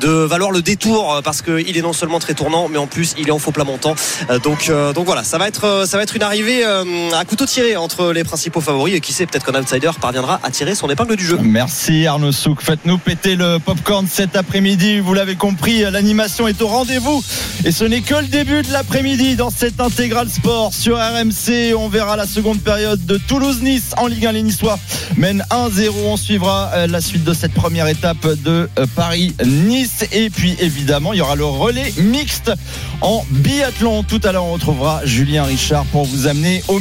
de 0.00 0.08
valoir 0.08 0.50
le 0.50 0.62
détour 0.62 1.14
euh, 1.14 1.20
parce 1.22 1.42
qu'il 1.42 1.76
est 1.76 1.82
non 1.82 1.92
seulement 1.92 2.18
très 2.18 2.34
tournant 2.34 2.68
mais 2.68 2.78
en 2.78 2.86
plus 2.86 3.14
il 3.18 3.28
est 3.28 3.32
en 3.32 3.38
faux 3.38 3.52
plat 3.52 3.64
montant. 3.64 3.94
Euh, 4.30 4.38
donc, 4.38 4.68
euh, 4.68 4.92
donc 4.92 5.06
voilà 5.06 5.24
ça 5.24 5.38
va 5.38 5.48
être, 5.48 5.64
euh, 5.64 5.86
ça 5.86 5.96
va 5.96 6.02
être 6.02 6.16
une 6.16 6.22
arrivée 6.22 6.64
euh, 6.64 6.84
à 7.12 7.24
couteau 7.24 7.46
tiré 7.46 7.55
entre 7.76 8.12
les 8.12 8.22
principaux 8.22 8.60
favoris 8.60 8.94
et 8.94 9.00
qui 9.00 9.12
sait 9.12 9.24
peut-être 9.24 9.50
qu'un 9.50 9.58
outsider 9.58 9.90
parviendra 9.98 10.40
à 10.42 10.50
tirer 10.50 10.74
son 10.74 10.90
épingle 10.90 11.16
du 11.16 11.24
jeu 11.24 11.38
Merci 11.42 12.06
Arnaud 12.06 12.32
Souk. 12.32 12.60
Faites-nous 12.60 12.98
péter 12.98 13.34
le 13.34 13.58
popcorn 13.58 14.06
cet 14.06 14.36
après-midi. 14.36 15.00
Vous 15.00 15.14
l'avez 15.14 15.36
compris, 15.36 15.80
l'animation 15.90 16.48
est 16.48 16.60
au 16.60 16.66
rendez-vous. 16.66 17.24
Et 17.64 17.72
ce 17.72 17.84
n'est 17.84 18.02
que 18.02 18.14
le 18.14 18.26
début 18.26 18.62
de 18.62 18.70
l'après-midi 18.72 19.36
dans 19.36 19.48
cette 19.48 19.80
intégrale 19.80 20.28
sport 20.28 20.74
sur 20.74 20.98
RMC. 20.98 21.74
On 21.76 21.88
verra 21.88 22.16
la 22.16 22.26
seconde 22.26 22.60
période 22.60 23.04
de 23.06 23.16
Toulouse-Nice 23.16 23.94
en 23.96 24.06
Ligue 24.06 24.26
1. 24.26 24.32
Les 24.32 24.42
Niçois 24.42 24.78
mènent 25.16 25.44
1-0. 25.50 25.90
On 26.04 26.16
suivra 26.18 26.70
euh, 26.74 26.86
la 26.86 27.00
suite 27.00 27.24
de 27.24 27.32
cette 27.32 27.54
première 27.54 27.88
étape 27.88 28.26
de 28.44 28.68
euh, 28.78 28.86
Paris-Nice. 28.94 30.04
Et 30.12 30.28
puis 30.28 30.56
évidemment, 30.60 31.14
il 31.14 31.20
y 31.20 31.22
aura 31.22 31.36
le 31.36 31.46
relais 31.46 31.92
mixte 31.96 32.52
en 33.00 33.24
biathlon. 33.30 34.02
Tout 34.02 34.20
à 34.24 34.32
l'heure, 34.32 34.44
on 34.44 34.52
retrouvera 34.52 35.00
Julien 35.04 35.44
Richard 35.44 35.86
pour 35.86 36.04
vous 36.04 36.26
amener 36.26 36.62
au 36.68 36.80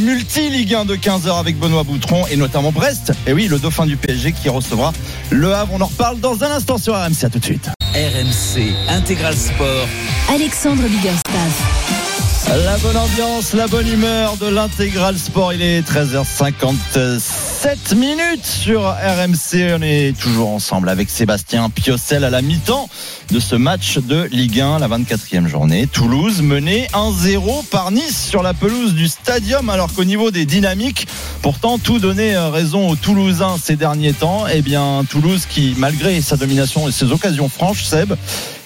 multi-Ligue 0.65 0.75
1 0.75 0.85
de 0.85 0.95
15h 0.95 1.39
avec 1.39 1.59
Benoît 1.59 1.83
Boutron 1.83 2.25
et 2.27 2.35
notamment 2.35 2.71
Brest. 2.71 3.13
Et 3.27 3.33
oui, 3.33 3.47
le 3.47 3.59
dauphin 3.59 3.85
du 3.85 3.97
PSG 3.97 4.31
qui 4.31 4.49
recevra 4.49 4.93
le 5.29 5.53
Havre. 5.53 5.73
On 5.73 5.81
en 5.81 5.85
reparle 5.85 6.19
dans 6.19 6.43
un 6.43 6.51
instant 6.51 6.77
sur 6.77 6.95
RMC. 6.95 7.23
À 7.23 7.29
tout 7.29 7.39
de 7.39 7.45
suite. 7.45 7.69
RMC 7.93 8.73
Intégral 8.89 9.35
Sport. 9.35 9.87
Alexandre 10.29 10.83
Biggerstaff. 10.83 12.04
La 12.47 12.77
bonne 12.77 12.95
ambiance, 12.95 13.53
la 13.53 13.65
bonne 13.67 13.87
humeur 13.87 14.37
de 14.37 14.45
l'intégral 14.45 15.17
sport. 15.17 15.51
Il 15.53 15.63
est 15.63 15.81
13h57 15.81 17.95
minutes 17.95 18.45
sur 18.45 18.83
RMC. 18.83 19.73
On 19.77 19.81
est 19.81 20.15
toujours 20.17 20.49
ensemble 20.49 20.87
avec 20.89 21.09
Sébastien 21.09 21.69
Piocel 21.69 22.23
à 22.23 22.29
la 22.29 22.43
mi-temps 22.43 22.87
de 23.31 23.39
ce 23.39 23.55
match 23.55 23.97
de 23.97 24.27
Ligue 24.31 24.61
1, 24.61 24.77
la 24.79 24.87
24e 24.87 25.47
journée. 25.47 25.87
Toulouse 25.87 26.43
menée 26.43 26.87
1-0 26.93 27.65
par 27.65 27.89
Nice 27.91 28.27
sur 28.29 28.43
la 28.43 28.53
pelouse 28.53 28.93
du 28.93 29.07
stadium, 29.07 29.67
alors 29.69 29.91
qu'au 29.93 30.05
niveau 30.05 30.29
des 30.29 30.45
dynamiques, 30.45 31.07
pourtant 31.41 31.79
tout 31.79 31.97
donnait 31.99 32.37
raison 32.37 32.89
aux 32.89 32.95
Toulousains 32.95 33.57
ces 33.61 33.75
derniers 33.75 34.13
temps. 34.13 34.45
Eh 34.53 34.61
bien, 34.61 35.03
Toulouse 35.09 35.47
qui, 35.49 35.73
malgré 35.77 36.21
sa 36.21 36.37
domination 36.37 36.87
et 36.87 36.91
ses 36.91 37.11
occasions 37.11 37.49
franches, 37.49 37.83
Seb, 37.83 38.13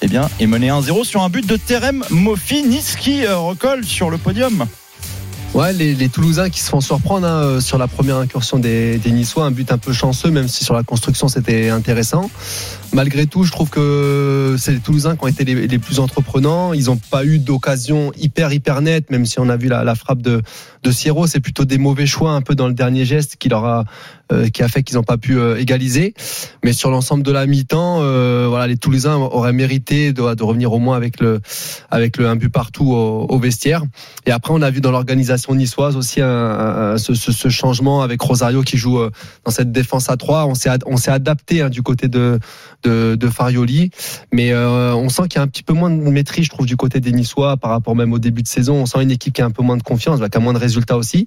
eh 0.02 0.08
bien, 0.08 0.30
est 0.40 0.48
mené 0.48 0.70
1-0 0.70 1.04
sur 1.04 1.24
un 1.24 1.30
but 1.30 1.46
de 1.46 1.58
Terem 1.58 2.04
Mofi. 2.10 2.64
Nice 2.64 2.96
qui 2.96 3.26
euh, 3.26 3.38
recolle 3.38 3.84
sur 3.86 4.10
le 4.10 4.18
podium. 4.18 4.66
Ouais, 5.54 5.74
les, 5.74 6.10
Toulousains 6.10 6.50
qui 6.50 6.60
se 6.60 6.70
font 6.70 6.80
surprendre 6.80 7.26
hein, 7.26 7.42
euh, 7.44 7.60
sur 7.60 7.78
la 7.78 7.88
première 7.88 8.18
incursion 8.18 8.60
des, 8.60 8.98
des, 8.98 9.12
Niçois, 9.12 9.46
un 9.46 9.52
but 9.52 9.72
un 9.72 9.80
peu 9.80 9.94
chanceux, 9.94 10.30
même 10.30 10.48
si 10.48 10.64
sur 10.64 10.76
la 10.76 10.84
construction 10.84 11.28
c'était 11.28 11.70
intéressant. 11.70 12.30
Malgré 12.92 13.28
tout, 13.28 13.44
je 13.44 13.52
trouve 13.52 13.70
que 13.70 14.56
c'est 14.58 14.72
les 14.72 14.80
Toulousains 14.80 15.16
qui 15.16 15.24
ont 15.24 15.28
été 15.28 15.46
les, 15.46 15.80
plus 15.80 16.00
entreprenants. 16.00 16.74
Ils 16.74 16.86
n'ont 16.86 16.98
pas 16.98 17.24
eu 17.24 17.38
d'occasion 17.38 18.12
hyper 18.18 18.52
hyper 18.52 18.82
nette, 18.82 19.12
même 19.12 19.26
si 19.26 19.40
on 19.40 19.48
a 19.50 19.58
vu 19.58 19.68
la, 19.68 19.96
frappe 19.96 20.22
de, 20.22 20.42
de 20.84 20.92
Sierro. 20.92 21.28
C'est 21.28 21.40
plutôt 21.40 21.66
des 21.66 21.78
mauvais 21.78 22.08
choix 22.08 22.32
un 22.32 22.42
peu 22.42 22.56
dans 22.56 22.68
le 22.68 22.74
dernier 22.74 23.06
geste 23.06 23.36
qui 23.38 23.48
leur 23.48 23.66
a 23.66 23.86
euh, 24.32 24.48
qui 24.50 24.62
a 24.62 24.68
fait 24.68 24.84
qu'ils 24.84 24.96
n'ont 24.98 25.04
pas 25.04 25.18
pu 25.18 25.40
euh, 25.40 25.60
égaliser. 25.60 26.14
Mais 26.64 26.72
sur 26.72 26.92
l'ensemble 26.92 27.24
de 27.24 27.32
la 27.32 27.48
mi-temps, 27.48 28.00
euh, 28.02 28.46
voilà, 28.48 28.68
les 28.68 28.78
Toulousains 28.78 29.16
auraient 29.16 29.54
mérité 29.54 30.14
de, 30.14 30.36
de, 30.36 30.44
revenir 30.44 30.72
au 30.72 30.78
moins 30.78 30.96
avec 30.96 31.20
le 31.20 31.42
avec 31.90 32.18
le 32.18 32.28
un 32.28 32.36
but 32.36 32.50
partout 32.50 32.92
au, 32.92 33.26
au 33.28 33.40
vestiaire. 33.40 33.84
Et 34.28 34.32
après, 34.32 34.54
on 34.54 34.62
a 34.62 34.70
vu 34.70 34.82
dans 34.82 34.92
l'organisation 34.92 35.56
niçoise 35.56 35.96
aussi 35.96 36.22
un, 36.22 36.96
ce, 36.98 37.16
ce, 37.16 37.32
ce, 37.32 37.50
changement 37.50 38.04
avec 38.04 38.22
Rosario 38.22 38.62
qui 38.62 38.78
joue 38.78 39.00
euh, 39.00 39.10
dans 39.46 39.52
cette 39.52 39.72
défense 39.72 40.10
à 40.10 40.18
3 40.18 40.46
on 40.46 40.54
s'est 40.54 40.70
on 40.86 40.98
s'est 40.98 41.12
adapté 41.12 41.64
hein, 41.64 41.70
du 41.70 41.82
côté 41.82 42.08
de 42.08 42.40
de, 42.84 43.30
Farioli. 43.30 43.92
Mais 44.32 44.52
euh, 44.52 44.96
on 44.96 45.10
sent 45.10 45.24
qu'il 45.24 45.36
y 45.36 45.40
a 45.40 45.44
un 45.44 45.48
petit 45.48 45.64
peu 45.64 45.74
moins 45.74 45.90
de 45.90 45.96
maîtrise 45.96 46.46
je 46.46 46.50
trouve 46.50 46.66
du 46.66 46.78
côté 46.78 47.00
des 47.00 47.12
Niçois 47.12 47.58
par 47.58 47.72
rapport 47.72 47.96
même 47.96 48.14
au 48.14 48.20
début 48.20 48.42
de 48.42 48.48
saison. 48.48 48.76
On 48.76 48.86
sent 48.86 49.02
une 49.02 49.12
équipe 49.12 49.34
qui 49.34 49.42
a 49.42 49.46
un 49.46 49.52
peu 49.52 49.64
moins 49.64 49.78
de 49.78 49.84
confiance 49.84 50.20
qui 50.20 50.38
a 50.38 50.40
moins 50.40 50.54
de 50.54 50.60
résultats 50.60 50.98
aussi. 50.98 51.26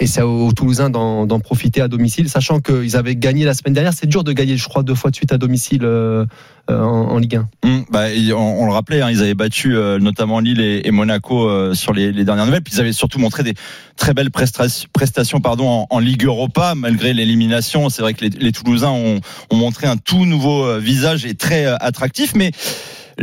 Et 0.00 0.06
c'est 0.06 0.22
aux, 0.22 0.48
aux 0.48 0.52
Toulousains 0.52 0.90
d'en 0.90 1.40
profiter 1.40 1.80
à 1.80 1.88
domicile 1.88 2.28
sachant 2.28 2.60
qu'ils 2.60 2.96
avaient 2.96 3.16
gagné 3.16 3.44
la 3.44 3.54
semaine 3.54 3.74
dernière. 3.74 3.92
C'est 3.92 4.06
dur 4.06 4.24
de 4.24 4.32
gagner 4.32 4.56
je 4.56 4.68
crois 4.68 4.82
deux 4.82 4.94
fois 4.94 5.10
de 5.10 5.16
suite 5.16 5.32
à 5.32 5.38
domicile 5.38 5.84
euh, 5.84 6.26
en, 6.68 6.74
en, 6.74 7.18
Ligue 7.18 7.36
1 7.36 7.68
mmh, 7.68 7.84
bah, 7.90 8.04
on, 8.34 8.66
le 8.66 8.72
rappelait 8.72 9.02
hein, 9.02 9.10
ils 9.10 9.20
avaient 9.20 9.34
battu 9.34 9.76
euh, 9.76 9.98
notamment 9.98 10.40
Lille 10.40 10.60
et, 10.60 10.90
Monaco 10.90 11.48
euh, 11.48 11.74
sur 11.74 11.92
les, 11.92 12.12
dernières 12.24 12.46
nouvelles 12.46 12.62
puis 12.62 12.74
ils 12.74 12.80
avaient 12.80 12.92
surtout 12.92 13.18
montré 13.18 13.42
des 13.42 13.54
très 13.96 14.14
belles 14.14 14.30
prestations 14.30 15.40
pardon, 15.40 15.86
en, 15.88 15.98
Ligue 15.98 16.24
Europa, 16.24 16.74
malgré 16.74 17.14
l'élimination. 17.14 17.88
C'est 17.88 18.02
vrai 18.02 18.14
que 18.14 18.24
les, 18.24 18.52
Toulousains 18.52 18.90
ont, 18.90 19.20
ont, 19.50 19.56
montré 19.56 19.86
un 19.86 19.96
tout 19.96 20.26
nouveau 20.26 20.64
euh, 20.64 20.78
visage 20.78 21.24
et 21.24 21.34
très 21.34 21.66
euh, 21.66 21.76
attractif. 21.80 22.34
Mais 22.34 22.52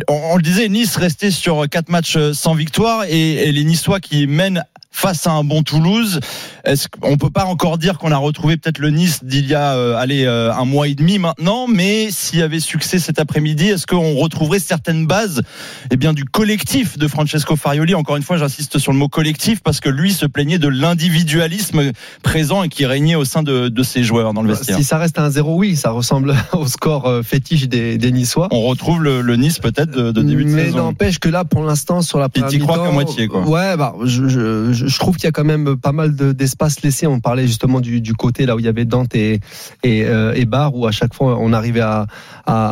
on, 0.08 0.36
le 0.36 0.42
disait, 0.42 0.70
Nice 0.70 0.96
restait 0.96 1.32
sur 1.32 1.68
quatre 1.70 1.90
matchs 1.90 2.16
euh, 2.18 2.34
sans 2.34 2.54
victoire 2.54 3.04
et 3.08 3.52
les 3.52 3.64
Niçois 3.64 4.00
qui 4.00 4.28
mènent 4.28 4.64
face 4.92 5.26
à 5.26 5.32
un 5.32 5.44
bon 5.44 5.64
Toulouse. 5.64 6.20
Est-ce 6.66 6.88
qu'on 6.88 7.18
peut 7.18 7.30
pas 7.30 7.46
encore 7.46 7.78
dire 7.78 7.98
qu'on 7.98 8.12
a 8.12 8.18
retrouvé 8.18 8.58
peut-être 8.58 8.78
le 8.78 8.90
Nice 8.90 9.24
d'il 9.24 9.48
y 9.48 9.56
a 9.56 9.74
euh, 9.76 9.96
allez, 9.96 10.26
euh, 10.26 10.54
un 10.54 10.66
mois 10.66 10.88
et 10.88 10.96
demi 10.96 11.18
maintenant, 11.18 11.68
mais 11.68 12.12
s'il 12.12 12.40
y 12.40 12.42
avait 12.42 12.60
succès 12.60 13.00
cet 13.00 13.20
après-midi, 13.20 13.70
est-ce 13.70 13.88
qu'on 13.88 14.16
retrouverait 14.16 14.60
certaines 14.60 15.08
bases 15.08 15.42
eh 15.90 15.98
bien, 15.98 16.14
du 16.14 16.26
collectif 16.26 16.98
de 16.98 17.08
Francesco 17.08 17.56
Farioli? 17.56 17.96
Encore 17.96 18.18
une 18.18 18.24
fois, 18.24 18.38
j'insiste 18.38 18.78
sur 18.78 18.92
le 18.92 18.98
mot 18.98 19.08
collectif 19.08 19.62
parce 19.64 19.80
que 19.80 19.90
lui 19.90 20.14
se 20.14 20.26
plaignait 20.26 20.60
de 20.60 20.68
l'individualisme 20.68 21.92
présent 22.22 22.64
et 22.64 22.70
qui 22.70 22.86
régnait 22.86 23.16
au 23.16 23.26
sein 23.26 23.44
de, 23.44 23.70
de 23.70 23.84
ses 23.84 24.04
joueurs 24.04 24.34
dans 24.34 24.42
le 24.42 24.50
vestiaire. 24.50 24.78
Si 24.78 24.84
ça 24.84 24.98
reste 24.98 25.18
un 25.18 25.30
0, 25.30 25.56
oui, 25.56 25.76
ça 25.78 25.92
ressemble 25.92 26.36
au 26.54 26.68
score 26.68 27.08
euh, 27.08 27.24
fétiche 27.24 27.68
des, 27.70 27.98
des 27.98 28.12
Niçois. 28.12 28.50
On 28.52 28.62
retrouve 28.64 29.02
le, 29.02 29.22
le 29.22 29.36
Nice 29.36 29.60
peut-être 29.60 29.92
de, 29.92 30.12
de, 30.12 30.22
début 30.22 30.46
de 30.46 30.50
mais 30.50 30.66
saison. 30.66 30.78
Mais 30.78 30.84
n'empêche 30.84 31.20
que 31.20 31.30
là, 31.30 31.46
pour 31.46 31.64
l'instant, 31.64 32.02
sur 32.02 32.20
la 32.20 32.30
première 32.30 32.52
mi 32.52 32.60
crois 32.60 32.86
qu'à 32.86 32.92
moitié, 32.92 33.28
quoi. 33.28 33.42
Ouais, 33.42 33.78
bah, 33.78 33.96
je, 34.04 34.28
je, 34.28 34.74
je 34.74 34.81
trouve 34.98 35.16
qu'il 35.16 35.26
y 35.26 35.28
a 35.28 35.32
quand 35.32 35.44
même 35.44 35.76
pas 35.78 35.92
mal 35.92 36.16
d'espace 36.16 36.82
laissé. 36.82 37.08
On 37.08 37.20
parlait 37.20 37.48
justement 37.48 37.80
du, 37.80 38.14
côté 38.14 38.46
là 38.46 38.56
où 38.56 38.60
il 38.60 38.66
y 38.66 38.68
avait 38.68 38.86
Dante 38.86 39.16
et, 39.16 39.40
et, 39.84 40.06
euh, 40.06 40.34
et 40.36 40.46
Bar, 40.46 40.76
où 40.76 40.86
à 40.86 40.92
chaque 40.92 41.14
fois 41.14 41.38
on 41.40 41.54
arrivait 41.54 41.82
à, 41.82 42.08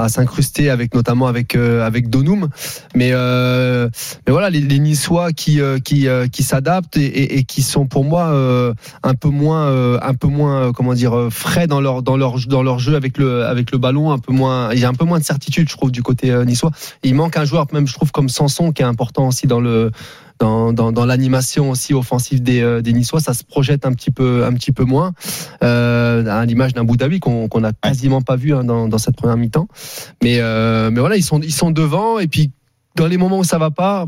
s'incruster 0.10 0.70
avec 0.70 0.94
notamment 0.94 1.28
avec 1.28 1.56
euh, 1.56 1.86
avec 1.86 2.10
Donum. 2.10 2.50
Mais 2.96 3.12
euh, 3.14 3.90
mais 4.28 4.32
voilà, 4.32 4.50
les, 4.50 4.62
les 4.62 4.80
Niçois 4.80 5.32
qui 5.32 5.62
euh, 5.62 5.80
qui 5.80 6.44
s'adaptent 6.44 6.98
et, 6.98 7.06
et, 7.06 7.38
et, 7.38 7.44
qui 7.44 7.62
sont 7.62 7.88
pour 7.88 8.04
moi 8.04 8.28
un 9.04 9.14
peu 9.16 9.30
moins 9.30 10.00
un 10.02 10.14
peu 10.14 10.28
moins 10.28 10.72
comment 10.72 10.94
dire 10.94 11.28
frais 11.30 11.68
dans 11.68 11.82
leur 11.82 12.04
dans 12.04 12.18
leur 12.18 12.40
dans 12.48 12.64
leur 12.64 12.80
jeu 12.80 12.96
avec 12.96 13.18
le 13.18 13.46
avec 13.46 13.72
le 13.72 13.78
ballon, 13.78 14.12
un 14.12 14.20
peu 14.20 14.34
moins. 14.34 14.74
Il 14.74 14.80
y 14.80 14.86
a 14.86 14.90
un 14.90 14.94
peu 14.94 15.06
moins 15.06 15.20
de 15.20 15.24
certitude, 15.24 15.70
je 15.70 15.76
trouve, 15.76 15.92
du 15.92 16.04
côté 16.04 16.34
niçois. 16.46 16.72
Il 17.04 17.16
manque 17.16 17.38
un 17.38 17.46
joueur 17.46 17.68
même, 17.74 17.88
je 17.88 17.94
trouve, 17.94 18.12
comme 18.12 18.30
Sanson, 18.30 18.72
qui 18.72 18.82
est 18.82 18.86
important 18.86 19.28
aussi 19.28 19.48
dans 19.48 19.60
le 19.60 19.92
dans, 20.40 21.06
l'animation 21.06 21.70
aussi 21.70 21.94
offensive 21.94 22.42
des, 22.42 22.62
euh, 22.62 22.82
des 22.82 22.94
Niçois, 22.94 23.20
ça 23.20 23.34
se 23.34 23.44
projette 23.44 23.86
un 23.86 23.94
petit 23.94 24.12
peu, 24.12 24.84
moins, 24.86 25.14
euh, 25.64 26.26
à 26.26 26.46
l'image 26.46 26.74
d'un 26.74 26.84
Boudaoui 26.84 27.20
qu'on 27.20 27.48
qu'on 27.48 27.64
a 27.64 27.74
quasiment 27.74 28.22
pas 28.22 28.36
vu 28.36 28.54
hein, 28.54 28.64
dans, 28.64 28.98
cette 28.98 29.16
première 29.16 29.38
mi-temps. 29.38 29.68
Mais, 30.24 30.38
euh, 30.40 30.92
voilà, 30.96 31.18
ils 31.18 31.24
sont, 31.24 31.72
devant 31.72 32.20
et 32.20 32.28
puis 32.28 32.52
dans 32.96 33.08
les 33.08 33.18
moments 33.18 33.40
où 33.40 33.44
ça 33.44 33.58
va 33.58 33.70
pas, 33.70 34.08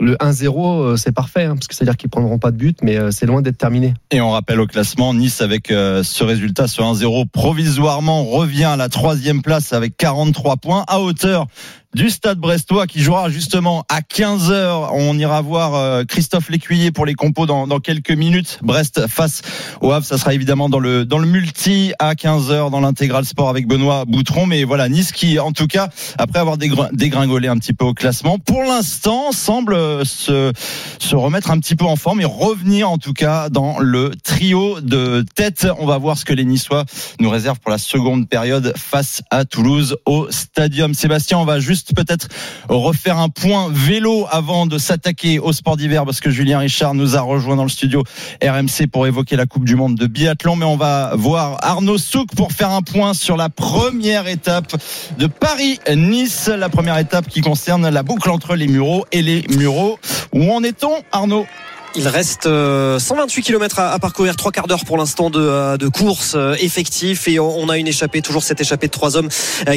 le 0.00 0.14
1-0, 0.16 0.96
c'est 0.96 1.12
parfait, 1.12 1.44
hein, 1.44 1.56
parce 1.56 1.66
que 1.66 1.74
c'est-à-dire 1.74 1.96
qu'ils 1.96 2.08
prendront 2.08 2.38
pas 2.38 2.52
de 2.52 2.56
but, 2.56 2.78
mais 2.82 2.96
c'est 3.10 3.26
loin 3.26 3.42
d'être 3.42 3.58
terminé. 3.58 3.94
Et 4.12 4.20
on 4.20 4.30
rappelle 4.30 4.60
au 4.60 4.66
classement, 4.66 5.12
Nice 5.12 5.40
avec 5.40 5.68
ce 5.68 6.24
résultat, 6.24 6.68
ce 6.68 6.80
1-0 6.80 7.26
provisoirement 7.28 8.24
revient 8.24 8.64
à 8.64 8.76
la 8.76 8.88
troisième 8.88 9.42
place 9.42 9.72
avec 9.72 9.96
43 9.96 10.56
points 10.56 10.84
à 10.86 11.00
hauteur 11.00 11.46
du 11.94 12.10
Stade 12.10 12.38
Brestois 12.38 12.86
qui 12.86 13.00
jouera 13.00 13.30
justement 13.30 13.84
à 13.88 14.00
15h. 14.00 14.90
On 14.92 15.18
ira 15.18 15.40
voir 15.40 15.74
euh, 15.74 16.04
Christophe 16.04 16.50
Lécuyer 16.50 16.90
pour 16.90 17.06
les 17.06 17.14
compos 17.14 17.46
dans, 17.46 17.66
dans, 17.66 17.80
quelques 17.80 18.10
minutes. 18.10 18.58
Brest 18.62 19.06
face 19.06 19.40
au 19.80 19.90
Havre, 19.92 20.04
ça 20.04 20.18
sera 20.18 20.34
évidemment 20.34 20.68
dans 20.68 20.80
le 20.80 21.06
dans 21.06 21.18
le 21.18 21.26
multi 21.26 21.94
à 21.98 22.12
15h 22.12 22.70
dans 22.70 22.80
l'intégral 22.80 23.24
sport 23.24 23.48
avec 23.48 23.66
Benoît 23.66 24.04
Boutron. 24.04 24.44
Mais 24.44 24.64
voilà, 24.64 24.88
Nice 24.90 25.12
qui 25.12 25.38
en 25.38 25.52
tout 25.52 25.66
cas 25.66 25.88
après 26.18 26.38
avoir 26.40 26.58
dégringolé 26.58 27.48
un 27.48 27.56
petit 27.56 27.72
peu 27.72 27.86
au 27.86 27.94
classement, 27.94 28.38
pour 28.38 28.62
l'instant 28.62 29.32
semble 29.32 30.04
se 30.04 30.52
se 30.98 31.16
remettre 31.16 31.50
un 31.50 31.58
petit 31.58 31.74
peu 31.74 31.86
en 31.86 31.96
forme 31.96 32.20
et 32.20 32.26
revenir 32.26 32.90
en 32.90 32.98
tout 32.98 33.14
cas 33.14 33.48
dans 33.48 33.78
le 33.78 34.10
trio 34.22 34.80
de 34.82 35.24
tête. 35.34 35.66
On 35.78 35.86
va 35.86 35.96
voir 35.96 36.18
ce 36.18 36.26
que 36.26 36.34
les 36.34 36.44
Niçois 36.44 36.84
nous 37.18 37.30
réservent 37.30 37.60
pour 37.60 37.70
la 37.70 37.78
seconde 37.78 38.28
période 38.28 38.74
face 38.76 39.22
à 39.30 39.46
Toulouse 39.46 39.96
au 40.04 40.30
Stadium. 40.30 40.92
Sébastien, 40.92 41.38
on 41.38 41.44
va 41.46 41.60
juste 41.60 41.77
peut-être 41.94 42.28
refaire 42.68 43.18
un 43.18 43.28
point 43.28 43.68
vélo 43.70 44.26
avant 44.30 44.66
de 44.66 44.78
s'attaquer 44.78 45.38
au 45.38 45.52
sport 45.52 45.76
d'hiver 45.76 46.04
parce 46.04 46.20
que 46.20 46.30
Julien 46.30 46.58
Richard 46.58 46.94
nous 46.94 47.16
a 47.16 47.20
rejoint 47.20 47.56
dans 47.56 47.62
le 47.62 47.68
studio 47.68 48.02
RMC 48.42 48.86
pour 48.90 49.06
évoquer 49.06 49.36
la 49.36 49.46
Coupe 49.46 49.64
du 49.64 49.76
Monde 49.76 49.96
de 49.96 50.06
biathlon. 50.06 50.56
Mais 50.56 50.64
on 50.64 50.76
va 50.76 51.12
voir 51.16 51.58
Arnaud 51.62 51.98
Souk 51.98 52.34
pour 52.34 52.52
faire 52.52 52.70
un 52.70 52.82
point 52.82 53.14
sur 53.14 53.36
la 53.36 53.48
première 53.48 54.26
étape 54.28 54.76
de 55.18 55.26
Paris-Nice. 55.26 56.48
La 56.48 56.68
première 56.68 56.98
étape 56.98 57.28
qui 57.28 57.40
concerne 57.40 57.88
la 57.88 58.02
boucle 58.02 58.30
entre 58.30 58.54
les 58.54 58.68
Mureaux 58.68 59.04
et 59.12 59.22
les 59.22 59.44
Mureaux. 59.56 59.98
Où 60.32 60.52
en 60.52 60.62
est-on, 60.62 61.02
Arnaud? 61.12 61.46
Il 61.94 62.06
reste 62.08 62.44
128 62.44 63.42
km 63.42 63.78
à, 63.78 63.98
parcourir, 63.98 64.36
trois 64.36 64.52
quarts 64.52 64.66
d'heure 64.66 64.84
pour 64.84 64.96
l'instant 64.96 65.30
de, 65.30 65.76
de, 65.76 65.88
course 65.88 66.36
effectif 66.60 67.28
et 67.28 67.40
on 67.40 67.68
a 67.68 67.78
une 67.78 67.88
échappée, 67.88 68.22
toujours 68.22 68.42
cette 68.42 68.60
échappée 68.60 68.86
de 68.86 68.92
trois 68.92 69.16
hommes 69.16 69.28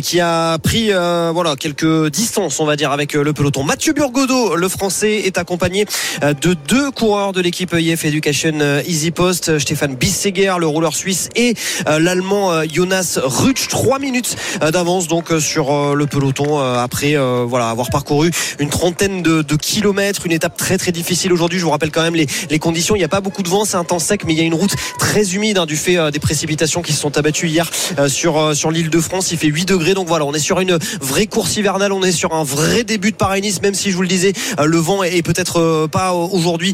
qui 0.03 0.20
a 0.20 0.57
pris 0.59 0.91
euh, 0.91 1.32
voilà 1.34 1.55
quelques 1.55 2.09
distances, 2.09 2.59
on 2.59 2.66
va 2.66 2.76
dire, 2.76 2.91
avec 2.91 3.14
le 3.14 3.34
peloton. 3.34 3.64
Mathieu 3.64 3.93
Burgodeau, 3.93 4.55
le 4.55 4.70
Français, 4.70 5.22
est 5.26 5.38
accompagné 5.38 5.86
de 6.22 6.53
deux 6.53 6.91
coureurs 6.91 7.32
de 7.32 7.41
l'équipe 7.41 7.74
IF 7.74 8.05
Education 8.05 8.82
Easy 8.86 9.12
Post, 9.12 9.59
Stéphane 9.59 9.95
Bisseguer, 9.95 10.55
le 10.59 10.68
rouleur 10.68 10.95
suisse, 10.95 11.30
et 11.36 11.55
l'Allemand 11.86 12.64
Jonas 12.72 13.20
Rutsch. 13.22 13.68
Trois 13.68 13.99
minutes 13.99 14.36
d'avance 14.62 15.07
donc 15.07 15.32
sur 15.39 15.95
le 15.95 16.05
peloton 16.05 16.59
après 16.59 17.16
voilà 17.45 17.70
avoir 17.70 17.89
parcouru 17.89 18.32
une 18.59 18.70
trentaine 18.70 19.22
de, 19.24 19.41
de 19.41 19.55
kilomètres, 19.55 20.26
une 20.26 20.32
étape 20.32 20.57
très 20.57 20.78
très 20.78 20.91
difficile 20.91 21.34
aujourd'hui. 21.34 21.59
Je 21.59 21.64
vous 21.64 21.72
rappelle 21.72 21.91
quand 21.91 22.03
même 22.03 22.11
les, 22.16 22.59
conditions. 22.59 22.95
Il 22.95 22.99
n'y 22.99 23.05
a 23.05 23.09
pas 23.09 23.22
beaucoup 23.22 23.43
de 23.43 23.49
vent, 23.49 23.66
c'est 23.66 23.78
un 23.78 23.84
temps 23.84 23.99
sec, 23.99 24.24
mais 24.26 24.34
il 24.34 24.38
y 24.38 24.41
a 24.41 24.45
une 24.45 24.53
route 24.53 24.76
très 24.99 25.34
humide 25.34 25.57
hein, 25.57 25.66
du 25.66 25.76
fait 25.76 25.97
euh, 25.97 26.12
des 26.12 26.20
précipitations 26.20 26.82
qui 26.82 26.93
se 26.93 26.99
sont 26.99 27.18
abattues 27.18 27.47
hier 27.47 27.70
euh, 27.97 28.07
sur, 28.07 28.38
euh, 28.38 28.53
sur 28.53 28.72
l'île 28.72 28.89
de 28.89 28.99
France. 28.99 29.32
Il 29.32 29.38
fait 29.38 29.47
8 29.47 29.66
degrés, 29.66 29.93
donc 29.93 30.07
voilà, 30.07 30.26
on 30.26 30.34
est 30.34 30.39
sur 30.39 30.59
une 30.59 30.78
vraie 31.01 31.28
course 31.28 31.57
hivernale, 31.57 31.91
on 31.91 32.03
est 32.03 32.12
sur 32.12 32.34
un 32.34 32.43
vrai 32.43 32.84
début 32.84 33.12
de 33.12 33.16
Paris-Nice, 33.16 33.62
même 33.62 33.74
si 33.74 33.91
je 33.91 33.95
vous 33.95 34.01
le 34.01 34.07
disais, 34.07 34.34
le 34.64 34.78
vent 34.78 35.03
est 35.03 35.22
peut-être 35.22 35.88
pas 35.88 36.14
aujourd'hui 36.14 36.74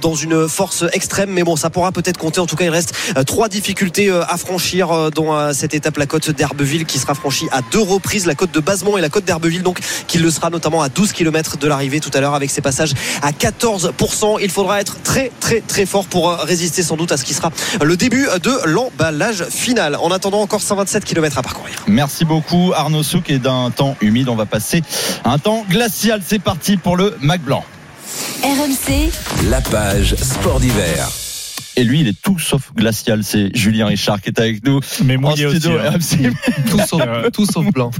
dans 0.00 0.14
une 0.14 0.48
force 0.48 0.84
extrême, 0.92 1.30
mais 1.30 1.42
bon, 1.42 1.56
ça 1.56 1.70
pourra 1.70 1.92
peut-être 1.92 2.18
compter. 2.18 2.40
En 2.40 2.46
tout 2.46 2.56
cas, 2.56 2.64
il 2.64 2.70
reste 2.70 2.94
trois 3.26 3.48
difficultés 3.48 4.10
à 4.10 4.36
franchir 4.36 5.10
dans 5.10 5.52
cette 5.52 5.74
étape, 5.74 5.96
la 5.98 6.06
côte 6.06 6.30
d'Herbeville 6.30 6.84
qui 6.84 6.98
sera 6.98 7.14
franchie 7.14 7.48
à 7.52 7.60
deux 7.70 7.80
reprises, 7.80 8.26
la 8.26 8.34
côte 8.34 8.52
de 8.52 8.60
Basemont 8.60 8.96
et 8.96 9.00
la 9.00 9.08
côte 9.08 9.24
d'Herbeville, 9.24 9.62
donc 9.62 9.80
qui 10.06 10.18
le 10.18 10.30
sera 10.30 10.50
notamment 10.50 10.82
à 10.82 10.88
12 10.88 11.12
km 11.12 11.56
de 11.56 11.68
l'arrivée 11.68 12.00
tout 12.00 12.10
à 12.14 12.20
l'heure 12.20 12.34
avec 12.34 12.50
ses 12.50 12.60
passages 12.60 12.92
à 13.22 13.32
14%. 13.32 14.38
Il 14.42 14.50
faudra 14.58 14.80
être 14.80 15.00
très 15.02 15.30
très 15.38 15.60
très 15.60 15.86
fort 15.86 16.06
pour 16.06 16.32
résister 16.32 16.82
sans 16.82 16.96
doute 16.96 17.12
à 17.12 17.16
ce 17.16 17.22
qui 17.22 17.32
sera 17.32 17.52
le 17.80 17.96
début 17.96 18.26
de 18.42 18.66
l'emballage 18.66 19.44
final. 19.44 19.94
En 19.94 20.10
attendant 20.10 20.40
encore 20.40 20.62
127 20.62 21.04
km 21.04 21.38
à 21.38 21.42
parcourir. 21.42 21.76
Merci 21.86 22.24
beaucoup 22.24 22.72
Arnaud 22.74 23.04
Souk 23.04 23.30
et 23.30 23.38
d'un 23.38 23.70
temps 23.70 23.96
humide, 24.00 24.28
on 24.28 24.34
va 24.34 24.46
passer 24.46 24.82
à 25.22 25.30
un 25.30 25.38
temps 25.38 25.64
glacial. 25.70 26.22
C'est 26.26 26.40
parti 26.40 26.76
pour 26.76 26.96
le 26.96 27.16
Mac 27.20 27.40
Blanc. 27.40 27.62
RMC, 28.42 29.12
la 29.48 29.60
page 29.60 30.16
sport 30.16 30.58
d'hiver. 30.58 31.08
Et 31.78 31.84
lui, 31.84 32.00
il 32.00 32.08
est 32.08 32.20
tout 32.20 32.38
sauf 32.40 32.72
glacial. 32.74 33.22
C'est 33.22 33.54
Julien 33.56 33.86
Richard 33.86 34.20
qui 34.20 34.30
est 34.30 34.40
avec 34.40 34.64
nous. 34.66 34.80
Mais 35.04 35.16
En 35.16 35.20
mouillé 35.20 35.46
aussi. 35.46 35.68
hein. 35.68 35.92
Tout 36.70 36.78
sauf, 36.86 37.02
tout 37.32 37.46
sauf 37.46 37.66
blanc. 37.72 37.90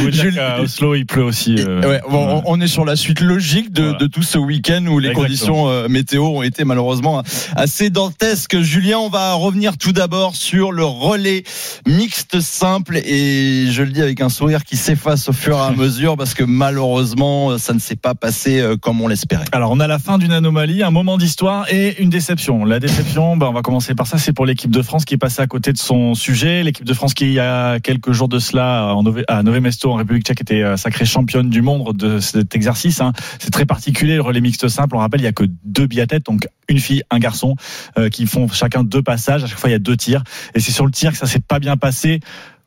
Vous 0.00 0.10
dire 0.10 0.34
qu'à 0.34 0.60
Oslo, 0.60 0.94
il 0.94 1.04
pleut 1.06 1.24
aussi. 1.24 1.56
euh, 1.58 1.80
Ouais, 1.82 2.00
bon, 2.08 2.42
on- 2.46 2.52
on 2.52 2.60
est 2.60 2.66
sur 2.68 2.84
la 2.84 2.96
suite 2.96 3.20
logique 3.20 3.72
de, 3.72 3.82
Voilà. 3.82 3.98
de 3.98 4.06
tout 4.06 4.22
ce 4.22 4.38
week-end 4.38 4.84
où 4.86 4.98
les 4.98 5.08
Exactement. 5.08 5.24
conditions 5.26 5.68
euh, 5.68 5.88
météo 5.88 6.24
ont 6.26 6.42
été 6.42 6.64
malheureusement 6.64 7.22
assez 7.56 7.90
dantesques. 7.90 8.60
Julien, 8.60 8.98
on 8.98 9.08
va 9.08 9.34
revenir 9.34 9.76
tout 9.76 9.92
d'abord 9.92 10.36
sur 10.36 10.70
le 10.72 10.84
relais 10.84 11.42
mixte 11.86 12.40
simple 12.40 12.98
et 12.98 13.66
je 13.70 13.82
le 13.82 13.90
dis 13.90 14.02
avec 14.02 14.20
un 14.20 14.28
sourire 14.28 14.64
qui 14.64 14.76
s'efface 14.76 15.28
au 15.28 15.32
fur 15.32 15.56
et 15.56 15.60
à 15.60 15.70
mesure 15.76 16.16
parce 16.16 16.34
que 16.34 16.44
malheureusement 16.44 17.58
ça 17.58 17.72
ne 17.74 17.78
s'est 17.80 17.96
pas 17.96 18.14
passé 18.14 18.60
euh, 18.60 18.76
comme 18.76 19.00
on 19.00 19.08
l'espérait. 19.08 19.44
Alors, 19.52 19.70
on 19.72 19.80
a 19.80 19.86
la 19.86 19.98
fin 19.98 20.18
d'une 20.18 20.32
anomalie, 20.32 20.82
un 20.82 20.90
moment 20.90 21.18
d'histoire 21.18 21.63
et 21.70 22.00
une 22.02 22.10
déception. 22.10 22.64
La 22.64 22.80
déception, 22.80 23.36
bah, 23.36 23.48
on 23.48 23.52
va 23.52 23.62
commencer 23.62 23.94
par 23.94 24.06
ça, 24.06 24.18
c'est 24.18 24.32
pour 24.32 24.46
l'équipe 24.46 24.70
de 24.70 24.82
France 24.82 25.04
qui 25.04 25.14
est 25.14 25.18
passée 25.18 25.42
à 25.42 25.46
côté 25.46 25.72
de 25.72 25.78
son 25.78 26.14
sujet. 26.14 26.62
L'équipe 26.62 26.84
de 26.84 26.94
France 26.94 27.14
qui, 27.14 27.24
il 27.24 27.32
y 27.32 27.40
a 27.40 27.80
quelques 27.80 28.12
jours 28.12 28.28
de 28.28 28.38
cela, 28.38 28.94
à 29.28 29.42
Nové 29.42 29.60
Mesto, 29.60 29.90
en 29.90 29.96
République 29.96 30.24
tchèque, 30.24 30.40
était 30.40 30.62
euh, 30.62 30.76
sacrée 30.76 31.04
championne 31.04 31.50
du 31.50 31.62
monde 31.62 31.96
de 31.96 32.18
cet 32.18 32.54
exercice. 32.54 33.00
hein. 33.00 33.12
C'est 33.38 33.50
très 33.50 33.66
particulier, 33.66 34.16
le 34.16 34.22
relais 34.22 34.40
mixte 34.40 34.68
simple. 34.68 34.96
On 34.96 34.98
rappelle, 34.98 35.20
il 35.20 35.24
y 35.24 35.28
a 35.28 35.32
que 35.32 35.44
deux 35.64 35.86
biathlètes, 35.86 36.26
donc 36.26 36.48
une 36.68 36.78
fille, 36.78 37.02
un 37.10 37.18
garçon, 37.18 37.56
euh, 37.98 38.08
qui 38.08 38.26
font 38.26 38.48
chacun 38.48 38.84
deux 38.84 39.02
passages. 39.02 39.44
À 39.44 39.46
chaque 39.46 39.58
fois, 39.58 39.70
il 39.70 39.72
y 39.72 39.76
a 39.76 39.80
deux 39.80 39.96
tirs. 39.96 40.24
Et 40.54 40.60
c'est 40.60 40.72
sur 40.72 40.86
le 40.86 40.92
tir 40.92 41.12
que 41.12 41.18
ça 41.18 41.26
s'est 41.26 41.40
pas 41.40 41.58
bien 41.58 41.76
passé 41.76 42.20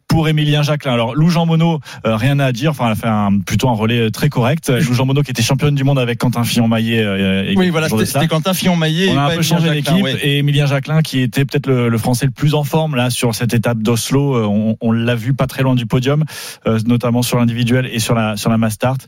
pour 0.07 0.27
Émilien 0.27 0.63
Jacquelin. 0.63 0.93
Alors 0.93 1.15
Lou 1.15 1.29
Jean 1.29 1.45
Monod, 1.45 1.79
euh, 2.05 2.15
rien 2.15 2.39
à 2.39 2.51
dire. 2.51 2.71
Enfin, 2.71 2.85
elle 2.85 2.91
a 2.93 2.95
fait 2.95 3.07
un, 3.07 3.39
plutôt 3.39 3.69
un 3.69 3.73
relais 3.73 3.99
euh, 4.07 4.09
très 4.09 4.29
correct. 4.29 4.69
Lou 4.69 4.93
Jean 4.93 5.05
Monod 5.05 5.23
qui 5.23 5.31
était 5.31 5.41
championne 5.43 5.75
du 5.75 5.83
monde 5.83 5.99
avec 5.99 6.17
Quentin 6.19 6.43
Fillon-Maillet. 6.43 7.03
euh, 7.03 7.53
Oui, 7.55 7.69
voilà, 7.69 7.89
c'était 7.89 8.27
Quentin 8.27 8.53
Fillon-Maillet. 8.53 9.09
On 9.11 9.17
a 9.17 9.23
un 9.23 9.35
peu 9.35 9.41
changé 9.41 9.69
l'équipe 9.73 10.01
ouais. 10.03 10.17
et 10.21 10.37
Emilien 10.39 10.65
Jacquelin 10.65 11.01
qui 11.01 11.21
était 11.21 11.45
peut-être 11.45 11.67
le, 11.67 11.89
le 11.89 11.97
Français 11.97 12.25
le 12.25 12.31
plus 12.31 12.53
en 12.55 12.63
forme 12.63 12.95
là 12.95 13.09
sur 13.09 13.35
cette 13.35 13.53
étape 13.53 13.79
d'Oslo. 13.79 14.35
Euh, 14.35 14.45
On, 14.45 14.77
on 14.81 14.91
l'a 14.91 15.15
vu 15.15 15.33
pas 15.33 15.47
très 15.47 15.63
loin 15.63 15.75
du 15.75 15.85
podium, 15.85 16.23
euh, 16.67 16.79
notamment 16.85 17.21
sur 17.21 17.37
l'individuel 17.37 17.87
et 17.91 17.99
sur 17.99 18.15
la 18.15 18.37
sur 18.37 18.49
la 18.49 18.57
mass 18.57 18.73
start. 18.73 19.05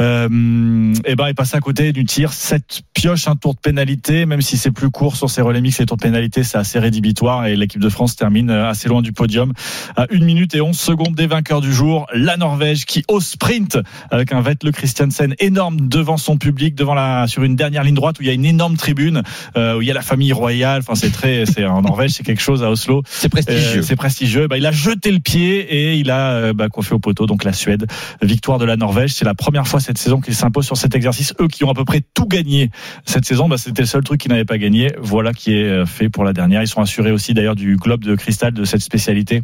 Euh, 0.00 0.94
et 1.04 1.14
ben 1.14 1.28
il 1.28 1.34
passe 1.34 1.54
à 1.54 1.60
côté 1.60 1.92
du 1.92 2.04
tir. 2.04 2.32
Cette 2.32 2.82
pioche 2.94 3.28
un 3.28 3.36
tour 3.36 3.54
de 3.54 3.60
pénalité, 3.60 4.26
même 4.26 4.40
si 4.42 4.56
c'est 4.56 4.70
plus 4.70 4.90
court 4.90 5.16
sur 5.16 5.28
ces 5.30 5.42
relais 5.42 5.60
mix, 5.60 5.78
les 5.78 5.86
tours 5.86 5.96
de 5.96 6.02
pénalité 6.02 6.42
c'est 6.42 6.58
assez 6.58 6.78
rédhibitoire 6.78 7.46
et 7.46 7.56
l'équipe 7.56 7.80
de 7.80 7.88
France 7.88 8.16
termine 8.16 8.50
euh, 8.50 8.68
assez 8.68 8.88
loin 8.88 9.02
du 9.02 9.12
podium 9.12 9.52
à 9.96 10.06
1 10.12 10.18
minute 10.24 10.37
et 10.54 10.60
11 10.60 10.78
secondes 10.78 11.14
des 11.14 11.26
vainqueurs 11.26 11.60
du 11.60 11.72
jour. 11.72 12.06
La 12.12 12.36
Norvège 12.36 12.84
qui 12.84 13.04
au 13.08 13.20
sprint 13.20 13.78
avec 14.10 14.32
un 14.32 14.40
Vettel 14.40 14.70
Christiansen 14.72 15.34
énorme 15.40 15.88
devant 15.88 16.16
son 16.16 16.36
public, 16.36 16.74
devant 16.74 16.94
la 16.94 17.26
sur 17.26 17.42
une 17.42 17.56
dernière 17.56 17.82
ligne 17.82 17.94
droite 17.94 18.18
où 18.20 18.22
il 18.22 18.26
y 18.26 18.30
a 18.30 18.34
une 18.34 18.44
énorme 18.44 18.76
tribune 18.76 19.22
euh, 19.56 19.76
où 19.76 19.82
il 19.82 19.88
y 19.88 19.90
a 19.90 19.94
la 19.94 20.02
famille 20.02 20.32
royale. 20.32 20.80
Enfin 20.80 20.94
c'est 20.94 21.10
très 21.10 21.44
c'est 21.46 21.64
en 21.64 21.82
Norvège 21.82 22.12
c'est 22.12 22.22
quelque 22.22 22.40
chose 22.40 22.62
à 22.62 22.70
Oslo. 22.70 23.02
C'est 23.08 23.28
prestigieux. 23.28 23.80
Euh, 23.80 23.82
c'est 23.82 23.96
prestigieux. 23.96 24.46
Bah, 24.48 24.58
il 24.58 24.66
a 24.66 24.70
jeté 24.70 25.10
le 25.10 25.18
pied 25.18 25.58
et 25.58 25.96
il 25.96 26.10
a 26.10 26.30
euh, 26.30 26.52
bah, 26.52 26.68
coiffé 26.68 26.94
au 26.94 26.98
poteau. 26.98 27.26
Donc 27.26 27.44
la 27.44 27.52
Suède, 27.52 27.86
victoire 28.22 28.58
de 28.58 28.64
la 28.64 28.76
Norvège. 28.76 29.12
C'est 29.12 29.24
la 29.24 29.34
première 29.34 29.66
fois 29.66 29.80
cette 29.80 29.98
saison 29.98 30.20
qu'il 30.20 30.34
s'impose 30.34 30.66
sur 30.66 30.76
cet 30.76 30.94
exercice. 30.94 31.34
Eux 31.40 31.48
qui 31.48 31.64
ont 31.64 31.70
à 31.70 31.74
peu 31.74 31.84
près 31.84 32.02
tout 32.14 32.26
gagné 32.26 32.70
cette 33.04 33.24
saison, 33.24 33.48
bah, 33.48 33.58
c'était 33.58 33.82
le 33.82 33.88
seul 33.88 34.04
truc 34.04 34.20
qu'ils 34.20 34.30
n'avaient 34.30 34.44
pas 34.44 34.58
gagné. 34.58 34.92
Voilà 35.00 35.32
qui 35.32 35.54
est 35.54 35.86
fait 35.86 36.08
pour 36.08 36.24
la 36.24 36.32
dernière. 36.32 36.62
Ils 36.62 36.68
sont 36.68 36.80
assurés 36.80 37.12
aussi 37.12 37.34
d'ailleurs 37.34 37.56
du 37.56 37.76
globe 37.76 38.04
de 38.04 38.14
cristal 38.14 38.52
de 38.52 38.64
cette 38.64 38.82
spécialité. 38.82 39.40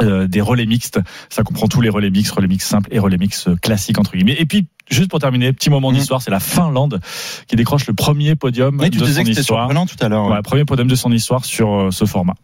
Euh, 0.00 0.26
des 0.26 0.40
relais 0.40 0.64
mixtes, 0.64 1.00
ça 1.28 1.42
comprend 1.42 1.68
tous 1.68 1.82
les 1.82 1.90
relais 1.90 2.10
mixtes, 2.10 2.32
relais 2.32 2.48
mixtes 2.48 2.68
simples 2.68 2.88
et 2.92 2.98
relais 2.98 3.18
mixtes 3.18 3.48
euh, 3.48 3.56
classiques 3.56 3.98
entre 3.98 4.12
guillemets. 4.12 4.36
Et 4.38 4.46
puis 4.46 4.66
juste 4.90 5.10
pour 5.10 5.20
terminer, 5.20 5.52
petit 5.52 5.68
moment 5.68 5.92
d'histoire, 5.92 6.22
c'est 6.22 6.30
la 6.30 6.40
Finlande 6.40 7.00
qui 7.46 7.56
décroche 7.56 7.86
le 7.86 7.92
premier 7.92 8.34
podium. 8.34 8.78
Oui, 8.80 8.88
de 8.88 9.04
son 9.04 9.22
histoire. 9.22 9.68
tout 9.68 9.96
à 10.00 10.08
l'heure. 10.08 10.26
ouais. 10.26 10.32
Ouais, 10.32 10.42
premier 10.42 10.64
podium 10.64 10.88
de 10.88 10.94
son 10.94 11.12
histoire 11.12 11.44
sur 11.44 11.74
euh, 11.74 11.90
ce 11.90 12.06
format, 12.06 12.34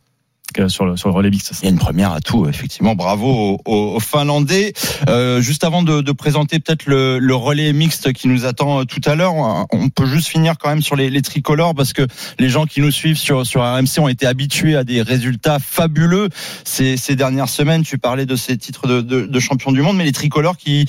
sur 0.68 0.84
le, 0.84 0.94
relais 1.10 1.30
mixte. 1.30 1.52
Il 1.62 1.64
y 1.64 1.68
a 1.68 1.70
une 1.70 1.78
première 1.78 2.12
à 2.12 2.20
tout, 2.20 2.48
effectivement. 2.48 2.94
Bravo 2.94 3.58
aux, 3.64 4.00
Finlandais. 4.00 4.72
Euh, 5.08 5.40
juste 5.40 5.64
avant 5.64 5.82
de, 5.82 6.00
de 6.00 6.12
présenter 6.12 6.58
peut-être 6.58 6.86
le, 6.86 7.18
le 7.18 7.34
relais 7.34 7.72
mixte 7.72 8.12
qui 8.12 8.28
nous 8.28 8.44
attend 8.44 8.80
euh, 8.80 8.84
tout 8.84 9.00
à 9.04 9.14
l'heure, 9.14 9.34
on 9.34 9.66
on 9.70 9.88
peut 9.88 10.06
juste 10.06 10.28
finir 10.28 10.54
quand 10.58 10.68
même 10.68 10.82
sur 10.82 10.96
les, 10.96 11.10
les 11.10 11.22
tricolores 11.22 11.74
parce 11.74 11.92
que 11.92 12.06
les 12.38 12.48
gens 12.48 12.66
qui 12.66 12.80
nous 12.80 12.90
suivent 12.90 13.18
sur, 13.18 13.46
sur 13.46 13.62
RMC 13.62 13.98
ont 13.98 14.08
été 14.08 14.26
habitués 14.26 14.76
à 14.76 14.84
des 14.84 15.02
résultats 15.02 15.58
fabuleux 15.58 16.28
ces, 16.64 16.96
ces 16.96 17.16
dernières 17.16 17.48
semaines. 17.48 17.82
Tu 17.82 17.98
parlais 17.98 18.26
de 18.26 18.36
ces 18.36 18.56
titres 18.56 18.86
de, 18.86 19.00
de, 19.00 19.22
de 19.26 19.40
champion 19.40 19.72
du 19.72 19.82
monde, 19.82 19.96
mais 19.96 20.04
les 20.04 20.12
tricolores 20.12 20.56
qui 20.56 20.86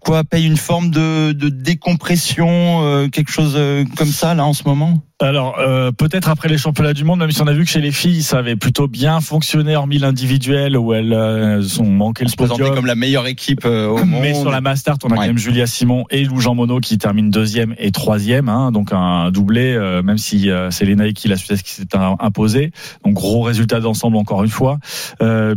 quoi 0.00 0.24
payent 0.24 0.46
une 0.46 0.56
forme 0.56 0.90
de, 0.90 1.32
de 1.32 1.48
décompression, 1.48 2.82
euh, 2.82 3.08
quelque 3.08 3.30
chose 3.30 3.54
euh, 3.56 3.84
comme 3.96 4.10
ça 4.10 4.34
là 4.34 4.44
en 4.44 4.52
ce 4.52 4.64
moment? 4.64 5.00
Alors 5.18 5.58
euh, 5.58 5.92
peut-être 5.92 6.28
après 6.28 6.48
les 6.50 6.58
championnats 6.58 6.92
du 6.92 7.02
monde, 7.04 7.20
même 7.20 7.30
si 7.30 7.40
on 7.40 7.46
a 7.46 7.52
vu 7.54 7.64
que 7.64 7.70
chez 7.70 7.80
les 7.80 7.90
filles 7.90 8.22
ça 8.22 8.36
avait 8.38 8.54
plutôt 8.54 8.86
bien 8.86 9.22
fonctionné, 9.22 9.74
hormis 9.74 9.98
l'individuel 9.98 10.76
où 10.76 10.92
elles 10.92 11.14
euh, 11.14 11.62
ont 11.78 11.86
manqué 11.88 12.24
le 12.26 12.30
Présenté 12.36 12.60
podium. 12.60 12.74
comme 12.76 12.84
la 12.84 12.96
meilleure 12.96 13.26
équipe 13.26 13.64
euh, 13.64 13.86
au 13.88 14.04
monde. 14.04 14.20
Mais 14.20 14.34
sur 14.34 14.50
la 14.50 14.60
Mastart, 14.60 14.98
on 15.04 15.08
a 15.08 15.12
Ouais. 15.12 15.16
quand 15.16 15.26
même 15.28 15.38
Julia 15.38 15.66
Simon 15.66 16.04
et 16.10 16.22
Lou 16.24 16.38
Jean 16.40 16.54
Monod 16.54 16.82
qui 16.82 16.98
terminent 16.98 17.30
deuxième 17.30 17.74
et 17.78 17.92
troisième, 17.92 18.50
hein, 18.50 18.72
donc 18.72 18.88
un 18.92 19.30
doublé, 19.30 19.72
euh, 19.74 20.02
même 20.02 20.18
si 20.18 20.50
euh, 20.50 20.70
c'est 20.70 20.84
Lénaï 20.84 21.14
qui 21.14 21.28
la 21.28 21.36
Suisse 21.36 21.62
qui 21.62 21.70
s'est 21.70 21.96
un- 21.96 22.16
imposé. 22.20 22.72
Donc 23.02 23.14
gros 23.14 23.40
résultat 23.40 23.80
d'ensemble 23.80 24.18
encore 24.18 24.44
une 24.44 24.50
fois. 24.50 24.78
Euh, 25.22 25.54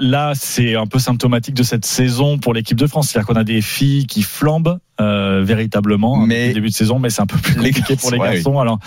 là, 0.00 0.32
c'est 0.34 0.74
un 0.74 0.86
peu 0.88 0.98
symptomatique 0.98 1.54
de 1.54 1.62
cette 1.62 1.84
saison 1.84 2.38
pour 2.38 2.54
l'équipe 2.54 2.76
de 2.78 2.88
France, 2.88 3.10
c'est-à-dire 3.10 3.28
qu'on 3.28 3.38
a 3.40 3.44
des 3.44 3.60
filles 3.62 4.06
qui 4.06 4.22
flambent. 4.22 4.78
Euh, 5.00 5.42
véritablement 5.44 6.16
Mais- 6.16 6.48
mais 6.48 6.54
début 6.54 6.68
de 6.68 6.74
saison 6.74 6.98
mais 6.98 7.10
c'est 7.10 7.22
un 7.22 7.26
peu 7.26 7.36
plus 7.38 7.54
compliqué 7.54 7.96
pour 7.96 8.10
les 8.10 8.18
garçons, 8.18 8.54
ouais, 8.54 8.60
alors 8.60 8.78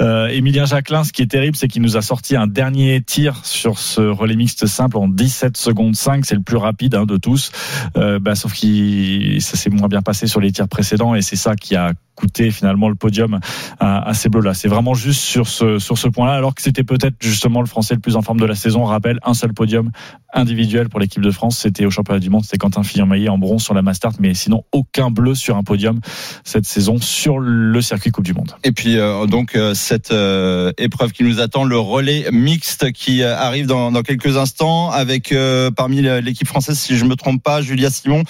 euh, 0.00 0.26
Emilien 0.28 0.66
Jacquelin 0.66 1.04
ce 1.04 1.12
qui 1.12 1.22
est 1.22 1.26
terrible 1.30 1.56
c'est 1.56 1.68
qu'il 1.68 1.82
nous 1.82 1.96
a 1.96 2.02
sorti 2.02 2.36
un 2.36 2.46
dernier 2.46 3.00
tir 3.02 3.44
sur 3.44 3.78
ce 3.78 4.00
relais 4.02 4.36
mixte 4.36 4.66
simple 4.66 4.96
en 4.98 5.08
17 5.08 5.56
secondes 5.56 5.96
5 5.96 6.24
c'est 6.26 6.34
le 6.34 6.42
plus 6.42 6.56
rapide 6.58 6.94
hein, 6.94 7.06
de 7.06 7.16
tous. 7.16 7.50
Euh, 7.96 8.18
bah, 8.18 8.34
sauf 8.34 8.52
qu'il 8.52 9.40
ça 9.40 9.56
s'est 9.56 9.70
moins 9.70 9.88
bien 9.88 10.02
passé 10.02 10.26
sur 10.26 10.40
les 10.40 10.52
tirs 10.52 10.68
précédents 10.68 11.14
et 11.14 11.22
c'est 11.22 11.36
ça 11.36 11.56
qui 11.56 11.74
a 11.76 11.92
coûté 12.16 12.52
finalement 12.52 12.88
le 12.88 12.94
podium 12.94 13.40
à, 13.80 14.08
à 14.08 14.14
ces 14.14 14.28
bleus 14.28 14.40
là 14.42 14.54
c'est 14.54 14.68
vraiment 14.68 14.94
juste 14.94 15.20
sur 15.20 15.48
ce 15.48 15.80
sur 15.80 15.98
ce 15.98 16.06
point 16.06 16.26
là 16.28 16.34
alors 16.34 16.54
que 16.54 16.62
c'était 16.62 16.84
peut-être 16.84 17.16
justement 17.20 17.60
le 17.60 17.66
français 17.66 17.94
le 17.94 18.00
plus 18.00 18.14
en 18.14 18.22
forme 18.22 18.38
de 18.38 18.46
la 18.46 18.54
saison. 18.54 18.82
On 18.82 18.86
rappelle 18.86 19.18
un 19.24 19.34
seul 19.34 19.52
podium 19.52 19.90
individuel 20.32 20.88
pour 20.88 21.00
l'équipe 21.00 21.22
de 21.22 21.30
France 21.32 21.58
c'était 21.58 21.86
au 21.86 21.90
championnat 21.90 22.20
du 22.20 22.30
monde 22.30 22.42
c'était 22.44 22.58
Quentin 22.58 22.82
Fillon-Maillet 22.84 23.28
en 23.28 23.38
bronze 23.38 23.62
sur 23.64 23.74
la 23.74 23.82
Mastart 23.82 24.12
mais 24.20 24.34
sinon 24.34 24.62
aucun 24.72 25.10
bleu 25.10 25.34
sur 25.34 25.53
un 25.56 25.62
podium 25.62 26.00
cette 26.44 26.66
saison 26.66 26.98
sur 27.00 27.38
le 27.38 27.80
circuit 27.80 28.10
Coupe 28.10 28.24
du 28.24 28.34
Monde 28.34 28.52
Et 28.64 28.72
puis 28.72 28.98
euh, 28.98 29.26
donc 29.26 29.56
euh, 29.56 29.74
cette 29.74 30.10
euh, 30.10 30.72
épreuve 30.78 31.12
qui 31.12 31.24
nous 31.24 31.40
attend, 31.40 31.64
le 31.64 31.78
relais 31.78 32.26
mixte 32.32 32.92
qui 32.92 33.22
arrive 33.22 33.66
dans, 33.66 33.92
dans 33.92 34.02
quelques 34.02 34.36
instants 34.36 34.90
avec 34.90 35.32
euh, 35.32 35.70
parmi 35.70 36.02
l'équipe 36.02 36.46
française, 36.46 36.78
si 36.78 36.96
je 36.96 37.04
me 37.04 37.16
trompe 37.16 37.42
pas, 37.42 37.62
Julia 37.62 37.90
Simon, 37.90 38.22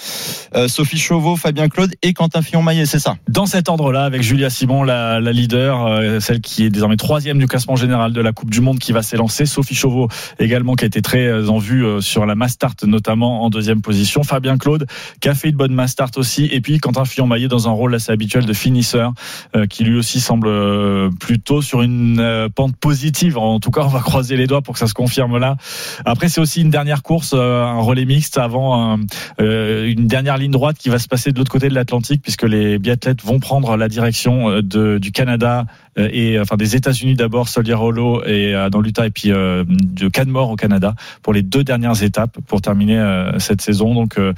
Sophie 0.67 0.97
Chauveau, 0.97 1.35
Fabien 1.35 1.69
Claude 1.69 1.91
et 2.01 2.13
Quentin 2.13 2.41
Fillon-Maillet, 2.41 2.85
c'est 2.85 2.99
ça? 2.99 3.17
Dans 3.27 3.45
cet 3.45 3.69
ordre-là, 3.69 4.05
avec 4.05 4.21
Julia 4.21 4.49
Simon, 4.49 4.83
la, 4.83 5.19
la 5.19 5.31
leader, 5.31 6.21
celle 6.21 6.41
qui 6.41 6.65
est 6.65 6.69
désormais 6.69 6.95
troisième 6.95 7.37
du 7.37 7.47
classement 7.47 7.75
général 7.75 8.13
de 8.13 8.21
la 8.21 8.31
Coupe 8.31 8.49
du 8.49 8.61
Monde, 8.61 8.79
qui 8.79 8.91
va 8.91 9.01
s'élancer. 9.01 9.45
Sophie 9.45 9.75
Chauveau 9.75 10.07
également, 10.39 10.75
qui 10.75 10.85
a 10.85 10.87
été 10.87 11.01
très 11.01 11.47
en 11.47 11.57
vue 11.57 12.01
sur 12.01 12.25
la 12.25 12.35
Mastart, 12.35 12.75
notamment 12.83 13.43
en 13.43 13.49
deuxième 13.49 13.81
position. 13.81 14.23
Fabien 14.23 14.57
Claude, 14.57 14.85
qui 15.19 15.29
a 15.29 15.35
fait 15.35 15.49
une 15.49 15.55
bonne 15.55 15.73
Mastart 15.73 16.11
aussi. 16.17 16.45
Et 16.45 16.61
puis 16.61 16.79
Quentin 16.79 17.05
Fillon-Maillet 17.15 17.47
dans 17.47 17.69
un 17.69 17.71
rôle 17.71 17.95
assez 17.95 18.11
habituel 18.11 18.45
de 18.45 18.53
finisseur, 18.53 19.13
euh, 19.55 19.65
qui 19.67 19.85
lui 19.85 19.97
aussi 19.97 20.19
semble 20.19 20.47
euh, 20.47 21.09
plutôt 21.19 21.61
sur 21.61 21.81
une 21.81 22.19
euh, 22.19 22.49
pente 22.53 22.75
positive. 22.75 23.37
En 23.37 23.59
tout 23.61 23.71
cas, 23.71 23.81
on 23.83 23.87
va 23.87 24.01
croiser 24.01 24.35
les 24.35 24.47
doigts 24.47 24.61
pour 24.61 24.73
que 24.73 24.79
ça 24.79 24.87
se 24.87 24.93
confirme 24.93 25.37
là. 25.37 25.55
Après, 26.03 26.27
c'est 26.27 26.41
aussi 26.41 26.61
une 26.61 26.69
dernière 26.69 27.03
course, 27.03 27.33
un 27.33 27.79
relais 27.79 28.05
mixte 28.05 28.37
avant 28.37 28.95
un- 28.95 28.99
une 29.39 30.07
dernière 30.07 30.37
ligne 30.37 30.51
droite 30.51 30.77
qui 30.77 30.89
va 30.89 30.99
se 30.99 31.07
passer 31.07 31.31
de 31.31 31.37
l'autre 31.37 31.51
côté 31.51 31.69
de 31.69 31.73
l'Atlantique, 31.73 32.21
puisque 32.21 32.43
les 32.43 32.79
biathlètes 32.79 33.23
vont 33.23 33.39
prendre 33.39 33.77
la 33.77 33.87
direction 33.87 34.61
du 34.61 35.11
Canada 35.13 35.65
et 35.97 36.39
enfin 36.39 36.57
des 36.57 36.75
États-Unis 36.75 37.15
d'abord, 37.15 37.47
Solier-Hollow 37.49 38.23
et 38.25 38.53
euh, 38.53 38.69
dans 38.69 38.81
l'Utah, 38.81 39.07
et 39.07 39.11
puis 39.11 39.31
euh, 39.31 39.63
de 39.67 40.07
Canmore 40.07 40.51
au 40.51 40.55
Canada 40.55 40.95
pour 41.21 41.33
les 41.33 41.41
deux 41.41 41.63
dernières 41.63 42.03
étapes 42.03 42.37
pour 42.47 42.61
terminer 42.61 42.97
euh, 42.97 43.39
cette 43.39 43.61
saison. 43.61 43.93
Donc, 43.93 44.17
euh, 44.17 44.33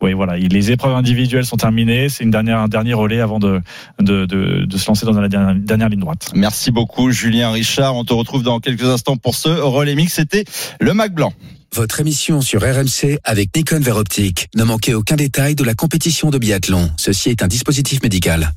oui, 0.00 0.12
voilà, 0.12 0.36
les 0.36 0.70
épreuves 0.72 0.94
individuelles 0.94 1.44
sont 1.44 1.56
terminées. 1.56 2.08
C'est 2.08 2.24
une 2.24 2.30
dernière, 2.30 2.58
un 2.58 2.68
dernier 2.68 2.94
relais 2.94 3.20
avant 3.20 3.38
de, 3.38 3.60
de, 4.00 4.26
de, 4.26 4.64
de 4.64 4.76
se 4.78 4.86
lancer 4.88 5.06
dans 5.06 5.20
la 5.20 5.28
dernière, 5.28 5.54
dernière 5.54 5.88
ligne 5.88 6.00
droite. 6.00 6.30
Merci 6.34 6.70
beaucoup 6.70 7.10
Julien 7.10 7.50
Richard, 7.50 7.94
on 7.94 8.04
te 8.04 8.12
retrouve 8.12 8.42
dans 8.42 8.60
quelques 8.60 8.84
instants 8.84 9.16
pour 9.16 9.34
ce 9.34 9.48
relais 9.48 9.94
mix, 9.94 10.14
c'était 10.14 10.44
le 10.80 10.94
Mac 10.94 11.12
Blanc. 11.12 11.32
Votre 11.74 12.00
émission 12.00 12.40
sur 12.40 12.62
RMC 12.62 13.18
avec 13.24 13.54
Nikon 13.54 13.80
Vert 13.80 13.96
Optique. 13.96 14.48
Ne 14.54 14.64
manquez 14.64 14.94
aucun 14.94 15.16
détail 15.16 15.54
de 15.54 15.64
la 15.64 15.74
compétition 15.74 16.30
de 16.30 16.38
biathlon. 16.38 16.90
Ceci 16.96 17.30
est 17.30 17.42
un 17.42 17.48
dispositif 17.48 18.02
médical. 18.02 18.52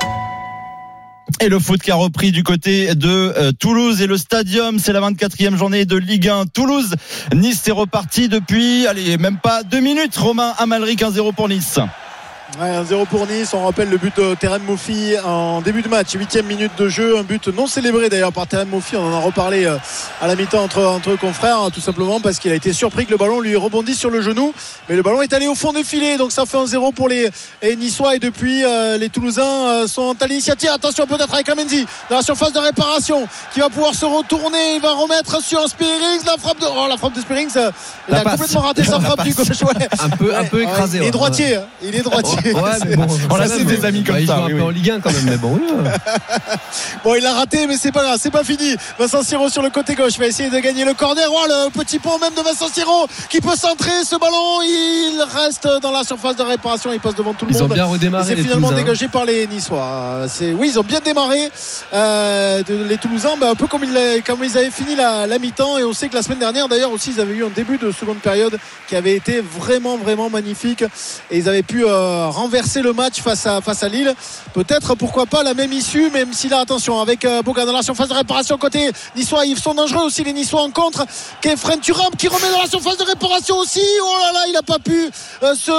Et 1.42 1.50
le 1.50 1.60
foot 1.60 1.82
qui 1.82 1.92
a 1.92 1.96
repris 1.96 2.32
du 2.32 2.44
côté 2.44 2.96
de 2.96 3.08
euh, 3.08 3.52
Toulouse 3.52 4.02
et 4.02 4.08
le 4.08 4.18
stadium, 4.18 4.80
c'est 4.80 4.94
la 4.94 5.02
24e 5.02 5.56
journée 5.56 5.86
de 5.86 5.96
Ligue 5.96 6.28
1. 6.28 6.48
Toulouse, 6.48 6.96
Nice 7.34 7.68
est 7.68 7.72
reparti 7.72 8.28
depuis, 8.28 8.88
allez, 8.88 9.18
même 9.18 9.38
pas 9.38 9.64
deux 9.64 9.80
minutes. 9.80 10.18
Romain 10.18 10.54
Amalric 10.58 11.02
1-0 11.02 11.34
pour 11.34 11.48
Nice. 11.48 11.80
Ouais, 12.58 12.72
1-0 12.72 13.06
pour 13.06 13.28
Nice. 13.28 13.54
On 13.54 13.64
rappelle 13.64 13.90
le 13.90 13.98
but 13.98 14.18
de 14.18 14.34
Terem 14.34 14.64
Moffi 14.64 15.14
en 15.24 15.62
début 15.62 15.82
de 15.84 15.88
match, 15.88 16.14
8 16.14 16.42
minute 16.44 16.72
de 16.80 16.90
jeu. 16.90 17.18
Un 17.18 17.24
but 17.24 17.48
non 17.48 17.68
célébré 17.68 18.10
d'ailleurs 18.10 18.34
par 18.34 18.48
Terem 18.48 18.68
Moffi. 18.70 18.96
On 18.98 19.04
en 19.06 19.16
a 19.16 19.20
reparlé 19.20 19.66
euh, 19.66 19.78
à 20.20 20.26
la 20.28 20.36
mi-temps 20.36 20.64
entre, 20.64 20.84
entre 20.84 21.16
confrères, 21.16 21.60
hein, 21.60 21.70
tout 21.72 21.80
simplement 21.80 22.20
parce 22.20 22.40
qu'il 22.40 22.52
a 22.52 22.56
été 22.56 22.74
surpris 22.74 23.06
que 23.06 23.12
le 23.12 23.18
ballon 23.18 23.40
lui 23.40 23.56
rebondisse 23.56 24.00
sur 24.00 24.10
le 24.10 24.22
genou. 24.22 24.52
Mais 24.90 24.96
le 24.96 25.04
ballon 25.04 25.22
est 25.22 25.32
allé 25.32 25.48
au 25.48 25.54
fond 25.54 25.72
de 25.74 25.84
filet. 25.84 26.18
Donc 26.18 26.32
ça 26.32 26.46
fait 26.48 26.58
1-0 26.58 26.92
pour 26.94 27.08
les, 27.08 27.30
les 27.62 27.76
Niçois. 27.76 28.16
Et 28.16 28.20
depuis, 28.20 28.66
euh, 28.66 28.98
les 28.98 29.10
Toulousains 29.10 29.44
euh, 29.44 29.88
sont 29.88 30.16
à 30.20 30.26
l'initiative. 30.26 30.72
Attention 30.74 31.06
peut-être 31.06 31.32
avec 31.34 31.48
Amenzi 31.50 31.86
dans 32.10 32.16
la 32.18 32.24
surface 32.24 32.52
de 32.52 32.60
réparation 32.60 33.28
qui 33.54 33.60
va 33.60 33.70
pouvoir 33.70 33.94
se 33.94 34.06
retourner. 34.06 34.76
Il 34.78 34.82
va 34.82 34.94
remettre 34.94 35.42
sur 35.44 35.66
Spearings. 35.70 36.26
La 36.26 36.36
frappe 36.38 36.60
de, 36.60 36.66
oh, 36.68 36.88
la 36.90 36.98
frappe 36.98 37.14
de 37.14 37.22
Spearings. 37.22 37.52
il 37.56 38.12
La 38.12 38.22
a 38.22 38.24
passe. 38.24 38.34
complètement 38.40 38.62
raté 38.62 38.84
sa 38.84 39.00
frappe 39.00 39.24
du 39.24 39.34
gauche. 39.36 39.48
Ouais. 39.62 39.88
Un 40.00 40.10
peu, 40.10 40.36
un 40.36 40.44
peu 40.46 40.64
écrasé. 40.64 40.98
Il 40.98 41.04
est 41.04 41.12
droitier. 41.12 41.56
hein. 41.58 41.62
Il 41.84 41.96
est 41.96 42.02
droitier. 42.02 42.39
Ouais, 42.46 42.96
bon, 42.96 43.08
On 43.30 43.36
a 43.36 43.48
des 43.48 43.86
amis 43.86 44.04
comme 44.04 44.16
bah, 44.16 44.22
il 44.22 44.28
ça, 44.28 44.36
joue 44.38 44.44
un 44.44 44.48
peu 44.48 44.54
oui. 44.56 44.62
en 44.62 44.70
Ligue 44.70 44.90
1 44.92 45.00
quand 45.02 45.12
même, 45.12 45.26
mais 45.26 45.38
bon. 45.38 45.54
oui. 45.62 45.62
Bon, 47.04 47.16
il 47.16 47.26
a 47.26 47.34
raté, 47.34 47.66
mais 47.68 47.78
c'est 47.78 47.92
pas 47.92 48.04
grave, 48.04 48.20
c'est 48.22 48.32
pas 48.32 48.44
fini. 48.44 48.76
Vincent 48.98 49.24
Siro 49.24 49.50
sur 49.50 49.62
le 49.62 49.70
côté 49.70 49.96
gauche 49.96 50.18
va 50.18 50.28
essayer 50.28 50.50
de 50.50 50.60
gagner 50.60 50.84
le 50.86 50.94
corner. 50.94 51.26
Oh, 51.30 51.46
le 51.48 51.70
petit 51.72 52.00
pont 52.00 52.18
même 52.20 52.34
de 52.36 52.42
Vincent 52.42 52.68
Siro 52.72 53.08
qui 53.30 53.40
peut 53.42 53.56
centrer 53.56 54.04
ce 54.04 54.16
ballon. 54.18 54.62
Il 54.64 55.24
reste 55.36 55.68
dans 55.82 55.92
la 55.92 56.04
surface 56.04 56.36
de 56.36 56.44
réparation. 56.44 56.92
Il 56.94 57.00
passe 57.00 57.16
devant 57.16 57.34
tout 57.34 57.46
le 57.46 57.52
Ils 57.52 57.58
ont 57.58 57.68
monde. 57.68 57.74
bien 57.74 57.86
redémarré, 57.86 58.36
C'est 58.36 58.42
finalement 58.42 58.68
Toulousains. 58.70 58.84
dégagé 58.86 59.08
par 59.08 59.26
les 59.26 59.48
Niçois. 59.48 60.26
Oui, 60.58 60.70
ils 60.74 60.80
ont 60.80 60.84
bien 60.84 61.00
démarré. 61.00 61.50
Euh, 61.94 62.64
de- 62.64 62.84
les 62.84 62.98
Toulousains, 62.98 63.36
bah, 63.40 63.50
un 63.52 63.56
peu 63.56 63.68
comme 63.68 63.84
ils, 63.84 64.22
comme 64.26 64.44
ils 64.44 64.58
avaient 64.58 64.72
fini 64.72 64.96
la, 64.96 65.26
la 65.28 65.40
mi-temps. 65.40 65.78
Et 65.78 65.84
on 65.84 65.94
sait 65.94 66.10
que 66.10 66.16
la 66.16 66.22
semaine 66.24 66.40
dernière, 66.40 66.68
d'ailleurs 66.68 66.92
aussi, 66.92 67.12
ils 67.16 67.22
avaient 67.22 67.34
eu 67.36 67.46
un 67.46 67.50
début 67.50 67.78
de 67.78 67.92
seconde 67.92 68.18
période 68.20 68.58
qui 68.88 68.96
avait 68.96 69.16
été 69.16 69.42
vraiment, 69.42 69.98
vraiment 69.98 70.30
magnifique. 70.30 70.84
Et 71.32 71.38
ils 71.38 71.48
avaient 71.50 71.64
pu 71.64 71.86
euh, 71.86 72.29
renverser 72.30 72.82
le 72.82 72.94
match 72.94 73.22
face 73.22 73.46
à 73.46 73.62
face 73.62 73.84
à 73.84 73.90
Lille. 73.90 74.14
Peut-être, 74.54 74.96
pourquoi 74.96 75.26
pas, 75.26 75.44
la 75.44 75.54
même 75.54 75.72
issue, 75.74 76.10
même 76.12 76.34
si 76.34 76.50
là, 76.50 76.60
attention, 76.60 77.00
avec 77.02 77.26
euh, 77.26 77.42
Boga 77.42 77.66
dans 77.66 77.74
la 77.74 77.82
surface 77.84 78.08
de 78.10 78.14
réparation 78.14 78.58
côté 78.58 78.92
Niçois, 79.16 79.46
ils 79.46 79.60
sont 79.60 79.74
dangereux 79.74 80.06
aussi 80.06 80.24
les 80.24 80.34
Niçois 80.34 80.62
en 80.62 80.72
contre. 80.72 81.06
Kefren 81.42 81.80
Turam 81.80 82.12
qui 82.18 82.28
remet 82.28 82.50
dans 82.52 82.62
la 82.62 82.68
surface 82.70 82.98
de 82.98 83.04
réparation 83.04 83.58
aussi. 83.58 83.82
Oh 84.02 84.16
là 84.22 84.32
là, 84.34 84.40
il 84.48 84.54
n'a 84.54 84.64
pas 84.64 84.80
pu 84.80 85.10
euh, 85.44 85.56
se 85.56 85.72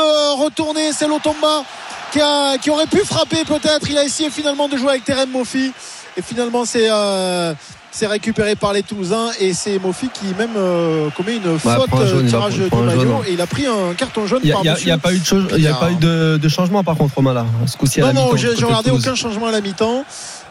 retourner. 0.42 0.92
C'est 0.92 1.08
Lotomba 1.08 1.64
qui, 2.12 2.20
a- 2.20 2.58
qui 2.58 2.70
aurait 2.70 2.86
pu 2.86 2.98
frapper 3.04 3.44
peut-être. 3.44 3.88
Il 3.90 3.96
a 3.98 4.04
essayé 4.04 4.30
finalement 4.30 4.68
de 4.68 4.76
jouer 4.76 4.90
avec 4.90 5.04
Terem 5.04 5.30
Mofi. 5.30 5.72
Et 6.16 6.22
finalement, 6.22 6.64
c'est. 6.64 6.88
euh, 6.90 7.54
c'est 7.92 8.06
récupéré 8.06 8.54
par 8.56 8.72
les 8.72 8.82
Toulousains 8.82 9.30
et 9.40 9.52
c'est 9.52 9.78
Mofi 9.78 10.08
qui 10.12 10.26
même 10.38 10.50
euh, 10.56 11.08
commet 11.16 11.36
une 11.36 11.58
faute 11.58 11.88
un 11.92 12.06
jaune, 12.06 12.26
tirage 12.26 12.54
jaune, 12.54 12.84
maillot 12.86 13.22
et 13.26 13.32
il 13.32 13.40
a 13.40 13.46
pris 13.46 13.66
un 13.66 13.94
carton 13.96 14.26
jaune 14.26 14.40
Il 14.44 14.46
n'y 14.84 14.90
a, 14.92 14.98
pas 14.98 15.12
eu 15.12 15.18
de, 15.18 15.24
chose- 15.24 15.48
il 15.56 15.62
y 15.62 15.66
a 15.66 15.74
pas 15.74 15.90
eu 15.90 15.96
de, 15.96 16.38
de 16.40 16.48
changement 16.48 16.84
par 16.84 16.96
contre 16.96 17.14
Romain 17.16 17.34
là. 17.34 17.46
Ce 17.66 17.76
coup-ci 17.76 18.00
non, 18.00 18.12
non, 18.12 18.36
j'ai 18.36 18.48
regardé 18.64 18.90
aucun 18.90 19.14
changement 19.14 19.46
à 19.46 19.50
la 19.52 19.60
mi-temps. 19.60 20.04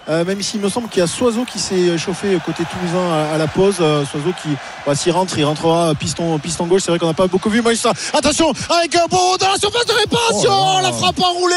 Euh, 0.09 0.25
même 0.25 0.41
s'il 0.41 0.59
me 0.59 0.69
semble 0.69 0.89
qu'il 0.89 0.99
y 0.99 1.03
a 1.03 1.07
Soiseau 1.07 1.45
qui 1.45 1.59
s'est 1.59 1.97
chauffé 1.97 2.39
côté 2.45 2.63
toulousain 2.65 3.11
à, 3.11 3.35
à 3.35 3.37
la 3.37 3.47
pause. 3.47 3.77
Euh, 3.79 4.05
Soiseau 4.05 4.33
qui, 4.41 4.49
bah, 4.85 4.95
s'il 4.95 5.11
rentre, 5.11 5.37
il 5.37 5.45
rentrera 5.45 5.93
piston, 5.95 6.37
piston 6.39 6.65
gauche. 6.65 6.81
C'est 6.83 6.91
vrai 6.91 6.99
qu'on 6.99 7.07
n'a 7.07 7.13
pas 7.13 7.27
beaucoup 7.27 7.49
vu 7.49 7.61
Maïssa. 7.61 7.91
Attention, 8.13 8.51
avec 8.69 8.95
un 8.95 9.05
bon 9.09 9.37
dans 9.37 9.51
la 9.51 9.57
surface 9.57 9.85
de 9.85 9.93
réparation. 9.93 10.51
Oh 10.51 10.81
là. 10.81 10.89
la 10.89 10.91
frappe 10.91 11.19
enroulée 11.19 11.55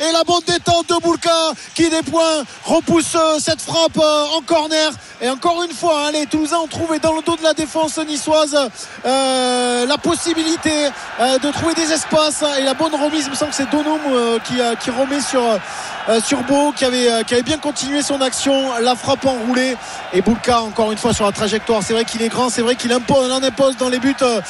et 0.00 0.12
la 0.12 0.24
bonne 0.24 0.42
détente 0.46 0.88
de 0.88 0.94
Boulka 1.02 1.30
qui 1.74 1.88
des 1.88 2.02
points 2.02 2.42
repousse 2.64 3.14
euh, 3.14 3.38
cette 3.38 3.60
frappe 3.60 3.98
euh, 3.98 4.36
en 4.36 4.40
corner. 4.42 4.90
Et 5.20 5.28
encore 5.28 5.62
une 5.62 5.74
fois, 5.74 6.06
hein, 6.06 6.10
les 6.12 6.26
Toulousains 6.26 6.58
ont 6.58 6.66
trouvé 6.66 6.98
dans 6.98 7.14
le 7.14 7.22
dos 7.22 7.36
de 7.36 7.42
la 7.44 7.54
défense 7.54 7.96
niçoise 7.98 8.58
euh, 9.04 9.86
la 9.86 9.98
possibilité 9.98 10.88
euh, 11.20 11.38
de 11.38 11.50
trouver 11.52 11.74
des 11.74 11.92
espaces 11.92 12.42
et 12.58 12.64
la 12.64 12.74
bonne 12.74 12.94
remise. 12.94 13.26
Il 13.26 13.30
me 13.30 13.36
semble 13.36 13.50
que 13.50 13.56
c'est 13.56 13.70
Donum 13.70 14.00
euh, 14.08 14.38
qui 14.40 14.90
remet 14.90 15.20
sur, 15.20 15.40
euh, 16.08 16.20
sur 16.20 16.42
Beau 16.42 16.72
qui 16.72 16.84
avait, 16.84 17.10
euh, 17.10 17.22
qui 17.22 17.34
avait 17.34 17.42
bien 17.42 17.58
continué 17.58 18.02
son 18.02 18.20
action. 18.20 18.78
La 18.80 18.96
frappe 18.96 19.24
enroulée 19.24 19.76
et 20.12 20.20
Boulka 20.20 20.60
encore 20.60 20.90
une 20.90 20.98
fois 20.98 21.12
sur 21.12 21.24
la 21.24 21.32
trajectoire. 21.32 21.82
C'est 21.82 21.92
vrai 21.92 22.04
qu'il 22.04 22.22
est 22.22 22.28
grand, 22.28 22.48
c'est 22.48 22.62
vrai 22.62 22.74
qu'il 22.74 22.92
impose, 22.92 23.30
en 23.30 23.42
impose 23.42 23.76
dans 23.76 23.88
les 23.88 23.98
buts 23.98 24.14
euh, 24.22 24.40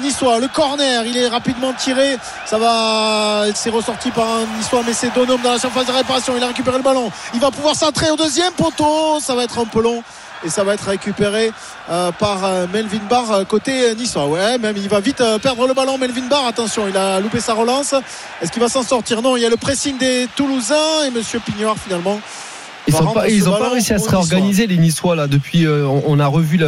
niçois. 0.00 0.40
Le 0.40 0.48
corner, 0.48 1.04
il 1.04 1.16
est 1.16 1.28
rapidement 1.28 1.72
tiré. 1.74 2.16
Ça 2.46 2.58
va, 2.58 3.44
c'est 3.54 3.70
ressorti 3.70 4.10
par 4.10 4.26
un 4.26 4.46
niçois, 4.58 4.82
mais 4.86 4.92
c'est 4.92 5.12
Donum 5.14 5.40
dans 5.42 5.52
la 5.52 5.58
surface 5.58 5.86
de 5.86 5.92
réparation. 5.92 6.34
Il 6.36 6.42
a 6.42 6.48
récupéré 6.48 6.78
le 6.78 6.82
ballon. 6.82 7.10
Il 7.34 7.40
va 7.40 7.50
pouvoir 7.50 7.74
centrer 7.74 8.10
au 8.10 8.16
deuxième 8.16 8.52
poteau. 8.54 9.20
Ça 9.20 9.34
va 9.34 9.44
être 9.44 9.58
un 9.58 9.66
peu 9.66 9.82
long 9.82 10.02
et 10.44 10.48
ça 10.48 10.64
va 10.64 10.74
être 10.74 10.88
récupéré 10.88 11.52
euh, 11.90 12.10
par 12.12 12.44
euh, 12.44 12.66
Melvin 12.72 12.98
Barr 13.08 13.30
euh, 13.32 13.44
côté 13.44 13.94
niçois. 13.94 14.26
Ouais, 14.26 14.58
même 14.58 14.76
il 14.76 14.88
va 14.88 15.00
vite 15.00 15.22
perdre 15.42 15.66
le 15.66 15.74
ballon. 15.74 15.98
Melvin 15.98 16.28
Barr, 16.28 16.46
attention, 16.46 16.88
il 16.88 16.96
a 16.96 17.20
loupé 17.20 17.40
sa 17.40 17.54
relance. 17.54 17.94
Est-ce 18.40 18.50
qu'il 18.52 18.62
va 18.62 18.68
s'en 18.68 18.82
sortir? 18.82 19.22
Non, 19.22 19.36
il 19.36 19.42
y 19.42 19.46
a 19.46 19.50
le 19.50 19.56
pressing 19.56 19.98
des 19.98 20.26
Toulousains 20.36 21.04
et 21.06 21.10
Monsieur 21.10 21.40
Pignard 21.40 21.76
finalement. 21.78 22.20
Ils 22.88 22.94
n'ont 22.94 23.12
pas, 23.12 23.28
ce 23.28 23.32
ils 23.32 23.48
ont 23.48 23.52
pas 23.52 23.60
ballon 23.60 23.72
réussi 23.74 23.92
à 23.92 23.98
se 23.98 24.08
réorganiser 24.08 24.66
les 24.66 24.76
Niçois 24.76 25.14
là 25.14 25.28
depuis. 25.28 25.66
euh, 25.66 25.86
on, 25.86 26.02
on 26.04 26.18
a 26.18 26.26
revu 26.26 26.58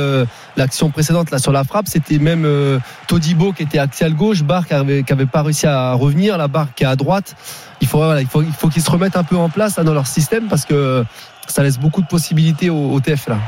l'action 0.56 0.90
précédente 0.90 1.32
là 1.32 1.38
sur 1.38 1.50
la 1.50 1.64
frappe. 1.64 1.88
C'était 1.88 2.18
même 2.18 2.44
euh, 2.44 2.78
Todibo 3.08 3.52
qui 3.52 3.64
était 3.64 3.80
axial 3.80 4.14
gauche, 4.14 4.44
Barre 4.44 4.66
qui 4.66 4.74
avait, 4.74 5.02
qui 5.02 5.12
avait 5.12 5.26
pas 5.26 5.42
réussi 5.42 5.66
à 5.66 5.92
revenir, 5.94 6.38
la 6.38 6.46
barre 6.46 6.68
qui 6.76 6.84
est 6.84 6.86
à 6.86 6.94
droite. 6.94 7.34
Il 7.80 7.88
faut 7.88 7.98
voilà, 7.98 8.20
il 8.20 8.28
faut 8.28 8.42
il 8.42 8.52
faut 8.52 8.68
qu'ils 8.68 8.82
se 8.82 8.90
remettent 8.90 9.16
un 9.16 9.24
peu 9.24 9.36
en 9.36 9.48
place 9.48 9.76
là, 9.76 9.82
dans 9.82 9.92
leur 9.92 10.06
système 10.06 10.44
parce 10.46 10.64
que 10.64 11.04
ça 11.48 11.64
laisse 11.64 11.78
beaucoup 11.78 12.00
de 12.00 12.06
possibilités 12.06 12.70
au, 12.70 12.92
au 12.92 13.00
TF 13.00 13.26
là. 13.28 13.38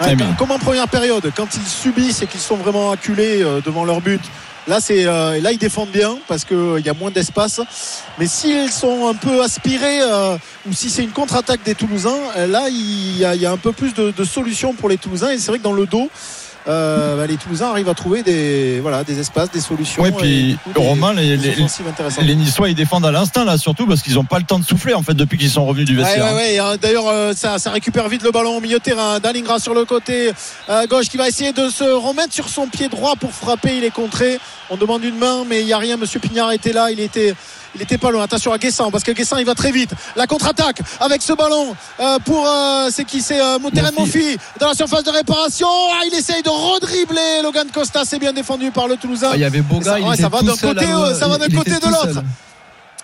Ouais, 0.00 0.16
comme- 0.38 0.50
en 0.52 0.58
première 0.58 0.88
période, 0.88 1.30
quand 1.36 1.48
ils 1.54 1.66
subissent 1.66 2.22
et 2.22 2.26
qu'ils 2.26 2.40
sont 2.40 2.56
vraiment 2.56 2.90
acculés 2.92 3.42
euh, 3.42 3.60
devant 3.60 3.84
leur 3.84 4.00
but, 4.00 4.20
là 4.68 4.80
c'est 4.80 5.06
euh, 5.06 5.40
là 5.40 5.50
ils 5.52 5.58
défendent 5.58 5.90
bien 5.90 6.18
parce 6.28 6.44
qu'il 6.44 6.82
y 6.84 6.88
a 6.88 6.94
moins 6.94 7.10
d'espace. 7.10 7.60
Mais 8.18 8.26
s'ils 8.26 8.70
sont 8.70 9.08
un 9.08 9.14
peu 9.14 9.42
aspirés 9.42 10.00
euh, 10.02 10.36
ou 10.68 10.72
si 10.72 10.88
c'est 10.90 11.02
une 11.02 11.10
contre-attaque 11.10 11.62
des 11.64 11.74
Toulousains, 11.74 12.14
euh, 12.36 12.46
là 12.46 12.68
il 12.68 13.18
y, 13.18 13.24
a, 13.24 13.34
il 13.34 13.40
y 13.40 13.46
a 13.46 13.50
un 13.50 13.56
peu 13.56 13.72
plus 13.72 13.92
de, 13.94 14.10
de 14.10 14.24
solutions 14.24 14.72
pour 14.74 14.88
les 14.88 14.98
Toulousains 14.98 15.30
et 15.30 15.38
c'est 15.38 15.48
vrai 15.48 15.58
que 15.58 15.64
dans 15.64 15.72
le 15.72 15.86
dos. 15.86 16.10
Euh, 16.68 17.16
bah, 17.16 17.26
les 17.26 17.36
Toulousains 17.36 17.70
arrivent 17.70 17.88
à 17.88 17.94
trouver 17.94 18.22
des, 18.22 18.78
voilà, 18.80 19.04
des 19.04 19.18
espaces, 19.18 19.50
des 19.50 19.60
solutions. 19.60 20.04
Et 20.04 20.12
puis 20.12 20.48
du 20.52 20.56
coup, 20.58 20.72
des- 20.74 20.86
Romain, 20.86 21.12
les, 21.14 22.34
Niçois, 22.36 22.68
ils 22.68 22.74
défendent 22.74 23.06
à 23.06 23.10
l'instinct 23.12 23.44
là, 23.44 23.56
surtout 23.58 23.86
parce 23.86 24.02
qu'ils 24.02 24.14
n'ont 24.14 24.24
pas 24.24 24.38
le 24.38 24.44
temps 24.44 24.58
de 24.58 24.64
souffler 24.64 24.94
en 24.94 25.02
fait 25.02 25.14
depuis 25.14 25.38
qu'ils 25.38 25.50
sont 25.50 25.64
revenus 25.64 25.86
du 25.86 25.96
vestiaire. 25.96 26.26
ouais, 26.26 26.34
ouais. 26.34 26.54
Et, 26.54 26.60
euh, 26.60 26.76
D'ailleurs, 26.76 27.08
euh, 27.08 27.32
ça, 27.34 27.58
ça 27.58 27.70
récupère 27.70 28.08
vite 28.08 28.22
le 28.22 28.30
ballon 28.30 28.56
au 28.56 28.60
milieu 28.60 28.78
de 28.78 28.82
terrain. 28.82 29.18
Dalingra 29.20 29.58
sur 29.58 29.74
le 29.74 29.84
côté 29.84 30.30
gauche 30.88 31.08
qui 31.08 31.16
va 31.16 31.28
essayer 31.28 31.52
de 31.52 31.68
se 31.70 31.84
remettre 31.84 32.32
sur 32.34 32.48
son 32.48 32.66
pied 32.66 32.88
droit 32.88 33.14
pour 33.16 33.32
frapper. 33.32 33.76
Il 33.78 33.84
est 33.84 33.90
contré. 33.90 34.38
On 34.70 34.76
demande 34.76 35.02
une 35.04 35.16
main, 35.16 35.44
mais 35.48 35.60
il 35.60 35.66
n'y 35.66 35.72
a 35.72 35.78
rien. 35.78 35.96
Monsieur 35.96 36.20
Pignard 36.20 36.52
était 36.52 36.72
là. 36.72 36.90
Il 36.90 37.00
était. 37.00 37.34
Il 37.78 37.82
était 37.82 37.98
pas 37.98 38.10
loin. 38.10 38.24
Attention 38.24 38.52
à 38.52 38.58
Guessant 38.58 38.90
parce 38.90 39.04
que 39.04 39.12
Guessant 39.12 39.36
il 39.36 39.46
va 39.46 39.54
très 39.54 39.70
vite. 39.70 39.90
La 40.16 40.26
contre-attaque 40.26 40.80
avec 40.98 41.22
ce 41.22 41.32
ballon 41.32 41.76
euh, 42.00 42.18
pour 42.24 42.44
euh, 42.44 42.88
c'est 42.90 43.04
qui 43.04 43.22
c'est 43.22 43.40
euh, 43.40 43.58
Terren 43.72 43.92
Monfi 43.96 44.36
dans 44.58 44.68
la 44.68 44.74
surface 44.74 45.04
de 45.04 45.10
réparation. 45.10 45.68
Ah, 45.92 46.02
il 46.06 46.14
essaye 46.14 46.42
de 46.42 46.48
redribler 46.50 47.40
Logan 47.42 47.68
Costa. 47.72 48.02
C'est 48.04 48.18
bien 48.18 48.32
défendu 48.32 48.72
par 48.72 48.88
le 48.88 48.96
Toulousain. 48.96 49.30
Ah, 49.32 49.36
il 49.36 49.42
y 49.42 49.44
avait 49.44 49.60
Boga, 49.60 49.92
ça, 49.92 50.00
il 50.00 50.06
ouais, 50.06 50.16
ça 50.16 50.28
va 50.28 50.42
d'un 50.42 50.56
côté, 50.56 50.86
euh, 50.86 51.14
ça 51.14 51.28
va 51.28 51.38
d'un 51.38 51.56
côté 51.56 51.70
de 51.70 51.86
l'autre. 51.86 52.22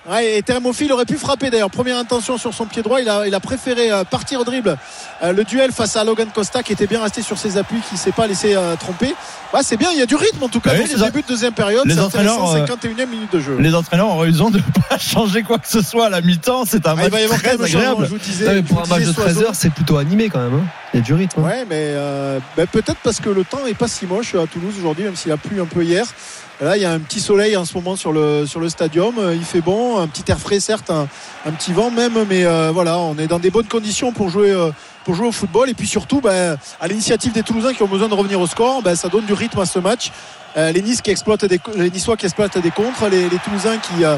Ouais, 0.06 0.36
et 0.36 0.42
Teremofil 0.42 0.92
aurait 0.92 1.06
pu 1.06 1.16
frapper 1.16 1.48
d'ailleurs. 1.48 1.70
Première 1.70 1.96
intention 1.96 2.36
sur 2.36 2.52
son 2.52 2.66
pied 2.66 2.82
droit. 2.82 3.00
Il 3.00 3.08
a, 3.08 3.26
il 3.26 3.34
a 3.34 3.40
préféré 3.40 3.90
euh, 3.90 4.04
partir 4.04 4.40
au 4.40 4.44
dribble 4.44 4.76
euh, 5.22 5.32
le 5.32 5.44
duel 5.44 5.72
face 5.72 5.96
à 5.96 6.04
Logan 6.04 6.28
Costa 6.34 6.62
qui 6.62 6.74
était 6.74 6.86
bien 6.86 7.02
resté 7.02 7.22
sur 7.22 7.38
ses 7.38 7.56
appuis, 7.56 7.80
qui 7.88 7.96
s'est 7.96 8.12
pas 8.12 8.26
laissé 8.26 8.54
euh, 8.54 8.76
tromper. 8.76 9.14
Ouais, 9.54 9.60
c'est 9.62 9.78
bien. 9.78 9.88
Il 9.92 9.98
y 9.98 10.02
a 10.02 10.06
du 10.06 10.14
rythme 10.16 10.42
en 10.42 10.48
tout 10.50 10.60
cas 10.60 10.74
dans 10.74 10.82
oui, 10.82 10.86
ce 10.90 10.96
les 10.96 11.02
en- 11.02 11.06
début 11.06 11.22
de 11.22 11.26
deuxième 11.28 11.54
période. 11.54 11.86
les 11.86 11.94
C'est 11.94 12.00
entraîneurs, 12.00 12.34
intéressant, 12.34 12.56
euh, 12.56 12.66
51e 12.66 13.06
minute 13.08 13.32
de 13.32 13.40
jeu. 13.40 13.56
Les 13.58 13.74
entraîneurs 13.74 14.08
ont 14.08 14.18
raison 14.18 14.50
de 14.50 14.58
ne 14.58 14.62
pas 14.90 14.98
changer 14.98 15.42
quoi 15.42 15.58
que 15.58 15.68
ce 15.68 15.80
soit 15.80 16.06
à 16.06 16.10
la 16.10 16.20
mi-temps. 16.20 16.64
C'est 16.66 16.86
un 16.86 16.96
Ah, 16.98 17.04
il 17.06 17.10
match 17.10 17.40
très 17.42 17.54
un 17.54 17.56
changement, 17.58 17.78
agréable. 17.80 18.04
je 18.04 18.10
vous 18.10 18.18
disais. 18.18 18.44
Non, 18.44 18.50
mais 18.52 18.56
je 18.58 18.62
pour 18.64 18.82
vous 18.84 18.92
un 18.92 18.98
match 18.98 19.06
de 19.06 19.12
13 19.12 19.24
Soiseau. 19.32 19.46
heures, 19.48 19.54
c'est 19.54 19.70
plutôt 19.72 19.96
animé 19.96 20.28
quand 20.28 20.40
même. 20.40 20.54
hein. 20.60 20.64
Il 20.92 20.98
y 21.00 21.02
a 21.02 21.06
du 21.06 21.14
rythme. 21.14 21.40
hein. 21.40 21.44
Ouais, 21.46 21.64
mais 21.68 21.76
euh, 21.94 22.38
ben, 22.58 22.66
peut-être 22.66 22.98
parce 23.02 23.20
que 23.20 23.30
le 23.30 23.42
temps 23.44 23.64
est 23.66 23.72
pas 23.74 23.88
si 23.88 24.04
moche 24.06 24.34
à 24.34 24.46
Toulouse 24.46 24.74
aujourd'hui, 24.78 25.04
même 25.04 25.16
s'il 25.16 25.32
a 25.32 25.38
plu 25.38 25.62
un 25.62 25.66
peu 25.66 25.82
hier. 25.82 26.04
Là, 26.60 26.76
il 26.76 26.82
y 26.82 26.86
a 26.86 26.92
un 26.92 27.00
petit 27.00 27.18
soleil 27.18 27.56
en 27.56 27.64
ce 27.64 27.74
moment 27.74 27.96
sur 27.96 28.12
le 28.12 28.46
sur 28.46 28.60
le 28.60 28.68
stadium. 28.68 29.18
Euh, 29.18 29.34
Il 29.34 29.44
fait 29.44 29.60
bon, 29.60 29.98
un 29.98 30.06
petit 30.06 30.22
air 30.30 30.38
frais, 30.38 30.60
certes, 30.60 30.88
un, 30.90 31.08
petit 31.52 31.72
vent 31.72 31.90
même, 31.90 32.24
mais 32.28 32.44
euh, 32.44 32.70
voilà, 32.72 32.96
on 32.98 33.18
est 33.18 33.26
dans 33.26 33.40
des 33.40 33.50
bonnes 33.50 33.66
conditions 33.66 34.12
pour 34.12 34.28
jouer 34.28 34.52
euh, 34.52 34.70
pour 35.04 35.16
jouer 35.16 35.26
au 35.26 35.32
football. 35.32 35.68
Et 35.68 35.74
puis 35.74 35.88
surtout, 35.88 36.20
ben, 36.20 36.56
à 36.80 36.86
l'initiative 36.86 37.32
des 37.32 37.42
Toulousains 37.42 37.74
qui 37.74 37.82
ont 37.82 37.88
besoin 37.88 38.08
de 38.08 38.14
revenir 38.14 38.40
au 38.40 38.46
score, 38.46 38.82
ben, 38.82 38.94
ça 38.94 39.08
donne 39.08 39.24
du 39.24 39.32
rythme 39.32 39.58
à 39.58 39.66
ce 39.66 39.80
match. 39.80 40.12
Euh, 40.56 40.72
les, 40.72 40.82
nice 40.82 41.02
qui 41.02 41.10
exploitent 41.10 41.44
des, 41.44 41.60
les 41.76 41.90
Niçois 41.90 42.16
qui 42.16 42.26
exploitent 42.26 42.58
des 42.58 42.70
contres, 42.70 43.08
les, 43.08 43.28
les 43.28 43.38
Toulousains 43.38 43.78
qui, 43.78 44.04
euh, 44.04 44.16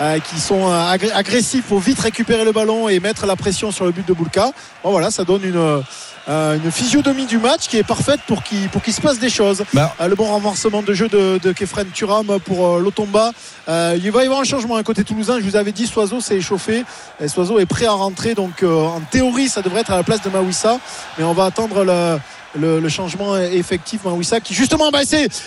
euh, 0.00 0.18
qui 0.18 0.38
sont 0.38 0.70
agressifs 0.70 1.64
pour 1.64 1.80
vite 1.80 2.00
récupérer 2.00 2.44
le 2.44 2.52
ballon 2.52 2.88
et 2.88 3.00
mettre 3.00 3.26
la 3.26 3.36
pression 3.36 3.70
sur 3.70 3.84
le 3.84 3.92
but 3.92 4.06
de 4.06 4.12
Boulka. 4.12 4.52
Bon, 4.84 4.90
voilà, 4.90 5.10
ça 5.10 5.24
donne 5.24 5.44
une, 5.44 5.82
euh, 6.28 6.58
une 6.62 6.70
physionomie 6.70 7.26
du 7.26 7.38
match 7.38 7.66
qui 7.68 7.78
est 7.78 7.82
parfaite 7.82 8.20
pour 8.26 8.42
qu'il 8.42 8.68
pour 8.68 8.82
qu'il 8.82 8.92
se 8.92 9.00
passe 9.00 9.18
des 9.18 9.30
choses. 9.30 9.64
Bah. 9.72 9.94
Le 10.06 10.14
bon 10.14 10.26
renversement 10.26 10.82
de 10.82 10.92
jeu 10.92 11.08
de, 11.08 11.40
de 11.42 11.52
Kefren 11.52 11.88
Turam 11.90 12.38
pour 12.44 12.78
Lotomba. 12.78 13.32
Euh, 13.70 13.96
il 14.02 14.10
va 14.10 14.22
y 14.22 14.24
avoir 14.26 14.40
un 14.40 14.44
changement 14.44 14.76
à 14.76 14.82
côté 14.82 15.04
toulousain. 15.04 15.38
Je 15.38 15.44
vous 15.44 15.56
avais 15.56 15.72
dit, 15.72 15.86
Soiseau 15.86 16.20
s'est 16.20 16.36
échauffé. 16.36 16.84
Et 17.20 17.28
Soiseau 17.28 17.58
est 17.58 17.66
prêt 17.66 17.86
à 17.86 17.92
rentrer. 17.92 18.34
Donc, 18.34 18.62
euh, 18.62 18.86
en 18.86 19.00
théorie, 19.00 19.48
ça 19.48 19.62
devrait 19.62 19.80
être 19.80 19.92
à 19.92 19.96
la 19.96 20.02
place 20.02 20.22
de 20.22 20.30
Mawissa. 20.30 20.78
Mais 21.18 21.24
on 21.24 21.32
va 21.32 21.44
attendre 21.44 21.84
le, 21.84 22.18
le, 22.58 22.80
le 22.80 22.88
changement 22.88 23.36
est 23.36 23.54
effectif. 23.54 24.04
Mawissa 24.04 24.40
qui 24.40 24.54
justement 24.54 24.90
bah, 24.90 25.00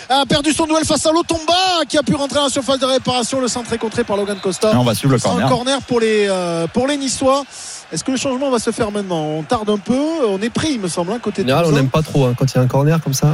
a 0.08 0.26
perdu 0.26 0.52
son 0.52 0.66
duel 0.66 0.84
face 0.84 1.04
à 1.06 1.12
Lotomba 1.12 1.52
qui 1.88 1.98
a 1.98 2.02
pu 2.02 2.14
rentrer 2.14 2.38
en 2.38 2.48
surface 2.48 2.78
de 2.78 2.86
réparation. 2.86 3.40
Le 3.40 3.48
centre 3.48 3.72
est 3.72 3.78
contré 3.78 4.04
par 4.04 4.16
Logan 4.16 4.38
Costa. 4.42 4.72
Et 4.72 4.76
on 4.76 4.84
va 4.84 4.94
suivre 4.94 5.12
le 5.14 5.20
corner. 5.20 5.46
Un 5.46 5.48
corner 5.48 5.82
pour 5.82 6.00
les, 6.00 6.26
euh, 6.28 6.66
pour 6.66 6.86
les 6.86 6.96
Niçois. 6.96 7.44
Est-ce 7.92 8.02
que 8.02 8.10
le 8.10 8.16
changement 8.16 8.50
va 8.50 8.58
se 8.58 8.70
faire 8.70 8.90
maintenant? 8.90 9.22
On 9.22 9.42
tarde 9.42 9.68
un 9.70 9.78
peu. 9.78 9.98
On 10.28 10.40
est 10.40 10.50
pris, 10.50 10.72
il 10.72 10.80
me 10.80 10.88
semble, 10.88 11.12
hein, 11.12 11.18
côté 11.22 11.42
général, 11.42 11.66
on 11.66 11.72
n'aime 11.72 11.90
pas 11.90 12.02
trop 12.02 12.24
hein, 12.24 12.34
quand 12.36 12.46
il 12.52 12.56
y 12.56 12.58
a 12.58 12.62
un 12.62 12.66
corner 12.66 13.00
comme 13.02 13.14
ça. 13.14 13.28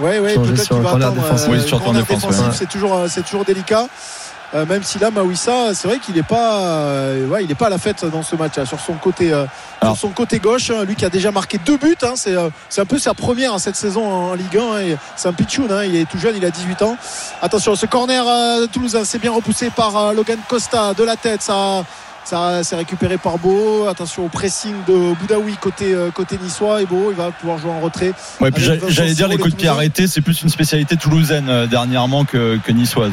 Ouais, 0.00 0.18
ouais, 0.18 0.34
peut-être 0.34 0.68
qu'il 0.68 0.76
va 0.78 0.90
attendre. 0.90 1.12
défensif. 1.12 1.48
euh, 1.48 1.52
Oui, 1.52 1.62
sur 1.66 1.82
corner 1.82 2.02
défense, 2.02 2.20
défensif, 2.22 2.46
ouais. 2.46 2.54
c'est 2.58 2.68
toujours, 2.68 2.94
euh, 2.94 3.06
c'est 3.08 3.22
toujours 3.22 3.44
délicat. 3.44 3.86
Euh, 4.54 4.66
même 4.66 4.82
si 4.82 4.98
là, 4.98 5.10
Mawissa, 5.10 5.72
c'est 5.74 5.88
vrai 5.88 5.98
qu'il 5.98 6.14
n'est 6.14 6.22
pas, 6.22 6.58
euh, 6.60 7.26
ouais, 7.26 7.42
il 7.44 7.50
est 7.50 7.54
pas 7.54 7.66
à 7.66 7.70
la 7.70 7.78
fête 7.78 8.04
dans 8.04 8.22
ce 8.22 8.36
match. 8.36 8.58
hein, 8.58 8.66
sur 8.66 8.78
son 8.80 8.92
côté, 8.94 9.32
euh, 9.32 9.46
sur 9.82 9.96
son 9.96 10.08
côté 10.10 10.38
gauche, 10.40 10.70
hein, 10.70 10.84
lui 10.84 10.94
qui 10.94 11.04
a 11.06 11.10
déjà 11.10 11.30
marqué 11.30 11.58
deux 11.64 11.78
buts. 11.78 11.96
hein, 12.02 12.12
c'est, 12.16 12.36
un 12.36 12.84
peu 12.84 12.98
sa 12.98 13.14
première 13.14 13.54
hein, 13.54 13.58
cette 13.58 13.76
saison 13.76 14.04
en 14.04 14.34
Ligue 14.34 14.58
1. 14.58 14.60
hein, 14.60 14.80
et 14.80 14.96
c'est 15.16 15.28
un 15.28 15.32
pitchoun. 15.32 15.70
il 15.86 15.96
est 15.96 16.04
tout 16.10 16.18
jeune, 16.18 16.34
il 16.36 16.44
a 16.44 16.50
18 16.50 16.82
ans. 16.82 16.96
Attention, 17.40 17.74
ce 17.76 17.86
corner 17.86 18.24
toulousain, 18.70 19.04
c'est 19.04 19.18
bien 19.18 19.32
repoussé 19.32 19.70
par 19.70 20.12
Logan 20.12 20.38
Costa 20.48 20.92
de 20.94 21.02
la 21.04 21.16
tête. 21.16 21.42
Ça. 21.42 21.84
Ça 22.24 22.62
c'est 22.62 22.76
récupéré 22.76 23.18
par 23.18 23.36
Beau. 23.36 23.88
Attention 23.88 24.24
au 24.26 24.28
pressing 24.28 24.74
de 24.86 25.12
Boudaoui 25.14 25.56
côté 25.56 25.92
euh, 25.92 26.12
côté 26.12 26.38
niçois 26.40 26.80
et 26.80 26.86
Beau 26.86 27.06
il 27.10 27.16
va 27.16 27.32
pouvoir 27.32 27.58
jouer 27.58 27.72
en 27.72 27.80
retrait. 27.80 28.12
Ouais, 28.40 28.50
j'allais- 28.56 29.12
dire 29.14 29.26
les 29.26 29.38
coups 29.38 29.50
de 29.50 29.56
pied 29.56 29.66
arrêtés, 29.66 30.06
c'est 30.06 30.20
plus 30.20 30.40
une 30.42 30.48
spécialité 30.48 30.96
toulousaine 30.96 31.48
euh, 31.48 31.66
dernièrement 31.66 32.24
que, 32.24 32.58
que 32.64 32.70
niçoise. 32.70 33.10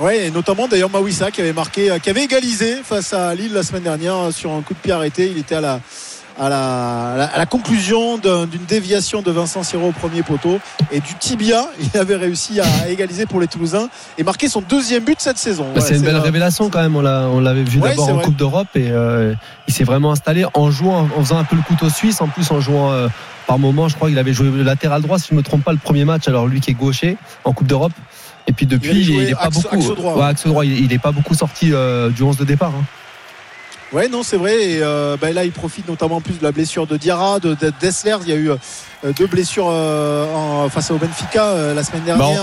Ouais, 0.00 0.26
et 0.26 0.30
notamment 0.30 0.68
d'ailleurs 0.68 0.90
Mawissa 0.90 1.30
qui 1.30 1.40
avait 1.42 1.52
marqué, 1.52 1.90
euh, 1.90 1.98
qui 1.98 2.08
avait 2.10 2.24
égalisé 2.24 2.76
face 2.82 3.12
à 3.12 3.34
Lille 3.34 3.52
la 3.52 3.62
semaine 3.62 3.82
dernière 3.82 4.16
euh, 4.16 4.30
sur 4.30 4.50
un 4.52 4.62
coup 4.62 4.74
de 4.74 4.78
pied 4.78 4.92
arrêté. 4.92 5.28
Il 5.30 5.38
était 5.38 5.56
à 5.56 5.60
la, 5.60 5.80
à 6.40 6.48
la, 6.48 7.12
à 7.12 7.16
la, 7.18 7.24
à 7.26 7.38
la 7.38 7.46
conclusion 7.46 8.16
d'un- 8.16 8.46
d'une 8.46 8.64
déviation 8.64 9.20
de 9.20 9.30
Vincent 9.30 9.62
Siro 9.62 9.88
au 9.88 9.92
premier 9.92 10.22
poteau 10.22 10.58
et 10.90 11.00
du 11.00 11.14
tibia. 11.20 11.66
Il 11.94 11.98
avait 12.00 12.16
réussi 12.16 12.58
à 12.58 12.88
égaliser 12.88 13.26
pour 13.26 13.38
les 13.38 13.46
Toulousains 13.48 13.90
et 14.16 14.24
marquer 14.24 14.48
son 14.48 14.62
deuxième 14.62 15.04
but 15.04 15.20
cette 15.20 15.36
saison. 15.36 15.66
Bah, 15.74 15.80
Ouais, 15.82 15.86
c'est 15.86 15.96
une 15.96 16.02
belle 16.02 16.16
euh, 16.16 16.20
révélation 16.20 16.70
quand 16.70 16.80
même. 16.80 16.96
On 16.96 17.02
l'a- 17.02 17.28
on 17.30 17.40
l'avait 17.40 17.62
vu 17.62 17.78
Ouais, 17.78 17.90
d'abord 17.90 18.08
en 18.08 18.14
vrai. 18.14 18.24
Coupe 18.24 18.36
d'Europe 18.36 18.68
et 18.74 18.90
euh, 18.90 19.34
il 19.68 19.74
s'est 19.74 19.84
vraiment 19.84 20.12
installé 20.12 20.46
en 20.54 20.70
jouant, 20.70 21.06
en 21.16 21.20
faisant 21.20 21.36
un 21.36 21.44
peu 21.44 21.54
le 21.56 21.62
couteau 21.62 21.90
suisse. 21.90 22.22
En 22.22 22.28
plus, 22.28 22.50
en 22.50 22.60
jouant 22.62 22.90
euh, 22.92 23.08
par 23.46 23.58
moment, 23.58 23.88
je 23.88 23.96
crois 23.96 24.08
qu'il 24.08 24.18
avait 24.18 24.32
joué 24.32 24.48
le 24.50 24.62
latéral 24.62 25.02
droit, 25.02 25.18
si 25.18 25.28
je 25.28 25.34
ne 25.34 25.38
me 25.38 25.42
trompe 25.44 25.64
pas, 25.64 25.72
le 25.72 25.78
premier 25.78 26.06
match. 26.06 26.28
Alors 26.28 26.46
lui 26.46 26.60
qui 26.62 26.70
est 26.70 26.74
gaucher 26.74 27.18
en 27.44 27.52
Coupe 27.52 27.66
d'Europe. 27.66 27.92
Et 28.46 28.52
puis 28.52 28.66
depuis, 28.66 28.90
il, 29.00 29.04
joué 29.04 29.28
est 29.30 29.34
pas 29.34 29.42
axe- 29.44 29.62
beaucoup. 29.62 29.74
axe 29.76 29.86
droit, 29.86 30.12
ouais, 30.14 30.20
ouais. 30.20 30.26
axe 30.26 30.46
droit. 30.46 30.64
Il, 30.64 30.84
il 30.84 30.92
est 30.92 30.98
pas 30.98 31.12
beaucoup 31.12 31.34
sorti 31.34 31.70
euh, 31.72 32.10
du 32.10 32.22
11 32.22 32.36
de 32.36 32.44
départ. 32.44 32.72
hein. 32.76 32.84
Ouais, 33.92 34.08
non, 34.08 34.22
c'est 34.22 34.36
vrai. 34.38 34.54
Et 34.70 34.78
euh, 34.82 35.16
bah, 35.20 35.32
là, 35.32 35.44
il 35.44 35.52
profite 35.52 35.86
notamment 35.88 36.16
en 36.16 36.20
plus 36.22 36.38
de 36.38 36.42
la 36.42 36.50
blessure 36.52 36.86
de 36.86 36.96
Diarra, 36.96 37.40
de, 37.40 37.54
de 37.54 37.72
Dessler. 37.80 38.16
Il 38.22 38.28
y 38.28 38.32
a 38.32 38.36
eu 38.36 38.50
euh, 38.50 38.56
deux 39.16 39.26
blessures 39.26 39.68
euh, 39.70 40.26
en- 40.34 40.68
face 40.70 40.90
au 40.90 40.96
Benfica 40.96 41.74
la 41.74 41.84
semaine 41.84 42.02
dernière. 42.04 42.42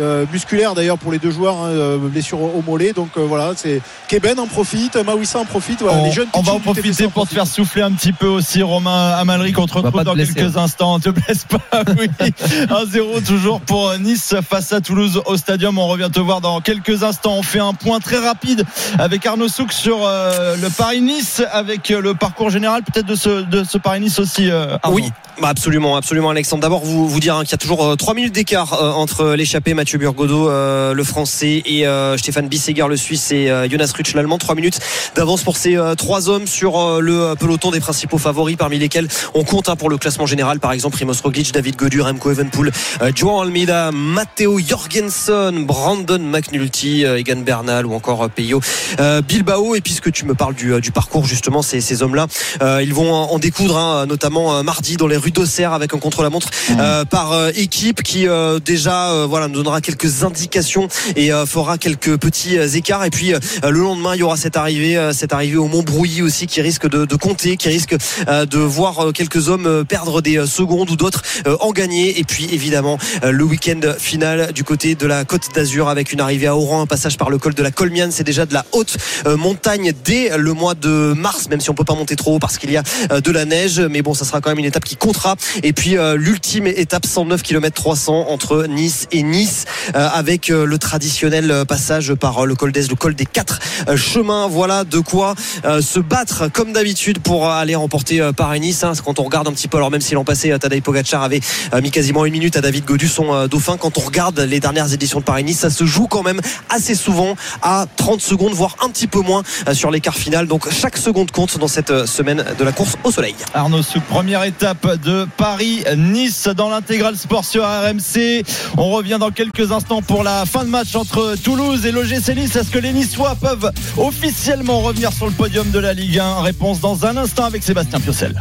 Euh, 0.00 0.26
musculaire 0.32 0.74
d'ailleurs 0.74 0.98
pour 0.98 1.12
les 1.12 1.18
deux 1.18 1.30
joueurs, 1.30 1.56
hein, 1.56 1.68
euh, 1.68 1.98
blessure 1.98 2.40
au 2.40 2.62
mollet. 2.66 2.92
Donc 2.92 3.10
euh, 3.16 3.24
voilà, 3.26 3.52
c'est 3.56 3.80
Keben 4.08 4.38
en 4.38 4.46
profite, 4.46 4.96
Mawissa 4.96 5.38
en 5.38 5.44
profite. 5.44 5.82
Voilà, 5.82 5.98
on, 5.98 6.04
les 6.04 6.12
jeunes 6.12 6.28
on 6.34 6.42
va 6.42 6.52
en 6.52 6.60
profiter 6.60 7.06
en 7.06 7.10
pour 7.10 7.28
te 7.28 7.34
faire 7.34 7.46
souffler 7.46 7.82
un 7.82 7.92
petit 7.92 8.12
peu 8.12 8.26
aussi 8.26 8.62
Romain 8.62 9.10
Amalric 9.18 9.58
on 9.58 9.66
te 9.66 9.74
retrouve 9.74 10.04
dans 10.04 10.14
blesser. 10.14 10.34
quelques 10.34 10.56
instants 10.56 10.98
te 11.00 11.10
blesse 11.10 11.44
pas 11.44 11.82
oui 11.98 12.08
1-0 12.20 13.24
toujours 13.26 13.60
pour 13.60 13.92
Nice 13.98 14.34
face 14.48 14.72
à 14.72 14.80
Toulouse 14.80 15.20
au 15.26 15.36
stadium 15.36 15.78
on 15.78 15.86
revient 15.86 16.10
te 16.12 16.20
voir 16.20 16.40
dans 16.40 16.60
quelques 16.60 17.02
instants 17.02 17.36
on 17.38 17.42
fait 17.42 17.58
un 17.60 17.74
point 17.74 18.00
très 18.00 18.18
rapide 18.18 18.64
avec 18.98 19.26
Arnaud 19.26 19.48
Souk 19.48 19.72
sur 19.72 19.98
euh, 20.04 20.56
le 20.56 20.68
Paris-Nice 20.70 21.42
avec 21.52 21.90
euh, 21.90 22.00
le 22.00 22.14
parcours 22.14 22.50
général 22.50 22.82
peut-être 22.82 23.06
de 23.06 23.14
ce, 23.14 23.42
de 23.42 23.64
ce 23.64 23.78
Paris-Nice 23.78 24.18
aussi 24.18 24.50
euh, 24.50 24.76
Arnaud. 24.82 24.96
Oui, 24.96 25.10
bah 25.40 25.48
absolument, 25.48 25.96
absolument, 25.96 26.30
Alexandre. 26.30 26.62
D'abord, 26.62 26.84
vous 26.84 27.08
vous 27.08 27.20
dire 27.20 27.36
hein, 27.36 27.42
qu'il 27.42 27.52
y 27.52 27.54
a 27.54 27.58
toujours 27.58 27.84
euh, 27.84 27.96
3 27.96 28.14
minutes 28.14 28.34
d'écart 28.34 28.74
euh, 28.74 28.92
entre 28.92 29.34
l'échappé 29.34 29.74
Mathieu 29.82 29.98
Burgodeau, 29.98 30.48
euh, 30.48 30.94
le 30.94 31.02
Français, 31.02 31.60
et 31.66 31.88
euh, 31.88 32.16
Stéphane 32.16 32.46
Bisseguer, 32.46 32.86
le 32.88 32.96
Suisse, 32.96 33.32
et 33.32 33.50
euh, 33.50 33.68
Jonas 33.68 33.92
Rutsch, 33.96 34.14
l'Allemand. 34.14 34.38
3 34.38 34.54
minutes 34.54 34.78
d'avance 35.16 35.42
pour 35.42 35.56
ces 35.56 35.76
euh, 35.76 35.96
trois 35.96 36.28
hommes 36.28 36.46
sur 36.46 36.78
euh, 36.78 37.00
le 37.00 37.34
peloton 37.34 37.72
des 37.72 37.80
principaux 37.80 38.18
favoris, 38.18 38.56
parmi 38.56 38.78
lesquels 38.78 39.08
on 39.34 39.42
compte 39.42 39.68
hein, 39.68 39.74
pour 39.74 39.90
le 39.90 39.98
classement 39.98 40.24
général, 40.24 40.60
par 40.60 40.70
exemple, 40.70 40.94
Primoz 40.94 41.20
Roglic, 41.20 41.52
David 41.52 41.74
Godu, 41.74 42.00
Remco 42.00 42.30
Evenpool, 42.30 42.70
euh, 43.02 43.10
Joan 43.12 43.42
Almeida, 43.42 43.90
Matteo 43.90 44.60
Jorgensen, 44.60 45.66
Brandon 45.66 46.20
McNulty, 46.20 47.04
euh, 47.04 47.18
Egan 47.18 47.40
Bernal 47.40 47.84
ou 47.84 47.92
encore 47.92 48.22
euh, 48.22 48.28
Peyo 48.28 48.60
euh, 49.00 49.20
Bilbao. 49.20 49.74
Et 49.74 49.80
puisque 49.80 50.12
tu 50.12 50.26
me 50.26 50.34
parles 50.34 50.54
du, 50.54 50.80
du 50.80 50.92
parcours, 50.92 51.26
justement, 51.26 51.60
ces, 51.62 51.80
ces 51.80 52.04
hommes-là, 52.04 52.28
euh, 52.62 52.84
ils 52.84 52.94
vont 52.94 53.12
en 53.12 53.38
découdre, 53.40 53.76
hein, 53.76 54.06
notamment 54.06 54.54
euh, 54.54 54.62
mardi 54.62 54.96
dans 54.96 55.08
les 55.08 55.16
rues 55.16 55.32
d'Auxerre 55.32 55.72
avec 55.72 55.92
un 55.92 55.98
contre-la-montre 55.98 56.50
euh, 56.78 57.04
par 57.04 57.32
euh, 57.32 57.50
équipe 57.56 58.04
qui 58.04 58.28
euh, 58.28 58.60
déjà 58.60 59.26
voilà 59.26 59.48
nous 59.48 59.54
donnera 59.54 59.71
quelques 59.80 60.24
indications 60.24 60.88
et 61.16 61.32
euh, 61.32 61.46
fera 61.46 61.78
quelques 61.78 62.16
petits 62.16 62.58
euh, 62.58 62.68
écarts. 62.68 63.04
Et 63.04 63.10
puis 63.10 63.34
euh, 63.34 63.38
le 63.64 63.80
lendemain, 63.80 64.14
il 64.14 64.20
y 64.20 64.22
aura 64.22 64.36
cette 64.36 64.56
arrivée, 64.56 65.10
cette 65.12 65.32
arrivée 65.32 65.56
au 65.56 65.66
Montbrouilly 65.66 66.22
aussi 66.22 66.46
qui 66.46 66.60
risque 66.60 66.88
de, 66.88 67.04
de 67.04 67.16
compter, 67.16 67.56
qui 67.56 67.68
risque 67.68 67.94
de 68.26 68.58
voir 68.58 69.12
quelques 69.14 69.48
hommes 69.48 69.84
perdre 69.88 70.20
des 70.20 70.46
secondes 70.46 70.90
ou 70.90 70.96
d'autres 70.96 71.22
en 71.60 71.72
gagner. 71.72 72.18
Et 72.18 72.24
puis 72.24 72.48
évidemment 72.52 72.98
le 73.22 73.44
week-end 73.44 73.80
final 73.98 74.52
du 74.52 74.64
côté 74.64 74.94
de 74.94 75.06
la 75.06 75.24
Côte 75.24 75.54
d'Azur 75.54 75.88
avec 75.88 76.12
une 76.12 76.20
arrivée 76.20 76.46
à 76.46 76.56
Oran, 76.56 76.82
un 76.82 76.86
passage 76.86 77.16
par 77.16 77.30
le 77.30 77.38
col 77.38 77.54
de 77.54 77.62
la 77.62 77.70
Colmiane. 77.70 78.12
C'est 78.12 78.24
déjà 78.24 78.46
de 78.46 78.54
la 78.54 78.64
haute 78.72 78.96
montagne 79.26 79.92
dès 80.04 80.36
le 80.36 80.52
mois 80.52 80.74
de 80.74 81.14
mars, 81.16 81.48
même 81.48 81.60
si 81.60 81.70
on 81.70 81.74
peut 81.74 81.84
pas 81.84 81.94
monter 81.94 82.16
trop 82.16 82.36
haut 82.36 82.38
parce 82.38 82.58
qu'il 82.58 82.70
y 82.70 82.76
a 82.76 82.82
de 83.20 83.30
la 83.30 83.44
neige. 83.44 83.80
Mais 83.80 84.02
bon, 84.02 84.14
ça 84.14 84.24
sera 84.24 84.40
quand 84.40 84.50
même 84.50 84.58
une 84.58 84.64
étape 84.64 84.84
qui 84.84 84.96
comptera. 84.96 85.36
Et 85.62 85.72
puis 85.72 85.96
l'ultime 86.16 86.66
étape 86.66 87.06
109 87.06 87.42
km 87.42 87.74
300 87.74 88.26
entre 88.28 88.66
Nice 88.66 89.06
et 89.12 89.22
Nice 89.22 89.61
euh, 89.94 90.08
avec 90.12 90.50
euh, 90.50 90.64
le 90.64 90.78
traditionnel 90.78 91.50
euh, 91.50 91.64
passage 91.64 92.14
par 92.14 92.46
le 92.46 92.54
col 92.54 92.72
d'Ez, 92.72 92.88
le 92.88 92.94
col 92.94 93.14
des 93.14 93.26
quatre 93.26 93.58
chemins. 93.96 94.46
Voilà 94.48 94.84
de 94.84 94.98
quoi 94.98 95.34
se 95.80 96.00
battre 96.00 96.48
comme 96.48 96.72
d'habitude 96.72 97.20
pour 97.20 97.48
aller 97.48 97.74
remporter 97.74 98.30
Paris-Nice. 98.36 98.84
hein. 98.84 98.92
Quand 99.04 99.18
on 99.18 99.24
regarde 99.24 99.48
un 99.48 99.52
petit 99.52 99.68
peu, 99.68 99.76
alors 99.76 99.90
même 99.90 100.00
si 100.00 100.14
l'an 100.14 100.24
passé 100.24 100.56
Tadej 100.58 100.82
Pogacar 100.82 101.22
avait 101.22 101.40
mis 101.82 101.90
quasiment 101.90 102.24
une 102.24 102.32
minute 102.32 102.56
à 102.56 102.60
David 102.60 102.84
Godu, 102.84 103.08
son 103.08 103.46
dauphin, 103.46 103.76
quand 103.76 103.98
on 103.98 104.00
regarde 104.00 104.38
les 104.40 104.60
dernières 104.60 104.92
éditions 104.92 105.20
de 105.20 105.24
Paris-Nice, 105.24 105.60
ça 105.60 105.70
se 105.70 105.84
joue 105.84 106.06
quand 106.06 106.22
même 106.22 106.40
assez 106.68 106.94
souvent 106.94 107.36
à 107.62 107.86
30 107.96 108.20
secondes, 108.20 108.52
voire 108.52 108.76
un 108.82 108.88
petit 108.88 109.06
peu 109.06 109.20
moins 109.20 109.42
sur 109.72 109.90
l'écart 109.90 110.14
final. 110.14 110.46
Donc 110.46 110.70
chaque 110.70 110.96
seconde 110.96 111.30
compte 111.30 111.58
dans 111.58 111.68
cette 111.68 112.06
semaine 112.06 112.44
de 112.58 112.64
la 112.64 112.72
course 112.72 112.96
au 113.04 113.10
soleil. 113.10 113.34
Arnaud 113.54 113.82
Souk, 113.82 114.02
première 114.04 114.44
étape 114.44 114.96
de 115.02 115.26
Paris-Nice 115.36 116.48
dans 116.48 116.68
l'intégral 116.70 117.16
sport 117.16 117.44
sur 117.44 117.64
RMC. 117.64 118.44
On 118.76 118.90
revient 118.90 119.18
dans 119.18 119.30
quelques 119.30 119.41
instants 119.70 120.02
pour 120.02 120.22
la 120.22 120.44
fin 120.46 120.64
de 120.64 120.68
match 120.68 120.94
entre 120.94 121.36
Toulouse 121.42 121.84
et 121.86 121.92
l'OGC 121.92 122.34
Nice. 122.36 122.56
Est-ce 122.56 122.70
que 122.70 122.78
les 122.78 122.92
Niçois 122.92 123.34
peuvent 123.40 123.70
officiellement 123.96 124.80
revenir 124.80 125.12
sur 125.12 125.26
le 125.26 125.32
podium 125.32 125.70
de 125.70 125.78
la 125.78 125.92
Ligue 125.92 126.18
1 126.18 126.42
Réponse 126.42 126.80
dans 126.80 127.06
un 127.06 127.16
instant 127.16 127.44
avec 127.44 127.62
Sébastien 127.62 128.00
Piocel. 128.00 128.38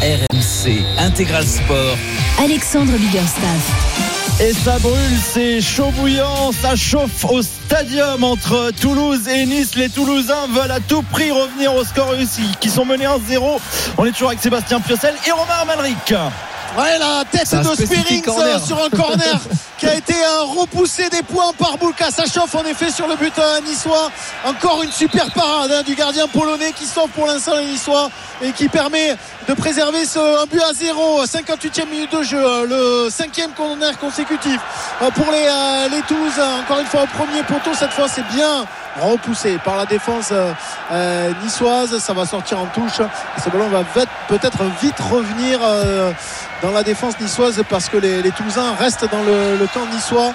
RMC 0.00 0.82
Intégral 0.98 1.44
Sport. 1.44 1.96
Alexandre 2.42 2.92
Biggerstaff. 2.92 4.40
Et 4.40 4.52
ça 4.52 4.78
brûle, 4.78 4.94
c'est 5.32 5.60
chaud 5.60 5.90
bouillant, 5.96 6.52
ça 6.52 6.76
chauffe 6.76 7.24
au 7.24 7.42
stadium 7.42 8.22
entre 8.22 8.70
Toulouse 8.80 9.26
et 9.28 9.46
Nice. 9.46 9.74
Les 9.74 9.88
Toulousains 9.88 10.46
veulent 10.52 10.70
à 10.70 10.80
tout 10.80 11.02
prix 11.02 11.30
revenir 11.30 11.74
au 11.74 11.84
score 11.84 12.10
réussi, 12.10 12.42
qui 12.60 12.70
sont 12.70 12.84
menés 12.84 13.06
1-0. 13.06 13.58
On 13.98 14.04
est 14.04 14.12
toujours 14.12 14.28
avec 14.28 14.40
Sébastien 14.40 14.80
Piocel 14.80 15.14
et 15.26 15.32
Romain 15.32 15.62
Amalric. 15.62 16.14
Ouais, 16.78 16.96
la 16.96 17.24
tête 17.24 17.52
de 17.52 17.74
Spearings 17.74 18.22
euh, 18.28 18.58
sur 18.60 18.80
un 18.80 18.88
corner 18.88 19.40
qui 19.78 19.86
a 19.86 19.94
été 19.94 20.14
euh, 20.14 20.42
repoussé 20.60 21.08
des 21.08 21.22
points 21.22 21.52
par 21.58 21.76
Boulka. 21.76 22.10
Ça 22.12 22.24
chauffe 22.26 22.54
en 22.54 22.64
effet 22.64 22.92
sur 22.92 23.08
le 23.08 23.16
but 23.16 23.36
euh, 23.36 23.60
niçois. 23.62 24.10
Encore 24.44 24.84
une 24.84 24.92
super 24.92 25.28
parade 25.32 25.72
hein, 25.72 25.82
du 25.82 25.96
gardien 25.96 26.28
polonais 26.28 26.72
qui 26.72 26.84
sauve 26.84 27.08
pour 27.10 27.26
l'instant 27.26 27.56
les 27.56 27.66
niçois 27.66 28.10
et 28.42 28.52
qui 28.52 28.68
permet 28.68 29.16
de 29.48 29.54
préserver 29.54 30.04
ce, 30.04 30.18
un 30.18 30.46
but 30.46 30.62
à 30.62 30.72
0 30.72 31.24
58e 31.24 31.88
minute 31.88 32.12
de 32.12 32.22
jeu 32.22 32.38
euh, 32.38 32.66
le 33.04 33.10
cinquième 33.10 33.50
corner 33.52 33.98
consécutif 33.98 34.60
pour 35.14 35.32
les, 35.32 35.48
les 35.90 36.02
Toulousains 36.02 36.60
encore 36.60 36.78
une 36.78 36.86
fois 36.86 37.02
au 37.02 37.06
premier 37.06 37.42
poteau 37.42 37.70
cette 37.74 37.90
fois 37.90 38.06
c'est 38.08 38.26
bien 38.28 38.66
repoussé 39.00 39.58
par 39.64 39.76
la 39.76 39.86
défense 39.86 40.30
euh, 40.32 40.52
euh, 40.92 41.32
niçoise. 41.42 41.98
Ça 41.98 42.12
va 42.12 42.26
sortir 42.26 42.58
en 42.60 42.66
touche. 42.66 43.00
Ce 43.42 43.50
ballon 43.50 43.68
va 43.68 43.82
peut-être 44.28 44.62
vite 44.80 44.98
revenir 45.00 45.60
euh, 45.62 46.12
dans 46.62 46.70
la 46.70 46.82
défense 46.82 47.18
niçoise 47.20 47.62
parce 47.68 47.88
que 47.88 47.96
les, 47.96 48.30
Toulousains 48.30 48.74
restent 48.78 49.08
dans 49.10 49.22
le 49.22 49.66
camp 49.72 49.86
niçois 49.92 50.32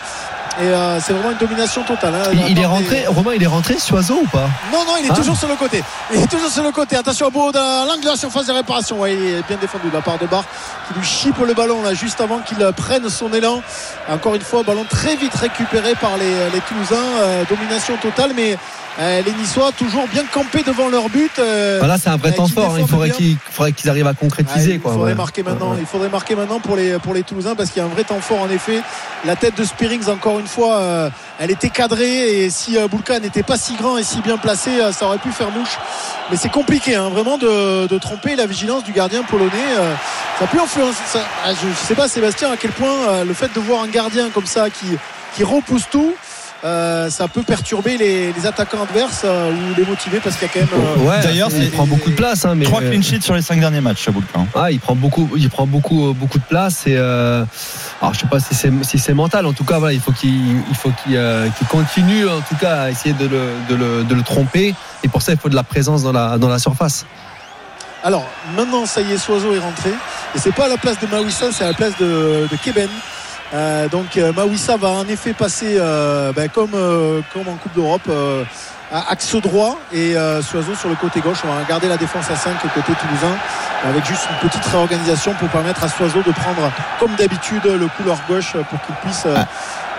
et 0.61 0.65
euh, 0.65 0.99
c'est 1.01 1.13
vraiment 1.13 1.31
une 1.31 1.37
domination 1.37 1.83
totale 1.83 2.13
hein, 2.15 2.29
Il, 2.33 2.39
il 2.39 2.51
est 2.51 2.53
des- 2.53 2.65
rentré, 2.65 3.05
Romain, 3.07 3.31
il 3.35 3.43
est 3.43 3.47
rentré, 3.47 3.77
Soiseau 3.79 4.19
ou 4.23 4.27
pas? 4.27 4.47
Non, 4.71 4.79
non, 4.85 4.93
il 4.99 5.05
est 5.07 5.09
Ah. 5.11 5.15
toujours 5.15 5.35
sur 5.35 5.47
le 5.47 5.55
côté. 5.55 5.83
Il 6.13 6.21
est 6.21 6.27
toujours 6.27 6.49
sur 6.49 6.63
le 6.63 6.71
côté. 6.71 6.95
Attention 6.95 7.27
au 7.27 7.51
dans 7.51 7.85
l'angle 7.87 8.03
de 8.03 8.09
la 8.09 8.15
surface 8.15 8.45
de 8.47 8.51
réparation. 8.53 8.99
Ouais, 8.99 9.13
il 9.15 9.25
est 9.35 9.47
bien 9.47 9.57
défendu 9.59 9.89
de 9.89 9.93
la 9.93 10.01
part 10.01 10.17
de 10.19 10.25
Barre 10.27 10.43
qui 10.87 10.93
lui 10.99 11.05
chipe 11.05 11.37
le 11.39 11.53
ballon 11.53 11.81
là 11.81 11.93
juste 11.93 12.21
avant 12.21 12.39
qu'il 12.39 12.61
euh, 12.61 12.71
prenne 12.71 13.09
son 13.09 13.31
élan. 13.33 13.61
Encore 14.09 14.35
une 14.35 14.41
fois, 14.41 14.63
ballon 14.63 14.85
très 14.89 15.15
vite 15.15 15.33
récupéré 15.35 15.95
par 15.95 16.17
les, 16.17 16.49
les 16.53 16.59
Toulousains. 16.61 16.95
Euh, 17.21 17.43
domination 17.49 17.95
totale, 17.97 18.31
mais 18.35 18.57
Euh, 18.99 19.21
les 19.25 19.31
Niçois 19.31 19.71
toujours 19.71 20.07
bien 20.07 20.23
campés 20.31 20.61
devant 20.61 20.87
leur 20.87 21.09
but. 21.09 21.31
euh, 21.39 21.77
Voilà, 21.79 21.97
c'est 21.97 22.09
un 22.09 22.17
vrai 22.17 22.29
euh, 22.29 22.35
temps 22.35 22.47
fort. 22.47 22.75
hein. 22.75 22.77
Il 22.79 22.87
faudrait 22.87 23.71
qu'ils 23.71 23.89
arrivent 23.89 24.05
à 24.05 24.13
concrétiser. 24.13 24.73
il 24.75 24.79
quoi, 24.79 24.93
faudrait 24.93 25.11
ouais. 25.11 25.15
marquer 25.15 25.41
maintenant. 25.41 25.75
Il 25.79 25.85
faudrait 25.87 26.09
marquer 26.09 26.35
maintenant 26.35 26.59
pour 26.59 26.75
les 26.75 26.99
pour 26.99 27.15
les 27.15 27.23
Toulousains 27.23 27.55
parce 27.55 27.71
qu'il 27.71 27.81
y 27.81 27.85
a 27.85 27.87
un 27.87 27.91
vrai 27.91 28.03
temps 28.03 28.21
fort 28.21 28.41
en 28.41 28.49
effet. 28.49 28.81
La 29.25 29.35
tête 29.35 29.57
de 29.57 29.63
Spearings 29.63 30.09
encore 30.09 30.39
une 30.39 30.45
fois, 30.45 31.09
elle 31.39 31.49
était 31.49 31.69
cadrée 31.69 32.43
et 32.43 32.49
si 32.51 32.77
Boulka 32.91 33.19
n'était 33.19 33.41
pas 33.41 33.57
si 33.57 33.73
grand 33.75 33.97
et 33.97 34.03
si 34.03 34.21
bien 34.21 34.37
placé, 34.37 34.69
ça 34.91 35.05
aurait 35.07 35.17
pu 35.17 35.31
faire 35.31 35.49
mouche. 35.49 35.77
Mais 36.29 36.37
c'est 36.37 36.51
compliqué 36.51 36.95
hein, 36.95 37.09
vraiment 37.09 37.37
de, 37.39 37.87
de 37.87 37.97
tromper 37.97 38.35
la 38.35 38.45
vigilance 38.45 38.83
du 38.83 38.91
gardien 38.91 39.23
polonais. 39.23 39.49
ça 40.39 40.45
peut 40.45 40.59
influencer. 40.61 41.01
ça- 41.07 41.25
ah, 41.43 41.49
je, 41.53 41.67
je 41.67 41.87
sais 41.87 41.95
pas 41.95 42.07
Sébastien 42.07 42.51
à 42.51 42.57
quel 42.57 42.71
point 42.71 43.23
le 43.23 43.33
fait 43.33 43.51
de 43.55 43.59
voir 43.59 43.81
un 43.81 43.87
gardien 43.87 44.29
comme 44.29 44.45
ça 44.45 44.69
qui 44.69 44.85
qui 45.35 45.43
repousse 45.43 45.85
tout. 45.89 46.13
Euh, 46.65 47.09
ça 47.09 47.27
peut 47.27 47.43
perturber 47.43 47.97
les, 47.97 48.31
les 48.31 48.45
attaquants 48.45 48.83
adverses 48.83 49.23
euh, 49.25 49.51
ou 49.51 49.75
les 49.75 49.85
motiver 49.85 50.19
parce 50.23 50.37
qu'il 50.37 50.47
y 50.47 50.51
a 50.51 50.53
quand 50.53 50.59
même 50.61 50.81
euh, 50.81 51.09
Ouais, 51.09 51.21
D'ailleurs, 51.21 51.49
il 51.53 51.69
prend 51.71 51.85
beaucoup 51.85 52.09
de 52.09 52.15
place. 52.15 52.45
Hein, 52.45 52.55
mais 52.55 52.63
3 52.65 52.81
clean 52.81 53.01
sheets 53.01 53.21
sur 53.21 53.35
les 53.35 53.41
5 53.41 53.59
derniers 53.59 53.81
matchs, 53.81 54.03
Chaboulka. 54.03 54.39
hein. 54.39 54.45
Ah, 54.55 54.71
il 54.71 54.79
prend 54.79 54.95
beaucoup, 54.95 55.29
il 55.35 55.49
prend 55.49 55.67
beaucoup, 55.67 56.13
beaucoup 56.13 56.37
de 56.39 56.43
place. 56.43 56.87
Et 56.87 56.95
euh, 56.95 57.43
alors, 58.01 58.13
je 58.13 58.19
sais 58.21 58.27
pas 58.27 58.39
si 58.39 58.55
c'est 58.55 58.71
si 58.83 58.97
c'est 58.97 59.13
mental. 59.13 59.45
En 59.45 59.53
tout 59.53 59.65
cas, 59.65 59.77
voilà, 59.79 59.93
il 59.93 59.99
faut 59.99 60.13
qu'il, 60.13 60.57
il 60.69 60.75
faut 60.75 60.91
qu'il, 61.03 61.17
euh, 61.17 61.49
continue, 61.69 62.27
en 62.29 62.39
tout 62.41 62.55
cas, 62.55 62.83
à 62.83 62.89
essayer 62.91 63.13
de 63.13 63.25
le, 63.27 63.41
de 63.69 63.75
le, 63.75 64.03
de 64.05 64.15
le 64.15 64.21
tromper. 64.21 64.73
Et 65.03 65.07
pour 65.09 65.21
ça, 65.21 65.33
il 65.33 65.37
faut 65.37 65.49
de 65.49 65.55
la 65.55 65.63
présence 65.63 66.03
dans 66.03 66.13
la, 66.13 66.37
dans 66.37 66.49
la 66.49 66.59
surface. 66.59 67.05
Alors 68.05 68.25
maintenant, 68.57 68.85
ça 68.85 69.01
y 69.01 69.13
est, 69.13 69.17
Soiseau 69.17 69.53
est 69.53 69.59
rentré. 69.59 69.89
Et 70.35 70.39
c'est 70.39 70.53
pas 70.53 70.65
à 70.65 70.67
la 70.67 70.77
place 70.77 70.99
de 70.99 71.07
Mawissa, 71.07 71.51
c'est 71.51 71.63
à 71.63 71.67
la 71.67 71.73
place 71.73 71.93
de, 71.99 72.47
de 72.51 72.55
Keben. 72.63 72.89
Euh, 73.53 73.87
donc 73.87 74.17
euh, 74.17 74.33
Mawissa 74.33 74.77
va 74.77 74.89
en 74.89 75.07
effet 75.07 75.33
passer 75.33 75.77
euh, 75.77 76.31
ben, 76.33 76.49
comme, 76.49 76.71
euh, 76.73 77.21
comme 77.33 77.47
en 77.47 77.55
Coupe 77.55 77.73
d'Europe 77.75 78.09
à 78.91 79.11
axe 79.11 79.35
droit 79.35 79.79
et 79.91 80.15
euh, 80.15 80.41
Soiseau 80.41 80.75
sur 80.75 80.89
le 80.89 80.95
côté 80.95 81.19
gauche. 81.19 81.39
On 81.43 81.53
va 81.53 81.63
garder 81.63 81.87
la 81.87 81.97
défense 81.97 82.29
à 82.29 82.35
5 82.35 82.59
côté 82.61 82.93
toulousain 82.93 83.35
avec 83.83 84.05
juste 84.05 84.27
une 84.29 84.49
petite 84.49 84.65
réorganisation 84.65 85.33
pour 85.33 85.49
permettre 85.49 85.83
à 85.83 85.87
Soiseau 85.87 86.21
de 86.21 86.31
prendre 86.31 86.71
comme 86.99 87.13
d'habitude 87.15 87.65
le 87.65 87.87
couloir 87.97 88.17
gauche 88.27 88.53
pour 88.69 88.81
qu'il 88.81 88.95
puisse 88.95 89.25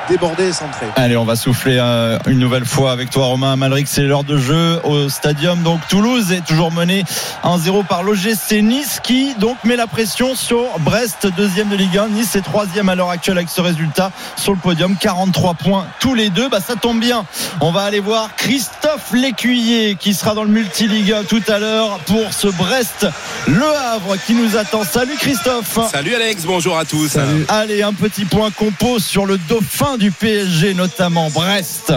déborder 0.09 0.49
et 0.49 0.53
centrer. 0.53 0.87
Allez, 0.97 1.17
on 1.17 1.25
va 1.25 1.37
souffler 1.37 1.79
euh, 1.81 2.19
une 2.27 2.39
nouvelle 2.39 2.65
fois 2.65 2.93
avec 2.93 3.11
toi, 3.11 3.27
Romain 3.27 3.57
Malric. 3.57 3.89
C'est 3.89 4.03
l'heure 4.03 4.25
de 4.25 4.37
jeu 4.37 4.81
au 4.85 5.09
stadium. 5.09 5.63
Donc, 5.63 5.81
Toulouse 5.89 6.33
est 6.33 6.45
toujours 6.45 6.73
mené 6.73 7.05
1-0 7.45 7.85
par 7.87 8.03
l'OGC 8.03 8.63
Nice 8.63 9.01
qui 9.03 9.35
donc 9.35 9.57
met 9.65 9.77
la 9.77 9.87
pression 9.87 10.35
sur 10.35 10.65
Brest, 10.81 11.27
deuxième 11.37 11.69
de 11.69 11.77
Ligue 11.77 11.99
1. 11.99 12.09
Nice 12.09 12.37
est 12.37 12.43
troisième 12.43 12.89
à 12.89 12.95
l'heure 12.95 13.11
actuelle 13.11 13.39
avec 13.39 13.49
ce 13.49 13.61
résultat 13.61 14.11
sur 14.37 14.53
le 14.53 14.59
podium. 14.59 14.97
43 14.97 15.55
points 15.55 15.87
tous 16.01 16.15
les 16.15 16.31
deux. 16.31 16.49
Bah, 16.49 16.61
ça 16.67 16.77
tombe 16.77 17.01
bien. 17.01 17.25
On 17.61 17.71
va 17.71 17.83
aller 17.83 18.01
voir 18.01 18.35
Christophe 18.37 19.13
Lécuyer 19.13 19.97
qui 19.97 20.15
sera 20.15 20.35
dans 20.35 20.45
le 20.45 20.51
multi-Ligue 20.51 21.13
1 21.13 21.25
tout 21.25 21.43
à 21.49 21.59
l'heure 21.59 21.99
pour 22.07 22.33
ce 22.33 22.49
Brest 22.49 23.07
Le 23.47 23.65
Havre 23.93 24.17
qui 24.27 24.35
nous 24.35 24.57
attend. 24.57 24.85
Salut 24.85 25.17
Christophe. 25.19 25.79
Salut 25.91 26.15
Alex, 26.15 26.45
bonjour 26.45 26.77
à 26.77 26.85
tous. 26.85 27.17
Allez, 27.49 27.83
un 27.83 27.93
petit 27.93 28.25
point 28.25 28.51
compo 28.51 28.99
sur 28.99 29.27
le 29.27 29.39
dauphin 29.39 29.94
du 29.99 30.11
PSG, 30.11 30.75
notamment 30.75 31.31
Brest. 31.31 31.93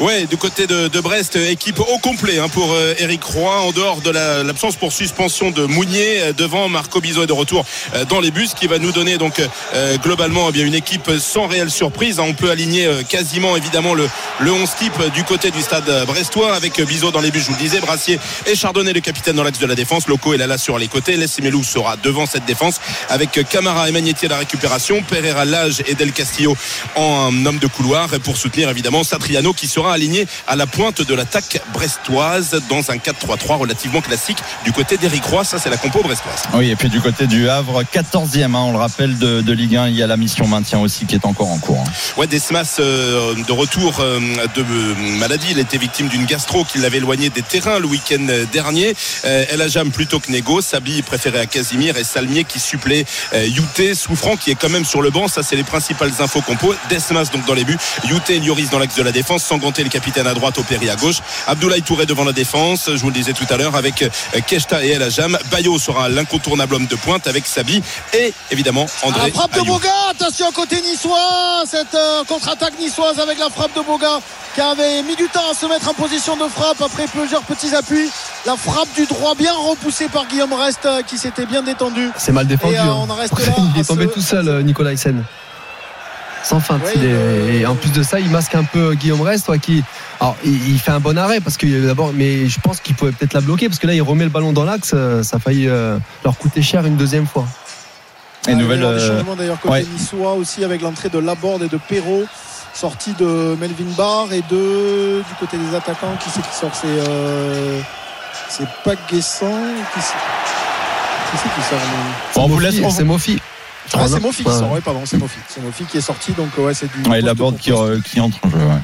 Ouais, 0.00 0.26
du 0.26 0.36
côté 0.36 0.66
de, 0.66 0.88
Brest, 1.00 1.36
euh, 1.36 1.50
équipe 1.50 1.78
au 1.80 1.98
complet 1.98 2.38
hein, 2.38 2.48
pour 2.48 2.72
euh, 2.72 2.94
Eric 2.98 3.22
Roy, 3.24 3.60
en 3.60 3.72
dehors 3.72 4.00
de 4.00 4.10
la- 4.10 4.42
l'absence 4.42 4.76
pour 4.76 4.92
suspension 4.92 5.50
de 5.50 5.64
Mounier, 5.64 6.20
euh, 6.20 6.32
devant 6.32 6.68
Marco 6.68 7.00
Bizot 7.00 7.24
est 7.24 7.26
de 7.26 7.32
retour 7.32 7.64
euh, 7.94 8.04
dans 8.04 8.20
les 8.20 8.30
bus, 8.30 8.54
qui 8.54 8.66
va 8.66 8.78
nous 8.78 8.92
donner 8.92 9.18
donc 9.18 9.40
euh, 9.74 9.96
globalement 9.98 10.46
eh 10.48 10.52
bien 10.52 10.64
une 10.64 10.74
équipe 10.74 11.10
sans 11.18 11.46
réelle 11.46 11.70
surprise. 11.70 12.18
hein. 12.20 12.24
On 12.26 12.34
peut 12.34 12.50
aligner 12.50 12.86
euh, 12.86 13.02
quasiment 13.02 13.56
évidemment 13.56 13.94
le, 13.94 14.08
le 14.40 14.52
11 14.52 14.68
type 14.78 15.12
du 15.14 15.24
côté 15.24 15.50
du 15.50 15.60
stade 15.62 15.90
brestois 16.06 16.54
avec 16.54 16.78
euh, 16.80 16.84
Bizot 16.84 17.10
dans 17.10 17.20
les 17.20 17.30
bus, 17.30 17.42
je 17.42 17.48
vous 17.48 17.54
le 17.54 17.60
disais, 17.60 17.80
Brassier 17.80 18.18
et 18.46 18.54
Chardonnay 18.54 18.92
le 18.92 19.00
capitaine 19.00 19.36
dans 19.36 19.44
l'axe 19.44 19.58
de 19.58 19.66
la 19.66 19.74
défense. 19.74 20.06
Loco 20.08 20.34
est 20.34 20.38
là, 20.38 20.46
là 20.46 20.58
sur 20.58 20.78
les 20.78 20.88
côtés. 20.88 21.16
Lessimelu 21.16 21.64
sera 21.64 21.96
devant 21.96 22.26
cette 22.26 22.44
défense 22.44 22.80
avec 23.08 23.36
euh, 23.38 23.42
Camara 23.42 23.88
et 23.88 23.92
Magnetti 23.92 24.26
à 24.26 24.30
la 24.30 24.38
récupération, 24.38 25.02
Pereira 25.02 25.44
Lage 25.44 25.82
et 25.86 25.94
Del 25.94 26.12
Castillo 26.12 26.56
en 26.96 27.25
un 27.26 27.46
homme 27.46 27.58
de 27.58 27.66
couloir 27.66 28.12
et 28.14 28.18
pour 28.18 28.36
soutenir 28.36 28.68
évidemment 28.70 29.04
Satriano 29.04 29.52
qui 29.52 29.66
sera 29.66 29.92
aligné 29.92 30.26
à 30.46 30.56
la 30.56 30.66
pointe 30.66 31.02
de 31.02 31.14
l'attaque 31.14 31.60
brestoise 31.72 32.60
dans 32.68 32.90
un 32.90 32.96
4-3-3 32.96 33.58
relativement 33.58 34.00
classique 34.00 34.38
du 34.64 34.72
côté 34.72 34.96
d'Eric 34.96 35.24
Roy. 35.24 35.44
Ça, 35.44 35.58
c'est 35.58 35.70
la 35.70 35.76
compo 35.76 36.02
brestoise. 36.02 36.42
Oui, 36.54 36.70
et 36.70 36.76
puis 36.76 36.88
du 36.88 37.00
côté 37.00 37.26
du 37.26 37.48
Havre, 37.48 37.82
14e, 37.84 38.44
hein, 38.44 38.50
on 38.54 38.72
le 38.72 38.78
rappelle, 38.78 39.18
de, 39.18 39.40
de 39.40 39.52
Ligue 39.52 39.76
1, 39.76 39.88
il 39.88 39.96
y 39.96 40.02
a 40.02 40.06
la 40.06 40.16
mission 40.16 40.46
maintien 40.46 40.78
aussi 40.78 41.06
qui 41.06 41.14
est 41.14 41.24
encore 41.24 41.48
en 41.50 41.58
cours. 41.58 41.80
hein. 41.86 41.90
Ouais, 42.16 42.26
Desmas 42.26 42.76
euh, 42.80 43.34
de 43.34 43.52
retour 43.52 44.00
euh, 44.00 44.18
de 44.54 44.62
euh, 44.62 44.94
maladie. 45.18 45.48
Il 45.50 45.58
était 45.58 45.78
victime 45.78 46.08
d'une 46.08 46.24
gastro 46.26 46.64
qui 46.64 46.78
l'avait 46.78 46.98
éloigné 46.98 47.30
des 47.30 47.42
terrains 47.42 47.78
le 47.78 47.86
week-end 47.86 48.26
dernier. 48.52 48.94
Euh, 49.24 49.44
El 49.50 49.62
Ajam 49.62 49.90
plutôt 49.90 50.20
que 50.20 50.30
Nego. 50.30 50.60
Sabi 50.60 51.02
préféré 51.02 51.38
à 51.40 51.46
Casimir 51.46 51.96
et 51.96 52.04
Salmier 52.04 52.44
qui 52.44 52.58
supplée 52.60 53.04
Youté, 53.34 53.94
souffrant 53.94 54.36
qui 54.36 54.50
est 54.50 54.54
quand 54.54 54.68
même 54.68 54.84
sur 54.84 55.02
le 55.02 55.10
banc. 55.10 55.28
Ça, 55.28 55.42
c'est 55.42 55.56
les 55.56 55.62
principales 55.64 56.12
infos 56.18 56.40
compo. 56.40 56.74
Desmas 56.88 57.15
donc 57.24 57.44
dans 57.46 57.54
les 57.54 57.64
buts. 57.64 57.78
Youté 58.08 58.36
et 58.36 58.40
Lloris 58.40 58.70
dans 58.70 58.78
l'axe 58.78 58.94
de 58.96 59.02
la 59.02 59.12
défense. 59.12 59.42
Sanganté 59.44 59.82
le 59.82 59.88
capitaine 59.90 60.26
à 60.26 60.34
droite, 60.34 60.58
Opéry 60.58 60.90
à 60.90 60.96
gauche. 60.96 61.16
Abdoulaye 61.46 61.82
Touré 61.82 62.06
devant 62.06 62.24
la 62.24 62.32
défense. 62.32 62.90
Je 62.92 63.00
vous 63.00 63.08
le 63.08 63.14
disais 63.14 63.32
tout 63.32 63.46
à 63.50 63.56
l'heure 63.56 63.74
avec 63.76 64.02
euh, 64.02 64.08
Keshta 64.46 64.84
et 64.84 64.90
El 64.90 65.02
Ajam. 65.02 65.36
Bayo 65.50 65.78
sera 65.78 66.08
l'incontournable 66.08 66.74
homme 66.74 66.86
de 66.86 66.96
pointe 66.96 67.26
avec 67.26 67.46
Sabi 67.46 67.82
et 68.12 68.32
évidemment 68.50 68.86
André. 69.02 69.28
La 69.28 69.32
frappe 69.32 69.54
de. 69.54 69.66
Boga, 69.66 69.90
attention 70.10 70.50
côté 70.52 70.80
niçois, 70.82 71.64
cette 71.66 71.94
euh, 71.94 72.22
contre-attaque 72.24 72.78
niçoise 72.78 73.18
avec 73.18 73.38
la 73.38 73.50
frappe 73.50 73.74
de 73.74 73.80
Boga 73.82 74.20
qui 74.54 74.60
avait 74.60 75.02
mis 75.02 75.16
du 75.16 75.28
temps 75.28 75.50
à 75.50 75.54
se 75.54 75.66
mettre 75.66 75.88
en 75.88 75.94
position 75.94 76.36
de 76.36 76.48
frappe 76.48 76.80
après 76.80 77.06
plusieurs 77.06 77.42
petits 77.42 77.74
appuis. 77.74 78.08
La 78.46 78.56
frappe 78.56 78.88
du 78.94 79.06
droit 79.06 79.34
bien 79.34 79.52
repoussée 79.52 80.08
par 80.08 80.26
Guillaume 80.26 80.52
Rest 80.52 80.80
euh, 80.86 81.02
qui 81.02 81.18
s'était 81.18 81.46
bien 81.46 81.62
détendu. 81.62 82.10
C'est 82.16 82.32
mal 82.32 82.46
défendu. 82.46 82.74
Et, 82.74 82.78
euh, 82.78 82.82
hein. 82.82 82.96
on 83.06 83.10
en 83.10 83.14
reste 83.16 83.38
là 83.38 83.52
il 83.74 83.80
est 83.80 83.84
tombé 83.84 84.06
ce- 84.06 84.12
tout 84.14 84.20
seul, 84.20 84.62
Nicolas 84.62 84.92
Hyssen. 84.92 85.24
Sans 86.48 86.60
feinte. 86.60 86.80
Oui, 86.84 86.92
il 86.94 87.04
est- 87.04 87.08
euh, 87.12 87.58
Et 87.60 87.66
en 87.66 87.74
plus 87.74 87.90
de 87.90 88.02
ça, 88.04 88.20
il 88.20 88.30
masque 88.30 88.54
un 88.54 88.62
peu 88.62 88.94
Guillaume 88.94 89.20
Rest, 89.22 89.50
qui. 89.60 89.82
Alors, 90.20 90.36
il, 90.44 90.68
il 90.74 90.78
fait 90.78 90.92
un 90.92 91.00
bon 91.00 91.18
arrêt 91.18 91.40
parce 91.40 91.56
que 91.56 91.66
euh, 91.66 91.86
d'abord, 91.86 92.12
mais 92.14 92.48
je 92.48 92.60
pense 92.60 92.78
qu'il 92.80 92.94
pouvait 92.94 93.10
peut-être 93.12 93.32
la 93.34 93.40
bloquer 93.40 93.68
parce 93.68 93.80
que 93.80 93.86
là, 93.88 93.94
il 93.94 94.02
remet 94.02 94.24
le 94.24 94.30
ballon 94.30 94.52
dans 94.52 94.64
l'axe. 94.64 94.92
euh, 94.94 95.22
Ça 95.24 95.36
a 95.36 95.40
failli 95.40 95.66
euh, 95.68 95.98
leur 96.24 96.36
coûter 96.38 96.62
cher 96.62 96.86
une 96.86 96.96
deuxième 96.96 97.26
fois. 97.26 97.46
Et 98.48 98.54
nouvelle. 98.54 98.78
Il 98.78 98.84
y 98.84 98.86
a 98.86 98.92
des 98.94 99.00
euh, 99.00 99.16
changements 99.18 99.34
d'ailleurs 99.34 99.60
côté 99.60 99.72
ouais. 99.74 99.86
niçois 99.92 100.34
aussi 100.34 100.62
avec 100.64 100.82
l'entrée 100.82 101.08
de 101.08 101.18
Laborde 101.18 101.62
et 101.64 101.68
de 101.68 101.78
Perrault. 101.78 102.26
Sortie 102.74 103.14
de 103.14 103.56
Melvin 103.58 103.90
Barr 103.96 104.32
et 104.32 104.42
de 104.50 105.22
du 105.26 105.34
côté 105.40 105.56
des 105.56 105.74
attaquants 105.74 106.14
qui 106.22 106.28
c'est 106.30 106.42
qui 106.42 106.54
sort? 106.54 106.70
C'est 106.74 106.86
euh, 106.86 107.80
c'est 108.50 108.68
pas 108.84 108.92
Guessant 109.10 109.46
qui 109.94 110.00
c'est 110.00 111.48
qui, 111.54 111.62
sort 111.68 111.78
on 112.36 112.46
vous 112.48 112.54
Mofi, 112.60 112.80
laisse- 112.82 112.94
C'est 112.94 113.04
Mofi. 113.04 113.40
Ah, 113.94 114.06
c'est 114.08 114.20
Mofi 114.20 114.42
qui 114.42 114.48
Ouais. 114.48 114.54
sort, 114.58 114.72
ouais, 114.72 114.80
pardon, 114.80 115.02
c'est 115.04 115.18
Mofi. 115.18 115.38
C'est 115.48 115.62
Mofi 115.62 115.84
qui 115.84 115.98
est 115.98 116.00
sorti, 116.02 116.32
donc 116.32 116.48
ouais, 116.58 116.74
c'est 116.74 116.90
du. 116.92 117.08
Ouais, 117.08 117.20
la 117.20 117.34
board 117.34 117.56
qui, 117.58 117.72
euh, 117.72 117.98
entre 118.20 118.38
en 118.44 118.50
jeu. 118.50 118.56
ouais. 118.58 118.80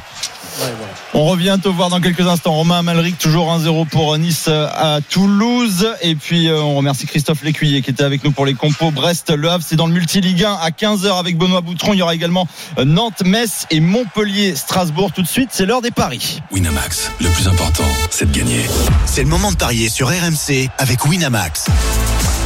Ouais, 0.60 0.66
voilà. 0.76 0.92
On 1.14 1.24
revient 1.24 1.58
te 1.62 1.68
voir 1.68 1.88
dans 1.88 2.00
quelques 2.00 2.26
instants. 2.26 2.52
Romain 2.52 2.82
Malric, 2.82 3.16
toujours 3.18 3.50
1-0 3.50 3.86
pour 3.86 4.16
Nice 4.18 4.48
à 4.48 4.98
Toulouse. 5.08 5.88
Et 6.02 6.14
puis, 6.14 6.48
euh, 6.48 6.60
on 6.60 6.74
remercie 6.76 7.06
Christophe 7.06 7.42
Lécuyer 7.42 7.80
qui 7.80 7.88
était 7.90 8.02
avec 8.04 8.22
nous 8.22 8.32
pour 8.32 8.44
les 8.44 8.52
compos. 8.52 8.90
Brest, 8.90 9.30
Le 9.30 9.48
Havre, 9.48 9.64
c'est 9.66 9.76
dans 9.76 9.86
le 9.86 9.94
multi-Ligue 9.94 10.44
1 10.44 10.52
à 10.60 10.68
15h 10.70 11.18
avec 11.18 11.38
Benoît 11.38 11.62
Boutron. 11.62 11.94
Il 11.94 12.00
y 12.00 12.02
aura 12.02 12.14
également 12.14 12.46
euh, 12.78 12.84
Nantes, 12.84 13.22
Metz 13.24 13.66
et 13.70 13.80
Montpellier, 13.80 14.54
Strasbourg. 14.54 15.10
Tout 15.14 15.22
de 15.22 15.26
suite, 15.28 15.48
c'est 15.52 15.64
l'heure 15.64 15.80
des 15.80 15.90
paris. 15.90 16.40
Winamax, 16.52 17.10
le 17.18 17.28
plus 17.30 17.48
important, 17.48 17.84
c'est 18.10 18.30
de 18.30 18.36
gagner. 18.38 18.60
C'est 19.06 19.22
le 19.22 19.28
moment 19.30 19.52
de 19.52 19.56
parier 19.56 19.88
sur 19.88 20.08
RMC 20.08 20.68
avec 20.78 21.06
Winamax. 21.06 21.66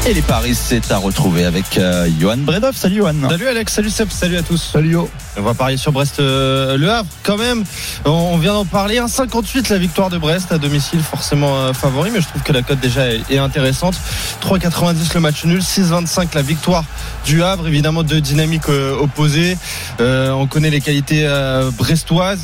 Et 0.09 0.15
les 0.15 0.23
paris, 0.23 0.55
c'est 0.55 0.93
à 0.93 0.99
retrouver 0.99 1.45
avec 1.45 1.79
euh, 1.79 2.09
Johan 2.21 2.37
Bredov. 2.37 2.77
Salut 2.77 2.97
Johan. 2.99 3.15
Salut 3.29 3.49
Alex, 3.49 3.73
salut 3.73 3.91
Seb, 3.91 4.09
salut 4.13 4.37
à 4.37 4.43
tous. 4.43 4.71
Salut 4.73 4.91
Yo. 4.93 5.11
On 5.37 5.43
va 5.43 5.53
parier 5.53 5.77
sur 5.77 5.91
Brest 5.91 6.21
euh, 6.21 6.77
Le 6.77 6.89
Havre 6.89 7.09
quand 7.25 7.37
même. 7.37 7.65
On- 8.05 8.11
On 8.11 8.39
vient 8.39 8.53
d'en 8.53 8.65
parler. 8.65 8.99
1,58 9.01 9.69
la 9.69 9.79
victoire 9.79 10.09
de 10.09 10.17
Brest 10.19 10.53
à 10.53 10.59
domicile, 10.59 11.01
forcément 11.01 11.57
euh, 11.57 11.73
favori, 11.73 12.11
mais 12.13 12.21
je 12.21 12.29
trouve 12.29 12.43
que 12.43 12.53
la 12.53 12.63
cote 12.63 12.79
déjà 12.79 13.09
est, 13.13 13.21
est 13.31 13.39
intéressante. 13.39 13.95
3,90 14.43 15.13
le 15.15 15.21
match 15.21 15.45
nul, 15.45 15.59
6,25 15.61 16.29
la 16.37 16.43
victoire 16.43 16.85
du 17.25 17.43
Havre, 17.43 17.67
évidemment 17.67 18.05
deux 18.05 18.21
dynamiques 18.21 18.69
euh, 18.69 18.97
opposées. 19.01 19.59
Euh, 20.01 20.31
on 20.31 20.47
connaît 20.47 20.71
les 20.71 20.81
qualités 20.81 21.25
euh, 21.27 21.73
brestoises. 21.77 22.41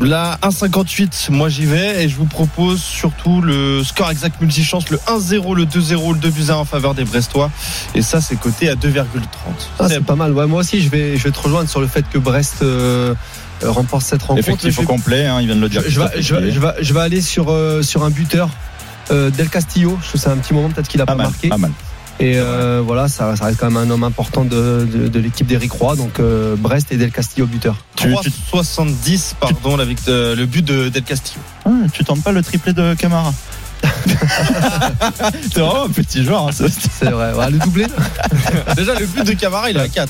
Là, 0.00 0.38
1,58, 0.42 1.30
moi 1.32 1.48
j'y 1.48 1.64
vais 1.64 2.04
et 2.04 2.08
je 2.08 2.14
vous 2.14 2.24
propose 2.26 2.80
surtout 2.80 3.40
le 3.40 3.82
score 3.82 4.10
exact 4.12 4.40
multichance, 4.40 4.90
le 4.90 4.98
1-0, 4.98 5.56
le 5.56 5.64
2-0, 5.64 6.12
le 6.14 6.18
2 6.20 6.30
buts 6.30 6.44
à 6.50 6.52
1 6.52 6.56
en 6.58 6.64
faveur 6.64 6.94
des 6.94 7.04
Brestois. 7.04 7.50
Et 7.96 8.02
ça, 8.02 8.20
c'est 8.20 8.36
coté 8.38 8.68
à 8.68 8.76
2,30. 8.76 9.02
Ah, 9.80 9.88
c'est 9.88 10.04
pas 10.04 10.14
mal. 10.14 10.32
Ouais, 10.32 10.46
moi 10.46 10.60
aussi, 10.60 10.80
je 10.82 10.88
vais, 10.88 11.16
je 11.16 11.24
vais 11.24 11.32
te 11.32 11.40
rejoindre 11.40 11.68
sur 11.68 11.80
le 11.80 11.88
fait 11.88 12.04
que 12.08 12.18
Brest 12.18 12.62
euh, 12.62 13.14
euh, 13.64 13.70
remporte 13.72 14.04
cette 14.04 14.22
rencontre. 14.22 14.38
Effectif 14.48 14.78
au 14.78 14.82
complet, 14.84 15.26
hein, 15.26 15.40
il 15.40 15.46
vient 15.48 15.56
de 15.56 15.60
le 15.60 15.68
dire. 15.68 15.82
je, 15.84 15.88
je 15.90 15.98
vais, 16.00 16.06
Christophe 16.10 16.40
je, 16.44 16.50
je 16.52 16.60
vais- 16.60 16.74
je 16.80 16.94
vais 16.94 17.00
aller 17.00 17.20
sur, 17.20 17.46
euh, 17.50 17.82
sur 17.82 18.04
un 18.04 18.10
buteur. 18.10 18.50
euh, 19.10 19.30
Del 19.30 19.48
Castillo, 19.48 19.98
je 20.12 20.16
c'est 20.16 20.28
un 20.28 20.36
petit 20.36 20.54
moment 20.54 20.68
peut-être 20.70 20.86
qu'il 20.88 21.00
a 21.00 21.06
pas, 21.06 21.12
Pas 21.12 21.16
mal, 21.16 21.26
marqué. 21.32 21.48
pas 21.48 21.58
mal. 21.58 21.72
Et 22.20 22.36
euh, 22.36 22.82
voilà, 22.84 23.06
ça, 23.08 23.36
ça 23.36 23.44
reste 23.44 23.60
quand 23.60 23.70
même 23.70 23.76
un 23.76 23.90
homme 23.90 24.02
important 24.02 24.44
de, 24.44 24.86
de, 24.92 25.08
de 25.08 25.18
l'équipe 25.20 25.46
d'Eric 25.46 25.72
Roy. 25.72 25.94
Donc 25.96 26.18
euh, 26.18 26.56
Brest 26.56 26.90
et 26.90 26.96
Del 26.96 27.12
Castillo 27.12 27.46
buteur. 27.46 27.76
3,70 27.96 29.34
pardon 29.40 29.76
la 29.76 29.84
le 29.84 30.44
but 30.44 30.64
de 30.64 30.88
Del 30.88 31.04
Castillo. 31.04 31.40
Ah, 31.64 31.70
tu 31.92 32.04
tentes 32.04 32.22
pas 32.22 32.32
le 32.32 32.42
triplé 32.42 32.72
de 32.72 32.94
Camara 32.94 33.32
C'est 35.52 35.60
vraiment 35.60 35.84
un 35.84 35.88
petit 35.88 36.24
joueur. 36.24 36.48
hein, 36.48 36.52
ça. 36.52 36.64
C'est 36.98 37.10
vrai. 37.10 37.32
Ouais, 37.32 37.50
le 37.50 37.58
doublé. 37.58 37.86
Déjà 38.76 38.94
le 38.94 39.06
but 39.06 39.24
de 39.24 39.32
Camara 39.32 39.70
il 39.70 39.76
est 39.76 39.80
à 39.80 39.88
4. 39.88 40.08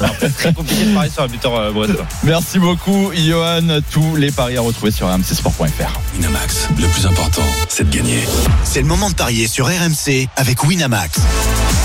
Après, 0.00 0.28
très 0.30 0.52
compliqué 0.52 0.84
de 0.84 0.94
parier 0.94 1.10
sur 1.10 1.22
un 1.22 1.26
buteur 1.28 1.54
euh, 1.56 1.72
brestois. 1.72 2.06
Merci 2.24 2.58
beaucoup, 2.58 3.10
Johan. 3.14 3.80
Tous 3.90 4.16
les 4.16 4.30
paris 4.30 4.56
à 4.56 4.60
retrouver 4.60 4.90
sur 4.92 5.08
rmcsport.fr. 5.08 6.00
Winamax, 6.16 6.68
le 6.78 6.86
plus 6.88 7.06
important, 7.06 7.42
c'est 7.68 7.88
de 7.88 7.94
gagner. 7.96 8.26
C'est 8.64 8.80
le 8.80 8.86
moment 8.86 9.10
de 9.10 9.14
parier 9.14 9.46
sur 9.48 9.66
RMC 9.66 10.28
avec 10.36 10.62
Winamax. 10.64 11.18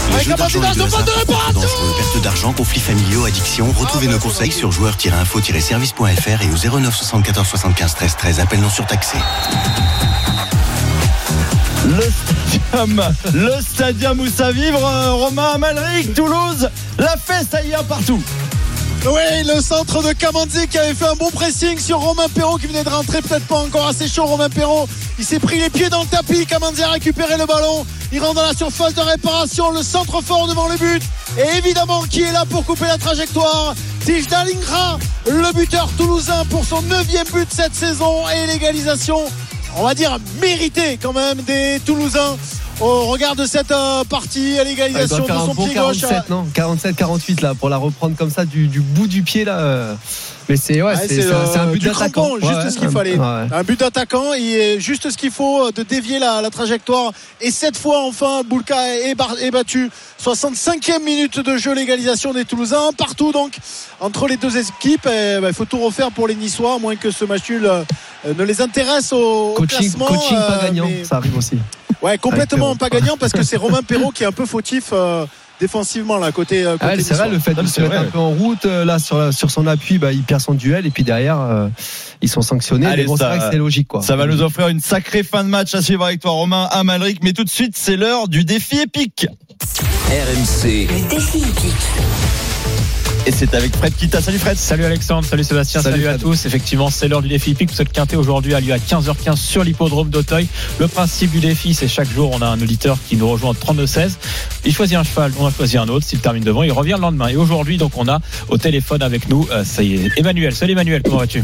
Les 0.09 0.15
Avec 0.15 0.49
jeux 0.49 0.61
la. 0.61 0.73
Perte 0.73 2.23
d'argent, 2.23 2.53
conflits 2.53 2.79
familiaux, 2.79 3.25
addiction. 3.25 3.71
Retrouvez 3.77 4.07
nos 4.07 4.19
conseils 4.19 4.51
sur 4.51 4.71
joueurs-info-service.fr 4.71 6.41
et 6.41 6.49
au 6.49 6.79
09 6.79 6.95
74 6.95 7.47
75 7.47 7.95
13 7.95 8.15
13. 8.17 8.39
Appel 8.39 8.59
non 8.61 8.69
surtaxé. 8.69 9.17
Le 11.97 12.03
stadium, 12.03 13.03
le 13.33 13.59
stadium 13.59 14.19
où 14.19 14.27
ça 14.27 14.51
vibre, 14.51 14.85
euh, 14.85 15.13
Romain 15.13 15.53
Amalric, 15.55 16.13
Toulouse, 16.13 16.69
la 16.99 17.15
fête, 17.17 17.51
est 17.55 17.87
partout. 17.87 18.21
Oui, 19.07 19.43
le 19.51 19.59
centre 19.61 20.03
de 20.03 20.13
Kamanzi 20.13 20.67
qui 20.67 20.77
avait 20.77 20.93
fait 20.93 21.07
un 21.07 21.15
bon 21.15 21.31
pressing 21.31 21.79
sur 21.79 21.97
Romain 21.97 22.27
Perrault 22.35 22.57
qui 22.57 22.67
venait 22.67 22.83
de 22.83 22.89
rentrer, 22.89 23.23
peut-être 23.23 23.47
pas 23.47 23.55
encore 23.55 23.87
assez 23.87 24.07
chaud. 24.07 24.25
Romain 24.25 24.49
Perrault, 24.49 24.87
il 25.17 25.25
s'est 25.25 25.39
pris 25.39 25.57
les 25.57 25.71
pieds 25.71 25.89
dans 25.89 26.01
le 26.01 26.07
tapis. 26.07 26.45
Kamanzi 26.45 26.83
a 26.83 26.91
récupéré 26.91 27.35
le 27.35 27.47
ballon. 27.47 27.83
Il 28.11 28.19
rentre 28.19 28.35
dans 28.35 28.45
la 28.45 28.53
surface 28.53 28.93
de 28.93 29.01
réparation. 29.01 29.71
Le 29.71 29.81
centre 29.81 30.21
fort 30.21 30.47
devant 30.47 30.67
le 30.67 30.75
but. 30.77 31.01
Et 31.39 31.57
évidemment, 31.57 32.03
qui 32.03 32.21
est 32.21 32.31
là 32.31 32.45
pour 32.47 32.63
couper 32.63 32.85
la 32.85 32.99
trajectoire? 32.99 33.73
Tige 34.05 34.27
Dalingra, 34.27 34.99
le 35.25 35.51
buteur 35.51 35.89
toulousain 35.97 36.45
pour 36.51 36.63
son 36.63 36.83
neuvième 36.83 37.25
but 37.33 37.47
cette 37.51 37.73
saison 37.73 38.23
et 38.29 38.45
l'égalisation, 38.45 39.25
on 39.77 39.83
va 39.83 39.93
dire 39.93 40.17
méritée 40.41 40.97
quand 41.01 41.13
même 41.13 41.37
des 41.41 41.79
Toulousains. 41.85 42.37
Au 42.79 43.05
regard 43.07 43.35
de 43.35 43.47
cette 43.47 43.71
euh, 43.71 44.03
partie 44.03 44.55
à 44.59 44.61
Ah, 44.61 44.63
l'égalisation 44.63 45.17
de 45.23 45.23
faire 45.25 45.39
un 45.41 45.45
son 45.47 45.55
bon 45.55 45.65
pied 45.65 45.73
gauche. 45.73 45.97
47, 45.99 46.29
non 46.29 46.45
47-48 46.53 47.41
là 47.41 47.55
pour 47.55 47.69
la 47.69 47.77
reprendre 47.77 48.15
comme 48.15 48.29
ça 48.29 48.45
du, 48.45 48.67
du 48.67 48.81
bout 48.81 49.07
du 49.07 49.23
pied 49.23 49.45
là. 49.45 49.57
euh. 49.57 49.95
Mais 50.47 50.57
c'est 50.57 50.81
ouais, 50.83 50.93
Ouais, 50.93 51.07
c'est 51.07 51.23
c'est 51.23 51.33
un, 51.57 51.67
euh, 51.67 51.71
but 51.71 51.83
d'attaquant. 51.83 52.35
juste 52.39 52.45
Ouais, 52.45 52.69
ce 52.69 52.77
qu'il 52.77 52.87
ouais, 52.87 52.93
fallait. 52.93 53.17
ouais. 53.17 53.47
Un 53.51 53.63
but 53.63 53.79
d'attaquant, 53.79 54.33
il 54.33 54.53
est 54.53 54.79
juste 54.79 55.09
ce 55.09 55.17
qu'il 55.17 55.31
faut 55.31 55.65
euh, 55.65 55.71
de 55.71 55.81
dévier 55.83 56.19
la, 56.19 56.41
la 56.41 56.49
trajectoire. 56.51 57.11
Et 57.41 57.49
cette 57.51 57.75
fois, 57.77 58.03
enfin, 58.05 58.43
Boulka 58.47 58.75
est, 58.99 59.15
battu. 59.51 59.89
65e 60.23 61.03
minute 61.03 61.39
de 61.39 61.57
jeu, 61.57 61.73
l'égalisation 61.73 62.31
des 62.31 62.45
Toulousains. 62.45 62.91
Partout 62.97 63.31
donc 63.31 63.57
entre 63.99 64.27
les 64.27 64.37
deux 64.37 64.55
équipes. 64.55 65.05
Et, 65.07 65.39
bah, 65.41 65.47
il 65.49 65.53
faut 65.53 65.65
tout 65.65 65.79
refaire 65.83 66.11
pour 66.11 66.27
les 66.27 66.35
Niçois, 66.35 66.75
à 66.75 66.77
moins 66.79 66.95
que 66.95 67.09
ce 67.11 67.25
match 67.25 67.49
nul 67.49 67.65
euh, 67.65 67.83
ne 68.25 68.43
les 68.43 68.61
intéresse 68.61 69.11
au, 69.13 69.49
au 69.51 69.53
Coaching, 69.53 69.79
classement. 69.79 70.05
coaching 70.07 70.37
pas 70.37 70.59
euh, 70.59 70.63
gagnant, 70.67 70.87
mais- 70.87 71.03
ça 71.03 71.17
arrive 71.17 71.37
aussi. 71.37 71.57
Ouais, 72.01 72.17
complètement 72.17 72.75
pas 72.75 72.89
gagnant 72.89 73.17
parce 73.19 73.31
que 73.31 73.41
c'est 73.43 73.57
Romain 73.57 73.81
Perrault 73.87 74.11
qui 74.11 74.23
est 74.23 74.27
un 74.27 74.31
peu 74.31 74.45
fautif 74.45 74.89
euh, 74.93 75.25
défensivement 75.59 76.17
là 76.17 76.31
côté. 76.31 76.63
euh, 76.63 76.77
Ah, 76.79 76.89
côté 76.91 77.01
c'est 77.03 77.15
vrai 77.15 77.27
le 77.29 77.39
fait 77.39 77.55
de 77.55 77.65
se 77.65 77.81
mettre 77.81 77.95
un 77.95 78.03
peu 78.05 78.19
en 78.19 78.29
route 78.29 78.65
euh, 78.65 78.85
là 78.85 78.99
sur, 78.99 79.33
sur 79.33 79.49
son 79.49 79.65
appui, 79.65 79.97
bah, 79.97 80.11
il 80.11 80.21
perd 80.21 80.39
son 80.41 80.53
duel 80.53 80.85
et 80.85 80.91
puis 80.91 81.03
derrière 81.03 81.39
euh, 81.41 81.67
ils 82.21 82.29
sont 82.29 82.41
sanctionnés. 82.43 82.85
Allez, 82.85 83.03
mais 83.03 83.07
bon, 83.07 83.15
c'est 83.17 83.23
ça- 83.23 83.29
vrai 83.29 83.39
que 83.39 83.45
c'est 83.51 83.57
logique 83.57 83.87
quoi. 83.87 84.03
Ça 84.03 84.15
va 84.15 84.27
nous 84.27 84.43
offrir 84.43 84.67
une 84.67 84.79
sacrée 84.79 85.23
fin 85.23 85.43
de 85.43 85.49
match 85.49 85.73
à 85.73 85.81
suivre 85.81 86.05
avec 86.05 86.19
toi, 86.19 86.31
Romain 86.31 86.67
Amalric. 86.71 87.23
Mais 87.23 87.33
tout 87.33 87.43
de 87.43 87.49
suite, 87.49 87.73
c'est 87.75 87.95
l'heure 87.97 88.27
du 88.27 88.43
défi 88.45 88.77
épique. 88.79 89.25
RMC, 90.09 90.87
Le 90.87 91.09
défi 91.09 91.37
épique. 91.39 92.36
Et 93.27 93.31
c'est 93.31 93.53
avec 93.55 93.75
Fred 93.75 93.93
Kita. 93.93 94.21
Salut 94.21 94.37
Fred. 94.37 94.55
Salut 94.55 94.85
Alexandre, 94.85 95.27
salut 95.27 95.43
Sébastien, 95.43 95.81
Salut 95.81 96.03
salut, 96.03 96.07
à 96.07 96.17
tous. 96.17 96.45
Effectivement, 96.45 96.89
c'est 96.89 97.09
l'heure 97.09 97.21
du 97.21 97.27
défi 97.27 97.51
hippique. 97.51 97.71
Ce 97.73 97.83
quintet 97.83 98.15
aujourd'hui 98.15 98.53
a 98.53 98.61
lieu 98.61 98.71
à 98.71 98.77
15h15 98.77 99.35
sur 99.35 99.65
l'hippodrome 99.65 100.09
d'Auteuil. 100.09 100.47
Le 100.79 100.87
principe 100.87 101.31
du 101.31 101.41
défi, 101.41 101.73
c'est 101.73 101.89
chaque 101.89 102.09
jour, 102.09 102.31
on 102.33 102.41
a 102.41 102.47
un 102.47 102.61
auditeur 102.61 102.97
qui 103.09 103.17
nous 103.17 103.27
rejoint 103.27 103.49
au 103.49 103.53
32-16. 103.53 104.11
Il 104.63 104.73
choisit 104.73 104.95
un 104.95 105.03
cheval, 105.03 105.33
on 105.37 105.45
a 105.45 105.51
choisi 105.51 105.77
un 105.77 105.89
autre. 105.89 106.05
S'il 106.05 106.19
termine 106.19 106.41
devant, 106.41 106.63
il 106.63 106.71
revient 106.71 106.93
le 106.95 107.01
lendemain. 107.01 107.27
Et 107.27 107.35
aujourd'hui, 107.35 107.77
donc, 107.77 107.97
on 107.97 108.07
a 108.07 108.21
au 108.47 108.57
téléphone 108.57 109.01
avec 109.01 109.27
nous, 109.27 109.45
euh, 109.51 109.65
ça 109.65 109.83
y 109.83 109.95
est, 109.95 110.11
Emmanuel. 110.15 110.55
Salut 110.55 110.71
Emmanuel, 110.71 111.01
comment 111.03 111.17
vas-tu? 111.17 111.43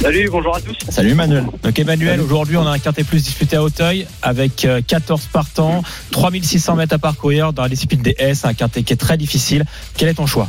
Salut, 0.00 0.30
bonjour 0.32 0.56
à 0.56 0.62
tous. 0.62 0.76
Salut 0.88 1.10
Emmanuel. 1.10 1.44
Donc 1.62 1.78
Emmanuel, 1.78 2.22
aujourd'hui, 2.22 2.56
on 2.56 2.66
a 2.66 2.70
un 2.70 2.78
quintet 2.78 3.04
plus 3.04 3.22
disputé 3.22 3.56
à 3.56 3.62
Auteuil 3.62 4.06
avec 4.22 4.64
euh, 4.64 4.80
14 4.84 5.26
partants, 5.30 5.82
3600 6.10 6.74
mètres 6.74 6.94
à 6.94 6.98
parcourir 6.98 7.52
dans 7.52 7.64
la 7.64 7.68
discipline 7.68 8.00
des 8.00 8.14
S, 8.18 8.46
un 8.46 8.54
quintet 8.54 8.82
qui 8.82 8.94
est 8.94 8.96
très 8.96 9.18
difficile. 9.18 9.66
Quel 9.98 10.08
est 10.08 10.14
ton 10.14 10.26
choix? 10.26 10.48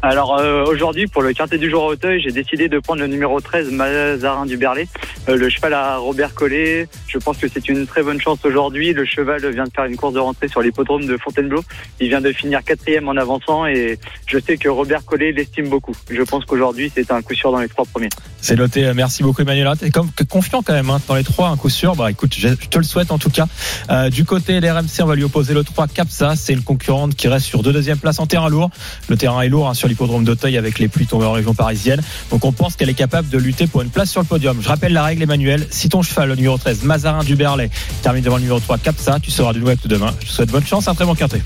Alors 0.00 0.38
euh, 0.38 0.64
aujourd'hui, 0.64 1.08
pour 1.08 1.22
le 1.22 1.32
quintet 1.32 1.58
du 1.58 1.68
jour 1.68 1.82
à 1.82 1.86
Auteuil, 1.88 2.20
j'ai 2.20 2.30
décidé 2.30 2.68
de 2.68 2.78
prendre 2.78 3.00
le 3.00 3.08
numéro 3.08 3.40
13, 3.40 3.72
Mazarin 3.72 4.46
du 4.46 4.56
Berlay. 4.56 4.86
Euh, 5.28 5.36
le 5.36 5.50
cheval 5.50 5.74
à 5.74 5.96
Robert 5.96 6.34
Collet. 6.34 6.88
Je 7.08 7.18
pense 7.18 7.36
que 7.38 7.48
c'est 7.48 7.68
une 7.68 7.84
très 7.84 8.04
bonne 8.04 8.20
chance 8.20 8.38
aujourd'hui. 8.44 8.92
Le 8.92 9.04
cheval 9.04 9.44
vient 9.50 9.64
de 9.64 9.70
faire 9.74 9.86
une 9.86 9.96
course 9.96 10.14
de 10.14 10.20
rentrée 10.20 10.46
sur 10.46 10.62
l'hippodrome 10.62 11.04
de 11.04 11.16
Fontainebleau. 11.16 11.64
Il 11.98 12.08
vient 12.08 12.20
de 12.20 12.30
finir 12.30 12.62
quatrième 12.62 13.08
en 13.08 13.16
avançant 13.16 13.66
et 13.66 13.98
je 14.26 14.38
sais 14.38 14.56
que 14.56 14.68
Robert 14.68 15.04
Collet 15.04 15.32
l'estime 15.32 15.68
beaucoup. 15.68 15.94
Je 16.08 16.22
pense 16.22 16.44
qu'aujourd'hui, 16.44 16.92
c'est 16.94 17.10
un 17.10 17.20
coup 17.20 17.34
sûr 17.34 17.50
dans 17.50 17.58
les 17.58 17.68
trois 17.68 17.84
premiers. 17.84 18.10
C'est 18.40 18.56
noté. 18.56 18.86
Euh, 18.86 18.94
Merci 18.94 19.24
beaucoup, 19.24 19.42
Emmanuel. 19.42 19.68
T'es 19.78 19.90
confiant 20.26 20.62
quand 20.62 20.74
même 20.74 20.90
hein, 20.90 21.00
dans 21.08 21.16
les 21.16 21.24
trois, 21.24 21.48
un 21.48 21.56
coup 21.56 21.70
sûr. 21.70 21.96
Bah 21.96 22.08
écoute, 22.08 22.34
je, 22.38 22.48
te 22.48 22.78
le 22.78 22.84
souhaite 22.84 23.10
en 23.10 23.18
tout 23.18 23.30
cas. 23.30 23.46
Euh, 23.90 24.10
du 24.10 24.24
côté 24.24 24.60
l'RMC, 24.60 25.00
on 25.00 25.06
va 25.06 25.16
lui 25.16 25.24
opposer 25.24 25.54
le 25.54 25.64
3 25.64 25.88
Capsa. 25.88 26.36
C'est 26.36 26.52
une 26.52 26.62
concurrente 26.62 27.16
qui 27.16 27.26
reste 27.26 27.46
sur 27.46 27.64
deux 27.64 27.72
deuxième 27.72 27.98
place 27.98 28.20
en 28.20 28.26
terrain 28.26 28.48
lourd. 28.48 28.70
Le 29.08 29.16
terrain 29.16 29.42
est 29.42 29.48
lourd 29.48 29.68
hein, 29.68 29.74
sur 29.74 29.87
l'hippodrome 29.88 30.24
d'Auteuil 30.24 30.56
avec 30.56 30.78
les 30.78 30.88
pluies 30.88 31.06
tombées 31.06 31.26
en 31.26 31.32
région 31.32 31.54
parisienne. 31.54 32.02
Donc 32.30 32.44
on 32.44 32.52
pense 32.52 32.76
qu'elle 32.76 32.88
est 32.88 32.94
capable 32.94 33.28
de 33.28 33.38
lutter 33.38 33.66
pour 33.66 33.82
une 33.82 33.90
place 33.90 34.10
sur 34.10 34.20
le 34.20 34.26
podium. 34.26 34.58
Je 34.60 34.68
rappelle 34.68 34.92
la 34.92 35.02
règle, 35.02 35.22
Emmanuel. 35.22 35.66
Si 35.70 35.88
ton 35.88 36.02
cheval, 36.02 36.28
le 36.28 36.36
numéro 36.36 36.58
13, 36.58 36.82
Mazarin 36.84 37.24
du 37.24 37.36
Berlay, 37.36 37.70
termine 38.02 38.22
devant 38.22 38.36
le 38.36 38.42
numéro 38.42 38.60
3 38.60 38.78
Capsa, 38.78 39.18
tu 39.20 39.30
seras 39.30 39.52
du 39.52 39.60
tout 39.60 39.88
demain. 39.88 40.14
Je 40.20 40.26
te 40.26 40.32
souhaite 40.32 40.50
bonne 40.50 40.66
chance, 40.66 40.88
un 40.88 40.94
très 40.94 41.04
bon 41.04 41.14
quintet. 41.14 41.42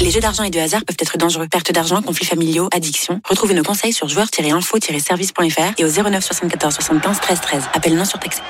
Les 0.00 0.10
jeux 0.10 0.20
d'argent 0.20 0.44
et 0.44 0.50
de 0.50 0.58
hasard 0.58 0.82
peuvent 0.86 0.96
être 0.98 1.18
dangereux. 1.18 1.46
Perte 1.48 1.72
d'argent, 1.72 2.00
conflits 2.00 2.26
familiaux, 2.26 2.68
addiction. 2.74 3.20
Retrouvez 3.28 3.54
nos 3.54 3.62
conseils 3.62 3.92
sur 3.92 4.08
joueurs-info-service.fr 4.08 5.74
et 5.78 5.84
au 5.84 5.88
09 5.88 6.24
74 6.24 6.74
75 6.74 7.20
13 7.20 7.40
13. 7.40 7.62
Appel 7.74 7.96
non 7.96 8.04
surtaxé. 8.04 8.40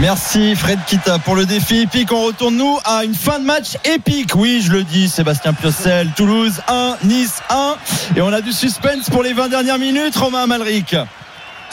Merci 0.00 0.56
Fred 0.56 0.78
Kita 0.86 1.18
pour 1.18 1.36
le 1.36 1.44
défi 1.44 1.80
épique. 1.80 2.10
On 2.10 2.24
retourne 2.24 2.56
nous 2.56 2.78
à 2.86 3.04
une 3.04 3.14
fin 3.14 3.38
de 3.38 3.44
match 3.44 3.76
épique. 3.84 4.34
Oui, 4.34 4.62
je 4.64 4.72
le 4.72 4.82
dis, 4.82 5.10
Sébastien 5.10 5.52
Piocel, 5.52 6.08
Toulouse 6.16 6.62
1, 6.68 6.96
Nice 7.04 7.42
1. 7.50 7.74
Et 8.16 8.22
on 8.22 8.32
a 8.32 8.40
du 8.40 8.52
suspense 8.52 9.10
pour 9.10 9.22
les 9.22 9.34
20 9.34 9.48
dernières 9.48 9.78
minutes. 9.78 10.16
Romain 10.16 10.44
Amalric. 10.44 10.96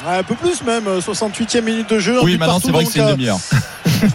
Ouais, 0.06 0.18
un 0.18 0.24
peu 0.24 0.36
plus 0.36 0.62
même, 0.62 0.88
euh, 0.88 0.99
68e 0.99 1.62
minute 1.62 1.90
de 1.90 1.99
jeu. 1.99 2.20
Oui, 2.22 2.38
maintenant 2.38 2.60
c'est 2.64 2.72
vrai 2.72 2.84
que 2.84 2.91
c'est 2.91 2.99
une 2.99 3.06
euh, 3.06 3.12
demi-heure. 3.14 3.40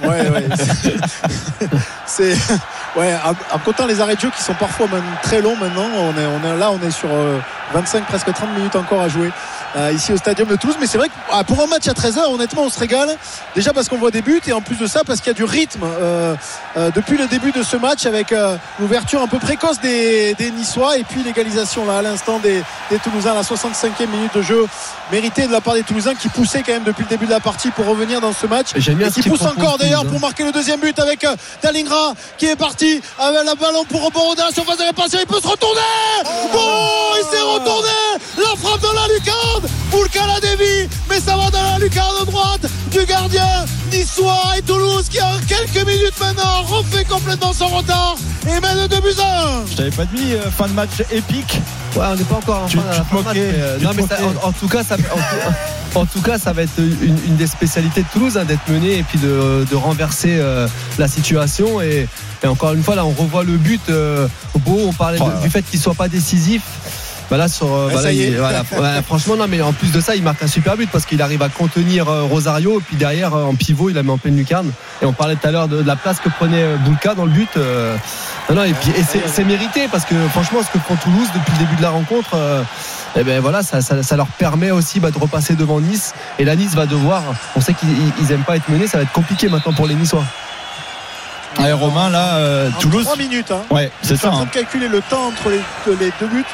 Ouais, 0.04 0.28
ouais. 0.28 0.44
c'est- 2.06 2.36
ouais, 2.96 3.16
en, 3.52 3.58
comptant 3.58 3.86
les 3.86 4.00
arrêts 4.00 4.14
de 4.14 4.20
jeu 4.20 4.30
qui 4.30 4.40
sont 4.40 4.54
parfois 4.54 4.86
même 4.86 5.02
très 5.22 5.40
longs 5.40 5.56
maintenant. 5.56 5.86
On 5.96 6.10
est, 6.10 6.26
on 6.26 6.54
est 6.54 6.56
là, 6.56 6.70
on 6.70 6.86
est 6.86 6.90
sur 6.92 7.08
euh, 7.10 7.38
25 7.74 8.04
presque 8.06 8.32
30 8.32 8.54
minutes 8.56 8.76
encore 8.76 9.00
à 9.00 9.08
jouer 9.08 9.30
euh, 9.76 9.92
ici 9.92 10.12
au 10.12 10.16
stadium 10.16 10.48
de 10.48 10.56
Toulouse. 10.56 10.76
Mais 10.80 10.86
c'est 10.86 10.98
vrai 10.98 11.08
que 11.08 11.14
ah, 11.30 11.44
pour 11.44 11.60
un 11.62 11.66
match 11.66 11.88
à 11.88 11.92
13h, 11.92 12.32
honnêtement, 12.32 12.62
on 12.62 12.70
se 12.70 12.78
régale. 12.78 13.16
Déjà 13.54 13.72
parce 13.72 13.88
qu'on 13.88 13.98
voit 13.98 14.10
des 14.10 14.22
buts 14.22 14.40
et 14.46 14.52
en 14.52 14.60
plus 14.60 14.76
de 14.76 14.86
ça 14.86 15.02
parce 15.06 15.20
qu'il 15.20 15.28
y 15.28 15.30
a 15.30 15.34
du 15.34 15.44
rythme 15.44 15.82
euh, 15.84 16.34
euh, 16.76 16.90
depuis 16.94 17.18
le 17.18 17.26
début 17.26 17.52
de 17.52 17.62
ce 17.62 17.76
match 17.76 18.06
avec 18.06 18.32
euh, 18.32 18.56
l'ouverture 18.80 19.20
un 19.20 19.26
peu 19.26 19.38
précoce 19.38 19.78
des, 19.80 20.34
des 20.34 20.50
Niçois 20.50 20.96
et 20.96 21.04
puis 21.04 21.22
l'égalisation 21.22 21.84
là 21.84 21.98
à 21.98 22.02
l'instant 22.02 22.38
des, 22.38 22.62
des 22.90 22.98
Toulousains, 22.98 23.34
la 23.34 23.42
65e 23.42 24.08
minute 24.10 24.34
de 24.34 24.42
jeu 24.42 24.66
méritée 25.10 25.46
de 25.46 25.52
la 25.52 25.60
part 25.60 25.74
des 25.74 25.82
Toulousains 25.82 26.14
qui 26.14 26.28
poussaient 26.28 26.62
quand 26.62 26.72
même 26.72 26.84
depuis 26.84 27.02
le 27.02 27.08
début 27.10 27.26
de 27.26 27.30
la 27.30 27.40
partie 27.40 27.70
pour 27.70 27.86
revenir 27.86 28.20
dans 28.20 28.32
ce 28.32 28.46
match 28.46 28.68
et 28.74 29.10
qui 29.10 29.28
poussent 29.28 29.42
encore 29.42 29.76
d'ailleurs 29.78 30.06
pour 30.06 30.18
marquer 30.20 30.44
le 30.44 30.52
deuxième 30.52 30.80
but 30.80 30.98
avec 30.98 31.24
euh, 31.24 31.36
Dalingra 31.62 32.14
qui 32.38 32.46
est 32.46 32.56
parti 32.56 33.02
avec 33.18 33.40
le 33.42 33.54
ballon 33.60 33.84
pour 33.84 34.02
rebondir 34.02 34.36
dans 34.36 34.46
la 34.46 34.52
surface 34.52 34.78
de 34.78 34.84
réparation 34.84 35.18
il 35.20 35.26
peut 35.26 35.40
se 35.42 35.48
retourner 35.48 35.80
oh 36.54 37.14
il 37.18 37.36
s'est 37.36 37.42
retourné 37.42 37.88
la 38.38 38.56
frappe 38.56 38.80
dans 38.80 38.92
la 38.92 39.06
lucarne 39.14 39.61
Boulka 39.90 40.20
la 40.26 40.40
dévie 40.40 40.88
mais 41.08 41.20
ça 41.20 41.36
va 41.36 41.50
dans 41.50 41.62
la 41.62 41.78
lucarne 41.78 42.24
droite 42.26 42.66
du 42.90 43.04
gardien 43.06 43.46
niçois 43.92 44.54
et 44.58 44.62
Toulouse 44.62 45.06
qui 45.10 45.20
en 45.20 45.38
quelques 45.46 45.86
minutes 45.86 46.14
maintenant 46.20 46.62
refait 46.62 47.04
complètement 47.04 47.52
son 47.52 47.66
retard 47.68 48.16
et 48.46 48.60
mène 48.60 48.86
2 48.88 48.96
buts 49.00 49.20
à 49.20 49.46
1 49.60 49.66
Je 49.70 49.76
t'avais 49.76 49.90
pas 49.90 50.04
dit 50.06 50.32
euh, 50.34 50.50
fin 50.50 50.66
de 50.66 50.72
match 50.72 50.90
épique. 51.12 51.60
Ouais, 51.94 52.02
on 52.10 52.16
n'est 52.16 52.24
pas 52.24 52.36
encore 52.36 52.62
en 52.64 52.66
Tu- 52.66 52.78
fin, 52.78 52.84
à 52.88 52.92
tu 52.94 52.98
la 52.98 53.04
te 53.04 53.08
fin 53.10 53.18
de 53.18 53.22
match, 53.24 53.34
mais, 53.36 53.42
euh, 53.54 53.78
non, 53.80 53.90
mais 53.94 54.02
ça- 54.06 54.16
en, 54.44 54.48
en 54.48 54.52
tout 54.52 54.68
cas, 54.68 54.82
ça, 54.82 54.94
en, 54.94 54.98
tout- 54.98 55.54
en 56.00 56.06
tout 56.06 56.20
cas, 56.22 56.38
ça 56.38 56.52
va 56.52 56.62
être 56.62 56.78
une, 56.78 57.18
une 57.26 57.36
des 57.36 57.46
spécialités 57.46 58.02
de 58.02 58.06
Toulouse 58.12 58.36
hein, 58.38 58.44
d'être 58.44 58.66
mené 58.68 58.98
et 58.98 59.02
puis 59.02 59.18
de, 59.18 59.66
de 59.70 59.76
renverser 59.76 60.38
euh, 60.40 60.66
la 60.98 61.06
situation. 61.06 61.80
Et, 61.82 62.08
et 62.42 62.46
encore 62.46 62.72
une 62.72 62.82
fois, 62.82 62.94
là, 62.96 63.04
on 63.04 63.10
revoit 63.12 63.44
le 63.44 63.56
but. 63.58 63.82
euh, 63.90 64.26
beau, 64.60 64.80
on 64.88 64.92
parlait 64.92 65.18
Oh 65.20 65.28
du 65.42 65.50
fait 65.50 65.62
qu'il 65.62 65.78
soit 65.78 65.94
pas 65.94 66.08
décisif. 66.08 66.62
Bah 67.30 67.38
là, 67.38 67.48
sur, 67.48 67.66
bah 67.66 68.02
là, 68.02 68.12
il- 68.12 68.36
voilà. 68.36 68.62
Franchement, 69.06 69.36
non, 69.36 69.46
mais 69.48 69.62
en 69.62 69.72
plus 69.72 69.90
de 69.92 70.00
ça, 70.00 70.14
il 70.14 70.22
marque 70.22 70.42
un 70.42 70.46
super 70.46 70.76
but 70.76 70.90
parce 70.90 71.06
qu'il 71.06 71.22
arrive 71.22 71.42
à 71.42 71.48
contenir 71.48 72.08
euh, 72.08 72.22
Rosario. 72.24 72.78
Et 72.78 72.82
puis 72.82 72.96
derrière, 72.96 73.34
euh, 73.34 73.44
en 73.44 73.54
pivot, 73.54 73.88
il 73.88 73.94
la 73.94 74.02
met 74.02 74.10
en 74.12 74.18
pleine 74.18 74.36
lucarne. 74.36 74.70
Et 75.00 75.06
on 75.06 75.12
parlait 75.12 75.36
tout 75.36 75.46
à 75.46 75.50
l'heure 75.50 75.68
de, 75.68 75.80
de 75.82 75.86
la 75.86 75.96
place 75.96 76.18
que 76.20 76.28
prenait 76.28 76.62
euh, 76.62 76.76
Boulka 76.76 77.14
dans 77.14 77.24
le 77.24 77.30
but. 77.30 77.48
euh, 77.56 77.96
non, 78.50 78.56
non, 78.56 78.64
et 78.64 78.74
puis 78.74 78.90
et 78.90 79.04
c'est 79.08 79.22
c'est 79.28 79.44
mérité 79.44 79.88
parce 79.90 80.04
que 80.04 80.14
franchement, 80.28 80.58
ce 80.62 80.70
que 80.76 80.82
font 80.82 80.96
Toulouse 80.96 81.28
depuis 81.34 81.52
le 81.52 81.58
début 81.64 81.76
de 81.76 81.82
la 81.82 81.90
rencontre, 81.90 82.30
euh, 82.34 82.62
eh 83.16 83.22
ben 83.24 83.40
voilà, 83.40 83.62
ça, 83.62 83.80
ça, 83.80 84.02
ça 84.02 84.16
leur 84.16 84.26
permet 84.26 84.70
aussi 84.70 85.00
bah, 85.00 85.10
de 85.10 85.18
repasser 85.18 85.54
devant 85.54 85.80
Nice. 85.80 86.12
Et 86.38 86.44
la 86.44 86.56
Nice 86.56 86.74
va 86.74 86.86
devoir. 86.86 87.22
On 87.56 87.60
sait 87.60 87.72
qu'ils 87.74 87.88
ils 88.20 88.32
aiment 88.32 88.44
pas 88.44 88.56
être 88.56 88.68
menés. 88.68 88.86
Ça 88.88 88.98
va 88.98 89.04
être 89.04 89.12
compliqué 89.12 89.48
maintenant 89.48 89.72
pour 89.72 89.86
les 89.86 89.94
Niçois. 89.94 90.24
Allez, 91.58 91.72
Romain, 91.72 92.08
là, 92.10 92.36
euh, 92.36 92.70
En 92.70 92.80
Toulouse. 92.80 93.04
3 93.04 93.16
minutes. 93.16 93.50
Hein. 93.50 93.62
Ouais, 93.70 93.90
c'est 94.02 94.16
ça. 94.16 94.28
en 94.28 94.32
train 94.32 94.40
hein. 94.42 94.44
de 94.46 94.50
calculer 94.50 94.88
le 94.88 95.00
temps 95.02 95.26
entre 95.28 95.50
les, 95.50 95.60
les 96.00 96.12
deux 96.18 96.26
buts. 96.26 96.44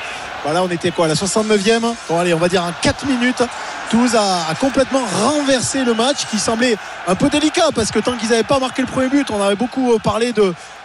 Voilà, 0.44 0.62
on 0.62 0.68
était 0.68 0.90
quoi 0.90 1.08
La 1.08 1.14
69e 1.14 1.94
Bon, 2.08 2.18
allez, 2.18 2.32
on 2.32 2.38
va 2.38 2.48
dire 2.48 2.62
en 2.62 2.72
4 2.80 3.06
minutes. 3.06 3.42
Toulouse 3.90 4.14
a, 4.14 4.54
complètement 4.54 5.02
renversé 5.22 5.84
le 5.84 5.94
match 5.94 6.26
qui 6.30 6.38
semblait 6.38 6.76
un 7.06 7.14
peu 7.14 7.28
délicat 7.28 7.68
parce 7.74 7.90
que 7.90 7.98
tant 7.98 8.16
qu'ils 8.16 8.30
n'avaient 8.30 8.42
pas 8.42 8.58
marqué 8.58 8.82
le 8.82 8.88
premier 8.88 9.08
but, 9.08 9.30
on 9.30 9.42
avait 9.42 9.56
beaucoup 9.56 9.94
euh, 9.94 9.98
parlé 9.98 10.32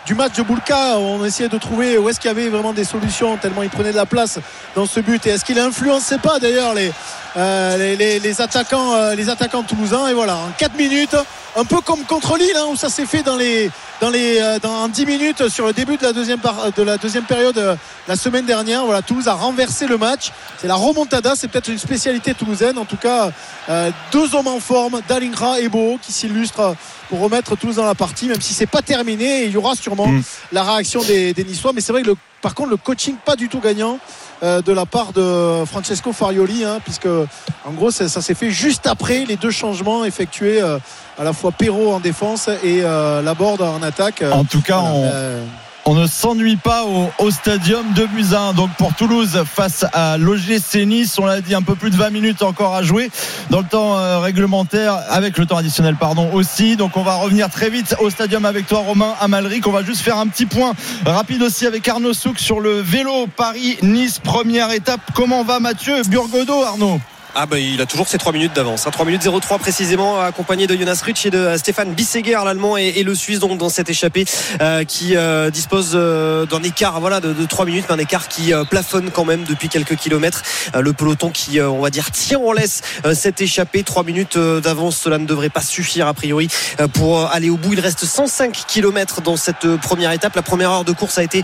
du 0.05 0.15
match 0.15 0.33
de 0.35 0.43
Boulka. 0.43 0.97
On 0.97 1.23
essayait 1.25 1.49
de 1.49 1.57
trouver 1.57 1.97
où 1.97 2.09
est-ce 2.09 2.19
qu'il 2.19 2.29
y 2.29 2.31
avait 2.31 2.49
vraiment 2.49 2.73
des 2.73 2.85
solutions 2.85 3.37
tellement 3.37 3.63
il 3.63 3.69
prenait 3.69 3.91
de 3.91 3.97
la 3.97 4.05
place 4.05 4.39
dans 4.75 4.85
ce 4.85 4.99
but. 4.99 5.25
Et 5.27 5.31
est-ce 5.31 5.43
qu'il 5.43 5.59
influençait 5.59 6.17
pas 6.17 6.39
d'ailleurs 6.39 6.73
les, 6.73 6.91
euh, 7.37 7.77
les, 7.77 7.95
les- 7.95 8.19
les 8.19 8.41
attaquants, 8.41 8.93
euh, 8.93 9.15
les 9.15 9.29
attaquants 9.29 9.63
toulousains 9.63 10.07
Et 10.07 10.13
voilà, 10.13 10.35
en 10.37 10.51
4 10.57 10.75
minutes, 10.77 11.15
un 11.55 11.65
peu 11.65 11.81
comme 11.81 12.03
contre 12.03 12.37
Lille 12.37 12.55
hein, 12.55 12.65
où 12.69 12.75
ça 12.75 12.89
s'est 12.89 13.05
fait 13.05 13.23
dans 13.23 13.35
les 13.35 13.69
dans 14.01 14.09
les 14.09 14.39
euh, 14.41 14.59
dans 14.59 14.87
10 14.87 15.05
minutes 15.05 15.47
sur 15.49 15.65
le 15.67 15.73
début 15.73 15.97
de 15.97 16.03
la 16.03 16.13
deuxième 16.13 16.39
par- 16.39 16.71
de 16.71 16.83
la 16.83 16.97
deuxième 16.97 17.23
période 17.25 17.57
euh, 17.57 17.75
la 18.07 18.15
semaine 18.15 18.45
dernière. 18.45 18.85
Voilà 18.85 19.01
Toulouse 19.01 19.27
a 19.27 19.33
renversé 19.33 19.87
le 19.87 19.97
match. 19.97 20.31
C'est 20.59 20.67
la 20.67 20.75
remontada 20.75 21.33
c'est 21.35 21.47
peut-être 21.47 21.69
une 21.69 21.77
spécialité 21.79 22.33
toulousaine. 22.33 22.77
En 22.77 22.85
tout 22.85 22.97
cas 22.97 23.31
euh, 23.69 23.91
deux 24.11 24.35
hommes 24.35 24.47
en 24.47 24.59
forme 24.59 25.01
Dalingra 25.07 25.59
et 25.59 25.69
Beau 25.69 25.97
qui 26.01 26.11
s'illustrent 26.11 26.75
pour 27.09 27.19
remettre 27.19 27.55
Toulouse 27.55 27.75
dans 27.77 27.85
la 27.85 27.95
partie 27.95 28.27
même 28.27 28.41
si 28.41 28.53
c'est 28.53 28.65
pas 28.67 28.81
terminé 28.81 29.43
et 29.43 29.45
il 29.45 29.51
y 29.51 29.57
aura 29.57 29.75
sûrement 29.75 30.07
Mm. 30.07 30.21
la 30.51 30.63
réaction 30.63 31.01
des, 31.03 31.33
des 31.33 31.43
Niçois. 31.43 31.71
Mais 31.73 31.81
c'est 31.81 31.91
vrai 31.93 32.01
que 32.01 32.07
le, 32.07 32.15
par 32.41 32.53
contre 32.55 32.69
le 32.71 32.77
coaching 32.77 33.15
pas 33.23 33.35
du 33.35 33.47
tout 33.49 33.59
gagnant. 33.59 33.93
euh, 33.93 33.97
de 34.43 34.73
la 34.73 34.85
part 34.85 35.13
de 35.13 35.63
Francesco 35.65 36.11
Farioli 36.11 36.65
hein, 36.65 36.79
puisque 36.83 37.07
en 37.07 37.71
gros 37.71 37.91
ça, 37.91 38.09
ça 38.09 38.21
s'est 38.21 38.33
fait 38.33 38.51
juste 38.51 38.87
après 38.87 39.23
les 39.25 39.37
deux 39.37 39.51
changements 39.51 40.03
effectués 40.03 40.61
euh, 40.61 40.79
à 41.17 41.23
la 41.23 41.33
fois 41.33 41.51
Perrault 41.51 41.93
en 41.93 41.99
défense 41.99 42.49
et 42.63 42.81
euh, 42.83 43.21
Laborde 43.21 43.61
en 43.61 43.81
attaque. 43.81 44.23
En 44.31 44.43
tout 44.43 44.61
cas, 44.61 44.79
on, 44.79 45.03
euh, 45.05 45.45
on 45.85 45.95
ne 45.95 46.07
s'ennuie 46.07 46.55
pas 46.55 46.85
au, 46.85 47.09
au 47.19 47.31
stadium 47.31 47.93
de 47.93 48.05
Buzyn. 48.05 48.53
Donc 48.53 48.71
pour 48.77 48.93
Toulouse 48.93 49.43
face 49.45 49.85
à 49.93 50.17
l'OGC 50.17 50.85
Nice, 50.85 51.17
on 51.19 51.25
l'a 51.25 51.41
dit 51.41 51.55
un 51.55 51.61
peu 51.61 51.75
plus 51.75 51.89
de 51.89 51.95
20 51.95 52.09
minutes 52.09 52.41
encore 52.41 52.75
à 52.75 52.83
jouer 52.83 53.11
dans 53.49 53.59
le 53.59 53.65
temps 53.65 53.97
euh, 53.97 54.19
réglementaire 54.19 54.97
avec 55.09 55.37
le 55.37 55.45
temps 55.45 55.57
additionnel 55.57 55.95
pardon 55.95 56.31
aussi. 56.33 56.77
Donc 56.77 56.97
on 56.97 57.03
va 57.03 57.15
revenir 57.15 57.49
très 57.49 57.69
vite 57.69 57.95
au 57.99 58.09
stadium 58.09 58.45
avec 58.45 58.67
toi 58.67 58.79
Romain 58.79 59.13
Amalric. 59.19 59.67
On 59.67 59.71
va 59.71 59.83
juste 59.83 60.01
faire 60.01 60.17
un 60.17 60.27
petit 60.27 60.45
point 60.45 60.73
rapide 61.05 61.41
aussi 61.41 61.65
avec 61.65 61.87
Arnaud 61.87 62.13
Souk 62.13 62.39
sur 62.39 62.59
le 62.59 62.79
vélo 62.79 63.27
Paris-Nice 63.35 64.19
première 64.19 64.71
étape. 64.71 65.01
Comment 65.13 65.43
va 65.43 65.59
Mathieu 65.59 66.01
Burgodo 66.03 66.63
Arnaud? 66.63 66.99
Ah 67.35 67.47
bah 67.47 67.57
il 67.57 67.81
a 67.81 67.87
toujours 67.87 68.07
ses 68.07 68.19
3 68.19 68.31
minutes 68.31 68.53
d'avance. 68.53 68.85
hein. 68.85 68.91
3 68.91 69.07
minutes 69.07 69.27
03 69.27 69.57
précisément, 69.57 70.19
accompagné 70.19 70.67
de 70.67 70.75
Jonas 70.75 71.01
Rutsch 71.03 71.25
et 71.25 71.31
de 71.31 71.39
euh, 71.39 71.57
Stéphane 71.57 71.91
Bisseguer, 71.91 72.39
l'allemand 72.45 72.77
et, 72.77 73.01
le 73.01 73.15
Suisse 73.15 73.39
donc 73.39 73.57
dans 73.57 73.69
cette 73.69 73.89
échappée 73.89 74.25
euh, 74.61 74.83
qui 74.83 75.15
euh, 75.15 75.49
dispose 75.49 75.93
d'un 75.93 76.61
écart 76.61 76.99
voilà 76.99 77.19
de, 77.19 77.33
de 77.33 77.45
3 77.45 77.65
minutes, 77.65 77.85
mais 77.89 77.95
un 77.95 77.97
écart 77.97 78.27
qui 78.27 78.53
plafonne 78.69 79.09
quand 79.09 79.25
même 79.25 79.45
depuis 79.45 79.67
quelques 79.67 79.95
kilomètres. 79.95 80.43
Le 80.79 80.93
peloton 80.93 81.31
qui 81.31 81.59
on 81.59 81.81
va 81.81 81.89
dire 81.89 82.11
tient 82.11 82.37
en 82.37 82.51
laisse 82.51 82.81
cette 83.13 83.41
échappée. 83.41 83.81
3 83.81 84.03
minutes 84.03 84.37
d'avance, 84.37 84.97
cela 84.97 85.17
ne 85.17 85.25
devrait 85.25 85.49
pas 85.49 85.61
suffire 85.61 86.07
a 86.07 86.13
priori 86.13 86.49
pour 86.93 87.25
aller 87.31 87.49
au 87.49 87.57
bout. 87.57 87.73
Il 87.73 87.79
reste 87.79 88.05
105 88.05 88.51
kilomètres 88.67 89.21
dans 89.21 89.37
cette 89.37 89.67
première 89.77 90.11
étape. 90.11 90.35
La 90.35 90.43
première 90.43 90.71
heure 90.71 90.85
de 90.85 90.91
course 90.91 91.17
a 91.17 91.23
été 91.23 91.41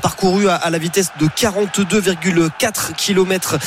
parcourue 0.00 0.48
à, 0.48 0.70
la 0.70 0.78
vitesse 0.78 1.10
de 1.20 1.26
42,4 1.26 2.94
km 2.96 3.58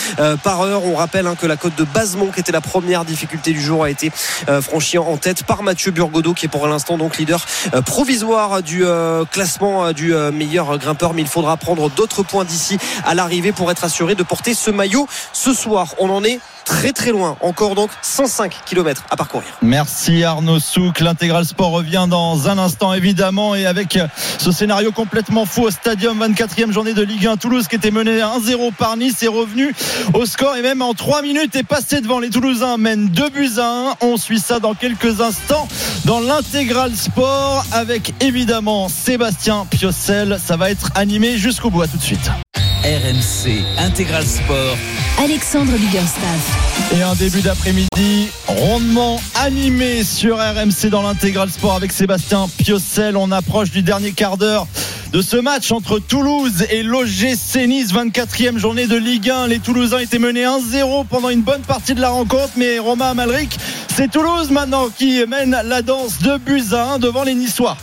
par 0.44 0.62
heure. 0.62 0.84
On 0.86 0.96
rappelle 0.96 1.28
hein, 1.28 1.36
que 1.40 1.46
la 1.46 1.58
côte 1.60 1.76
de 1.76 1.84
Basemont, 1.84 2.32
qui 2.32 2.40
était 2.40 2.52
la 2.52 2.62
première 2.62 3.06
difficulté 3.06 3.52
du 3.52 3.62
jour, 3.62 3.84
a 3.84 3.90
été 3.90 4.12
euh, 4.48 4.62
franchie 4.62 4.98
en 4.98 5.18
tête 5.18 5.44
par 5.44 5.62
Mathieu 5.62 5.92
Burgodeau, 5.92 6.34
qui 6.34 6.46
est 6.46 6.50
pour 6.50 6.68
l'instant 6.68 6.98
donc 6.98 7.18
leader 7.18 7.46
euh, 7.76 7.82
provisoire 7.82 8.64
du 8.64 8.86
euh, 8.86 9.26
classement 9.26 9.92
du 9.92 10.14
meilleur 10.34 10.78
grimpeur. 10.78 11.14
Mais 11.14 11.22
il 11.22 11.28
faudra 11.28 11.58
prendre 11.58 11.90
d'autres 11.90 12.24
points 12.24 12.46
d'ici 12.46 12.78
à 13.06 13.14
l'arrivée 13.14 13.52
pour 13.52 13.70
être 13.70 13.84
assuré 13.84 14.16
de 14.16 14.24
porter 14.24 14.54
ce 14.54 14.72
maillot 14.72 15.08
ce 15.34 15.54
soir. 15.54 15.94
On 16.00 16.10
en 16.10 16.24
est 16.24 16.40
très 16.70 16.94
très 16.94 17.10
loin. 17.12 17.36
Encore 17.42 17.74
donc 17.74 17.90
105 18.04 18.62
km 18.64 19.04
à 19.10 19.18
parcourir. 19.18 19.50
Merci 19.64 20.24
Arnaud 20.24 20.60
Souk. 20.60 21.00
L'intégral 21.00 21.44
sport 21.44 21.72
revient 21.72 22.06
dans 22.08 22.48
un 22.48 22.60
instant 22.60 22.94
évidemment 22.94 23.56
et 23.56 23.66
avec 23.66 23.98
ce 24.38 24.52
scénario 24.52 24.92
complètement 24.92 25.46
fou 25.46 25.64
au 25.64 25.72
stadium 25.72 26.24
24e 26.24 26.72
journée 26.72 26.94
de 26.94 27.02
Ligue 27.02 27.26
1 27.26 27.38
Toulouse 27.38 27.68
qui 27.68 27.76
était 27.76 27.90
mené 27.90 28.20
1-0 28.20 28.72
par 28.74 28.98
Nice 28.98 29.24
est 29.24 29.28
revenu 29.28 29.74
au 30.14 30.28
score 30.28 30.58
et 30.58 30.62
même 30.62 30.84
en 30.84 30.94
3 30.94 31.24
minutes 31.24 31.56
est 31.56 31.64
passé 31.64 32.02
devant 32.02 32.20
les 32.20 32.30
Toulousains 32.30 32.78
mènent 32.78 33.08
2 33.10 33.30
buts 33.30 33.50
à 33.58 33.96
1. 34.02 34.08
On 34.08 34.18
suit 34.18 34.40
ça 34.40 34.60
dans 34.60 34.76
quelques 34.76 35.22
instants 35.22 35.68
dans 36.06 36.20
l'intégral 36.20 36.96
sport 36.96 37.66
avec 37.72 38.14
évidemment 38.22 38.90
Sébastien 38.90 39.66
Piocel. 39.72 40.38
Ça 40.44 40.56
va 40.56 40.70
être 40.70 40.92
animé 40.94 41.38
jusqu'au 41.38 41.72
bout. 41.72 41.82
À 41.82 41.88
tout 41.88 41.98
de 41.98 42.04
suite. 42.04 42.30
RMC 42.90 43.62
Intégral 43.78 44.26
Sport. 44.26 44.76
Alexandre 45.24 45.74
Biggerstaff. 45.74 46.92
Et 46.98 47.04
un 47.04 47.14
début 47.14 47.42
d'après-midi 47.42 48.30
rondement 48.48 49.22
animé 49.36 50.04
sur 50.04 50.38
RMC 50.38 50.90
dans 50.90 51.04
l'intégral 51.04 51.52
sport 51.52 51.76
avec 51.76 51.92
Sébastien 51.92 52.50
Piocel. 52.58 53.16
On 53.16 53.32
approche 53.32 53.70
du 53.70 53.84
dernier 53.84 54.12
quart 54.12 54.38
d'heure 54.38 54.66
de 55.14 55.22
ce 55.22 55.38
match 55.38 55.72
entre 55.72 56.00
Toulouse 56.00 56.66
et 56.72 56.82
l'OGC 56.82 57.68
Nice, 57.68 57.94
24e 57.94 58.58
journée 58.58 58.88
de 58.88 58.96
Ligue 58.98 59.30
1. 59.30 59.46
Les 59.46 59.60
Toulousains 59.60 60.00
étaient 60.00 60.18
menés 60.18 60.46
1-0 60.46 61.06
pendant 61.06 61.30
une 61.30 61.42
bonne 61.42 61.62
partie 61.62 61.94
de 61.94 62.02
la 62.02 62.10
rencontre, 62.10 62.54
mais 62.56 62.80
Romain 62.80 63.12
Amalric, 63.12 63.56
c'est 63.96 64.10
Toulouse 64.10 64.50
maintenant 64.50 64.90
qui 64.90 65.24
mène 65.28 65.56
la 65.64 65.84
danse 65.84 66.18
de 66.24 66.38
buts 66.38 66.74
à 66.74 66.94
1 66.94 66.98
devant 66.98 67.22
les 67.22 67.36
Niçois. 67.36 67.78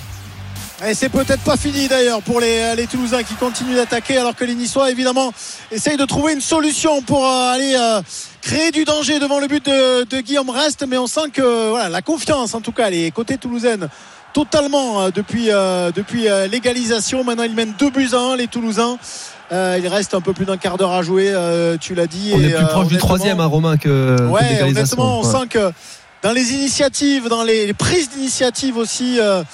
Et 0.85 0.93
c'est 0.93 1.09
peut-être 1.09 1.41
pas 1.43 1.57
fini 1.57 1.89
d'ailleurs 1.89 2.21
pour 2.21 2.39
les, 2.39 2.75
les 2.77 2.87
Toulousains 2.87 3.23
qui 3.23 3.33
continuent 3.35 3.77
d'attaquer 3.77 4.19
alors 4.19 4.35
que 4.37 4.45
les 4.45 4.55
Niçois 4.55 4.91
évidemment 4.91 5.33
essayent 5.73 5.97
de 5.97 6.05
trouver 6.05 6.35
une 6.35 6.43
solution 6.43 7.01
pour 7.01 7.25
euh, 7.27 7.53
aller 7.55 7.75
euh, 7.79 8.03
créer 8.43 8.71
du 8.73 8.85
danger 8.85 9.19
devant 9.19 9.41
le 9.41 9.47
but 9.47 9.65
de, 9.65 10.05
de 10.05 10.21
Guillaume 10.21 10.51
Reste 10.51 10.85
mais 10.87 10.99
on 10.99 11.07
sent 11.07 11.31
que 11.33 11.71
voilà, 11.71 11.89
la 11.89 12.03
confiance 12.03 12.55
en 12.55 12.61
tout 12.61 12.73
cas 12.73 12.91
les 12.91 13.11
côtés 13.11 13.39
toulousaines 13.39 13.89
totalement 14.35 15.01
euh, 15.05 15.11
depuis, 15.11 15.47
euh, 15.51 15.91
depuis 15.93 16.29
euh, 16.29 16.47
l'égalisation 16.47 17.25
maintenant 17.25 17.45
ils 17.45 17.55
mènent 17.55 17.75
deux 17.79 17.89
buts 17.91 18.11
à 18.13 18.19
1 18.19 18.37
les 18.37 18.47
Toulousains 18.47 18.99
Euh, 19.53 19.79
il 19.81 19.87
reste 19.87 20.13
un 20.13 20.21
peu 20.21 20.33
plus 20.33 20.45
d'un 20.45 20.57
quart 20.57 20.77
d'heure 20.77 20.93
à 20.93 21.03
jouer 21.03 21.29
euh, 21.31 21.77
tu 21.81 21.95
l'as 21.95 22.09
dit 22.09 22.33
On 22.35 22.41
et, 22.41 22.47
est 22.47 22.51
plus 22.51 22.65
euh, 22.65 22.67
proche 22.67 22.89
du 22.89 22.97
troisième, 22.99 23.39
hein, 23.39 23.47
Romain, 23.47 23.77
que, 23.77 24.17
que 24.19 24.23
Ouais, 24.25 24.43
d'égalisation. 24.43 24.99
honnêtement, 24.99 25.21
on 25.21 25.25
Ouais. 25.25 25.41
sent 25.41 25.47
que 25.49 25.71
dans 26.25 26.33
les 26.33 26.53
initiatives, 26.53 27.29
dans 27.29 27.45
les, 27.45 27.65
les 27.69 27.73
prises 27.73 28.11
d'initiative 28.11 28.77
aussi, 28.77 29.21
euh, 29.21 29.45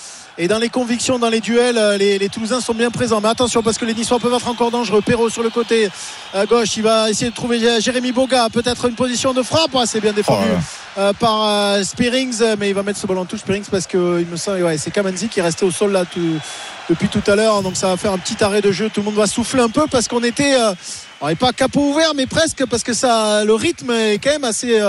et 0.43 0.48
dans 0.48 0.59
les 0.59 0.69
convictions, 0.70 1.20
dans 1.20 1.28
les 1.28 1.40
duels, 1.40 1.78
euh, 1.78 1.97
les, 1.97 2.19
les 2.19 2.28
Toulousains 2.28 2.60
sont 2.60 2.74
bien 2.74 2.90
présents. 2.90 3.20
Mais 3.20 3.28
attention, 3.28 3.62
parce 3.62 3.78
que 3.78 3.85
les 3.85 3.94
Niçois 3.94 4.19
peuvent 4.19 4.35
être 4.35 4.48
encore 4.48 4.73
dangereux. 4.73 5.01
Perrault 5.01 5.31
sur 5.31 5.44
le 5.44 5.51
côté 5.51 5.89
euh, 6.35 6.47
gauche, 6.47 6.77
il 6.77 6.82
va 6.82 7.09
essayer 7.10 7.31
de 7.31 7.35
trouver 7.36 7.60
Jérémy 7.81 8.10
Boga, 8.10 8.48
peut-être 8.52 8.86
une 8.89 8.97
position 8.97 9.32
de 9.35 9.43
frappe. 9.43 9.70
Ah, 9.74 9.85
c'est 9.86 10.01
bien 10.01 10.12
défendu 10.12 10.48
euh, 10.98 11.12
par 11.12 11.47
euh, 11.47 11.82
Spearings, 11.85 12.39
euh, 12.43 12.56
mais 12.59 12.70
il 12.70 12.74
va 12.74 12.82
mettre 12.82 12.98
ce 12.98 13.06
ballon 13.06 13.20
en 13.20 13.24
touche 13.24 13.40
Spearings 13.40 13.66
parce 13.70 13.86
que 13.86 14.19
il 14.20 14.27
me 14.27 14.36
semble, 14.36 14.64
ouais, 14.64 14.78
c'est 14.78 14.90
Kamenzi 14.90 15.28
qui 15.28 15.39
est 15.39 15.43
resté 15.44 15.64
au 15.64 15.70
sol 15.70 15.93
là 15.93 16.05
tout- 16.05 16.39
depuis 16.90 17.09
tout 17.09 17.23
à 17.31 17.36
l'heure. 17.36 17.62
Donc 17.62 17.77
ça 17.77 17.86
va 17.86 17.97
faire 17.97 18.12
un 18.12 18.19
petit 18.19 18.43
arrêt 18.43 18.60
de 18.62 18.73
jeu. 18.73 18.90
Tout 18.93 19.01
le 19.01 19.05
monde 19.06 19.14
va 19.14 19.28
souffler 19.28 19.62
un 19.62 19.69
peu 19.69 19.86
parce 19.86 20.09
qu'on 20.09 20.24
était, 20.24 20.55
euh, 20.60 20.74
on 21.20 21.28
n'est 21.28 21.36
pas 21.36 21.52
capot 21.52 21.81
ouvert, 21.90 22.14
mais 22.16 22.27
presque 22.27 22.66
parce 22.66 22.82
que 22.82 22.94
ça, 22.94 23.44
le 23.44 23.55
rythme 23.55 23.93
est 23.93 24.19
quand 24.19 24.31
même 24.32 24.44
assez. 24.44 24.81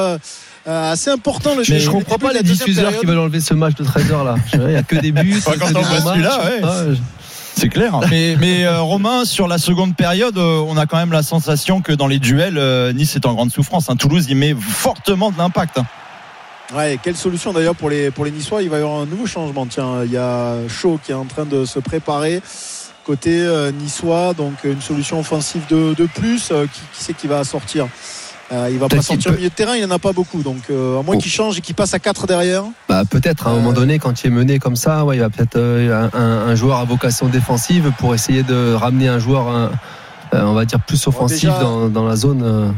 Euh, 0.67 0.91
assez 0.91 1.09
important 1.09 1.55
le 1.55 1.63
Mais 1.69 1.79
je 1.79 1.89
comprends 1.89 2.15
début 2.15 2.27
pas 2.27 2.33
les 2.33 2.43
diffuseurs 2.43 2.97
qui 2.97 3.05
veulent 3.05 3.19
enlever 3.19 3.41
ce 3.41 3.53
match 3.53 3.75
de 3.75 3.83
13h 3.83 4.23
là. 4.23 4.35
Il 4.53 4.59
n'y 4.61 4.75
a 4.75 4.83
que 4.83 4.95
des 4.95 5.11
buts. 5.11 5.41
Quand 5.45 5.53
on 5.75 5.81
voit 5.81 6.01
celui-là, 6.13 6.39
ouais. 6.45 6.95
C'est 7.55 7.69
clair. 7.69 7.99
Mais, 8.09 8.35
mais 8.39 8.65
euh, 8.65 8.81
Romain, 8.81 9.25
sur 9.25 9.47
la 9.47 9.59
seconde 9.59 9.95
période, 9.95 10.37
euh, 10.39 10.63
on 10.67 10.75
a 10.75 10.87
quand 10.87 10.97
même 10.97 11.11
la 11.11 11.21
sensation 11.21 11.81
que 11.81 11.91
dans 11.91 12.07
les 12.07 12.17
duels, 12.17 12.57
euh, 12.57 12.91
Nice 12.93 13.15
est 13.15 13.27
en 13.27 13.33
grande 13.35 13.51
souffrance. 13.51 13.89
hein. 13.91 13.95
Toulouse 13.95 14.27
y 14.27 14.33
met 14.33 14.55
fortement 14.59 15.31
de 15.31 15.37
l'impact. 15.37 15.77
hein. 15.77 15.85
Ouais, 16.73 16.97
quelle 17.03 17.15
solution 17.15 17.53
d'ailleurs 17.53 17.75
pour 17.75 17.91
les, 17.91 18.09
pour 18.09 18.25
les 18.25 18.31
Niçois 18.31 18.63
Il 18.63 18.69
va 18.69 18.77
y 18.79 18.81
avoir 18.81 19.01
un 19.01 19.05
nouveau 19.05 19.27
changement. 19.27 19.67
Tiens, 19.67 20.03
il 20.03 20.11
y 20.11 20.17
a 20.17 20.55
Shaw 20.67 20.99
qui 21.03 21.11
est 21.11 21.15
en 21.15 21.25
train 21.25 21.45
de 21.45 21.65
se 21.65 21.77
préparer 21.77 22.41
côté 23.05 23.41
euh, 23.41 23.71
niçois. 23.71 24.33
Donc 24.33 24.53
une 24.63 24.81
solution 24.81 25.19
offensive 25.19 25.61
de, 25.69 25.93
de 25.93 26.05
plus. 26.07 26.49
Euh, 26.51 26.65
qui, 26.65 26.79
qui 26.79 27.03
c'est 27.03 27.13
qui 27.13 27.27
va 27.27 27.43
sortir? 27.43 27.87
Euh, 28.51 28.69
Il 28.71 28.77
va 28.77 28.87
pas 28.87 29.01
sortir 29.01 29.31
au 29.31 29.35
milieu 29.35 29.49
de 29.49 29.53
terrain, 29.53 29.75
il 29.75 29.85
n'en 29.85 29.95
a 29.95 29.99
pas 29.99 30.11
beaucoup. 30.11 30.41
Donc 30.43 30.63
euh, 30.69 30.99
à 30.99 31.03
moins 31.03 31.15
Oh. 31.15 31.19
qu'il 31.19 31.31
change 31.31 31.57
et 31.57 31.61
qu'il 31.61 31.75
passe 31.75 31.93
à 31.93 31.99
4 31.99 32.27
derrière. 32.27 32.63
Bah, 32.89 33.03
peut-être 33.09 33.47
à 33.47 33.51
un 33.51 33.53
moment 33.55 33.71
donné, 33.73 33.99
quand 33.99 34.23
il 34.23 34.27
est 34.27 34.29
mené 34.29 34.59
comme 34.59 34.75
ça, 34.75 35.05
ouais, 35.05 35.15
il 35.17 35.19
y 35.19 35.23
a 35.23 35.29
peut-être 35.29 35.55
euh, 35.55 36.09
un, 36.13 36.53
joueur 36.55 36.77
à 36.79 36.83
vocation 36.85 37.27
défensive 37.27 37.91
pour 37.97 38.13
essayer 38.13 38.43
de 38.43 38.73
ramener 38.73 39.07
un 39.07 39.17
joueur 39.19 39.47
un, 39.47 39.71
euh, 40.33 40.43
on 40.43 40.53
va 40.53 40.65
dire 40.65 40.79
plus 40.81 41.07
offensif 41.07 41.49
déjà- 41.49 41.59
dans, 41.59 41.87
dans 41.89 42.05
la 42.05 42.15
zone. 42.15 42.41
euh. 42.43 42.69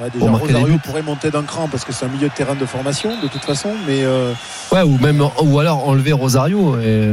Ouais, 0.00 0.08
déjà, 0.10 0.26
Pour 0.26 0.38
Rosario 0.38 0.78
pourrait 0.84 1.02
monter 1.02 1.30
d'un 1.30 1.42
cran 1.42 1.68
parce 1.70 1.84
que 1.84 1.92
c'est 1.92 2.06
un 2.06 2.08
milieu 2.08 2.28
de 2.28 2.32
terrain 2.34 2.54
de 2.54 2.64
formation 2.64 3.10
de 3.22 3.28
toute 3.28 3.42
façon, 3.42 3.70
mais 3.86 4.02
euh, 4.04 4.32
Ouais, 4.72 4.82
ou 4.82 4.96
même 4.98 5.22
ou 5.42 5.58
alors 5.58 5.86
enlever 5.88 6.12
Rosario 6.12 6.78
et, 6.80 7.12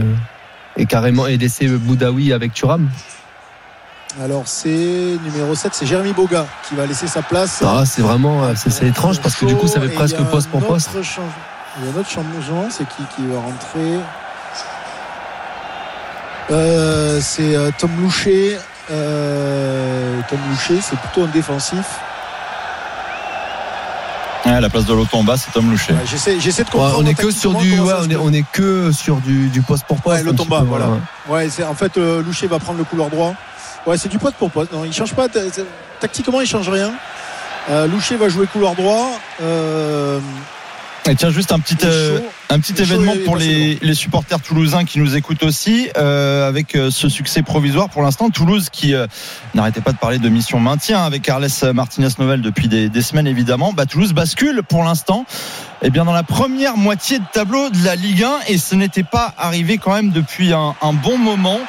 et 0.78 0.86
carrément 0.86 1.28
et 1.28 1.38
laisser 1.38 1.68
Boudaoui 1.68 2.32
avec 2.34 2.54
Thuram. 2.54 2.88
Alors 4.24 4.44
c'est 4.46 4.70
numéro 5.24 5.54
7, 5.54 5.74
c'est 5.76 5.86
Jérémy 5.86 6.14
Boga 6.14 6.46
qui 6.68 6.76
va 6.76 6.86
laisser 6.86 7.08
sa 7.08 7.22
place. 7.22 7.62
Ah, 7.66 7.84
c'est 7.86 8.02
vraiment 8.02 8.44
euh, 8.44 8.54
c'est 8.56 8.88
étrange 8.88 9.20
parce 9.22 9.36
que 9.36 9.46
du 9.46 9.56
coup 9.56 9.68
ça 9.68 9.80
fait 9.80 9.90
presque 9.90 10.18
poste 10.32 10.50
pour 10.50 10.62
un 10.62 10.66
poste. 10.66 10.90
Il 10.94 11.86
y 11.86 11.90
a 11.90 11.94
un 11.96 12.00
autre 12.00 12.10
changement, 12.10 12.68
c'est 12.72 12.86
qui 12.88 13.04
qui 13.16 13.28
va 13.28 13.40
rentrer 13.40 14.00
Euh, 16.50 17.20
C'est 17.22 17.56
euh, 17.56 17.72
Tom 17.78 17.92
Loucher. 18.02 18.58
Euh, 18.90 20.20
Tom 20.30 20.40
Loucher, 20.50 20.80
c'est 20.82 20.98
plutôt 20.98 21.24
un 21.24 21.28
défensif. 21.28 21.86
Ouais, 24.46 24.54
à 24.54 24.62
la 24.62 24.70
place 24.70 24.86
de 24.86 25.24
bas, 25.26 25.36
c'est 25.36 25.52
Tom 25.52 25.70
Loucher. 25.70 25.92
Ouais, 25.94 26.00
J'essaie, 26.06 26.40
j'essaie 26.40 26.64
de 26.64 26.68
Ouais, 26.70 26.72
comprendre. 26.74 27.00
on 27.00 27.06
est 27.06 27.14
que 27.16 27.32
sur 27.32 27.54
du 27.56 27.78
on 27.82 28.10
est, 28.10 28.16
on 28.16 28.32
est 28.32 28.46
que 28.54 28.92
sur 28.94 29.18
du, 29.18 29.50
du 29.50 29.62
poste 29.62 29.84
pour 29.86 30.00
poste. 30.02 30.18
Ouais, 30.20 30.24
le 30.24 30.30
un 30.30 30.34
petit 30.34 30.44
tomba, 30.48 30.62
peu, 30.62 30.66
voilà. 30.68 30.88
ouais. 30.88 31.00
Ouais, 31.28 31.50
c'est 31.50 31.66
en 31.66 31.74
fait 31.76 31.98
euh, 31.98 32.24
Loucher 32.24 32.48
va 32.48 32.58
prendre 32.60 32.78
le 32.80 32.86
couloir 32.86 33.10
droit. 33.10 33.34
Ouais, 33.88 33.98
c'est 33.98 34.10
du 34.10 34.20
poste 34.20 34.36
pour 34.36 34.52
poste. 34.52 34.74
Non, 34.74 34.84
il 34.84 34.92
change 34.92 35.14
pas. 35.14 35.28
Tactiquement, 36.02 36.42
il 36.42 36.48
change 36.48 36.68
rien. 36.68 36.92
Euh, 37.70 37.88
Loucher 37.88 38.18
va 38.18 38.28
jouer 38.28 38.46
couloir 38.46 38.76
droit. 38.76 39.18
Euh, 39.42 40.20
Et 41.10 41.16
tiens, 41.16 41.32
juste 41.32 41.54
un 41.54 41.60
petit, 41.60 41.78
euh, 41.86 42.20
un 42.50 42.60
petit 42.60 42.74
événement 42.82 43.14
pour 43.24 43.38
les, 43.38 43.80
les 43.82 43.94
supporters 43.94 44.42
toulousains 44.42 44.84
qui 44.84 45.00
nous 45.00 45.16
écoutent 45.16 45.44
aussi, 45.44 45.90
euh, 45.98 46.50
avec 46.50 46.78
ce 46.92 47.08
succès 47.08 47.44
provisoire 47.44 47.90
pour 47.90 48.02
l'instant. 48.02 48.30
Toulouse 48.30 48.68
qui 48.70 48.94
euh, 48.94 49.08
n'arrêtait 49.56 49.80
pas 49.80 49.94
de 49.94 49.98
parler 49.98 50.20
de 50.20 50.28
mission 50.28 50.60
maintien 50.60 51.02
avec 51.04 51.22
Carles 51.22 51.48
Martinez-Novel 51.74 52.42
depuis 52.42 52.68
des, 52.68 52.90
des 52.90 53.02
semaines 53.02 53.28
évidemment. 53.28 53.72
Bah, 53.72 53.86
Toulouse 53.86 54.12
bascule 54.12 54.64
pour 54.68 54.84
l'instant 54.84 55.26
eh 55.82 55.90
bien, 55.90 56.04
dans 56.06 56.14
la 56.14 56.24
première 56.24 56.76
moitié 56.76 57.20
de 57.20 57.26
tableau 57.32 57.70
de 57.70 57.86
la 57.86 57.96
Ligue 57.96 58.24
1 58.24 58.40
et 58.50 58.58
ce 58.58 58.76
n'était 58.76 59.04
pas 59.04 59.34
arrivé 59.38 59.78
quand 59.78 59.94
même 59.94 60.10
depuis 60.10 60.52
un, 60.52 60.76
un 60.82 60.94
bon 60.94 61.18
moment. 61.18 61.60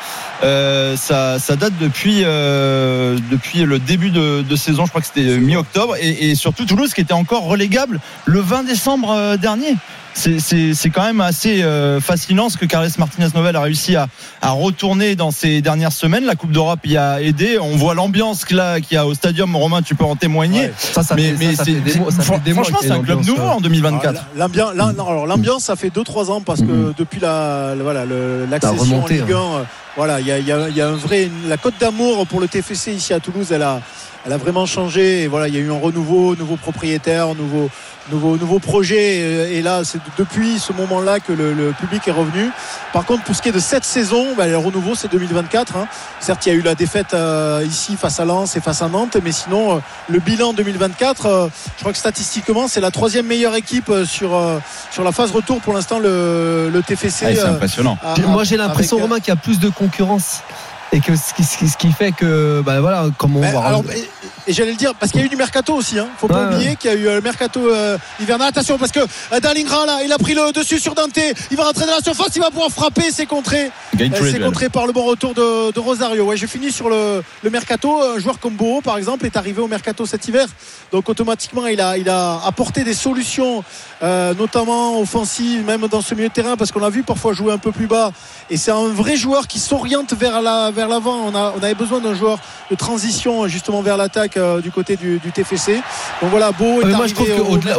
Euh, 0.43 0.97
ça, 0.97 1.39
date 1.57 1.75
depuis, 1.81 2.23
euh, 2.25 3.19
depuis 3.31 3.61
le 3.61 3.79
début 3.79 4.11
de, 4.11 4.57
saison, 4.57 4.85
je 4.85 4.91
crois 4.91 5.01
que 5.01 5.07
c'était 5.07 5.39
mi-octobre, 5.39 5.97
et, 6.01 6.31
et 6.31 6.35
surtout 6.35 6.65
Toulouse 6.65 6.95
qui 6.95 7.01
était 7.01 7.13
encore 7.13 7.45
relégable 7.45 8.01
le 8.27 8.41
20 8.41 8.65
décembre 8.65 9.11
euh, 9.11 9.37
dernier. 9.37 9.77
C'est- 10.19 10.41
C'est 10.41 10.75
c'est 10.75 10.91
quand 10.91 11.05
même 11.05 11.21
assez 11.21 11.63
euh, 11.63 12.01
fascinant 12.01 12.49
ce 12.49 12.57
que 12.59 12.65
Carles 12.67 12.89
Martinez-Novel 12.99 13.55
a 13.55 13.61
réussi 13.61 13.95
à, 13.95 14.09
à 14.43 14.51
retourner 14.51 15.15
dans 15.15 15.31
ces 15.31 15.61
dernières 15.63 15.93
semaines. 15.93 16.25
La 16.25 16.35
Coupe 16.35 16.51
d'Europe 16.51 16.81
y 16.87 16.97
a 16.97 17.23
aidé. 17.23 17.57
On 17.61 17.77
voit 17.77 17.95
l'ambiance 17.95 18.45
qu'il 18.45 18.57
y 18.57 18.61
a- 18.61 18.81
qu'il 18.81 18.97
y 18.97 18.99
a 18.99 19.07
au 19.07 19.15
stadium. 19.15 19.55
Romain, 19.55 19.81
tu 19.83 19.95
peux 19.95 20.05
en 20.05 20.17
témoigner. 20.17 20.63
Ouais. 20.63 20.73
Ça, 20.77 21.03
ça 21.05 21.15
mais 21.15 21.31
fait- 21.31 21.37
mais 21.39 21.51
ça, 21.53 21.57
ça 21.59 21.65
c'est- 21.65 21.73
fait 21.75 21.81
des 21.83 21.91
c'est- 21.93 21.99
mois- 22.01 22.11
ça 22.11 22.23
fait 22.23 22.39
des 22.41 22.53
mois 22.53 22.65
franchement, 22.65 22.79
c'est 22.83 22.91
un 22.91 23.03
club 23.03 23.25
nouveau 23.25 23.43
en 23.43 23.61
2024. 23.61 24.21
Ah, 24.25 24.29
L'ambiance, 24.37 24.75
là, 24.75 24.93
non, 24.97 25.09
alors 25.09 25.27
l'ambiance, 25.27 25.63
ça 25.65 25.77
fait 25.77 25.91
2-3 25.91 26.31
ans 26.31 26.41
parce 26.41 26.61
que 26.61 26.65
Mhm. 26.67 26.95
depuis 26.99 27.21
la, 27.21 27.75
la- 27.77 27.83
voilà, 27.85 28.05
l'accession 28.51 29.05
en 29.05 29.07
Ligue 29.07 29.33
1, 29.33 29.37
euh, 29.37 29.63
voilà, 29.97 30.21
il 30.21 30.27
y 30.27 30.33
a, 30.33 30.39
il 30.39 30.47
y 30.47 30.53
a- 30.53 30.69
il 30.69 30.77
y 30.77 30.81
a 30.81 30.89
un 30.89 30.97
vrai, 30.97 31.29
la 31.49 31.57
cote 31.57 31.75
d'amour 31.79 32.27
pour 32.27 32.41
le 32.41 32.49
TFC 32.49 32.93
ici 32.93 33.13
à 33.13 33.21
Toulouse, 33.21 33.53
elle 33.53 33.63
a, 33.63 33.81
elle 34.27 34.33
a 34.33 34.37
vraiment 34.37 34.67
changé. 34.67 35.23
Et 35.23 35.27
voilà, 35.29 35.49
il 35.49 35.55
y 35.55 35.59
a 35.59 35.61
eu 35.61 35.71
un 35.71 35.79
renouveau, 35.79 36.37
nouveau 36.37 36.57
propriétaire, 36.57 37.35
nouveau, 37.35 37.71
nouveau, 38.11 38.37
nouveau 38.37 38.59
projet. 38.59 39.55
Et, 39.55 39.63
là, 39.63 39.83
c'est 39.85 39.99
depuis 40.19 40.59
ce 40.59 40.73
moment-là 40.73 41.21
que 41.21 41.33
le, 41.33 41.53
le 41.53 41.73
public 41.73 42.07
est 42.09 42.13
revenu. 42.13 42.51
Par 42.93 43.05
contre, 43.05 43.25
pour 43.25 43.35
ce 43.35 43.43
qui 43.43 43.49
est 43.49 43.53
de 43.53 43.59
cette 43.59 43.85
saison, 43.85 44.35
bah, 44.37 44.47
le 44.47 44.57
renouveau, 44.57 44.95
c'est 44.95 45.11
2024. 45.11 45.77
hein. 45.77 45.89
Certes, 46.21 46.47
il 46.47 46.49
y 46.51 46.53
a 46.53 46.55
eu 46.55 46.63
la 46.63 46.75
défaite 46.75 47.15
euh, 47.15 47.65
ici 47.67 47.97
face 47.97 48.21
à 48.21 48.25
Lens 48.25 48.57
et 48.57 48.61
face 48.61 48.83
à 48.83 48.89
Nantes, 48.89 49.17
mais 49.23 49.33
sinon, 49.33 49.77
euh, 49.77 49.81
le 50.09 50.19
bilan 50.21 50.53
2024, 50.53 51.27
euh, 51.27 51.49
je 51.77 51.81
crois 51.81 51.93
que 51.93 51.99
statistiquement, 51.99 52.69
c'est 52.69 52.81
la 52.81 52.91
troisième 52.91 53.27
meilleure 53.27 53.55
équipe 53.57 53.93
sur, 54.05 54.35
euh, 54.35 54.59
sur 54.91 55.05
la 55.05 55.13
phase 55.13 55.31
retour 55.31 55.61
pour 55.61 55.75
l'instant, 55.75 55.99
le, 55.99 56.71
le 56.73 56.83
TFC. 56.83 57.25
Ah, 57.27 57.35
c'est 57.35 57.41
impressionnant. 57.43 57.99
Moi, 58.27 58.45
j'ai 58.45 58.57
l'impression, 58.57 58.97
avec, 58.97 59.09
Romain, 59.09 59.21
qu'il 59.21 59.29
y 59.29 59.37
a 59.37 59.41
plus 59.41 59.59
de 59.59 59.69
concurrence. 59.69 60.43
Et 60.91 61.01
que 61.01 61.15
ce 61.17 61.35
qui, 61.35 61.45
ce 61.45 61.59
qui- 61.59 61.69
ce 61.69 61.77
qui 61.77 61.93
fait 61.93 62.13
que, 62.13 62.63
bah 62.65 62.81
voilà, 62.81 63.07
comme 63.19 63.37
on 63.37 63.41
Ben, 63.41 63.53
va. 63.53 63.61
alors, 63.63 63.85
et, 63.95 64.09
et 64.47 64.53
j'allais 64.55 64.71
le 64.71 64.77
dire 64.79 64.95
parce 64.95 65.13
qu'il 65.13 65.21
y 65.21 65.23
a 65.25 65.27
eu 65.27 65.29
du 65.29 65.37
mercato 65.37 65.75
aussi. 65.75 65.99
Hein. 65.99 66.09
Faut 66.17 66.29
pas 66.29 66.47
Ouais, 66.49 66.55
oublier 66.55 66.77
qu'il 66.77 66.91
y 66.91 66.95
a 66.95 66.97
eu 66.97 67.07
euh, 67.09 67.17
le 67.17 67.21
mercato 67.21 67.61
euh, 67.61 67.99
hivernal. 68.21 68.49
Attention 68.49 68.79
parce 68.79 68.91
que 68.93 69.01
euh, 69.01 69.41
Dalingra 69.41 69.85
là, 69.85 69.99
il 70.03 70.11
a 70.13 70.17
pris 70.17 70.33
le 70.33 70.51
dessus 70.53 70.79
sur 70.79 70.95
Dante. 70.95 71.19
Il 71.51 71.59
va 71.59 71.65
rentrer 71.65 71.85
dans 71.85 71.95
la 71.97 72.01
surface, 72.03 72.31
il 72.37 72.41
va 72.41 72.51
pouvoir 72.51 72.71
frapper. 72.71 73.11
C'est 73.13 73.27
contré. 73.27 73.71
Euh, 74.01 74.09
C'est 74.33 74.41
contré 74.41 74.71
par 74.71 74.87
le 74.87 74.95
bon 74.95 75.05
retour 75.05 75.35
de, 75.35 75.73
de 75.73 75.79
Rosario. 75.81 76.25
Ouais, 76.25 76.39
je 76.39 76.47
finis 76.47 76.73
sur 76.73 76.89
le, 76.89 77.23
le 77.43 77.51
mercato. 77.51 78.01
Un 78.17 78.19
joueur 78.19 78.39
comme 78.39 78.55
Boho, 78.55 78.81
par 78.81 78.97
exemple, 78.97 79.27
est 79.27 79.37
arrivé 79.37 79.61
au 79.61 79.69
mercato 79.69 80.07
cet 80.07 80.27
hiver. 80.27 80.47
Donc 80.91 81.07
automatiquement, 81.11 81.67
il 81.67 81.83
a, 81.83 81.99
il 81.99 82.09
a 82.09 82.41
apporté 82.47 82.83
des 82.83 82.95
solutions, 82.95 83.63
euh, 84.03 84.33
notamment 84.33 84.99
offensives, 85.01 85.67
même 85.67 85.87
dans 85.89 86.01
ce 86.01 86.15
milieu 86.15 86.29
de 86.29 86.33
terrain, 86.33 86.57
parce 86.57 86.73
qu'on 86.73 86.81
l'a 86.81 86.89
vu 86.89 87.03
parfois 87.03 87.35
jouer 87.35 87.53
un 87.53 87.59
peu 87.59 87.73
plus 87.73 87.87
bas. 87.89 88.13
Et 88.49 88.57
c'est 88.57 88.71
un 88.71 88.89
vrai 88.89 89.17
joueur 89.17 89.47
qui 89.47 89.59
s'oriente 89.59 90.15
vers 90.15 90.41
la, 90.41 90.71
vers 90.79 90.89
l'avant. 90.89 91.27
On, 91.27 91.35
a, 91.35 91.53
on 91.59 91.63
avait 91.63 91.75
besoin 91.75 92.01
d'un 92.01 92.15
joueur 92.15 92.39
de 92.71 92.77
transition 92.77 93.47
justement 93.49 93.83
vers 93.83 93.97
l'attaque 93.97 94.37
euh, 94.37 94.61
du 94.61 94.71
côté 94.71 94.97
du, 94.97 95.19
du 95.19 95.33
TFC. 95.33 95.75
Donc 96.23 96.31
voilà, 96.31 96.53
Beau 96.53 96.81
est 96.81 96.87
Mais 96.87 96.93
moi, 96.93 97.05
arrivé 97.05 97.09
je 97.09 97.15
trouve 97.15 97.47
qu'au-delà 97.47 97.79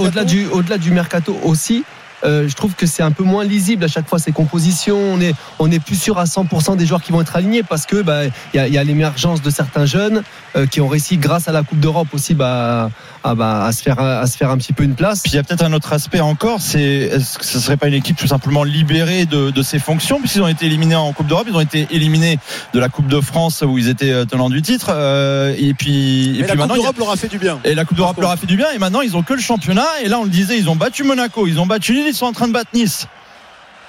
au-delà 0.52 0.78
du, 0.78 0.92
mercato 0.92 1.36
aussi, 1.44 1.84
euh, 2.24 2.48
je 2.48 2.56
trouve 2.56 2.76
que 2.76 2.86
c'est 2.86 3.04
un 3.04 3.12
peu 3.12 3.24
moins 3.24 3.44
lisible 3.44 3.86
à 3.86 3.88
chaque 3.88 4.08
fois 4.08 4.20
ces 4.20 4.32
compositions. 4.32 4.98
On 4.98 5.22
est, 5.22 5.34
on 5.60 5.72
est 5.72 5.80
plus 5.80 5.96
sûr 5.96 6.18
à 6.18 6.26
100% 6.26 6.76
des 6.76 6.86
joueurs 6.86 7.02
qui 7.02 7.12
vont 7.12 7.22
être 7.22 7.36
alignés 7.36 7.64
parce 7.64 7.86
que 7.86 8.02
bah, 8.02 8.26
il 8.26 8.58
y 8.58 8.60
a, 8.60 8.68
il 8.68 8.74
y 8.74 8.78
a 8.78 8.84
l'émergence 8.84 9.42
de 9.42 9.50
certains 9.50 9.86
jeunes 9.86 10.24
euh, 10.49 10.49
qui 10.72 10.82
ont 10.82 10.88
réussi 10.88 11.18
grâce 11.18 11.48
à 11.48 11.52
la 11.52 11.64
Coupe 11.64 11.80
d'Europe 11.80 12.08
aussi 12.14 12.34
bah, 12.34 12.90
à, 13.24 13.36
bah, 13.36 13.66
à 13.66 13.72
se 13.72 13.82
faire 13.84 14.00
à 14.00 14.26
se 14.28 14.38
faire 14.38 14.50
un 14.50 14.58
petit 14.58 14.74
peu 14.74 14.84
une 14.84 14.96
place. 14.96 15.22
Puis 15.22 15.32
il 15.34 15.36
y 15.36 15.40
a 15.40 15.44
peut-être 15.44 15.64
un 15.64 15.74
autre 15.74 15.94
aspect 15.94 16.20
encore, 16.20 16.62
c'est 16.62 16.82
est-ce 16.82 17.38
que 17.38 17.46
ce 17.46 17.60
serait 17.60 17.78
pas 17.78 17.88
une 17.88 17.94
équipe 17.94 18.18
tout 18.18 18.28
simplement 18.28 18.64
libérée 18.64 19.26
de, 19.26 19.52
de 19.52 19.62
ses 19.62 19.80
fonctions 19.80 20.20
puisqu'ils 20.20 20.42
ont 20.42 20.48
été 20.48 20.66
éliminés 20.66 20.96
en 20.96 21.12
Coupe 21.14 21.28
d'Europe, 21.28 21.48
ils 21.50 21.56
ont 21.56 21.62
été 21.62 21.88
éliminés 21.92 22.40
de 22.74 22.80
la 22.80 22.90
Coupe 22.90 23.08
de 23.08 23.20
France 23.22 23.64
où 23.66 23.78
ils 23.78 23.88
étaient 23.90 24.12
euh, 24.12 24.26
tenants 24.26 24.50
du 24.50 24.62
titre 24.62 24.88
euh, 24.92 25.54
et 25.58 25.74
puis 25.74 26.30
et 26.30 26.42
Mais 26.42 26.48
puis 26.48 26.48
la 26.48 26.56
maintenant 26.56 26.76
Coupe 26.76 26.84
d'Europe 26.84 26.98
leur 27.00 27.12
a 27.12 27.18
fait 27.18 27.28
du 27.28 27.38
bien. 27.38 27.60
et 27.64 27.76
la 27.76 27.86
Coupe 27.86 27.98
d'Europe 27.98 28.20
leur 28.20 28.32
a 28.32 28.38
fait 28.38 28.48
du 28.48 28.58
bien 28.58 28.68
et 28.74 28.80
maintenant 28.80 29.02
ils 29.02 29.16
ont 29.16 29.24
que 29.24 29.34
le 29.34 29.42
championnat 29.42 29.88
et 30.04 30.08
là 30.08 30.20
on 30.20 30.24
le 30.24 30.30
disait 30.30 30.58
ils 30.58 30.70
ont 30.70 30.76
battu 30.76 31.04
Monaco, 31.04 31.48
ils 31.48 31.60
ont 31.60 31.66
battu 31.66 31.94
Lille, 31.94 32.06
ils 32.08 32.14
sont 32.16 32.26
en 32.26 32.34
train 32.34 32.48
de 32.48 32.54
battre 32.54 32.70
Nice. 32.74 33.08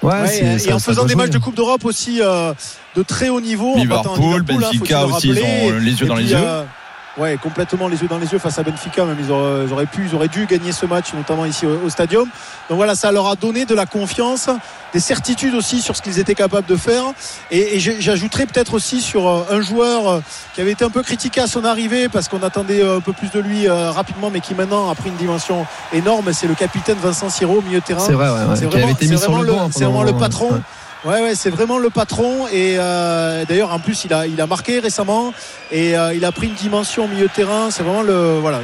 Ouais, 0.03 0.13
Ouais, 0.21 0.27
c'est- 0.27 0.43
et 0.45 0.59
ça- 0.59 0.75
en 0.75 0.79
ça 0.79 0.85
faisant 0.91 1.05
des 1.05 1.15
matchs 1.15 1.29
de 1.29 1.37
Coupe 1.37 1.55
d'Europe 1.55 1.85
aussi 1.85 2.19
euh, 2.21 2.53
de 2.95 3.03
très 3.03 3.29
haut 3.29 3.39
niveau. 3.41 3.75
en 3.75 3.85
battant 3.85 4.15
Liverpool, 4.15 4.41
Liverpool, 4.41 4.63
hein, 4.63 4.69
Benfica 4.73 5.01
le 5.01 5.13
aussi, 5.13 5.27
ils 5.29 5.39
ont 5.39 5.79
les 5.79 5.91
yeux 5.91 6.05
Et 6.05 6.07
dans 6.07 6.15
les 6.15 6.23
puis, 6.23 6.31
yeux. 6.33 6.37
Ouais, 7.17 7.37
complètement 7.43 7.89
les 7.89 8.01
yeux 8.01 8.07
dans 8.07 8.17
les 8.19 8.31
yeux 8.31 8.39
face 8.39 8.57
à 8.57 8.63
Benfica. 8.63 9.03
Même 9.03 9.17
ils 9.19 9.29
auraient, 9.31 9.65
ils 9.67 9.73
auraient 9.73 9.85
pu, 9.85 10.07
ils 10.09 10.15
auraient 10.15 10.29
dû 10.29 10.45
gagner 10.45 10.71
ce 10.71 10.85
match, 10.85 11.13
notamment 11.13 11.45
ici 11.45 11.65
au, 11.65 11.77
au 11.85 11.89
stadium. 11.89 12.23
Donc 12.69 12.77
voilà, 12.77 12.95
ça 12.95 13.11
leur 13.11 13.27
a 13.27 13.35
donné 13.35 13.65
de 13.65 13.75
la 13.75 13.85
confiance, 13.85 14.49
des 14.93 15.01
certitudes 15.01 15.53
aussi 15.53 15.81
sur 15.81 15.95
ce 15.97 16.01
qu'ils 16.01 16.19
étaient 16.19 16.35
capables 16.35 16.67
de 16.67 16.77
faire. 16.77 17.03
Et, 17.51 17.75
et 17.75 17.79
j'ajouterais 17.79 18.45
peut-être 18.45 18.73
aussi 18.73 19.01
sur 19.01 19.27
euh, 19.27 19.43
un 19.51 19.59
joueur 19.59 20.07
euh, 20.09 20.19
qui 20.55 20.61
avait 20.61 20.71
été 20.71 20.85
un 20.85 20.89
peu 20.89 21.03
critiqué 21.03 21.41
à 21.41 21.47
son 21.47 21.65
arrivée 21.65 22.07
parce 22.07 22.29
qu'on 22.29 22.43
attendait 22.43 22.81
euh, 22.81 22.97
un 22.97 23.01
peu 23.01 23.11
plus 23.11 23.29
de 23.31 23.39
lui 23.41 23.67
rapidement, 23.67 24.29
mais 24.29 24.39
qui 24.39 24.55
maintenant 24.55 24.89
a 24.89 24.95
pris 24.95 25.09
une 25.09 25.17
dimension 25.17 25.65
énorme. 25.91 26.31
C'est 26.31 26.47
le 26.47 26.55
capitaine 26.55 26.97
Vincent 27.03 27.29
Siro 27.29 27.57
au 27.57 27.61
milieu 27.61 27.81
de 27.81 27.85
terrain. 27.85 27.99
C'est 28.05 28.13
vrai, 28.13 28.29
ouais, 28.29 28.45
ouais, 28.45 28.55
C'est 28.55 28.69
qui 28.69 28.77
avait 28.77 28.91
été 28.91 29.05
c'est 29.05 29.11
mis 29.11 29.17
sur 29.19 29.31
vraiment 29.31 29.43
le 29.43 29.51
banc 29.51 29.69
c'est 29.71 29.83
vraiment 29.83 29.99
pendant- 29.99 30.11
le 30.13 30.17
patron. 30.17 30.51
ouais. 30.51 30.61
Ouais, 31.03 31.33
c'est 31.33 31.49
vraiment 31.49 31.79
le 31.79 31.89
patron. 31.89 32.47
Et 32.47 32.75
euh, 32.77 33.43
d'ailleurs, 33.45 33.73
en 33.73 33.79
plus, 33.79 34.05
il 34.05 34.13
a, 34.13 34.27
il 34.27 34.39
a 34.39 34.45
marqué 34.45 34.79
récemment 34.79 35.33
et 35.71 35.97
euh, 35.97 36.13
il 36.13 36.23
a 36.25 36.31
pris 36.31 36.45
une 36.47 36.53
dimension 36.53 37.05
au 37.05 37.07
milieu 37.07 37.27
de 37.27 37.33
terrain. 37.33 37.71
C'est 37.71 37.81
vraiment 37.81 38.03
le, 38.03 38.37
voilà, 38.39 38.61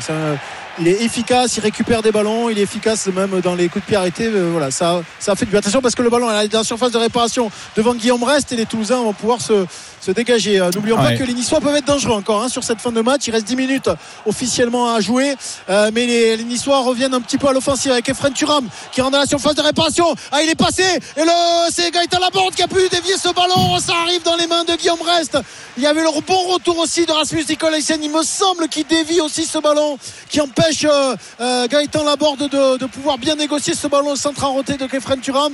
il 0.79 0.87
est 0.87 1.01
efficace, 1.01 1.57
il 1.57 1.61
récupère 1.61 2.03
des 2.03 2.11
ballons, 2.11 2.51
il 2.51 2.59
est 2.59 2.61
efficace 2.61 3.07
même 3.07 3.41
dans 3.41 3.55
les 3.55 3.69
coups 3.69 3.83
de 3.85 3.87
pied 3.87 3.97
arrêtés. 3.97 4.27
Euh, 4.27 4.49
voilà, 4.51 4.69
ça, 4.69 5.01
ça 5.17 5.31
a 5.31 5.35
fait 5.35 5.45
du 5.45 5.51
bien. 5.51 5.59
Attention 5.59 5.81
parce 5.81 5.95
que 5.95 6.03
le 6.03 6.11
ballon 6.11 6.29
est 6.29 6.47
dans 6.47 6.59
la 6.59 6.63
surface 6.63 6.91
de 6.91 6.99
réparation 6.99 7.49
devant 7.75 7.95
Guillaume 7.95 8.23
Rest 8.23 8.51
et 8.51 8.55
les 8.55 8.67
Toulousains 8.67 9.01
vont 9.01 9.13
pouvoir 9.13 9.41
se, 9.41 9.65
se 10.07 10.11
dégager. 10.11 10.59
Euh, 10.59 10.69
N'oublions 10.73 10.95
pas 10.95 11.15
que 11.15 11.23
les 11.23 11.33
Niçois 11.33 11.59
peuvent 11.59 11.75
être 11.75 11.85
dangereux 11.85 12.13
encore 12.15 12.41
hein, 12.41 12.47
sur 12.49 12.63
cette 12.63 12.79
fin 12.79 12.91
de 12.93 13.01
match. 13.01 13.23
Il 13.27 13.31
reste 13.31 13.45
10 13.45 13.55
minutes 13.57 13.89
officiellement 14.25 14.93
à 14.93 14.99
jouer, 15.01 15.35
Euh, 15.69 15.91
mais 15.93 16.05
les, 16.05 16.37
les 16.37 16.43
Niçois 16.45 16.79
reviennent 16.81 17.13
un 17.13 17.19
petit 17.19 17.37
peu 17.37 17.47
à 17.47 17.51
l'offensive 17.53 17.91
avec 17.91 18.07
Efren 18.07 18.31
Turam 18.33 18.65
qui 18.93 19.01
rentre 19.01 19.13
dans 19.13 19.19
la 19.19 19.25
surface 19.25 19.55
de 19.55 19.61
réparation. 19.61 20.05
Ah, 20.31 20.41
il 20.43 20.49
est 20.49 20.55
passé 20.55 20.83
et 21.17 21.23
le 21.29 21.31
c'est 21.71 21.91
Gaëtan 21.91 22.19
Laborde 22.19 22.55
qui 22.55 22.61
a 22.63 22.67
pu 22.67 22.79
dévier 22.89 23.17
ce 23.17 23.29
ballon. 23.33 23.77
Ça 23.79 23.93
arrive 24.03 24.23
dans 24.23 24.37
les 24.37 24.47
mains 24.47 24.63
de 24.63 24.75
Guillaume 24.75 25.01
Rest. 25.01 25.37
Il 25.77 25.83
y 25.83 25.87
avait 25.87 26.01
le 26.01 26.09
bon 26.25 26.41
retour 26.53 26.77
aussi 26.79 27.05
de 27.05 27.11
Rasmus 27.11 27.43
Nicolaisen. 27.49 27.99
Il 28.01 28.11
me 28.11 28.23
semble 28.23 28.67
qu'il 28.69 28.85
dévie 28.85 29.19
aussi 29.19 29.43
ce 29.45 29.57
ballon 29.59 29.97
qui 30.29 30.39
empêche 30.39 30.85
euh, 30.85 31.15
euh, 31.41 31.67
Gaëtan 31.67 32.03
Laborde 32.05 32.47
de, 32.49 32.77
de 32.77 32.85
pouvoir 32.85 33.17
bien 33.17 33.35
négocier 33.35 33.73
ce 33.75 33.87
ballon 33.87 34.15
centre 34.15 34.43
en 34.45 34.53
roté 34.53 34.73
de 34.77 34.85
Kefren 34.87 35.19
Turam 35.19 35.53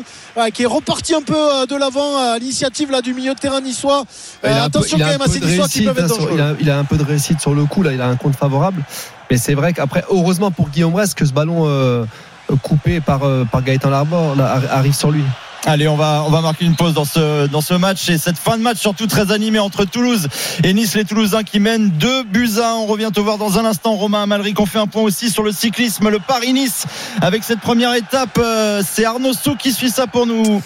qui 0.53 0.63
est 0.63 0.67
reparti 0.77 1.13
un 1.15 1.21
peu 1.21 1.65
de 1.67 1.75
l'avant 1.75 2.17
à 2.17 2.37
l'initiative 2.39 2.91
là 2.91 3.01
du 3.01 3.13
milieu 3.13 3.33
de 3.33 3.39
terrain 3.39 3.61
niçois. 3.61 4.03
Il 4.43 4.49
a 4.49 4.63
un 4.65 4.69
peu- 4.69 4.79
attention 4.79 4.97
il 4.97 5.03
a 5.03 5.05
quand 5.05 5.09
un 5.09 5.13
même 5.13 5.21
à 5.21 5.25
peu 5.25 5.31
ces 5.31 5.39
de 5.39 5.45
qui 5.45 5.51
réussite, 5.59 5.85
peuvent 5.85 5.99
être 5.99 6.07
sur- 6.07 6.17
dangereux. 6.17 6.31
il, 6.35 6.41
a, 6.41 6.53
il 6.59 6.69
a 6.69 6.77
un 6.77 6.83
peu 6.83 6.97
de 6.97 7.03
réussite 7.03 7.39
sur 7.41 7.53
le 7.53 7.65
coup, 7.65 7.83
là, 7.83 7.91
il 7.93 8.01
a 8.01 8.07
un 8.07 8.15
compte 8.15 8.35
favorable. 8.35 8.83
Mais 9.31 9.37
c'est 9.37 9.53
vrai 9.53 9.73
qu'après, 9.73 10.03
heureusement 10.09 10.51
pour 10.51 10.69
Guillaume 10.69 10.91
Brest 10.91 11.15
que 11.15 11.25
ce 11.25 11.33
ballon 11.33 11.63
euh, 11.65 12.05
coupé 12.61 12.99
par, 12.99 13.23
euh, 13.23 13.45
par 13.45 13.63
Gaëtan 13.63 13.89
Larbord 13.89 14.35
là, 14.35 14.57
arri- 14.59 14.69
arrive 14.69 14.93
sur 14.93 15.11
lui. 15.11 15.23
Allez, 15.65 15.87
on 15.87 15.95
va, 15.95 16.25
on 16.27 16.29
va 16.29 16.41
marquer 16.41 16.65
une 16.65 16.75
pause 16.75 16.93
dans 16.93 17.05
ce, 17.05 17.47
dans 17.47 17.61
ce 17.61 17.73
match 17.73 18.09
et 18.09 18.17
cette 18.17 18.37
fin 18.37 18.57
de 18.57 18.61
match 18.61 18.79
surtout 18.79 19.07
très 19.07 19.31
animée 19.31 19.59
entre 19.59 19.85
Toulouse 19.85 20.27
et 20.61 20.73
Nice. 20.73 20.93
Les 20.93 21.05
Toulousains 21.05 21.43
qui 21.43 21.61
mènent 21.61 21.89
2 21.89 22.23
buts 22.23 22.49
à 22.61 22.71
1. 22.71 22.73
On 22.73 22.85
revient 22.85 23.11
te 23.13 23.21
voir 23.21 23.37
dans 23.37 23.57
un 23.57 23.63
instant, 23.63 23.93
Romain 23.95 24.23
Amalric. 24.23 24.59
On 24.59 24.65
fait 24.65 24.79
un 24.79 24.87
point 24.87 25.03
aussi 25.03 25.29
sur 25.29 25.41
le 25.41 25.53
cyclisme, 25.53 26.09
le 26.09 26.19
Paris-Nice. 26.19 26.85
Avec 27.21 27.45
cette 27.45 27.61
première 27.61 27.93
étape, 27.95 28.37
euh, 28.39 28.83
c'est 28.85 29.05
Arnaud 29.05 29.31
Sou 29.31 29.55
qui 29.55 29.71
suit 29.71 29.89
ça 29.89 30.05
pour 30.05 30.25
nous. 30.27 30.61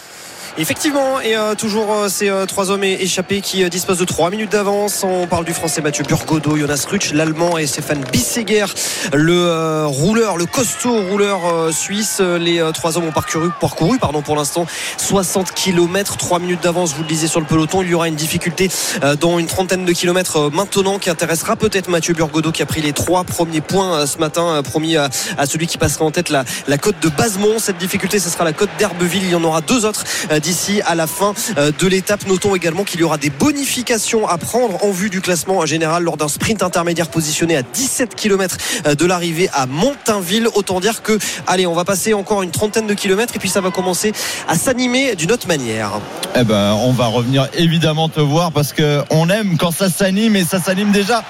Effectivement, 0.60 1.22
et 1.22 1.38
euh, 1.38 1.54
toujours 1.54 1.94
euh, 1.94 2.10
ces 2.10 2.30
euh, 2.30 2.48
trois 2.48 2.72
hommes 2.72 2.84
échappés 2.84 3.42
qui 3.42 3.64
euh, 3.64 3.70
disposent 3.70 4.00
de 4.00 4.06
trois 4.06 4.32
minutes 4.32 4.52
d'avance. 4.52 5.04
On 5.04 5.28
parle 5.28 5.46
du 5.46 5.54
français 5.54 5.82
Mathieu 5.82 6.04
Burgodo, 6.04 6.58
Jonas 6.58 6.84
Rutsch, 6.90 7.14
l'allemand 7.14 7.60
et 7.60 7.68
Stéphane 7.68 8.04
Bisseguer, 8.12 8.66
le 9.14 9.36
euh, 9.36 9.86
rouleur, 9.86 10.36
le 10.36 10.48
costaud 10.48 11.00
rouleur 11.12 11.46
euh, 11.46 11.72
suisse. 11.72 12.22
Les 12.22 12.60
trois 12.74 12.98
hommes 12.98 13.04
ont 13.04 13.12
parcouru, 13.12 13.50
parcouru 13.62 14.00
pardon, 14.00 14.24
pour 14.24 14.36
l'instant 14.36 14.66
60 14.98 15.52
km, 15.52 16.18
trois 16.18 16.40
minutes 16.40 16.64
d'avance, 16.64 16.96
vous 16.96 17.04
le 17.04 17.08
disiez 17.08 17.28
sur 17.28 17.40
le 17.40 17.46
peloton. 17.46 17.84
Il 17.84 17.90
y 17.90 17.94
aura 17.94 18.08
une 18.08 18.16
difficulté 18.16 18.72
dans 19.20 19.38
une 19.38 19.46
trentaine 19.46 19.86
de 19.86 19.92
kilomètres 19.92 20.50
maintenant 20.52 20.98
qui 20.98 21.12
intéressera 21.12 21.56
peut-être 21.56 21.88
Mathieu 21.88 22.16
Burgodo 22.16 22.52
qui 22.52 22.64
a 22.64 22.66
pris 22.66 22.82
les 22.82 22.94
trois 22.94 23.24
premiers 23.24 23.62
points 23.62 24.08
ce 24.08 24.18
matin, 24.18 24.60
promis 24.64 24.98
à, 24.98 25.10
à 25.38 25.46
celui 25.46 25.68
qui 25.68 25.78
passera 25.78 26.04
en 26.06 26.12
tête 26.12 26.30
la, 26.30 26.46
la 26.68 26.80
côte 26.80 27.00
de 27.00 27.10
Basemont. 27.10 27.60
Cette 27.60 27.78
difficulté, 27.78 28.18
ce 28.18 28.32
sera 28.32 28.44
la 28.44 28.54
côte 28.54 28.70
d'Herbeville. 28.80 29.24
Il 29.24 29.30
y 29.32 29.36
en 29.36 29.44
aura 29.44 29.62
deux 29.62 29.86
autres 29.86 30.04
d'ici 30.48 30.82
à 30.86 30.96
la 30.96 31.08
fin 31.08 31.34
euh, 31.58 31.74
de 31.78 31.88
l'étape. 31.88 32.26
Notons 32.26 32.56
également 32.56 32.86
qu'il 32.86 33.02
y 33.02 33.04
aura 33.04 33.18
des 33.18 33.30
bonifications 33.30 34.26
à 34.26 34.38
prendre 34.38 34.82
en 34.82 34.92
vue 34.92 35.10
du 35.10 35.20
classement 35.20 35.66
général 35.66 36.04
lors 36.04 36.16
d'un 36.16 36.30
sprint 36.30 36.64
intermédiaire 36.64 37.10
positionné 37.10 37.58
à 37.58 37.64
17 37.64 38.16
km 38.16 38.56
de 38.98 39.06
l'arrivée 39.06 39.50
à 39.54 39.66
Montainville. 39.66 40.48
Autant 40.56 40.80
dire 40.80 41.04
que, 41.04 41.20
allez, 41.48 41.68
on 41.68 41.74
va 41.74 41.84
passer 41.84 42.14
encore 42.14 42.44
une 42.44 42.52
trentaine 42.52 42.88
de 42.88 42.94
kilomètres 42.94 43.36
et 43.36 43.40
puis 43.40 43.50
ça 43.50 43.60
va 43.60 43.72
commencer 43.72 44.14
à 44.48 44.56
s'animer 44.56 45.16
d'une 45.16 45.34
autre 45.34 45.50
manière. 45.50 46.00
Eh 46.40 46.46
ben, 46.46 46.78
on 46.82 46.94
va 46.94 47.08
revenir 47.08 47.50
évidemment 47.54 48.08
te 48.08 48.22
voir 48.22 48.54
parce 48.54 48.72
que 48.72 49.02
on 49.10 49.30
aime 49.30 49.58
quand 49.58 49.72
ça 49.72 49.90
s'anime 49.90 50.38
et 50.38 50.46
ça 50.46 50.62
s'anime 50.62 50.92
déjà 50.92 51.24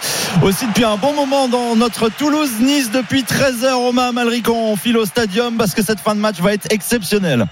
aussi 0.44 0.68
depuis 0.68 0.84
un 0.84 0.98
bon 0.98 1.14
moment 1.14 1.48
dans 1.48 1.76
notre 1.76 2.10
Toulouse-Nice 2.10 2.92
depuis 2.92 3.24
13h. 3.24 3.74
Romain 3.74 4.10
Amalric, 4.10 4.48
on 4.48 4.76
file 4.76 4.98
au 4.98 5.06
stadium 5.06 5.58
parce 5.58 5.74
que 5.74 5.84
cette 5.84 6.02
fin 6.02 6.14
de 6.14 6.20
match 6.20 6.40
va 6.40 6.54
être 6.54 6.68
exceptionnelle. 6.72 7.48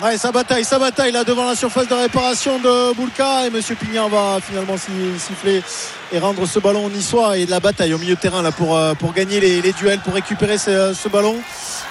Ouais, 0.00 0.16
ça 0.16 0.32
bataille, 0.32 0.64
ça 0.64 0.78
bataille 0.78 1.12
là 1.12 1.22
devant 1.22 1.46
la 1.46 1.54
surface 1.54 1.86
de 1.86 1.94
réparation 1.94 2.58
de 2.58 2.92
Boulka 2.94 3.46
et 3.46 3.50
Monsieur 3.50 3.76
Pignard 3.76 4.08
va 4.08 4.38
finalement 4.40 4.76
siffler 4.76 5.62
et 6.10 6.18
rendre 6.18 6.44
ce 6.46 6.58
ballon 6.58 6.88
niçois 6.88 7.36
et 7.36 7.46
de 7.46 7.50
la 7.50 7.60
bataille 7.60 7.92
au 7.94 7.98
milieu 7.98 8.16
de 8.16 8.20
terrain 8.20 8.42
là 8.42 8.50
pour, 8.50 8.76
euh, 8.76 8.94
pour 8.94 9.12
gagner 9.12 9.38
les, 9.38 9.72
duels, 9.72 10.00
pour 10.00 10.14
récupérer 10.14 10.58
ce, 10.58 11.08
ballon. 11.08 11.36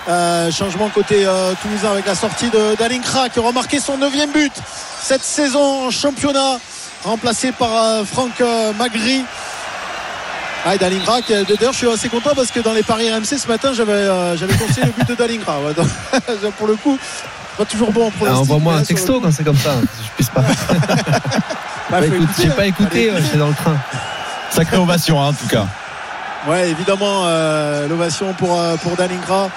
Euh, 0.09 0.51
changement 0.51 0.89
côté 0.89 1.25
euh, 1.25 1.53
toulousain 1.61 1.91
avec 1.91 2.05
la 2.05 2.15
sortie 2.15 2.49
d'Alinkra 2.77 3.29
qui 3.29 3.39
aura 3.39 3.51
marqué 3.51 3.79
son 3.79 3.97
neuvième 3.97 4.31
but 4.31 4.51
cette 4.99 5.23
saison 5.23 5.85
en 5.87 5.91
championnat, 5.91 6.59
remplacé 7.05 7.51
par 7.51 7.69
euh, 7.73 8.03
Franck 8.03 8.41
Magri. 8.77 9.23
Ah, 10.65 10.77
Dalingra, 10.77 11.21
d'ailleurs 11.21 11.71
je 11.71 11.77
suis 11.77 11.89
assez 11.89 12.09
content 12.09 12.31
parce 12.35 12.51
que 12.51 12.59
dans 12.59 12.73
les 12.73 12.83
paris 12.83 13.11
RMC 13.11 13.25
ce 13.25 13.47
matin 13.47 13.73
j'avais 13.73 14.37
j'avais 14.37 14.53
conseillé 14.53 14.85
le 14.85 14.91
but 14.91 15.07
de 15.07 15.15
Dalingra. 15.15 15.57
Pour 16.57 16.67
le 16.67 16.75
coup, 16.75 16.99
pas 17.57 17.65
toujours 17.65 17.91
bon 17.91 18.05
en 18.05 18.07
Ah, 18.07 18.11
pronostic. 18.17 18.41
Envoie-moi 18.41 18.73
mais 18.75 18.79
un 18.81 18.83
texto 18.83 19.19
quand 19.21 19.31
c'est 19.31 19.43
comme 19.43 19.57
ça. 19.57 19.71
Je 19.81 20.09
puisse 20.15 20.29
pas. 20.29 20.43
Bah, 21.89 21.99
écouter, 22.05 22.23
écouter, 22.23 22.43
J'ai 22.43 22.49
pas 22.51 22.61
hein. 22.61 22.65
écouté, 22.65 23.11
j'étais 23.21 23.37
dans 23.37 23.49
le 23.49 23.53
train. 23.53 23.75
Sacrée 24.49 24.77
ovation 24.77 25.21
hein, 25.21 25.27
en 25.27 25.33
tout 25.33 25.47
cas. 25.47 25.65
Ouais, 26.47 26.69
évidemment, 26.69 27.23
euh, 27.25 27.87
l'ovation 27.89 28.33
pour, 28.33 28.59
euh, 28.59 28.77
pour 28.77 28.95
Dalingra. 28.95 29.49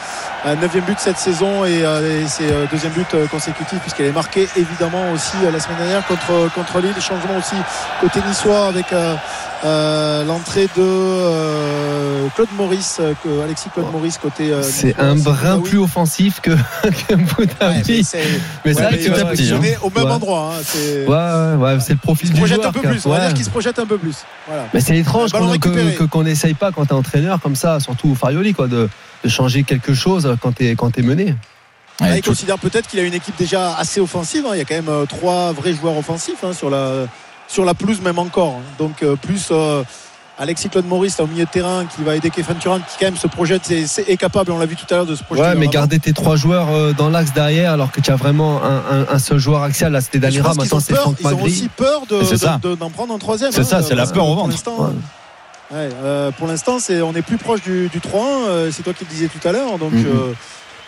Neuvième 0.45 0.85
but 0.85 0.99
cette 0.99 1.17
saison 1.17 1.65
et, 1.65 1.85
euh, 1.87 2.23
et 2.23 2.29
c'est 2.29 2.53
euh, 2.53 2.67
deuxième 2.71 2.93
but 2.93 3.07
euh, 3.15 3.27
consécutif 3.29 3.79
puisqu'elle 3.81 4.07
est 4.07 4.13
marquée 4.13 4.47
évidemment 4.57 5.11
aussi 5.13 5.33
la 5.51 5.59
semaine 5.59 5.79
dernière 5.79 6.07
contre, 6.07 6.53
contre 6.55 6.81
Lille. 6.81 6.93
Changement 7.01 7.39
aussi 7.39 7.57
côté 8.03 8.21
niçois 8.29 8.67
avec 8.67 8.87
euh, 8.93 10.25
l'entrée 10.25 10.67
de 10.77 10.83
euh, 10.83 12.27
Claude 12.35 12.49
Maurice, 12.59 12.99
euh, 13.01 13.15
que- 13.25 13.43
Alexis 13.43 13.71
Claude 13.73 13.91
Maurice 13.91 14.19
côté. 14.19 14.53
C'est 14.63 14.99
un 15.01 15.15
brin 15.15 15.61
plus 15.61 15.79
offensif 15.79 16.41
que, 16.41 16.51
que 17.09 17.15
Boudaoui. 17.15 18.07
mais 18.65 18.75
Ouais, 18.75 18.75
ça, 18.75 18.89
mais 18.91 18.99
tu 18.99 19.05
il 19.05 19.11
va 19.13 19.17
vois, 19.21 19.31
positionner 19.31 19.77
au 19.83 19.91
même 19.91 20.05
ouais. 20.05 20.11
endroit. 20.13 20.53
hein, 20.59 20.63
c'est- 20.63 21.07
Ouais, 21.07 21.15
ouais, 21.17 21.55
ouais, 21.75 21.81
c'est 21.81 21.95
le 21.95 21.99
profil 21.99 22.31
du 22.31 22.47
joueur. 22.47 22.67
un 22.67 22.73
peu 22.73 22.81
plus. 22.81 23.07
On 23.07 23.11
va 23.11 23.17
Ouais. 23.17 23.25
dire 23.27 23.35
qu'il 23.35 23.45
se 23.45 23.51
projette 23.51 23.79
un 23.79 23.87
peu 23.87 23.97
plus. 23.97 24.17
Voilà. 24.47 24.65
Mais 24.75 24.81
c'est 24.81 24.97
étrange 24.99 25.31
qu'on 25.33 26.23
n'essaye 26.23 26.55
pas 26.55 26.71
quand 26.71 26.85
t'es 26.85 26.93
entraîneur 26.93 27.41
comme 27.41 27.57
ça, 27.57 27.81
surtout 27.81 28.11
au 28.11 28.15
Farioli, 28.15 28.53
quoi, 28.53 28.69
de, 28.69 28.91
de 29.25 29.29
changer 29.29 29.63
quelque 29.65 29.95
chose 29.95 30.37
quand 30.41 30.53
t'es 30.53 30.75
quand 30.77 30.91
t'es 30.91 31.03
mené. 31.03 31.35
Ah, 32.01 32.17
il 32.17 32.23
considère 32.23 32.59
peut-être 32.59 32.89
qu'il 32.89 32.99
a 33.01 33.03
une 33.05 33.15
équipe 33.15 33.37
déjà 33.39 33.77
assez 33.77 34.01
offensive. 34.01 34.45
hein. 34.47 34.51
Il 34.55 34.59
y 34.59 34.61
a 34.61 34.65
quand 34.65 34.75
même 34.75 34.89
euh, 34.89 35.07
trois 35.07 35.53
vrais 35.53 35.73
joueurs 35.75 35.97
offensifs 35.97 36.43
hein, 36.43 36.53
sur, 36.53 36.69
la, 36.69 37.07
sur 37.47 37.65
la 37.65 37.73
pelouse, 37.75 38.01
même 38.01 38.19
encore. 38.19 38.55
hein. 38.59 38.63
Donc, 38.79 39.03
euh, 39.05 39.15
plus 39.15 39.49
euh, 39.53 39.85
Alexis 40.37 40.69
Claude 40.71 40.87
Maurice 40.87 41.19
là, 41.19 41.25
au 41.25 41.29
milieu 41.29 41.45
de 41.45 41.51
terrain 41.51 41.85
qui 41.87 42.03
va 42.03 42.17
aider 42.17 42.31
Kefren 42.31 42.59
Turan 42.59 42.79
qui, 42.81 42.97
quand 42.99 43.07
même, 43.07 43.17
se 43.17 43.29
projette 43.29 43.63
c'est- 43.87 44.09
est 44.09 44.17
capable, 44.17 44.51
on 44.51 44.59
l'a 44.59 44.67
vu 44.67 44.75
tout 44.75 44.93
à 44.93 44.97
l'heure, 44.97 45.07
de 45.07 45.15
se 45.15 45.23
projeter. 45.23 45.47
Ouais, 45.47 45.55
mais 45.55 45.69
garder 45.69 46.01
tes 46.01 46.13
trois 46.13 46.35
joueurs 46.35 46.69
euh, 46.71 46.93
dans 46.93 47.09
l'axe 47.11 47.33
derrière 47.33 47.71
alors 47.73 47.93
que 47.93 48.01
tu 48.01 48.11
as 48.11 48.17
vraiment 48.17 48.61
un, 48.65 48.79
un- 48.91 49.07
un 49.09 49.19
seul 49.21 49.39
joueur 49.39 49.63
axial. 49.63 49.93
Là, 49.93 50.01
c'était 50.01 50.19
qu'ils 50.29 50.43
maintenant 50.43 50.81
c'est 50.81 50.95
Franck 50.97 51.17
Ils 51.21 51.27
ont 51.29 51.43
aussi 51.43 51.69
peur 51.69 52.03
de- 52.11 52.25
C'est 52.25 52.39
ça. 52.39 52.59
de- 52.61 52.71
de- 52.71 52.75
d'en 52.75 52.91
prendre 52.91 53.15
un 53.15 53.19
troisième. 53.19 53.53
C'est 53.53 53.61
hein, 53.61 53.65
ça, 53.65 53.83
c'est 53.85 53.95
la 53.95 54.07
peur 54.09 54.27
au 54.29 54.35
ventre. 54.35 54.57
Ouais, 55.75 55.89
euh, 56.03 56.31
pour 56.33 56.47
l'instant, 56.47 56.79
c'est 56.79 57.03
on 57.03 57.13
est 57.15 57.23
plus 57.23 57.37
proche 57.39 57.63
du, 57.63 57.89
du 57.89 57.99
3-1. 58.01 58.49
euh, 58.49 58.71
c'est 58.73 58.83
toi 58.83 58.93
qui 58.95 59.05
le 59.05 59.11
disais 59.11 59.29
tout 59.29 59.47
à 59.47 59.53
l'heure. 59.53 59.79
Donc, 59.79 59.93
Mhm. 59.93 60.07
euh, 60.07 60.33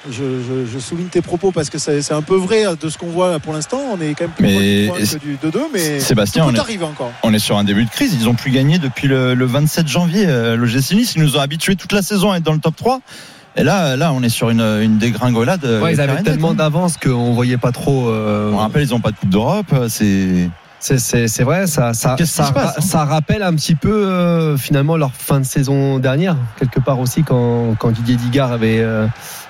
je, 0.09 0.13
je- 0.23 0.67
je 0.73 0.79
souligne 0.79 1.09
tes 1.09 1.21
propos 1.23 1.51
parce 1.51 1.69
que 1.69 1.79
c'est 1.79 2.01
c'est 2.01 2.15
un 2.15 2.23
peu 2.23 2.37
vrai 2.37 2.63
de 2.81 2.89
ce 2.89 2.97
qu'on 2.97 3.09
voit 3.09 3.31
là 3.33 3.39
pour 3.41 3.53
l'instant. 3.53 3.81
On 3.93 4.01
est 4.01 4.15
quand 4.15 4.25
même 4.25 4.31
plus 4.31 4.45
Mais 4.47 4.87
proche 4.87 5.01
du 5.01 5.07
3-1 5.07 5.19
que 5.19 5.19
du 5.25 5.37
2-2. 5.37 5.61
Mais 5.75 5.99
Sébastien, 6.01 6.45
tout 6.45 6.51
on 6.53 6.55
est- 6.55 6.59
arrive 6.61 6.85
encore. 6.85 7.11
On 7.25 7.35
est 7.35 7.39
sur 7.41 7.59
un 7.59 7.65
début 7.65 7.85
de 7.85 7.91
crise. 7.91 8.15
Ils 8.15 8.29
ont 8.29 8.35
plus 8.35 8.51
gagné 8.53 8.79
depuis 8.79 9.09
le, 9.09 9.35
le 9.35 9.45
27 9.47 9.89
janvier. 9.89 10.25
Euh, 10.29 10.57
Le 10.57 10.67
GC 10.67 10.95
Nice, 10.95 11.15
ils 11.17 11.23
nous 11.23 11.37
ont 11.37 11.41
habitués 11.41 11.75
toute 11.77 11.93
la 11.93 12.03
saison 12.03 12.31
à 12.33 12.37
être 12.37 12.45
dans 12.45 12.53
le 12.53 12.61
top 12.61 12.77
3. 12.77 13.01
Et 13.59 13.65
là, 13.65 13.97
là, 13.97 14.13
on 14.13 14.23
est 14.23 14.29
sur 14.29 14.51
une, 14.51 14.61
une 14.61 14.99
dégringolade. 14.99 15.65
Ouais, 15.65 15.95
ils 15.95 16.01
avaient 16.01 16.23
tellement 16.23 16.53
d'avance 16.55 16.99
qu'on 16.99 17.33
voyait 17.33 17.57
pas 17.57 17.73
trop. 17.73 18.09
euh, 18.11 18.51
On 18.53 18.59
rappelle, 18.59 18.83
ils 18.87 18.91
n'ont 18.91 19.01
pas 19.01 19.11
de 19.13 19.17
Coupe 19.17 19.31
d'Europe. 19.31 19.75
C'est. 19.89 20.51
C'est, 20.79 21.43
vrai, 21.43 21.67
ça, 21.67 21.95
ça, 21.95 22.17
passe, 22.17 22.39
hein 22.41 22.81
ça 22.81 23.05
rappelle 23.05 23.43
un 23.43 23.55
petit 23.55 23.75
peu 23.75 23.91
euh, 24.07 24.57
finalement 24.57 24.97
leur 24.97 25.13
fin 25.13 25.41
de 25.41 25.45
saison 25.47 25.99
dernière, 25.99 26.37
quelque 26.59 26.81
part 26.81 27.01
aussi 27.01 27.23
quand, 27.25 27.75
quand 27.79 27.91
Didier 27.91 28.17
Digard 28.17 28.53
avait, 28.53 28.81
euh, 28.81 29.07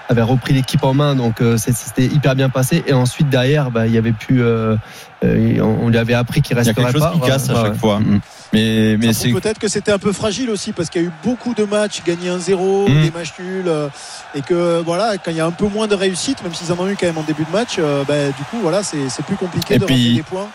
avait 0.09 0.23
repris 0.23 0.55
l'équipe 0.55 0.83
en 0.85 0.95
main, 0.95 1.15
donc 1.15 1.41
euh, 1.41 1.57
c'était 1.59 2.05
hyper 2.07 2.37
bien 2.37 2.49
passé. 2.49 2.83
Et 2.87 2.93
ensuite 2.95 3.29
derrière, 3.29 3.71
bah, 3.71 3.87
il 3.87 3.93
y 3.93 3.99
avait 3.99 4.13
plus, 4.13 4.43
euh, 4.43 4.77
euh, 5.25 5.61
on, 5.61 5.87
on 5.87 5.89
lui 5.89 5.99
avait 5.99 6.15
appris 6.15 6.41
qu'il 6.43 6.57
Il 6.57 6.61
y 6.61 6.61
a 6.61 6.65
resterait 6.65 6.85
quelque 6.85 6.93
chose 6.93 7.03
pas. 7.03 7.13
qui 7.13 7.21
casse 7.21 7.51
à 7.51 7.55
ouais, 7.55 7.61
chaque 7.63 7.73
ouais. 7.73 7.79
fois. 7.79 7.99
Mm. 8.01 8.21
Mais, 8.53 8.97
mais 8.99 9.13
c'est. 9.13 9.31
peut-être 9.33 9.59
que 9.59 9.67
c'était 9.69 9.91
un 9.91 9.99
peu 9.99 10.13
fragile 10.13 10.51
aussi 10.51 10.71
parce 10.73 10.89
qu'il 10.89 11.03
y 11.03 11.05
a 11.05 11.09
eu 11.09 11.13
beaucoup 11.25 11.53
de 11.53 11.65
matchs 11.65 12.03
gagnés 12.07 12.31
1-0, 12.31 12.89
Mm. 12.89 13.03
des 13.03 13.11
matchs 13.11 13.33
nuls 13.41 13.65
euh, 13.67 13.89
et 14.37 14.41
que 14.43 14.81
voilà 14.87 15.15
quand 15.19 15.33
il 15.33 15.37
y 15.37 15.41
a 15.41 15.47
un 15.47 15.51
peu 15.51 15.67
moins 15.67 15.89
de 15.89 15.97
réussite, 15.97 16.43
même 16.45 16.55
s'ils 16.55 16.73
en 16.73 16.79
ont 16.79 16.89
eu 16.89 16.97
quand 16.99 17.07
même 17.07 17.19
en 17.19 17.23
début 17.25 17.45
de 17.45 17.51
match, 17.51 17.77
euh, 17.81 18.05
bah, 18.07 18.15
du 18.29 18.45
coup 18.45 18.59
voilà 18.63 18.85
c'est 18.85 19.09
c'est 19.09 19.25
plus 19.25 19.35
compliqué 19.37 19.75
Et 19.75 19.79
de 19.79 19.85
puis, 19.85 20.15
des 20.15 20.23
points. 20.23 20.47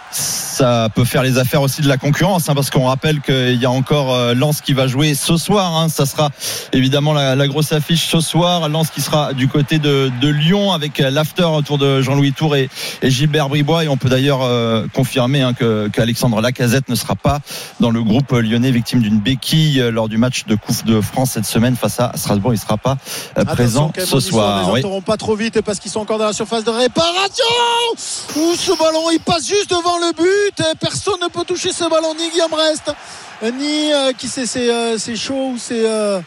Ça 0.61 0.89
peut 0.93 1.05
faire 1.05 1.23
les 1.23 1.39
affaires 1.39 1.63
aussi 1.63 1.81
de 1.81 1.87
la 1.87 1.97
concurrence, 1.97 2.47
hein, 2.47 2.53
parce 2.53 2.69
qu'on 2.69 2.85
rappelle 2.85 3.19
qu'il 3.21 3.55
y 3.59 3.65
a 3.65 3.71
encore 3.71 4.13
euh, 4.13 4.35
Lens 4.35 4.61
qui 4.61 4.73
va 4.73 4.85
jouer 4.85 5.15
ce 5.15 5.35
soir. 5.35 5.75
hein. 5.75 5.89
ça 5.89 6.05
sera 6.05 6.29
évidemment 6.71 7.13
la, 7.13 7.35
la 7.35 7.47
grosse 7.47 7.71
affiche 7.71 8.07
ce 8.07 8.19
soir. 8.19 8.69
Lens 8.69 8.91
qui 8.91 9.01
sera 9.01 9.33
du 9.33 9.47
côté 9.47 9.79
de, 9.79 10.11
de 10.21 10.27
Lyon 10.27 10.71
avec 10.71 10.99
l'after 10.99 11.45
autour 11.45 11.79
de 11.79 12.01
Jean-Louis 12.03 12.33
Tour 12.33 12.55
et, 12.55 12.69
et 13.01 13.09
Gilbert 13.09 13.49
Bribois. 13.49 13.85
Et 13.85 13.87
on 13.87 13.97
peut 13.97 14.07
d'ailleurs 14.09 14.41
euh, 14.43 14.85
confirmer 14.93 15.41
hein, 15.41 15.53
que 15.53 15.87
qu'Alexandre 15.87 16.41
Lacazette 16.41 16.89
ne 16.89 16.95
sera 16.95 17.15
pas 17.15 17.39
dans 17.79 17.89
le 17.89 18.03
groupe 18.03 18.31
lyonnais 18.31 18.69
victime 18.69 19.01
d'une 19.01 19.19
béquille 19.19 19.81
euh, 19.81 19.89
lors 19.89 20.09
du 20.09 20.17
match 20.19 20.45
de 20.45 20.53
Coupe 20.53 20.85
de 20.85 21.01
France 21.01 21.31
cette 21.31 21.45
semaine 21.47 21.75
face 21.75 21.99
à 21.99 22.11
Strasbourg. 22.15 22.53
Il 22.53 22.57
ne 22.57 22.61
sera 22.61 22.77
pas 22.77 22.97
euh, 23.39 23.45
présent 23.45 23.91
ce 23.97 24.19
soir. 24.19 24.67
Ne 24.67 24.73
Oui. 24.73 25.01
pas 25.05 25.17
trop 25.17 25.35
vite 25.35 25.61
parce 25.61 25.79
qu'ils 25.79 25.89
sont 25.89 26.01
encore 26.01 26.19
dans 26.19 26.25
la 26.27 26.33
surface 26.33 26.63
de 26.63 26.69
réparation. 26.69 27.45
Ouh, 28.37 28.53
ce 28.55 28.77
ballon, 28.77 29.09
il 29.11 29.19
passe 29.19 29.47
juste 29.47 29.71
devant 29.71 29.97
le 29.97 30.13
but. 30.15 30.50
Et 30.59 30.63
Personne 30.79 31.19
ne 31.21 31.27
peut 31.29 31.43
toucher 31.45 31.71
ce 31.71 31.89
ballon, 31.89 32.13
ni 32.17 32.29
Guillaume 32.29 32.53
Rest, 32.53 32.93
ni 33.57 33.91
euh, 33.93 34.11
qui 34.17 34.27
c'est 34.27 34.45
c'est 34.45 34.69
euh, 34.71 34.97
c'est 34.97 35.15
chaud 35.15 35.51
ou 35.53 35.57
c'est 35.57 35.85
euh, 35.89 36.19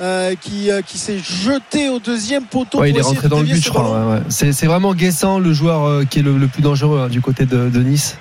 euh, 0.00 0.34
qui 0.40 0.70
euh, 0.70 0.82
qui 0.82 0.98
s'est 0.98 1.18
jeté 1.18 1.88
au 1.88 1.98
deuxième 1.98 2.44
poteau. 2.44 2.80
Ouais, 2.80 2.90
il 2.90 2.96
est 2.98 3.02
rentré 3.02 3.28
dans 3.28 3.38
le 3.40 3.44
but, 3.44 3.62
je 3.62 3.70
crois. 3.70 3.82
ballon. 3.82 4.08
ouais, 4.10 4.14
ouais. 4.16 4.22
C'est, 4.28 4.52
c'est 4.52 4.66
vraiment 4.66 4.94
Guessant, 4.94 5.38
le 5.38 5.52
joueur 5.52 5.84
euh, 5.84 6.04
qui 6.04 6.18
est 6.18 6.22
le, 6.22 6.36
le 6.36 6.48
plus 6.48 6.62
dangereux 6.62 7.00
hein, 7.04 7.08
du 7.08 7.20
côté 7.20 7.46
de, 7.46 7.68
de 7.68 7.78
Nice. 7.82 8.16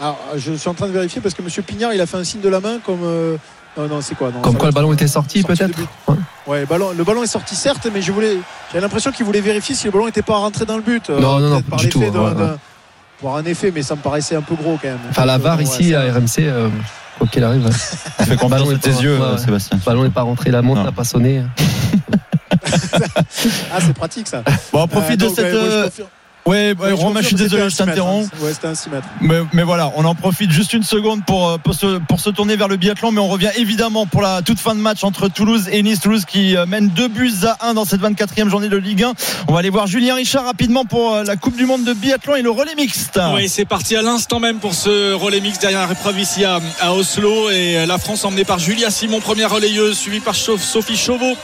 Alors, 0.00 0.18
je 0.36 0.52
suis 0.52 0.68
en 0.68 0.74
train 0.74 0.86
de 0.86 0.92
vérifier 0.92 1.20
parce 1.20 1.34
que 1.34 1.42
Monsieur 1.42 1.62
Pignard, 1.62 1.92
il 1.92 2.00
a 2.00 2.06
fait 2.06 2.16
un 2.16 2.24
signe 2.24 2.40
de 2.40 2.48
la 2.48 2.60
main 2.60 2.78
comme. 2.84 3.00
euh, 3.02 3.36
non, 3.76 3.86
non, 3.88 4.00
c'est 4.00 4.14
quoi? 4.16 4.30
Non, 4.32 4.40
Comme 4.40 4.56
quoi 4.56 4.68
le 4.68 4.74
ballon 4.74 4.92
était 4.92 5.06
sorti, 5.08 5.42
peut-être? 5.42 5.78
Ouais. 6.46 6.60
Le 6.60 6.66
ballon, 6.66 6.92
le 6.96 7.04
ballon 7.04 7.22
est 7.22 7.26
sorti 7.28 7.54
certes, 7.54 7.86
mais 7.92 8.00
je 8.02 8.10
voulais, 8.10 8.38
j'avais 8.72 8.80
l'impression 8.80 9.12
qu'il 9.12 9.24
voulait 9.26 9.40
vérifier 9.40 9.74
si 9.74 9.84
le 9.86 9.90
ballon 9.92 10.06
n'était 10.06 10.22
pas 10.22 10.36
rentré 10.36 10.64
dans 10.64 10.76
le 10.76 10.82
but. 10.82 11.10
euh, 11.10 11.20
Non, 11.20 11.38
non, 11.38 11.50
non, 11.50 11.76
du 11.76 11.88
tout, 11.88 12.00
d'un- 12.00 12.32
d'un- 12.32 12.58
Voir 13.20 13.36
un 13.36 13.44
effet, 13.44 13.72
mais 13.74 13.82
ça 13.82 13.96
me 13.96 14.00
paraissait 14.00 14.36
un 14.36 14.42
peu 14.42 14.54
gros 14.54 14.78
quand 14.80 14.88
même. 14.88 14.98
Enfin, 15.10 15.24
la 15.24 15.34
Donc, 15.38 15.42
VAR 15.44 15.60
ici 15.62 15.94
à 15.94 16.06
ça- 16.12 16.18
RMC, 16.18 16.38
euh, 16.40 16.68
quoi 17.18 17.26
qu'il 17.26 17.42
arrive. 17.42 17.64
ouais. 17.66 17.70
On 18.20 18.24
fait 18.24 18.30
Le 18.30 18.36
confiance 18.36 18.50
ballon 18.50 18.70
à 18.70 18.74
est 18.74 18.78
tes 18.78 18.90
pas- 18.92 19.00
yeux, 19.02 19.18
ouais. 19.18 19.38
Sébastien. 19.38 19.78
Le 19.78 19.84
ballon 19.84 20.02
n'est 20.04 20.10
pas 20.10 20.22
rentré, 20.22 20.50
la 20.50 20.62
montre 20.62 20.82
n'a 20.84 20.92
pas 20.92 21.04
sonné. 21.04 21.42
Ah, 23.72 23.78
c'est 23.80 23.94
pratique 23.94 24.26
ça. 24.28 24.42
Bon, 24.72 24.82
on 24.82 24.88
profite 24.88 25.12
Euh, 25.12 25.16
de 25.16 25.24
donc, 25.26 25.36
cette. 25.36 25.44
ouais, 25.46 25.52
moi, 25.52 25.62
euh. 25.62 25.90
Ouais, 26.48 26.74
ouais, 26.80 26.92
Romain, 26.92 27.20
je 27.20 27.26
suis 27.26 27.36
désolé, 27.36 27.68
je 27.68 27.76
t'interromps. 27.76 28.30
Ouais, 28.40 28.54
c'était 28.54 28.68
un 28.68 28.74
6 28.74 28.88
mètres. 28.88 29.06
Mais, 29.20 29.40
mais 29.52 29.64
voilà, 29.64 29.92
on 29.96 30.04
en 30.06 30.14
profite 30.14 30.50
juste 30.50 30.72
une 30.72 30.82
seconde 30.82 31.22
pour, 31.26 31.46
euh, 31.46 31.58
pour, 31.58 31.74
se, 31.74 31.98
pour 31.98 32.20
se 32.20 32.30
tourner 32.30 32.56
vers 32.56 32.68
le 32.68 32.76
biathlon, 32.76 33.12
mais 33.12 33.20
on 33.20 33.28
revient 33.28 33.50
évidemment 33.56 34.06
pour 34.06 34.22
la 34.22 34.40
toute 34.40 34.58
fin 34.58 34.74
de 34.74 34.80
match 34.80 35.04
entre 35.04 35.28
Toulouse 35.28 35.68
et 35.70 35.82
Nice. 35.82 36.00
Toulouse 36.00 36.24
qui 36.24 36.56
euh, 36.56 36.64
mène 36.64 36.88
2 36.88 37.08
buts 37.08 37.34
à 37.44 37.68
1 37.68 37.74
dans 37.74 37.84
cette 37.84 38.00
24e 38.00 38.48
journée 38.48 38.70
de 38.70 38.78
Ligue 38.78 39.02
1. 39.02 39.12
On 39.48 39.52
va 39.52 39.58
aller 39.58 39.68
voir 39.68 39.86
Julien 39.86 40.14
Richard 40.14 40.46
rapidement 40.46 40.86
pour 40.86 41.16
euh, 41.16 41.24
la 41.24 41.36
Coupe 41.36 41.56
du 41.56 41.66
Monde 41.66 41.84
de 41.84 41.92
biathlon 41.92 42.36
et 42.36 42.42
le 42.42 42.50
relais 42.50 42.74
mixte. 42.76 43.20
Oui, 43.34 43.46
c'est 43.50 43.66
parti 43.66 43.94
à 43.94 44.00
l'instant 44.00 44.40
même 44.40 44.56
pour 44.56 44.72
ce 44.72 45.12
relais 45.12 45.40
mixte 45.40 45.60
derrière 45.60 45.86
l'épreuve 45.86 46.18
ici 46.18 46.46
à, 46.46 46.60
à 46.80 46.94
Oslo 46.94 47.50
et 47.50 47.84
la 47.84 47.98
France 47.98 48.24
emmenée 48.24 48.44
par 48.44 48.58
Julia 48.58 48.90
Simon, 48.90 49.20
première 49.20 49.50
relayeuse, 49.50 49.98
suivie 49.98 50.20
par 50.20 50.34
Sophie 50.34 50.96
Chauveau. 50.96 51.36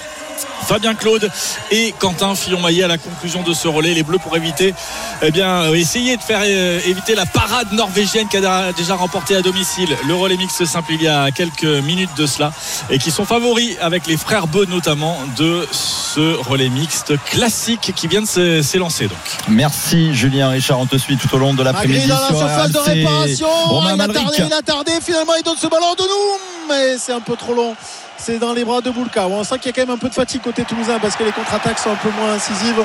Fabien 0.66 0.94
Claude 0.94 1.30
et 1.70 1.94
Quentin 1.98 2.34
Fillon-Maillet 2.34 2.84
à 2.84 2.88
la 2.88 2.98
conclusion 2.98 3.42
de 3.42 3.52
ce 3.52 3.68
relais. 3.68 3.94
Les 3.94 4.02
Bleus 4.02 4.18
pour 4.18 4.36
éviter, 4.36 4.74
eh 5.22 5.30
bien, 5.30 5.64
euh, 5.64 5.74
essayer 5.74 6.16
de 6.16 6.22
faire 6.22 6.40
euh, 6.42 6.80
éviter 6.86 7.14
la 7.14 7.26
parade 7.26 7.72
norvégienne 7.72 8.28
qui 8.28 8.38
a 8.38 8.72
déjà 8.72 8.94
remporté 8.94 9.36
à 9.36 9.42
domicile 9.42 9.94
le 10.06 10.14
relais 10.14 10.36
mixte 10.36 10.64
simple 10.64 10.92
il 10.94 11.02
y 11.02 11.08
a 11.08 11.30
quelques 11.30 11.64
minutes 11.64 12.14
de 12.16 12.26
cela 12.26 12.52
et 12.90 12.98
qui 12.98 13.10
sont 13.10 13.24
favoris 13.24 13.76
avec 13.80 14.06
les 14.06 14.16
frères 14.16 14.46
Beu 14.46 14.66
notamment 14.66 15.18
de 15.36 15.66
ce 15.70 16.36
relais 16.48 16.68
mixte 16.68 17.14
classique 17.24 17.92
qui 17.94 18.06
vient 18.08 18.22
de 18.22 18.62
s'élancer 18.62 19.06
donc. 19.06 19.18
Merci 19.48 20.14
Julien 20.14 20.48
Richard, 20.48 20.80
on 20.80 20.86
te 20.86 20.96
suit 20.96 21.16
tout 21.16 21.34
au 21.34 21.38
long 21.38 21.54
de 21.54 21.62
l'après-midi. 21.62 22.06
dans 22.06 22.20
la 22.20 22.28
surface 22.28 22.72
de 22.72 22.78
réparation, 22.78 23.48
il 23.70 24.00
a, 24.00 24.08
tardé, 24.08 24.36
il 24.38 24.52
a 24.52 24.62
tardé, 24.62 24.92
finalement 25.02 25.32
il 25.38 25.42
donne 25.42 25.56
ce 25.56 25.66
ballon 25.66 25.94
de 25.94 26.02
nous, 26.02 26.68
mais 26.68 26.98
c'est 26.98 27.12
un 27.12 27.20
peu 27.20 27.36
trop 27.36 27.54
long 27.54 27.74
c'est 28.16 28.38
dans 28.38 28.52
les 28.52 28.64
bras 28.64 28.80
de 28.80 28.90
Boulka. 28.90 29.26
On 29.28 29.44
sent 29.44 29.58
qu'il 29.58 29.66
y 29.66 29.68
a 29.70 29.72
quand 29.72 29.82
même 29.86 29.96
un 29.96 29.98
peu 29.98 30.08
de 30.08 30.14
fatigue 30.14 30.42
côté 30.42 30.64
toulousain 30.64 30.98
parce 30.98 31.16
que 31.16 31.24
les 31.24 31.32
contre-attaques 31.32 31.78
sont 31.78 31.90
un 31.90 31.96
peu 31.96 32.10
moins 32.18 32.32
incisives. 32.34 32.82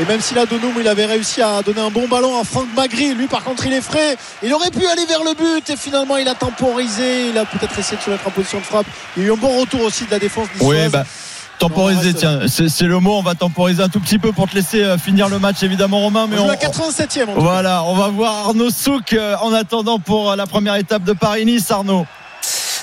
Et 0.00 0.04
même 0.04 0.20
si 0.20 0.34
là, 0.34 0.46
Donoum, 0.46 0.74
il 0.78 0.88
avait 0.88 1.06
réussi 1.06 1.42
à 1.42 1.62
donner 1.62 1.80
un 1.80 1.90
bon 1.90 2.08
ballon 2.08 2.38
à 2.40 2.44
Franck 2.44 2.68
Magri, 2.76 3.14
lui 3.14 3.26
par 3.26 3.42
contre, 3.44 3.66
il 3.66 3.72
est 3.72 3.80
frais. 3.80 4.16
Il 4.42 4.52
aurait 4.54 4.70
pu 4.70 4.86
aller 4.86 5.04
vers 5.06 5.22
le 5.24 5.34
but 5.34 5.68
et 5.70 5.76
finalement, 5.76 6.16
il 6.16 6.28
a 6.28 6.34
temporisé. 6.34 7.28
Il 7.28 7.38
a 7.38 7.44
peut-être 7.44 7.78
essayé 7.78 7.96
de 7.96 8.02
se 8.02 8.10
mettre 8.10 8.26
en 8.26 8.30
position 8.30 8.58
de 8.58 8.64
frappe. 8.64 8.86
Il 9.16 9.22
y 9.22 9.26
a 9.26 9.28
eu 9.28 9.32
un 9.32 9.36
bon 9.36 9.60
retour 9.60 9.82
aussi 9.82 10.04
de 10.04 10.10
la 10.10 10.18
défense. 10.18 10.48
Oui, 10.60 10.88
bah. 10.88 11.04
Temporiser, 11.58 12.14
tiens, 12.14 12.40
c'est 12.46 12.84
le 12.84 13.00
mot. 13.00 13.18
On 13.18 13.22
va 13.22 13.34
temporiser 13.34 13.82
un 13.82 13.88
tout 13.88 13.98
petit 13.98 14.18
peu 14.18 14.30
pour 14.32 14.48
te 14.48 14.54
laisser 14.54 14.84
euh, 14.84 14.96
finir 14.96 15.28
le 15.28 15.40
match, 15.40 15.60
évidemment, 15.64 15.98
Romain. 15.98 16.28
Mais 16.28 16.38
on, 16.38 16.44
on 16.44 16.48
la 16.48 16.54
87e. 16.54 17.26
Voilà, 17.34 17.82
on 17.82 17.94
va 17.94 18.08
voir 18.08 18.46
Arnaud 18.46 18.70
Souk 18.70 19.12
euh, 19.12 19.34
en 19.42 19.52
attendant 19.52 19.98
pour 19.98 20.36
la 20.36 20.46
première 20.46 20.76
étape 20.76 21.02
de 21.02 21.12
Paris-Nice. 21.12 21.68
Arnaud. 21.72 22.06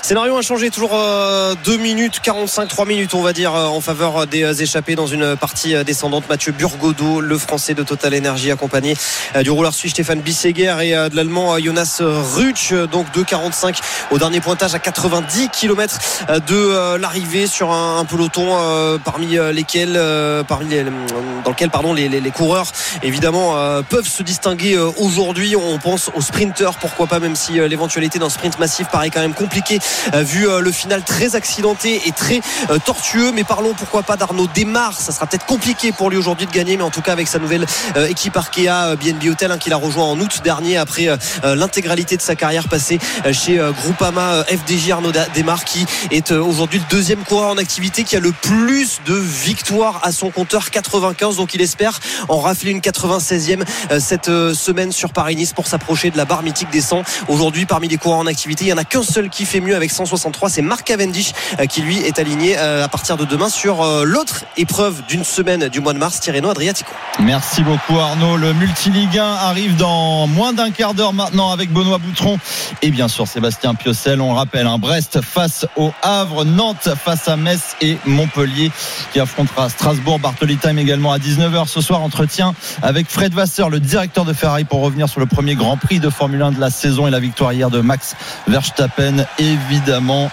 Scénario 0.06 0.40
changé 0.40 0.70
toujours 0.70 0.90
2 0.90 0.96
euh, 0.96 1.78
minutes 1.78 2.20
45 2.20 2.68
3 2.68 2.86
minutes 2.86 3.14
on 3.14 3.22
va 3.22 3.32
dire 3.32 3.52
euh, 3.56 3.66
en 3.66 3.80
faveur 3.80 4.28
des 4.28 4.44
euh, 4.44 4.52
échappés 4.52 4.94
dans 4.94 5.08
une 5.08 5.34
partie 5.34 5.74
descendante. 5.84 6.28
Mathieu 6.28 6.52
Burgodeau 6.52 7.20
le 7.20 7.36
français 7.36 7.74
de 7.74 7.82
Total 7.82 8.16
Energy 8.16 8.52
accompagné 8.52 8.94
du 9.42 9.50
rouleur 9.50 9.74
suisse 9.74 9.90
Stéphane 9.90 10.20
Bisseguer 10.20 10.76
et 10.82 10.92
de 10.92 11.16
l'allemand 11.16 11.58
Jonas 11.58 12.00
Rutsch. 12.00 12.72
Donc 12.72 13.08
2,45 13.16 13.80
au 14.12 14.18
dernier 14.18 14.40
pointage 14.40 14.76
à 14.76 14.78
90 14.78 15.48
km 15.48 15.98
de 16.46 16.96
l'arrivée 16.96 17.48
sur 17.48 17.72
un, 17.72 18.04
peloton 18.04 18.56
parmi 19.04 19.38
lesquels 19.52 20.00
parmi 20.46 20.68
les, 20.68 20.84
dans 20.84 21.50
lequel 21.50 21.70
pardon 21.70 21.92
les, 21.92 22.08
les, 22.08 22.30
coureurs 22.30 22.70
évidemment 23.02 23.56
peuvent 23.88 24.08
se 24.08 24.22
distinguer 24.22 24.78
aujourd'hui. 24.98 25.56
On 25.56 25.78
pense 25.78 26.10
aux 26.14 26.20
sprinteurs 26.20 26.76
pourquoi 26.76 27.08
pas 27.08 27.18
même 27.18 27.34
si 27.34 27.54
l'éventualité 27.54 28.18
d'un 28.18 28.30
sprint 28.30 28.58
massif 28.58 28.86
paraît 28.88 29.10
quand 29.10 29.20
même 29.20 29.34
compliquée 29.34 29.80
vu 30.22 30.48
euh, 30.48 30.60
le 30.60 30.72
final 30.72 31.02
très 31.02 31.36
accidenté 31.36 32.02
et 32.06 32.12
très 32.12 32.40
euh, 32.70 32.78
tortueux. 32.84 33.32
Mais 33.32 33.44
parlons 33.44 33.74
pourquoi 33.74 34.02
pas 34.02 34.16
d'Arnaud 34.16 34.48
Desmar. 34.54 34.98
Ça 34.98 35.12
sera 35.12 35.26
peut-être 35.26 35.46
compliqué 35.46 35.92
pour 35.92 36.10
lui 36.10 36.16
aujourd'hui 36.16 36.46
de 36.46 36.52
gagner, 36.52 36.76
mais 36.76 36.82
en 36.82 36.90
tout 36.90 37.02
cas 37.02 37.12
avec 37.12 37.28
sa 37.28 37.38
nouvelle 37.38 37.66
euh, 37.96 38.06
équipe 38.06 38.36
Arkea 38.36 38.96
BNB 38.96 39.28
Hotel 39.30 39.50
hein, 39.52 39.58
qu'il 39.58 39.72
a 39.72 39.76
rejoint 39.76 40.04
en 40.04 40.18
août 40.18 40.40
dernier 40.42 40.76
après 40.76 41.08
l'intégralité 41.44 42.16
de 42.16 42.22
sa 42.22 42.34
carrière 42.34 42.68
passée 42.68 42.98
chez 43.32 43.60
Groupama 43.82 44.44
FDJ 44.44 44.90
Arnaud 44.90 45.12
Desmar 45.34 45.64
qui 45.64 45.86
est 46.10 46.30
aujourd'hui 46.30 46.78
le 46.78 46.84
deuxième 46.90 47.24
coureur 47.24 47.50
en 47.50 47.58
activité 47.58 48.04
qui 48.04 48.16
a 48.16 48.20
le 48.20 48.32
plus 48.32 49.00
de 49.06 49.14
victoires 49.14 50.00
à 50.02 50.12
son 50.12 50.30
compteur 50.30 50.70
95 50.70 51.36
donc 51.36 51.54
il 51.54 51.60
espère 51.60 51.98
en 52.28 52.38
rafler 52.38 52.70
une 52.70 52.80
96e 52.80 53.64
cette 53.98 54.26
semaine 54.26 54.92
sur 54.92 55.12
Paris-Nice 55.12 55.52
pour 55.52 55.66
s'approcher 55.66 56.10
de 56.10 56.16
la 56.16 56.24
barre 56.24 56.42
mythique 56.42 56.70
des 56.70 56.80
100 56.80 57.02
aujourd'hui 57.28 57.66
parmi 57.66 57.88
les 57.88 57.96
coureurs 57.96 58.18
en 58.18 58.26
activité 58.26 58.64
il 58.64 58.68
n'y 58.68 58.72
en 58.72 58.78
a 58.78 58.84
qu'un 58.84 59.02
seul 59.02 59.30
qui 59.30 59.44
fait 59.44 59.60
mieux 59.60 59.76
avec 59.76 59.85
163. 59.92 60.50
C'est 60.50 60.62
Marc 60.62 60.84
Cavendish 60.84 61.32
euh, 61.58 61.66
qui 61.66 61.82
lui 61.82 61.98
est 61.98 62.18
aligné 62.18 62.56
euh, 62.58 62.84
à 62.84 62.88
partir 62.88 63.16
de 63.16 63.24
demain 63.24 63.48
sur 63.48 63.82
euh, 63.82 64.04
l'autre 64.04 64.44
épreuve 64.56 65.02
d'une 65.08 65.24
semaine 65.24 65.68
du 65.68 65.80
mois 65.80 65.92
de 65.92 65.98
mars, 65.98 66.20
Tirreno 66.20 66.50
Adriatico. 66.50 66.90
Merci 67.20 67.62
beaucoup 67.62 67.98
Arnaud. 67.98 68.36
Le 68.36 68.52
multiligue 68.54 69.18
1 69.18 69.24
arrive 69.24 69.76
dans 69.76 70.26
moins 70.26 70.52
d'un 70.52 70.70
quart 70.70 70.94
d'heure 70.94 71.12
maintenant 71.12 71.50
avec 71.50 71.72
Benoît 71.72 71.98
Boutron 71.98 72.38
et 72.82 72.90
bien 72.90 73.08
sûr 73.08 73.26
Sébastien 73.26 73.74
Piocel. 73.74 74.20
On 74.20 74.34
rappelle 74.34 74.66
un 74.66 74.78
Brest 74.78 75.20
face 75.20 75.66
au 75.76 75.92
Havre, 76.02 76.44
Nantes 76.44 76.88
face 77.02 77.28
à 77.28 77.36
Metz 77.36 77.76
et 77.80 77.98
Montpellier 78.06 78.70
qui 79.12 79.20
affrontera 79.20 79.68
Strasbourg. 79.68 80.18
Bartoli 80.18 80.56
Time 80.56 80.78
également 80.78 81.12
à 81.12 81.18
19h 81.18 81.66
ce 81.66 81.80
soir. 81.80 82.02
Entretien 82.02 82.54
avec 82.82 83.08
Fred 83.08 83.32
Vasseur, 83.32 83.70
le 83.70 83.80
directeur 83.80 84.24
de 84.24 84.32
Ferrari 84.32 84.64
pour 84.64 84.80
revenir 84.80 85.08
sur 85.08 85.20
le 85.20 85.26
premier 85.26 85.54
Grand 85.54 85.76
Prix 85.76 86.00
de 86.00 86.10
Formule 86.10 86.42
1 86.42 86.52
de 86.52 86.60
la 86.60 86.70
saison 86.70 87.06
et 87.06 87.10
la 87.10 87.20
victoire 87.20 87.52
hier 87.52 87.70
de 87.70 87.80
Max 87.80 88.14
Verstappen 88.46 89.24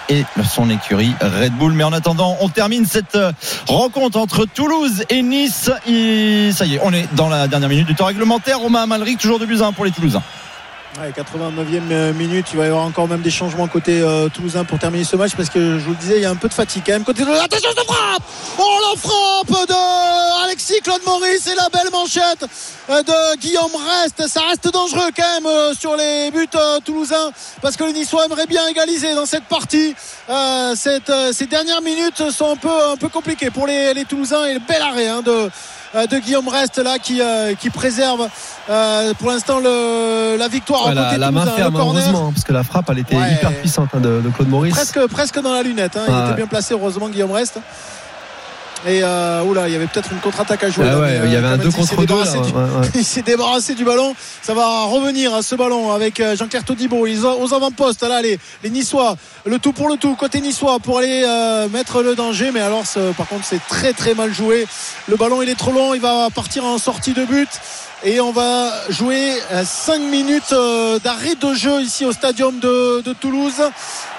et 0.08 0.24
son 0.48 0.70
écurie 0.70 1.12
Red 1.20 1.52
Bull. 1.54 1.72
Mais 1.72 1.84
en 1.84 1.92
attendant, 1.92 2.36
on 2.40 2.48
termine 2.48 2.86
cette 2.86 3.16
euh, 3.16 3.32
rencontre 3.66 4.18
entre 4.18 4.46
Toulouse 4.46 5.04
et 5.10 5.22
Nice. 5.22 5.70
ça 6.52 6.66
y 6.66 6.74
est, 6.74 6.80
on 6.82 6.92
est 6.92 7.08
dans 7.14 7.28
la 7.28 7.48
dernière 7.48 7.68
minute 7.68 7.86
du 7.86 7.94
temps 7.94 8.06
réglementaire. 8.06 8.60
Romain 8.60 8.82
Amalric, 8.82 9.18
toujours 9.18 9.38
de 9.38 9.46
buts 9.46 9.58
pour 9.74 9.84
les 9.84 9.90
Toulousains. 9.90 10.22
89e 10.94 11.90
euh, 11.90 12.12
minute, 12.12 12.46
il 12.52 12.58
va 12.58 12.64
y 12.64 12.68
avoir 12.68 12.84
encore 12.84 13.08
même 13.08 13.20
des 13.20 13.30
changements 13.30 13.66
côté 13.66 14.00
euh, 14.00 14.28
toulousain 14.28 14.64
pour 14.64 14.78
terminer 14.78 15.04
ce 15.04 15.16
match 15.16 15.32
parce 15.36 15.50
que 15.50 15.78
je 15.78 15.84
vous 15.84 15.90
le 15.90 15.96
disais, 15.96 16.16
il 16.16 16.22
y 16.22 16.24
a 16.24 16.30
un 16.30 16.36
peu 16.36 16.48
de 16.48 16.54
fatigue 16.54 16.82
quand 16.86 16.92
même 16.92 17.04
côté 17.04 17.24
de 17.24 17.30
attention 17.30 17.70
de 17.70 17.84
frappe. 17.84 18.22
Oh 18.58 18.78
la 18.80 19.00
frappe 19.00 19.68
de 19.68 20.44
Alexis 20.44 20.80
Claude 20.82 21.00
Maurice 21.04 21.48
et 21.48 21.54
la 21.56 21.68
belle 21.68 21.90
manchette 21.90 22.46
euh, 22.90 23.02
de 23.02 23.36
Guillaume 23.38 23.72
Reste. 23.74 24.28
Ça 24.28 24.42
reste 24.48 24.72
dangereux 24.72 25.10
quand 25.16 25.40
même 25.40 25.74
sur 25.74 25.96
les 25.96 26.30
buts 26.30 26.46
toulousains 26.84 27.30
parce 27.60 27.76
que 27.76 27.84
les 27.84 27.92
Niçois 27.92 28.26
aimeraient 28.26 28.46
bien 28.46 28.66
égaliser 28.68 29.14
dans 29.14 29.26
cette 29.26 29.44
partie. 29.44 29.94
Ces 30.76 31.46
dernières 31.46 31.82
minutes 31.82 32.30
sont 32.30 32.52
un 32.52 32.56
peu 32.56 32.70
un 32.92 32.96
peu 32.96 33.08
compliquées 33.08 33.50
pour 33.50 33.66
les, 33.66 34.04
Toulousains 34.04 34.46
et 34.46 34.54
le 34.54 34.60
bel 34.60 34.82
arrêt 34.82 35.08
hein, 35.08 35.22
de 35.22 35.30
euh, 35.30 35.48
de 35.94 36.18
Guillaume 36.18 36.48
Reste 36.48 36.78
là 36.78 36.98
qui, 36.98 37.20
euh, 37.20 37.54
qui 37.54 37.70
préserve 37.70 38.28
euh, 38.68 39.14
pour 39.14 39.30
l'instant 39.30 39.60
la 39.60 40.48
victoire 40.48 40.92
la, 40.94 41.16
la 41.16 41.30
main 41.30 41.46
ferme 41.46 41.76
heureusement 41.76 42.32
parce 42.32 42.44
que 42.44 42.52
la 42.52 42.64
frappe 42.64 42.90
elle 42.90 42.98
était 42.98 43.16
hyper 43.16 43.52
puissante 43.60 43.90
hein, 43.94 44.00
de, 44.00 44.22
Claude 44.34 44.48
Maurice. 44.48 44.74
Presque, 44.74 45.06
presque 45.06 45.40
dans 45.40 45.52
la 45.52 45.62
lunette 45.62 45.96
hein. 45.96 46.04
il 46.08 46.24
était 46.26 46.36
bien 46.36 46.46
placé 46.46 46.74
heureusement 46.74 47.08
Guillaume 47.08 47.32
Reste 47.32 47.58
et 48.86 49.00
euh, 49.02 49.42
oula, 49.44 49.66
il 49.68 49.72
y 49.72 49.76
avait 49.76 49.86
peut-être 49.86 50.12
une 50.12 50.18
contre-attaque 50.18 50.62
à 50.62 50.70
jouer. 50.70 50.86
Ah 50.90 50.98
ouais, 50.98 51.20
il 51.24 51.32
y 51.32 51.36
avait 51.36 51.46
un 51.46 51.56
2 51.56 51.70
contre 51.70 52.04
2. 52.04 52.14
Il 52.94 53.04
s'est 53.04 53.22
débarrassé 53.22 53.74
du 53.74 53.84
ballon. 53.84 54.14
Ça 54.42 54.52
va 54.52 54.84
revenir 54.84 55.34
à 55.34 55.42
ce 55.42 55.54
ballon 55.54 55.90
avec 55.90 56.20
euh, 56.20 56.36
Jean-Claire 56.36 56.64
Todibo. 56.64 57.06
Ils 57.06 57.24
aux 57.24 57.54
avant-postes. 57.54 58.02
Là, 58.02 58.20
les, 58.20 58.38
les 58.62 58.70
Niçois, 58.70 59.16
le 59.46 59.58
tout 59.58 59.72
pour 59.72 59.88
le 59.88 59.96
tout, 59.96 60.14
côté 60.16 60.40
Niçois 60.42 60.78
pour 60.80 60.98
aller 60.98 61.24
euh, 61.26 61.68
mettre 61.70 62.02
le 62.02 62.14
danger. 62.14 62.50
Mais 62.52 62.60
alors, 62.60 62.84
par 63.16 63.26
contre, 63.26 63.44
c'est 63.44 63.66
très 63.68 63.94
très 63.94 64.14
mal 64.14 64.34
joué. 64.34 64.66
Le 65.08 65.16
ballon, 65.16 65.40
il 65.40 65.48
est 65.48 65.54
trop 65.58 65.72
long. 65.72 65.94
Il 65.94 66.02
va 66.02 66.28
partir 66.34 66.64
en 66.64 66.76
sortie 66.76 67.14
de 67.14 67.24
but 67.24 67.48
et 68.04 68.20
on 68.20 68.32
va 68.32 68.70
jouer 68.90 69.32
5 69.64 69.98
minutes 69.98 70.54
d'arrêt 71.02 71.36
de 71.36 71.54
jeu 71.54 71.80
ici 71.80 72.04
au 72.04 72.12
stadium 72.12 72.58
de, 72.58 73.00
de 73.00 73.12
Toulouse. 73.14 73.62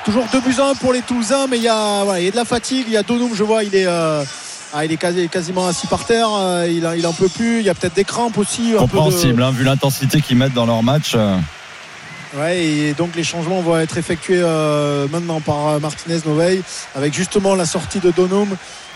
Toujours 0.06 0.26
2 0.32 0.40
buts 0.40 0.56
1 0.60 0.74
pour 0.76 0.92
les 0.92 1.02
Toulousains, 1.02 1.46
mais 1.48 1.58
il 1.58 1.64
y 1.64 1.68
a, 1.68 2.04
voilà, 2.04 2.20
il 2.20 2.26
y 2.26 2.28
a 2.28 2.32
de 2.32 2.36
la 2.36 2.46
fatigue. 2.46 2.86
Il 2.88 2.94
y 2.94 2.98
a 2.98 3.04
Donoum, 3.04 3.36
je 3.36 3.44
vois, 3.44 3.64
il 3.64 3.76
est, 3.76 3.88
ah, 4.76 4.84
il 4.84 4.92
est 4.92 5.28
quasiment 5.30 5.68
assis 5.68 5.88
par 5.88 6.04
terre, 6.04 6.28
euh, 6.38 6.68
il, 6.68 6.86
il 6.98 7.08
en 7.08 7.14
peut 7.14 7.30
plus, 7.30 7.60
il 7.60 7.66
y 7.66 7.70
a 7.70 7.74
peut-être 7.74 7.94
des 7.94 8.04
crampes 8.04 8.38
aussi. 8.38 8.74
Compréhensible, 8.78 9.42
hein, 9.42 9.52
vu 9.52 9.64
l'intensité 9.64 10.20
qu'ils 10.20 10.36
mettent 10.36 10.54
dans 10.54 10.66
leur 10.66 10.84
match. 10.84 11.14
Euh. 11.16 11.38
Ouais, 12.36 12.66
et 12.66 12.94
donc 12.94 13.16
les 13.16 13.24
changements 13.24 13.62
vont 13.62 13.80
être 13.80 13.98
effectués 13.98 14.42
euh, 14.44 15.08
maintenant 15.10 15.40
par 15.40 15.80
Martinez 15.80 16.20
Novey, 16.26 16.62
avec 16.94 17.14
justement 17.14 17.56
la 17.56 17.66
sortie 17.66 18.00
de 18.02 18.12
Donum 18.12 18.50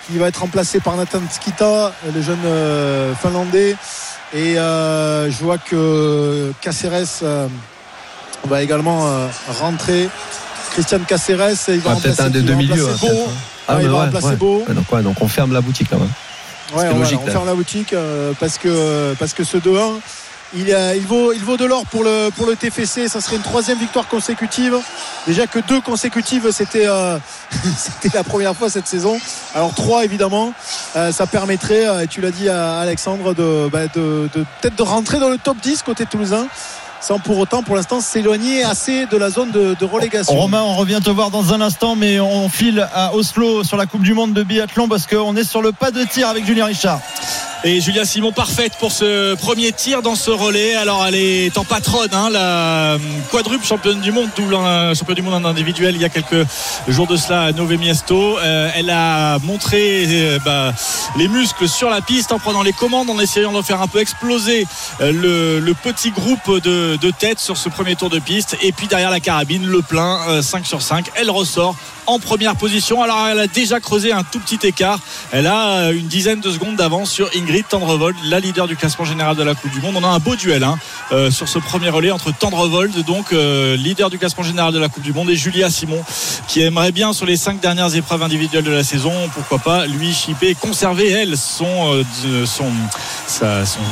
qui 0.10 0.18
va 0.18 0.28
être 0.28 0.42
remplacé 0.42 0.82
par 0.82 0.98
Nathan 0.98 1.22
Skita, 1.32 1.94
le 2.14 2.22
jeune 2.22 3.16
finlandais. 3.22 3.78
Et 4.34 4.56
je 4.56 5.44
vois 5.44 5.60
que 5.60 6.52
Caceres 6.60 7.24
va 8.46 8.64
également 8.64 9.08
rentrer. 9.62 10.10
Christian 10.72 11.00
Caceres, 11.08 11.70
il 11.70 11.80
va 11.80 11.96
peut-être 11.96 12.22
un 12.22 12.30
des 12.30 12.42
deux 12.42 12.56
milieux. 12.56 12.88
Ah, 13.70 13.78
il 13.82 13.90
va 13.90 14.06
remplacer 14.06 14.36
Beau. 14.36 14.66
Donc, 14.68 15.04
donc, 15.04 15.22
on 15.22 15.28
ferme 15.28 15.54
la 15.54 15.62
boutique 15.62 15.92
là. 15.92 15.98
Ouais, 16.76 16.88
on 16.90 17.26
ferme 17.26 17.48
la 17.48 17.56
boutique 17.56 17.94
euh, 17.94 18.34
parce 18.40 18.58
que 18.58 19.16
parce 19.18 19.34
que 19.34 19.44
ce 19.44 19.58
2-1 19.58 20.00
il, 20.56 20.74
euh, 20.74 20.96
il 20.96 21.06
vaut, 21.06 21.32
il 21.32 21.44
vaut 21.44 21.58
de 21.58 21.66
l'or 21.66 21.86
pour 21.86 22.04
le, 22.04 22.30
pour 22.36 22.48
le 22.48 22.56
TFC. 22.56 23.08
Ça 23.08 23.22
serait 23.22 23.36
une 23.36 23.44
troisième 23.44 23.78
victoire 23.78 24.08
consécutive. 24.08 24.76
Déjà 25.28 25.46
que 25.48 25.60
deux 25.60 25.80
consécutives, 25.82 26.50
c'était 26.52 26.88
euh, 26.88 27.18
c'était 27.78 28.16
la 28.16 28.24
première 28.24 28.56
fois 28.56 28.70
cette 28.70 28.88
saison. 28.88 29.20
Alors 29.54 29.74
trois 29.74 30.04
évidemment, 30.06 30.54
Euh, 30.96 31.12
ça 31.12 31.28
permettrait, 31.28 31.86
euh, 31.86 32.02
et 32.02 32.08
tu 32.08 32.20
l'as 32.20 32.32
dit 32.32 32.50
à 32.50 32.80
Alexandre, 32.80 33.36
de, 33.36 33.70
bah, 33.72 33.88
de, 33.94 34.28
de 34.34 34.46
peut-être 34.60 34.76
de 34.76 34.82
rentrer 34.82 35.20
dans 35.20 35.30
le 35.30 35.38
top 35.38 35.58
10 35.62 35.84
côté 35.84 36.06
toulousain. 36.08 36.48
Sans 37.02 37.20
pour 37.20 37.38
autant, 37.38 37.64
pour 37.64 37.76
l'instant, 37.76 38.02
s'éloigner 38.02 38.64
assez 38.64 39.06
de 39.06 39.18
la 39.18 39.30
zone 39.30 39.52
de, 39.52 39.86
relégation. 39.86 40.36
Romain, 40.36 40.62
on 40.62 40.76
revient 40.76 41.00
te 41.04 41.10
voir 41.10 41.32
dans 41.32 41.54
un 41.54 41.62
instant, 41.62 41.96
mais 41.96 42.20
on 42.20 42.50
file 42.50 42.88
à 42.94 43.14
Oslo 43.16 43.64
sur 43.64 43.78
la 43.78 43.86
Coupe 43.86 44.04
du 44.04 44.14
Monde 44.14 44.34
de 44.34 44.44
biathlon 44.44 44.88
parce 44.88 45.08
qu'on 45.08 45.36
est 45.36 45.44
sur 45.44 45.62
le 45.62 45.72
pas 45.72 45.92
de 45.92 46.04
tir 46.04 46.28
avec 46.28 46.46
Julien 46.46 46.66
Richard. 46.66 47.00
Et 47.66 47.82
Julia 47.82 48.06
Simon 48.06 48.32
parfaite 48.32 48.74
pour 48.80 48.94
ce 48.94 49.36
premier 49.36 49.74
tir 49.74 50.02
dans 50.02 50.16
ce 50.16 50.32
relais. 50.32 50.76
Alors 50.76 51.06
elle 51.06 51.16
est 51.16 51.58
en 51.58 51.66
patronne, 51.66 52.14
hein, 52.14 52.30
la 52.30 52.98
quadruple 53.32 53.66
championne 53.66 54.00
du 54.00 54.14
monde, 54.14 54.30
double 54.38 54.54
euh, 54.54 54.96
championne 54.96 55.18
du 55.18 55.22
monde 55.22 55.46
en 55.46 55.50
individuel 55.50 55.96
il 55.96 56.02
y 56.02 56.06
a 56.06 56.10
quelques 56.10 56.48
jours 56.88 57.08
de 57.08 57.18
cela 57.18 57.44
à 57.44 57.52
Nové 57.52 57.78
Miesto. 57.78 58.38
Euh, 58.40 58.70
elle 58.76 58.90
a 58.90 59.40
montré 59.40 60.06
euh, 60.08 60.40
bah, 60.46 60.74
les 61.18 61.28
muscles 61.28 61.68
sur 61.68 61.90
la 61.90 62.02
piste 62.02 62.32
en 62.32 62.40
prenant 62.40 62.62
les 62.62 62.74
commandes, 62.74 63.10
en 63.10 63.20
essayant 63.20 63.52
de 63.52 63.62
faire 63.62 63.82
un 63.82 63.88
peu 63.88 64.00
exploser 64.00 64.66
euh, 65.02 65.60
le, 65.60 65.74
petit 65.74 66.12
groupe 66.12 66.62
de, 66.62 67.12
tête 67.12 67.40
sur 67.40 67.58
ce 67.58 67.70
premier 67.70 67.96
tour 67.96 68.10
de 68.10 68.20
piste. 68.20 68.58
Et 68.62 68.72
puis 68.72 68.88
derrière 68.88 69.10
la 69.10 69.20
carabine, 69.20 69.66
le 69.66 69.82
plein, 69.82 70.20
euh, 70.30 70.42
5 70.42 70.66
sur 70.66 70.82
5. 70.82 71.08
Elle 71.16 71.30
ressort 71.30 71.76
en 72.10 72.20
première 72.20 72.56
position. 72.56 73.04
Alors 73.04 73.28
elle 73.28 73.40
a 73.40 73.48
déjà 73.48 73.80
creusé 73.80 74.12
un 74.12 74.24
tout 74.24 74.40
petit 74.40 74.68
écart. 74.68 75.00
Elle 75.32 75.46
a 75.46 75.68
euh, 75.68 75.92
une 75.92 76.08
dizaine 76.08 76.42
de 76.42 76.52
secondes 76.52 76.76
d'avance 76.76 77.12
sur 77.12 77.30
Ingrid 77.36 77.68
Tendrevold, 77.68 78.16
la 78.24 78.40
leader 78.40 78.68
du 78.68 78.76
classement 78.76 79.06
général 79.06 79.36
de 79.36 79.44
la 79.44 79.54
Coupe 79.54 79.72
du 79.72 79.80
Monde. 79.80 79.96
On 79.96 80.04
a 80.04 80.08
un 80.08 80.20
beau 80.20 80.36
duel 80.36 80.64
hein, 80.64 80.80
euh, 81.12 81.30
sur 81.30 81.48
ce 81.48 81.60
premier 81.60 81.90
relais 81.90 82.10
entre 82.10 82.32
Tendrevold, 82.32 83.04
donc 83.06 83.32
euh, 83.32 83.78
leader 83.78 84.10
du 84.10 84.18
classement 84.18 84.44
général 84.44 84.74
de 84.74 84.80
la 84.80 84.90
Coupe 84.90 85.04
du 85.04 85.14
Monde, 85.14 85.30
et 85.30 85.36
Julia 85.36 85.70
Simon, 85.70 86.04
qui 86.48 86.62
aimerait 86.62 86.92
bien 86.92 87.14
sur 87.14 87.28
les 87.28 87.38
cinq 87.38 87.60
dernières 87.60 87.96
épreuves 87.96 88.24
individuelles 88.24 88.64
de 88.64 88.72
la 88.72 88.84
saison, 88.84 89.14
pourquoi 89.36 89.60
pas 89.60 89.86
lui 89.86 90.12
chipper, 90.12 90.56
conserver 90.56 91.10
elle 91.10 91.38
son, 91.38 92.04
son 92.48 92.72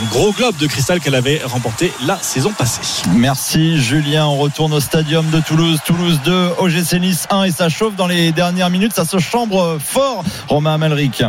gros 0.10 0.32
globe 0.32 0.58
de 0.58 0.66
cristal 0.66 1.00
qu'elle 1.00 1.16
avait 1.16 1.42
remporté 1.44 1.92
la 2.06 2.18
saison 2.22 2.52
passée. 2.52 2.82
Merci 3.14 3.80
Julien. 3.80 4.26
On 4.26 4.38
retourne 4.38 4.74
au 4.74 4.80
stadium 4.80 5.30
de 5.30 5.40
Toulouse. 5.40 5.80
Toulouse 5.86 6.20
2, 6.26 6.50
OGC 6.58 6.94
Nice 7.00 7.28
1 7.30 7.44
et 7.44 7.52
ça 7.52 7.70
chauffe 7.70 7.96
dans 7.96 8.07
les 8.08 8.32
dernières 8.32 8.70
minutes. 8.70 8.94
Ça 8.94 9.06
se 9.06 9.20
chambre 9.20 9.78
fort, 9.80 10.24
Romain 10.48 10.76
Amalric. 10.76 11.24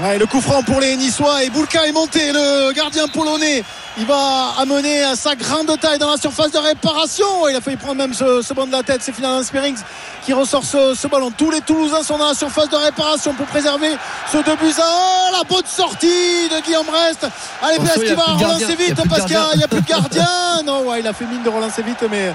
Ouais, 0.00 0.18
le 0.18 0.24
coup 0.24 0.40
franc 0.40 0.62
pour 0.62 0.80
les 0.80 0.96
Niçois 0.96 1.44
et 1.44 1.50
Boulka 1.50 1.86
est 1.86 1.92
monté, 1.92 2.32
le 2.32 2.72
gardien 2.72 3.08
polonais. 3.08 3.62
Il 3.98 4.06
va 4.06 4.54
amener 4.58 5.02
à 5.02 5.14
sa 5.16 5.34
grande 5.34 5.78
taille 5.78 5.98
dans 5.98 6.10
la 6.10 6.16
surface 6.16 6.50
de 6.50 6.56
réparation. 6.56 7.26
Il 7.50 7.54
a 7.54 7.60
failli 7.60 7.76
prendre 7.76 7.96
même 7.96 8.14
ce, 8.14 8.40
ce 8.40 8.54
banc 8.54 8.66
de 8.66 8.72
la 8.72 8.82
tête. 8.82 9.02
C'est 9.02 9.14
finalement 9.14 9.42
Sperings 9.42 9.76
qui 10.24 10.32
ressort 10.32 10.64
ce, 10.64 10.94
ce 10.94 11.06
ballon. 11.08 11.30
Tous 11.36 11.50
les 11.50 11.60
Toulousains 11.60 12.02
sont 12.02 12.16
dans 12.16 12.28
la 12.28 12.34
surface 12.34 12.70
de 12.70 12.76
réparation 12.76 13.34
pour 13.34 13.44
préserver 13.46 13.94
ce 14.32 14.38
2 14.38 14.42
buts 14.42 14.72
à 14.78 15.28
un. 15.28 15.32
La 15.38 15.44
bonne 15.44 15.66
sortie 15.66 16.48
de 16.50 16.64
Guillaume 16.64 16.86
Rest. 16.88 17.26
Allez, 17.60 17.76
y 17.76 18.00
qu'il 18.00 18.12
a 18.12 18.14
va 18.14 18.24
relancer 18.24 18.64
a 18.64 18.74
vite 18.74 19.02
parce 19.10 19.26
qu'il 19.26 19.36
n'y 19.58 19.64
a 19.64 19.68
plus 19.68 19.82
de 19.82 19.86
gardien 19.88 20.26
Non, 20.64 20.88
ouais, 20.88 21.00
il 21.00 21.06
a 21.06 21.12
fait 21.12 21.26
mine 21.26 21.42
de 21.42 21.50
relancer 21.50 21.82
vite, 21.82 22.02
mais 22.10 22.32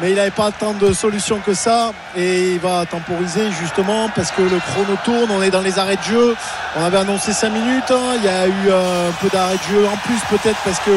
mais 0.00 0.10
il 0.10 0.16
n'avait 0.16 0.30
pas 0.30 0.50
tant 0.52 0.72
de 0.74 0.92
solutions 0.92 1.40
que 1.44 1.54
ça 1.54 1.92
et 2.16 2.52
il 2.52 2.60
va 2.60 2.84
temporiser 2.86 3.50
justement 3.60 4.08
parce 4.14 4.30
que 4.30 4.42
le 4.42 4.58
chrono 4.60 4.96
tourne 5.04 5.30
on 5.30 5.42
est 5.42 5.50
dans 5.50 5.60
les 5.62 5.78
arrêts 5.78 5.96
de 5.96 6.02
jeu 6.02 6.36
on 6.76 6.84
avait 6.84 6.98
annoncé 6.98 7.32
5 7.32 7.50
minutes 7.50 7.90
hein. 7.90 8.14
il 8.18 8.24
y 8.24 8.28
a 8.28 8.46
eu 8.46 8.52
euh, 8.68 9.08
un 9.08 9.12
peu 9.20 9.28
d'arrêt 9.28 9.56
de 9.56 9.74
jeu 9.76 9.86
en 9.86 9.96
plus 9.96 10.18
peut-être 10.36 10.58
parce 10.64 10.78
que 10.80 10.90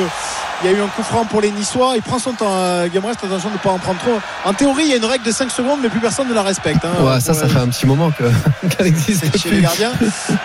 il 0.64 0.69
y 0.69 0.76
a 0.76 0.78
eu 0.78 0.82
un 0.84 0.88
coup 0.90 1.02
franc 1.02 1.26
pour 1.26 1.41
les 1.41 1.49
Niçois 1.49 1.94
il 1.95 2.03
prend 2.03 2.19
son 2.19 2.34
temps 2.34 2.52
euh, 2.53 2.86
Guillaume 2.88 3.06
Rest 3.06 3.23
attention 3.23 3.49
de 3.49 3.56
ne 3.56 3.60
pas 3.60 3.72
en 3.72 3.80
prendre 3.80 3.99
trop 3.99 4.19
en 4.45 4.53
théorie 4.53 4.84
il 4.86 4.91
y 4.91 4.94
a 4.94 4.98
une 4.98 5.06
règle 5.06 5.23
de 5.26 5.32
5 5.32 5.49
secondes 5.49 5.80
mais 5.82 5.90
plus 5.90 5.99
personne 5.99 6.28
ne 6.28 6.34
la 6.36 6.44
respecte 6.44 6.86
hein. 6.86 7.03
Ouais, 7.03 7.19
ça, 7.19 7.34
ça 7.34 7.48
fait 7.48 7.57
un 7.57 7.68
petit 7.69 7.88
moment 7.88 8.11
que- 8.11 8.68
qu'elle 8.68 8.86
existe 8.86 9.26
chez 9.40 9.49
les 9.49 9.56
plus. 9.56 9.61
gardiens. 9.64 9.94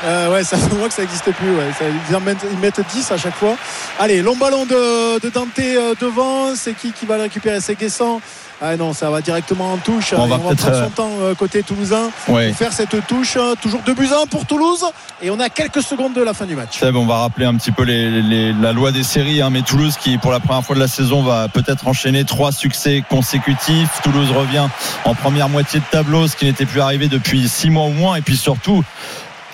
Euh, 0.07 0.33
ouais, 0.33 0.43
ça 0.45 0.57
fait 0.57 0.73
un 0.73 0.77
mois 0.78 0.89
que 0.89 0.95
ça 0.95 1.03
n'existe 1.03 1.31
plus. 1.33 1.51
Ouais. 1.55 1.65
Ça- 1.78 1.85
ils, 2.09 2.16
en 2.16 2.20
mettent, 2.20 2.47
ils 2.51 2.59
mettent 2.59 2.81
10 2.95 3.11
à 3.12 3.19
chaque 3.19 3.35
fois. 3.37 3.57
Allez, 3.99 4.23
long 4.23 4.37
ballon 4.37 4.65
de, 4.65 5.19
de 5.20 5.28
Dante 5.28 5.49
euh, 5.59 5.95
devant. 6.01 6.55
C'est 6.57 6.73
qui 6.73 6.93
qui 6.93 7.05
va 7.05 7.16
le 7.16 7.23
récupérer? 7.24 7.61
C'est 7.61 7.74
Guessant. 7.78 8.20
Ah 8.62 8.77
non, 8.77 8.93
ça 8.95 9.11
va 9.11 9.20
directement 9.20 9.73
en 9.74 9.77
touche. 9.77 10.15
On 10.16 10.24
Et 10.27 10.28
va 10.31 10.37
on 10.37 10.39
va 10.49 10.55
prendre 10.55 10.69
euh, 10.69 10.85
son 10.85 10.91
temps 10.91 11.11
euh, 11.20 11.35
côté 11.35 11.62
toulousain 11.62 12.11
pour 12.24 12.37
faire 12.55 12.73
cette 12.73 13.07
touche. 13.07 13.37
Euh, 13.37 13.55
Toujours 13.61 13.83
2 13.85 13.93
buts 13.95 14.09
à 14.12 14.23
1 14.23 14.27
pour 14.27 14.47
Toulouse. 14.47 14.85
Et 15.20 15.31
on 15.31 15.39
a 15.41 15.49
quelques 15.51 15.83
secondes 15.83 16.15
de 16.15 16.23
la 16.23 16.33
fin 16.33 16.47
du 16.47 16.57
match. 16.57 16.78
Seb, 16.78 16.97
on 16.97 17.05
va 17.07 17.19
rappeler 17.19 17.45
un 17.47 17.55
petit 17.57 17.70
peu 17.73 17.83
les- 17.83 18.23
les- 18.23 18.53
la 18.55 18.73
loi 18.73 18.93
des 18.93 19.03
séries, 19.03 19.43
hein, 19.43 19.51
mais 19.51 19.62
Toulouse 19.62 19.97
qui, 20.01 20.16
pour 20.19 20.33
la 20.33 20.41
première 20.41 20.65
fois 20.65 20.74
de 20.74 20.81
la 20.81 20.89
saison, 20.89 21.23
va 21.23 21.49
peut-être 21.49 21.87
enchaîner 21.87 22.24
trois 22.24 22.51
succès 22.53 23.05
consécutifs. 23.09 24.01
Toulouse 24.03 24.31
revient 24.31 24.66
en 25.05 25.15
première 25.15 25.49
moitié 25.49 25.81
de 25.81 25.85
tableau, 25.91 26.27
ce 26.27 26.37
qui 26.37 26.47
n'était 26.47 26.66
plus 26.66 26.81
arrivé 26.81 27.09
depuis 27.09 27.49
six 27.49 27.69
mois 27.70 27.85
ou 27.87 27.91
moins, 27.93 28.16
et 28.16 28.23
puis 28.23 28.37
surtout. 28.37 28.83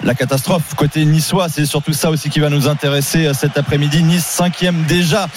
La 0.05 0.15
catastrophe 0.15 0.75
côté 0.75 1.05
niçois, 1.05 1.49
c'est 1.49 1.65
surtout 1.65 1.93
ça 1.93 2.11
aussi 2.11 2.29
qui 2.29 2.41
va 2.41 2.49
nous 2.49 2.67
intéresser 2.67 3.27
euh, 3.27 3.35
cet 3.35 3.57
après-midi. 3.57 4.03
Nice 4.03 4.27
cinquième 4.27 4.83
déjà 4.89 5.29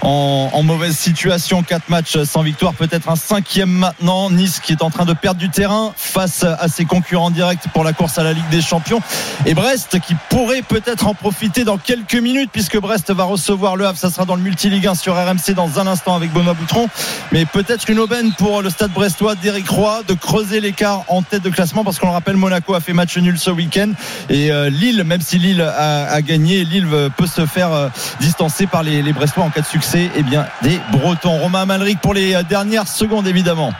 en, 0.00 0.62
mauvaise 0.62 0.96
situation, 0.96 1.64
quatre 1.64 1.88
matchs 1.88 2.22
sans 2.22 2.42
victoire, 2.42 2.74
peut-être 2.74 3.08
un 3.08 3.16
cinquième 3.16 3.70
maintenant. 3.70 4.30
Nice 4.30 4.60
qui 4.60 4.72
est 4.72 4.82
en 4.82 4.90
train 4.90 5.04
de 5.06 5.12
perdre 5.12 5.40
du 5.40 5.50
terrain 5.50 5.92
face 5.96 6.44
à 6.44 6.68
ses 6.68 6.84
concurrents 6.84 7.30
directs 7.30 7.66
pour 7.72 7.82
la 7.82 7.92
course 7.92 8.16
à 8.18 8.22
la 8.22 8.32
Ligue 8.32 8.48
des 8.50 8.62
Champions. 8.62 9.00
Et 9.44 9.54
Brest 9.54 9.98
qui 9.98 10.14
pourrait 10.30 10.62
peut-être 10.62 11.08
en 11.08 11.14
profiter 11.14 11.64
dans 11.64 11.78
quelques 11.78 12.14
minutes 12.14 12.50
puisque 12.52 12.78
Brest 12.78 13.12
va 13.12 13.24
recevoir 13.24 13.74
le 13.74 13.86
Havre. 13.86 13.98
Ça 13.98 14.10
sera 14.10 14.24
dans 14.24 14.36
le 14.36 14.42
multi-ligue 14.42 14.86
1 14.86 14.94
sur 14.94 15.16
RMC 15.16 15.54
dans 15.56 15.80
un 15.80 15.86
instant 15.88 16.14
avec 16.14 16.32
Benoît 16.32 16.54
Boutron. 16.54 16.88
Mais 17.32 17.44
peut-être 17.44 17.90
une 17.90 17.98
aubaine 17.98 18.32
pour 18.38 18.62
le 18.62 18.70
stade 18.70 18.92
brestois 18.92 19.34
d'Éric 19.34 19.68
Roy 19.68 20.02
de 20.06 20.14
creuser 20.14 20.60
l'écart 20.60 21.04
en 21.08 21.22
tête 21.22 21.42
de 21.42 21.50
classement 21.50 21.82
parce 21.82 21.98
qu'on 21.98 22.06
le 22.06 22.12
rappelle, 22.12 22.36
Monaco 22.36 22.74
a 22.74 22.80
fait 22.80 22.92
match 22.92 23.16
nul 23.18 23.38
ce 23.38 23.50
week-end. 23.50 23.92
Et 24.28 24.52
euh, 24.52 24.70
Lille, 24.70 25.04
même 25.04 25.20
si 25.20 25.38
Lille 25.38 25.62
a, 25.62 26.20
gagné, 26.22 26.64
Lille 26.64 26.86
peut 27.16 27.26
se 27.26 27.46
faire 27.46 27.72
euh, 27.72 27.88
distancer 28.20 28.66
par 28.66 28.82
les, 28.82 29.12
Brestois 29.12 29.44
en 29.44 29.50
cas 29.50 29.60
de 29.60 29.66
succès 29.66 30.10
eh 30.14 30.22
bien, 30.22 30.46
des 30.62 30.80
Bretons. 30.90 31.38
Romain 31.38 31.66
Malric 31.66 32.00
pour 32.00 32.14
les 32.14 32.34
euh, 32.34 32.42
dernières 32.42 32.88
secondes 32.88 33.26
évidemment. 33.26 33.72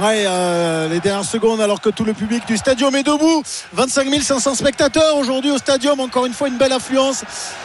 Ouais, 0.00 0.24
euh, 0.26 0.88
les 0.88 1.00
dernières 1.00 1.24
secondes 1.24 1.60
alors 1.60 1.80
que 1.80 1.90
tout 1.90 2.04
le 2.04 2.14
public 2.14 2.46
du 2.46 2.56
stadium 2.56 2.94
est 2.96 3.02
debout. 3.02 3.42
25 3.74 4.08
500 4.22 4.54
spectateurs 4.54 5.16
aujourd'hui 5.16 5.50
au 5.50 5.58
stadium. 5.58 6.00
Encore 6.00 6.24
une 6.24 6.32
fois, 6.32 6.48
une 6.48 6.56
belle 6.56 6.72
affluence 6.72 7.24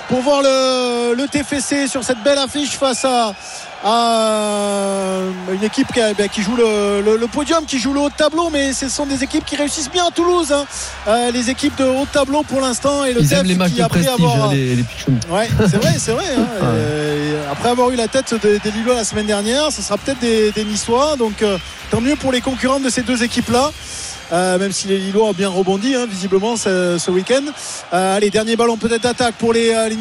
pour 0.10 0.22
voir 0.22 0.41
le 0.44 1.26
TFC 1.28 1.88
sur 1.88 2.04
cette 2.04 2.22
belle 2.24 2.38
affiche 2.38 2.72
face 2.72 3.06
à, 3.06 3.34
à 3.84 5.20
une 5.54 5.64
équipe 5.64 5.88
qui, 5.94 5.99
ben, 6.18 6.30
qui 6.30 6.41
joue 6.41 6.56
le, 6.56 7.02
le- 7.02 7.18
le 7.18 7.28
podium, 7.28 7.66
qui 7.66 7.80
joue 7.80 7.94
le 7.94 7.99
haut 8.02 8.10
de 8.10 8.16
tableau. 8.16 8.49
Mais 8.52 8.74
ce 8.74 8.90
sont 8.90 9.06
des 9.06 9.24
équipes 9.24 9.45
qui 9.45 9.56
réussissent 9.56 9.91
bien 9.91 10.06
à 10.08 10.12
Toulouse. 10.12 10.52
hein. 10.52 10.66
Euh, 11.08 11.32
les 11.32 11.49
équipes 11.49 11.76
de 11.78 11.86
haut 11.86 12.06
de 12.06 12.10
tableau 12.12 12.44
pour 12.44 12.62
l'instant. 12.62 13.04
Et 13.06 13.14
le 13.14 13.22
Ils 13.22 13.34
aiment 13.34 13.45
les 13.45 13.56
matchs 13.56 13.72
qui, 13.72 13.78
de 13.78 13.84
après 13.84 14.02
prestige, 14.02 14.26
avoir- 14.26 14.49
hein, 14.49 14.54
les, 14.54 14.76
les 14.76 14.84
pichounes. 14.84 15.20
Ouais, 15.30 15.48
c'est 15.70 15.78
vrai, 15.78 15.95
c'est 15.98 16.12
vrai. 16.12 16.26
hein. 16.38 16.45
Euh, 16.64 17.52
après 17.52 17.70
avoir 17.70 17.90
eu 17.91 17.95
la 17.95 18.08
tête 18.08 18.34
des, 18.41 18.60
des 18.60 18.72
Lillois 18.72 18.95
la 18.95 19.04
semaine 19.04 19.26
dernière, 19.28 19.72
ce 19.72 19.82
sera 19.82 19.98
peut-être 19.98 20.20
des, 20.20 20.52
des 20.52 20.64
Niçois. 20.66 21.16
Donc 21.18 21.41
euh, 21.41 21.58
tant 21.91 22.02
mieux 22.02 22.16
pour 22.16 22.32
les 22.32 22.41
concurrents 22.41 22.80
de 22.80 22.90
ces 22.90 23.02
deux 23.04 23.24
équipes-là. 23.24 23.72
Euh, 24.32 24.58
même 24.58 24.72
si 24.72 24.88
les 24.88 24.98
Lillois 24.98 25.30
ont 25.30 25.34
bien 25.34 25.49
rebondi 25.49 25.95
hein, 25.95 26.06
visiblement 26.06 26.58
ce, 26.58 27.10
week-end. 27.10 27.44
Euh, 27.94 28.18
allez, 28.18 28.30
dernier 28.30 28.56
ballon 28.56 28.78
peut-être 28.78 29.04
d'attaque 29.04 29.36
pour 29.36 29.54
les, 29.54 29.70
euh, 29.70 29.90
les. 29.90 29.98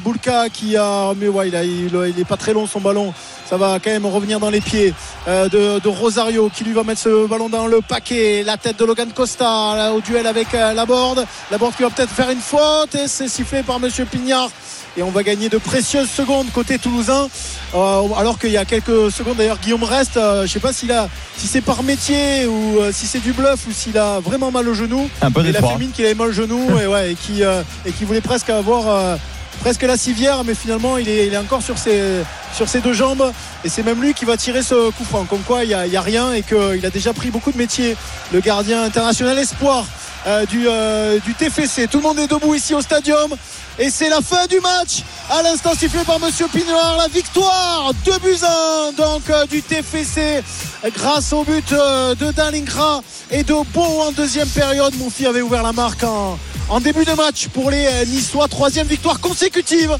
Boulka 0.00 0.48
qui 0.48 0.76
a, 0.76 1.12
mais 1.16 1.28
ouais, 1.28 1.48
il, 1.48 1.56
a, 1.56 1.64
est 1.64 2.24
pas 2.24 2.36
très 2.36 2.52
long 2.52 2.66
son 2.66 2.80
ballon. 2.80 3.12
Ça 3.48 3.56
va 3.56 3.78
quand 3.78 3.90
même 3.90 4.06
revenir 4.06 4.40
dans 4.40 4.50
les 4.50 4.60
pieds 4.60 4.94
euh, 5.28 5.48
de, 5.48 5.88
Rosario 5.88 6.50
qui 6.52 6.64
lui 6.64 6.72
va 6.72 6.82
mettre 6.82 7.02
ce 7.02 7.26
ballon 7.26 7.48
dans 7.48 7.66
le 7.66 7.80
paquet. 7.80 8.42
La 8.42 8.56
tête 8.56 8.78
de 8.78 8.84
Logan 8.84 9.10
Costa 9.14 9.92
au 9.92 10.00
duel 10.00 10.26
avec 10.26 10.52
la 10.52 10.86
board. 10.86 11.24
La 11.50 11.58
qui 11.58 11.82
va 11.82 11.90
peut-être 11.90 12.10
faire 12.10 12.30
une 12.30 12.40
faute 12.40 12.94
et 12.94 13.06
c'est 13.06 13.28
sifflé 13.28 13.62
par 13.62 13.80
Monsieur 13.80 14.04
Pignard 14.04 14.50
et 14.96 15.02
on 15.02 15.10
va 15.10 15.22
gagner 15.22 15.48
de 15.48 15.58
précieuses 15.58 16.08
secondes 16.10 16.46
côté 16.52 16.78
toulousain. 16.78 17.28
Euh, 17.74 18.02
alors 18.16 18.38
qu'il 18.38 18.50
y 18.50 18.56
a 18.56 18.64
quelques 18.64 19.10
secondes 19.10 19.36
d'ailleurs 19.36 19.58
Guillaume 19.58 19.82
reste 19.82 20.16
euh, 20.16 20.46
je 20.46 20.52
sais 20.52 20.60
pas 20.60 20.72
s'il 20.72 20.92
a 20.92 21.08
si 21.36 21.48
c'est 21.48 21.60
par 21.60 21.82
métier 21.82 22.46
ou 22.46 22.78
euh, 22.78 22.92
si 22.92 23.06
c'est 23.06 23.18
du 23.18 23.32
bluff 23.32 23.66
ou 23.68 23.72
s'il 23.72 23.98
a 23.98 24.20
vraiment 24.20 24.50
mal 24.50 24.68
au 24.68 24.74
genou. 24.74 25.08
Un 25.22 25.30
peu 25.30 25.40
il 25.40 25.46
a 25.46 25.48
des 25.48 25.52
fait 25.54 25.62
trois. 25.62 25.78
mine 25.78 25.90
qu'il 25.90 26.04
avait 26.04 26.14
mal 26.14 26.28
au 26.28 26.32
genou 26.32 26.78
et, 26.78 26.86
ouais, 26.86 27.12
et 27.12 27.14
qui 27.14 27.42
euh, 27.42 27.62
et 27.84 27.92
qui 27.92 28.04
voulait 28.04 28.20
presque 28.20 28.50
avoir 28.50 28.88
euh, 28.88 29.16
presque 29.60 29.82
la 29.82 29.96
civière 29.96 30.44
mais 30.44 30.54
finalement 30.54 30.98
il 30.98 31.08
est, 31.08 31.26
il 31.26 31.34
est 31.34 31.38
encore 31.38 31.62
sur 31.62 31.78
ses, 31.78 32.22
sur 32.54 32.68
ses 32.68 32.80
deux 32.80 32.92
jambes. 32.92 33.32
Et 33.64 33.68
c'est 33.68 33.82
même 33.82 34.00
lui 34.00 34.14
qui 34.14 34.24
va 34.24 34.36
tirer 34.36 34.62
ce 34.62 34.90
coup 34.90 35.04
franc. 35.04 35.24
Comme 35.24 35.40
quoi 35.42 35.64
il 35.64 35.68
n'y 35.68 35.74
a, 35.74 36.00
a 36.00 36.02
rien 36.02 36.32
et 36.32 36.42
qu'il 36.42 36.84
a 36.86 36.90
déjà 36.90 37.12
pris 37.12 37.30
beaucoup 37.30 37.50
de 37.50 37.58
métiers 37.58 37.96
le 38.32 38.40
gardien 38.40 38.82
international 38.84 39.38
espoir 39.38 39.86
euh, 40.26 40.46
du, 40.46 40.64
euh, 40.66 41.18
du 41.20 41.34
TFC 41.34 41.86
tout 41.86 41.98
le 41.98 42.02
monde 42.04 42.18
est 42.18 42.26
debout 42.26 42.54
ici 42.54 42.74
au 42.74 42.80
stadium 42.80 43.34
et 43.78 43.90
c'est 43.90 44.08
la 44.08 44.20
fin 44.20 44.46
du 44.46 44.60
match. 44.60 45.02
À 45.30 45.42
l'instant 45.42 45.74
sifflé 45.74 46.04
par 46.04 46.20
Monsieur 46.20 46.46
Pinoir 46.48 46.96
la 46.98 47.08
victoire 47.08 47.92
2 48.04 48.18
buts 48.18 48.36
à 48.42 48.88
1 48.88 48.92
donc 48.92 49.22
euh, 49.30 49.46
du 49.46 49.62
TFC 49.62 50.42
grâce 50.90 51.32
au 51.32 51.44
but 51.44 51.72
euh, 51.72 52.14
de 52.14 52.30
Dalingra 52.32 53.02
et 53.30 53.42
de 53.42 53.54
Beau 53.72 53.82
en 54.06 54.12
deuxième 54.12 54.48
période 54.48 54.94
Moufi 54.98 55.26
avait 55.26 55.40
ouvert 55.42 55.62
la 55.62 55.72
marque 55.72 56.04
en, 56.04 56.38
début 56.80 57.04
de 57.04 57.12
match 57.12 57.48
pour 57.48 57.70
les 57.70 57.86
euh, 57.86 58.04
Niçois 58.06 58.48
troisième 58.48 58.86
victoire 58.86 59.20
consécutive 59.20 59.96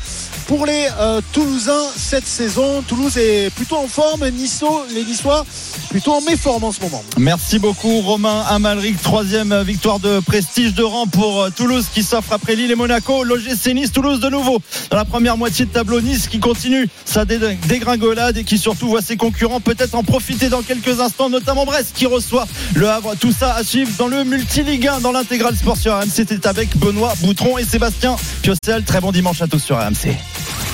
pour 0.47 0.67
les 0.67 0.89
euh, 1.01 1.23
Toulousains 1.33 1.87
cette 1.97 2.27
saison. 2.27 2.83
Toulouse 2.87 3.17
est 3.17 3.49
plutôt 3.55 3.77
en 3.77 3.89
forme. 3.89 4.29
Nisso, 4.29 4.85
les 4.93 5.03
Niçois 5.05 5.47
plutôt 5.89 6.13
en 6.13 6.21
méforme 6.21 6.65
en 6.65 6.73
ce 6.73 6.81
moment. 6.83 7.03
Merci 7.17 7.59
beaucoup 7.59 8.01
Romain 8.01 8.45
Amalric. 8.51 9.01
Troisième 9.01 9.63
victoire 9.63 10.01
de 10.01 10.21
prestige 10.21 10.75
de 10.75 10.83
rang 10.83 11.07
pour 11.07 11.51
Toulouse 11.57 11.87
qui 11.95 12.03
s'offre 12.03 12.33
après 12.33 12.57
Lille 12.57 12.71
et 12.71 12.75
Monaco. 12.75 13.25
L'OGC 13.25 13.69
Nice, 13.75 13.93
Toulouse 13.93 14.21
de 14.21 14.29
nouveau 14.29 14.59
dans 14.91 14.99
la 14.99 15.07
première 15.07 15.39
moitié 15.39 15.65
de 15.65 15.71
tableau. 15.71 16.03
Nice 16.03 16.29
qui 16.29 16.41
continue 16.41 16.89
sa 17.07 17.25
dé- 17.25 17.39
dégringolade 17.67 18.37
et 18.37 18.45
qui 18.45 18.59
surtout 18.59 18.89
voit 18.89 19.01
ses 19.03 19.17
concurrents 19.17 19.61
peut-être 19.61 19.95
en 19.95 20.03
profiter 20.03 20.51
dans 20.51 20.61
quelques 20.75 21.01
instants, 21.01 21.31
notamment 21.31 21.65
Brest 21.65 21.93
qui 21.95 22.07
reçoit 22.07 22.47
le 22.75 22.89
Havre. 22.89 23.15
Tout 23.19 23.33
ça 23.33 23.55
à 23.55 23.63
suivre 23.63 23.91
dans 23.99 24.09
le 24.09 24.25
Multiligue 24.25 24.89
1 24.89 25.01
dans 25.01 25.13
l'intégral 25.13 25.57
sport 25.57 25.77
sur 25.77 25.97
RMC. 25.97 26.11
C'était 26.11 26.47
avec 26.47 26.77
Benoît 26.77 27.15
Boutron 27.21 27.59
et 27.59 27.65
Sébastien 27.65 28.17
Piocel. 28.43 28.85
Très 28.85 29.01
bon 29.01 29.13
dimanche 29.13 29.43
à 29.43 29.47
tous 29.47 29.61
sur 29.61 29.77
RMC. 29.77 30.17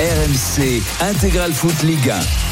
RMC 0.00 0.82
Intégral 1.00 1.52
Foot 1.52 1.82
Ligue 1.82 2.10
1. 2.10 2.49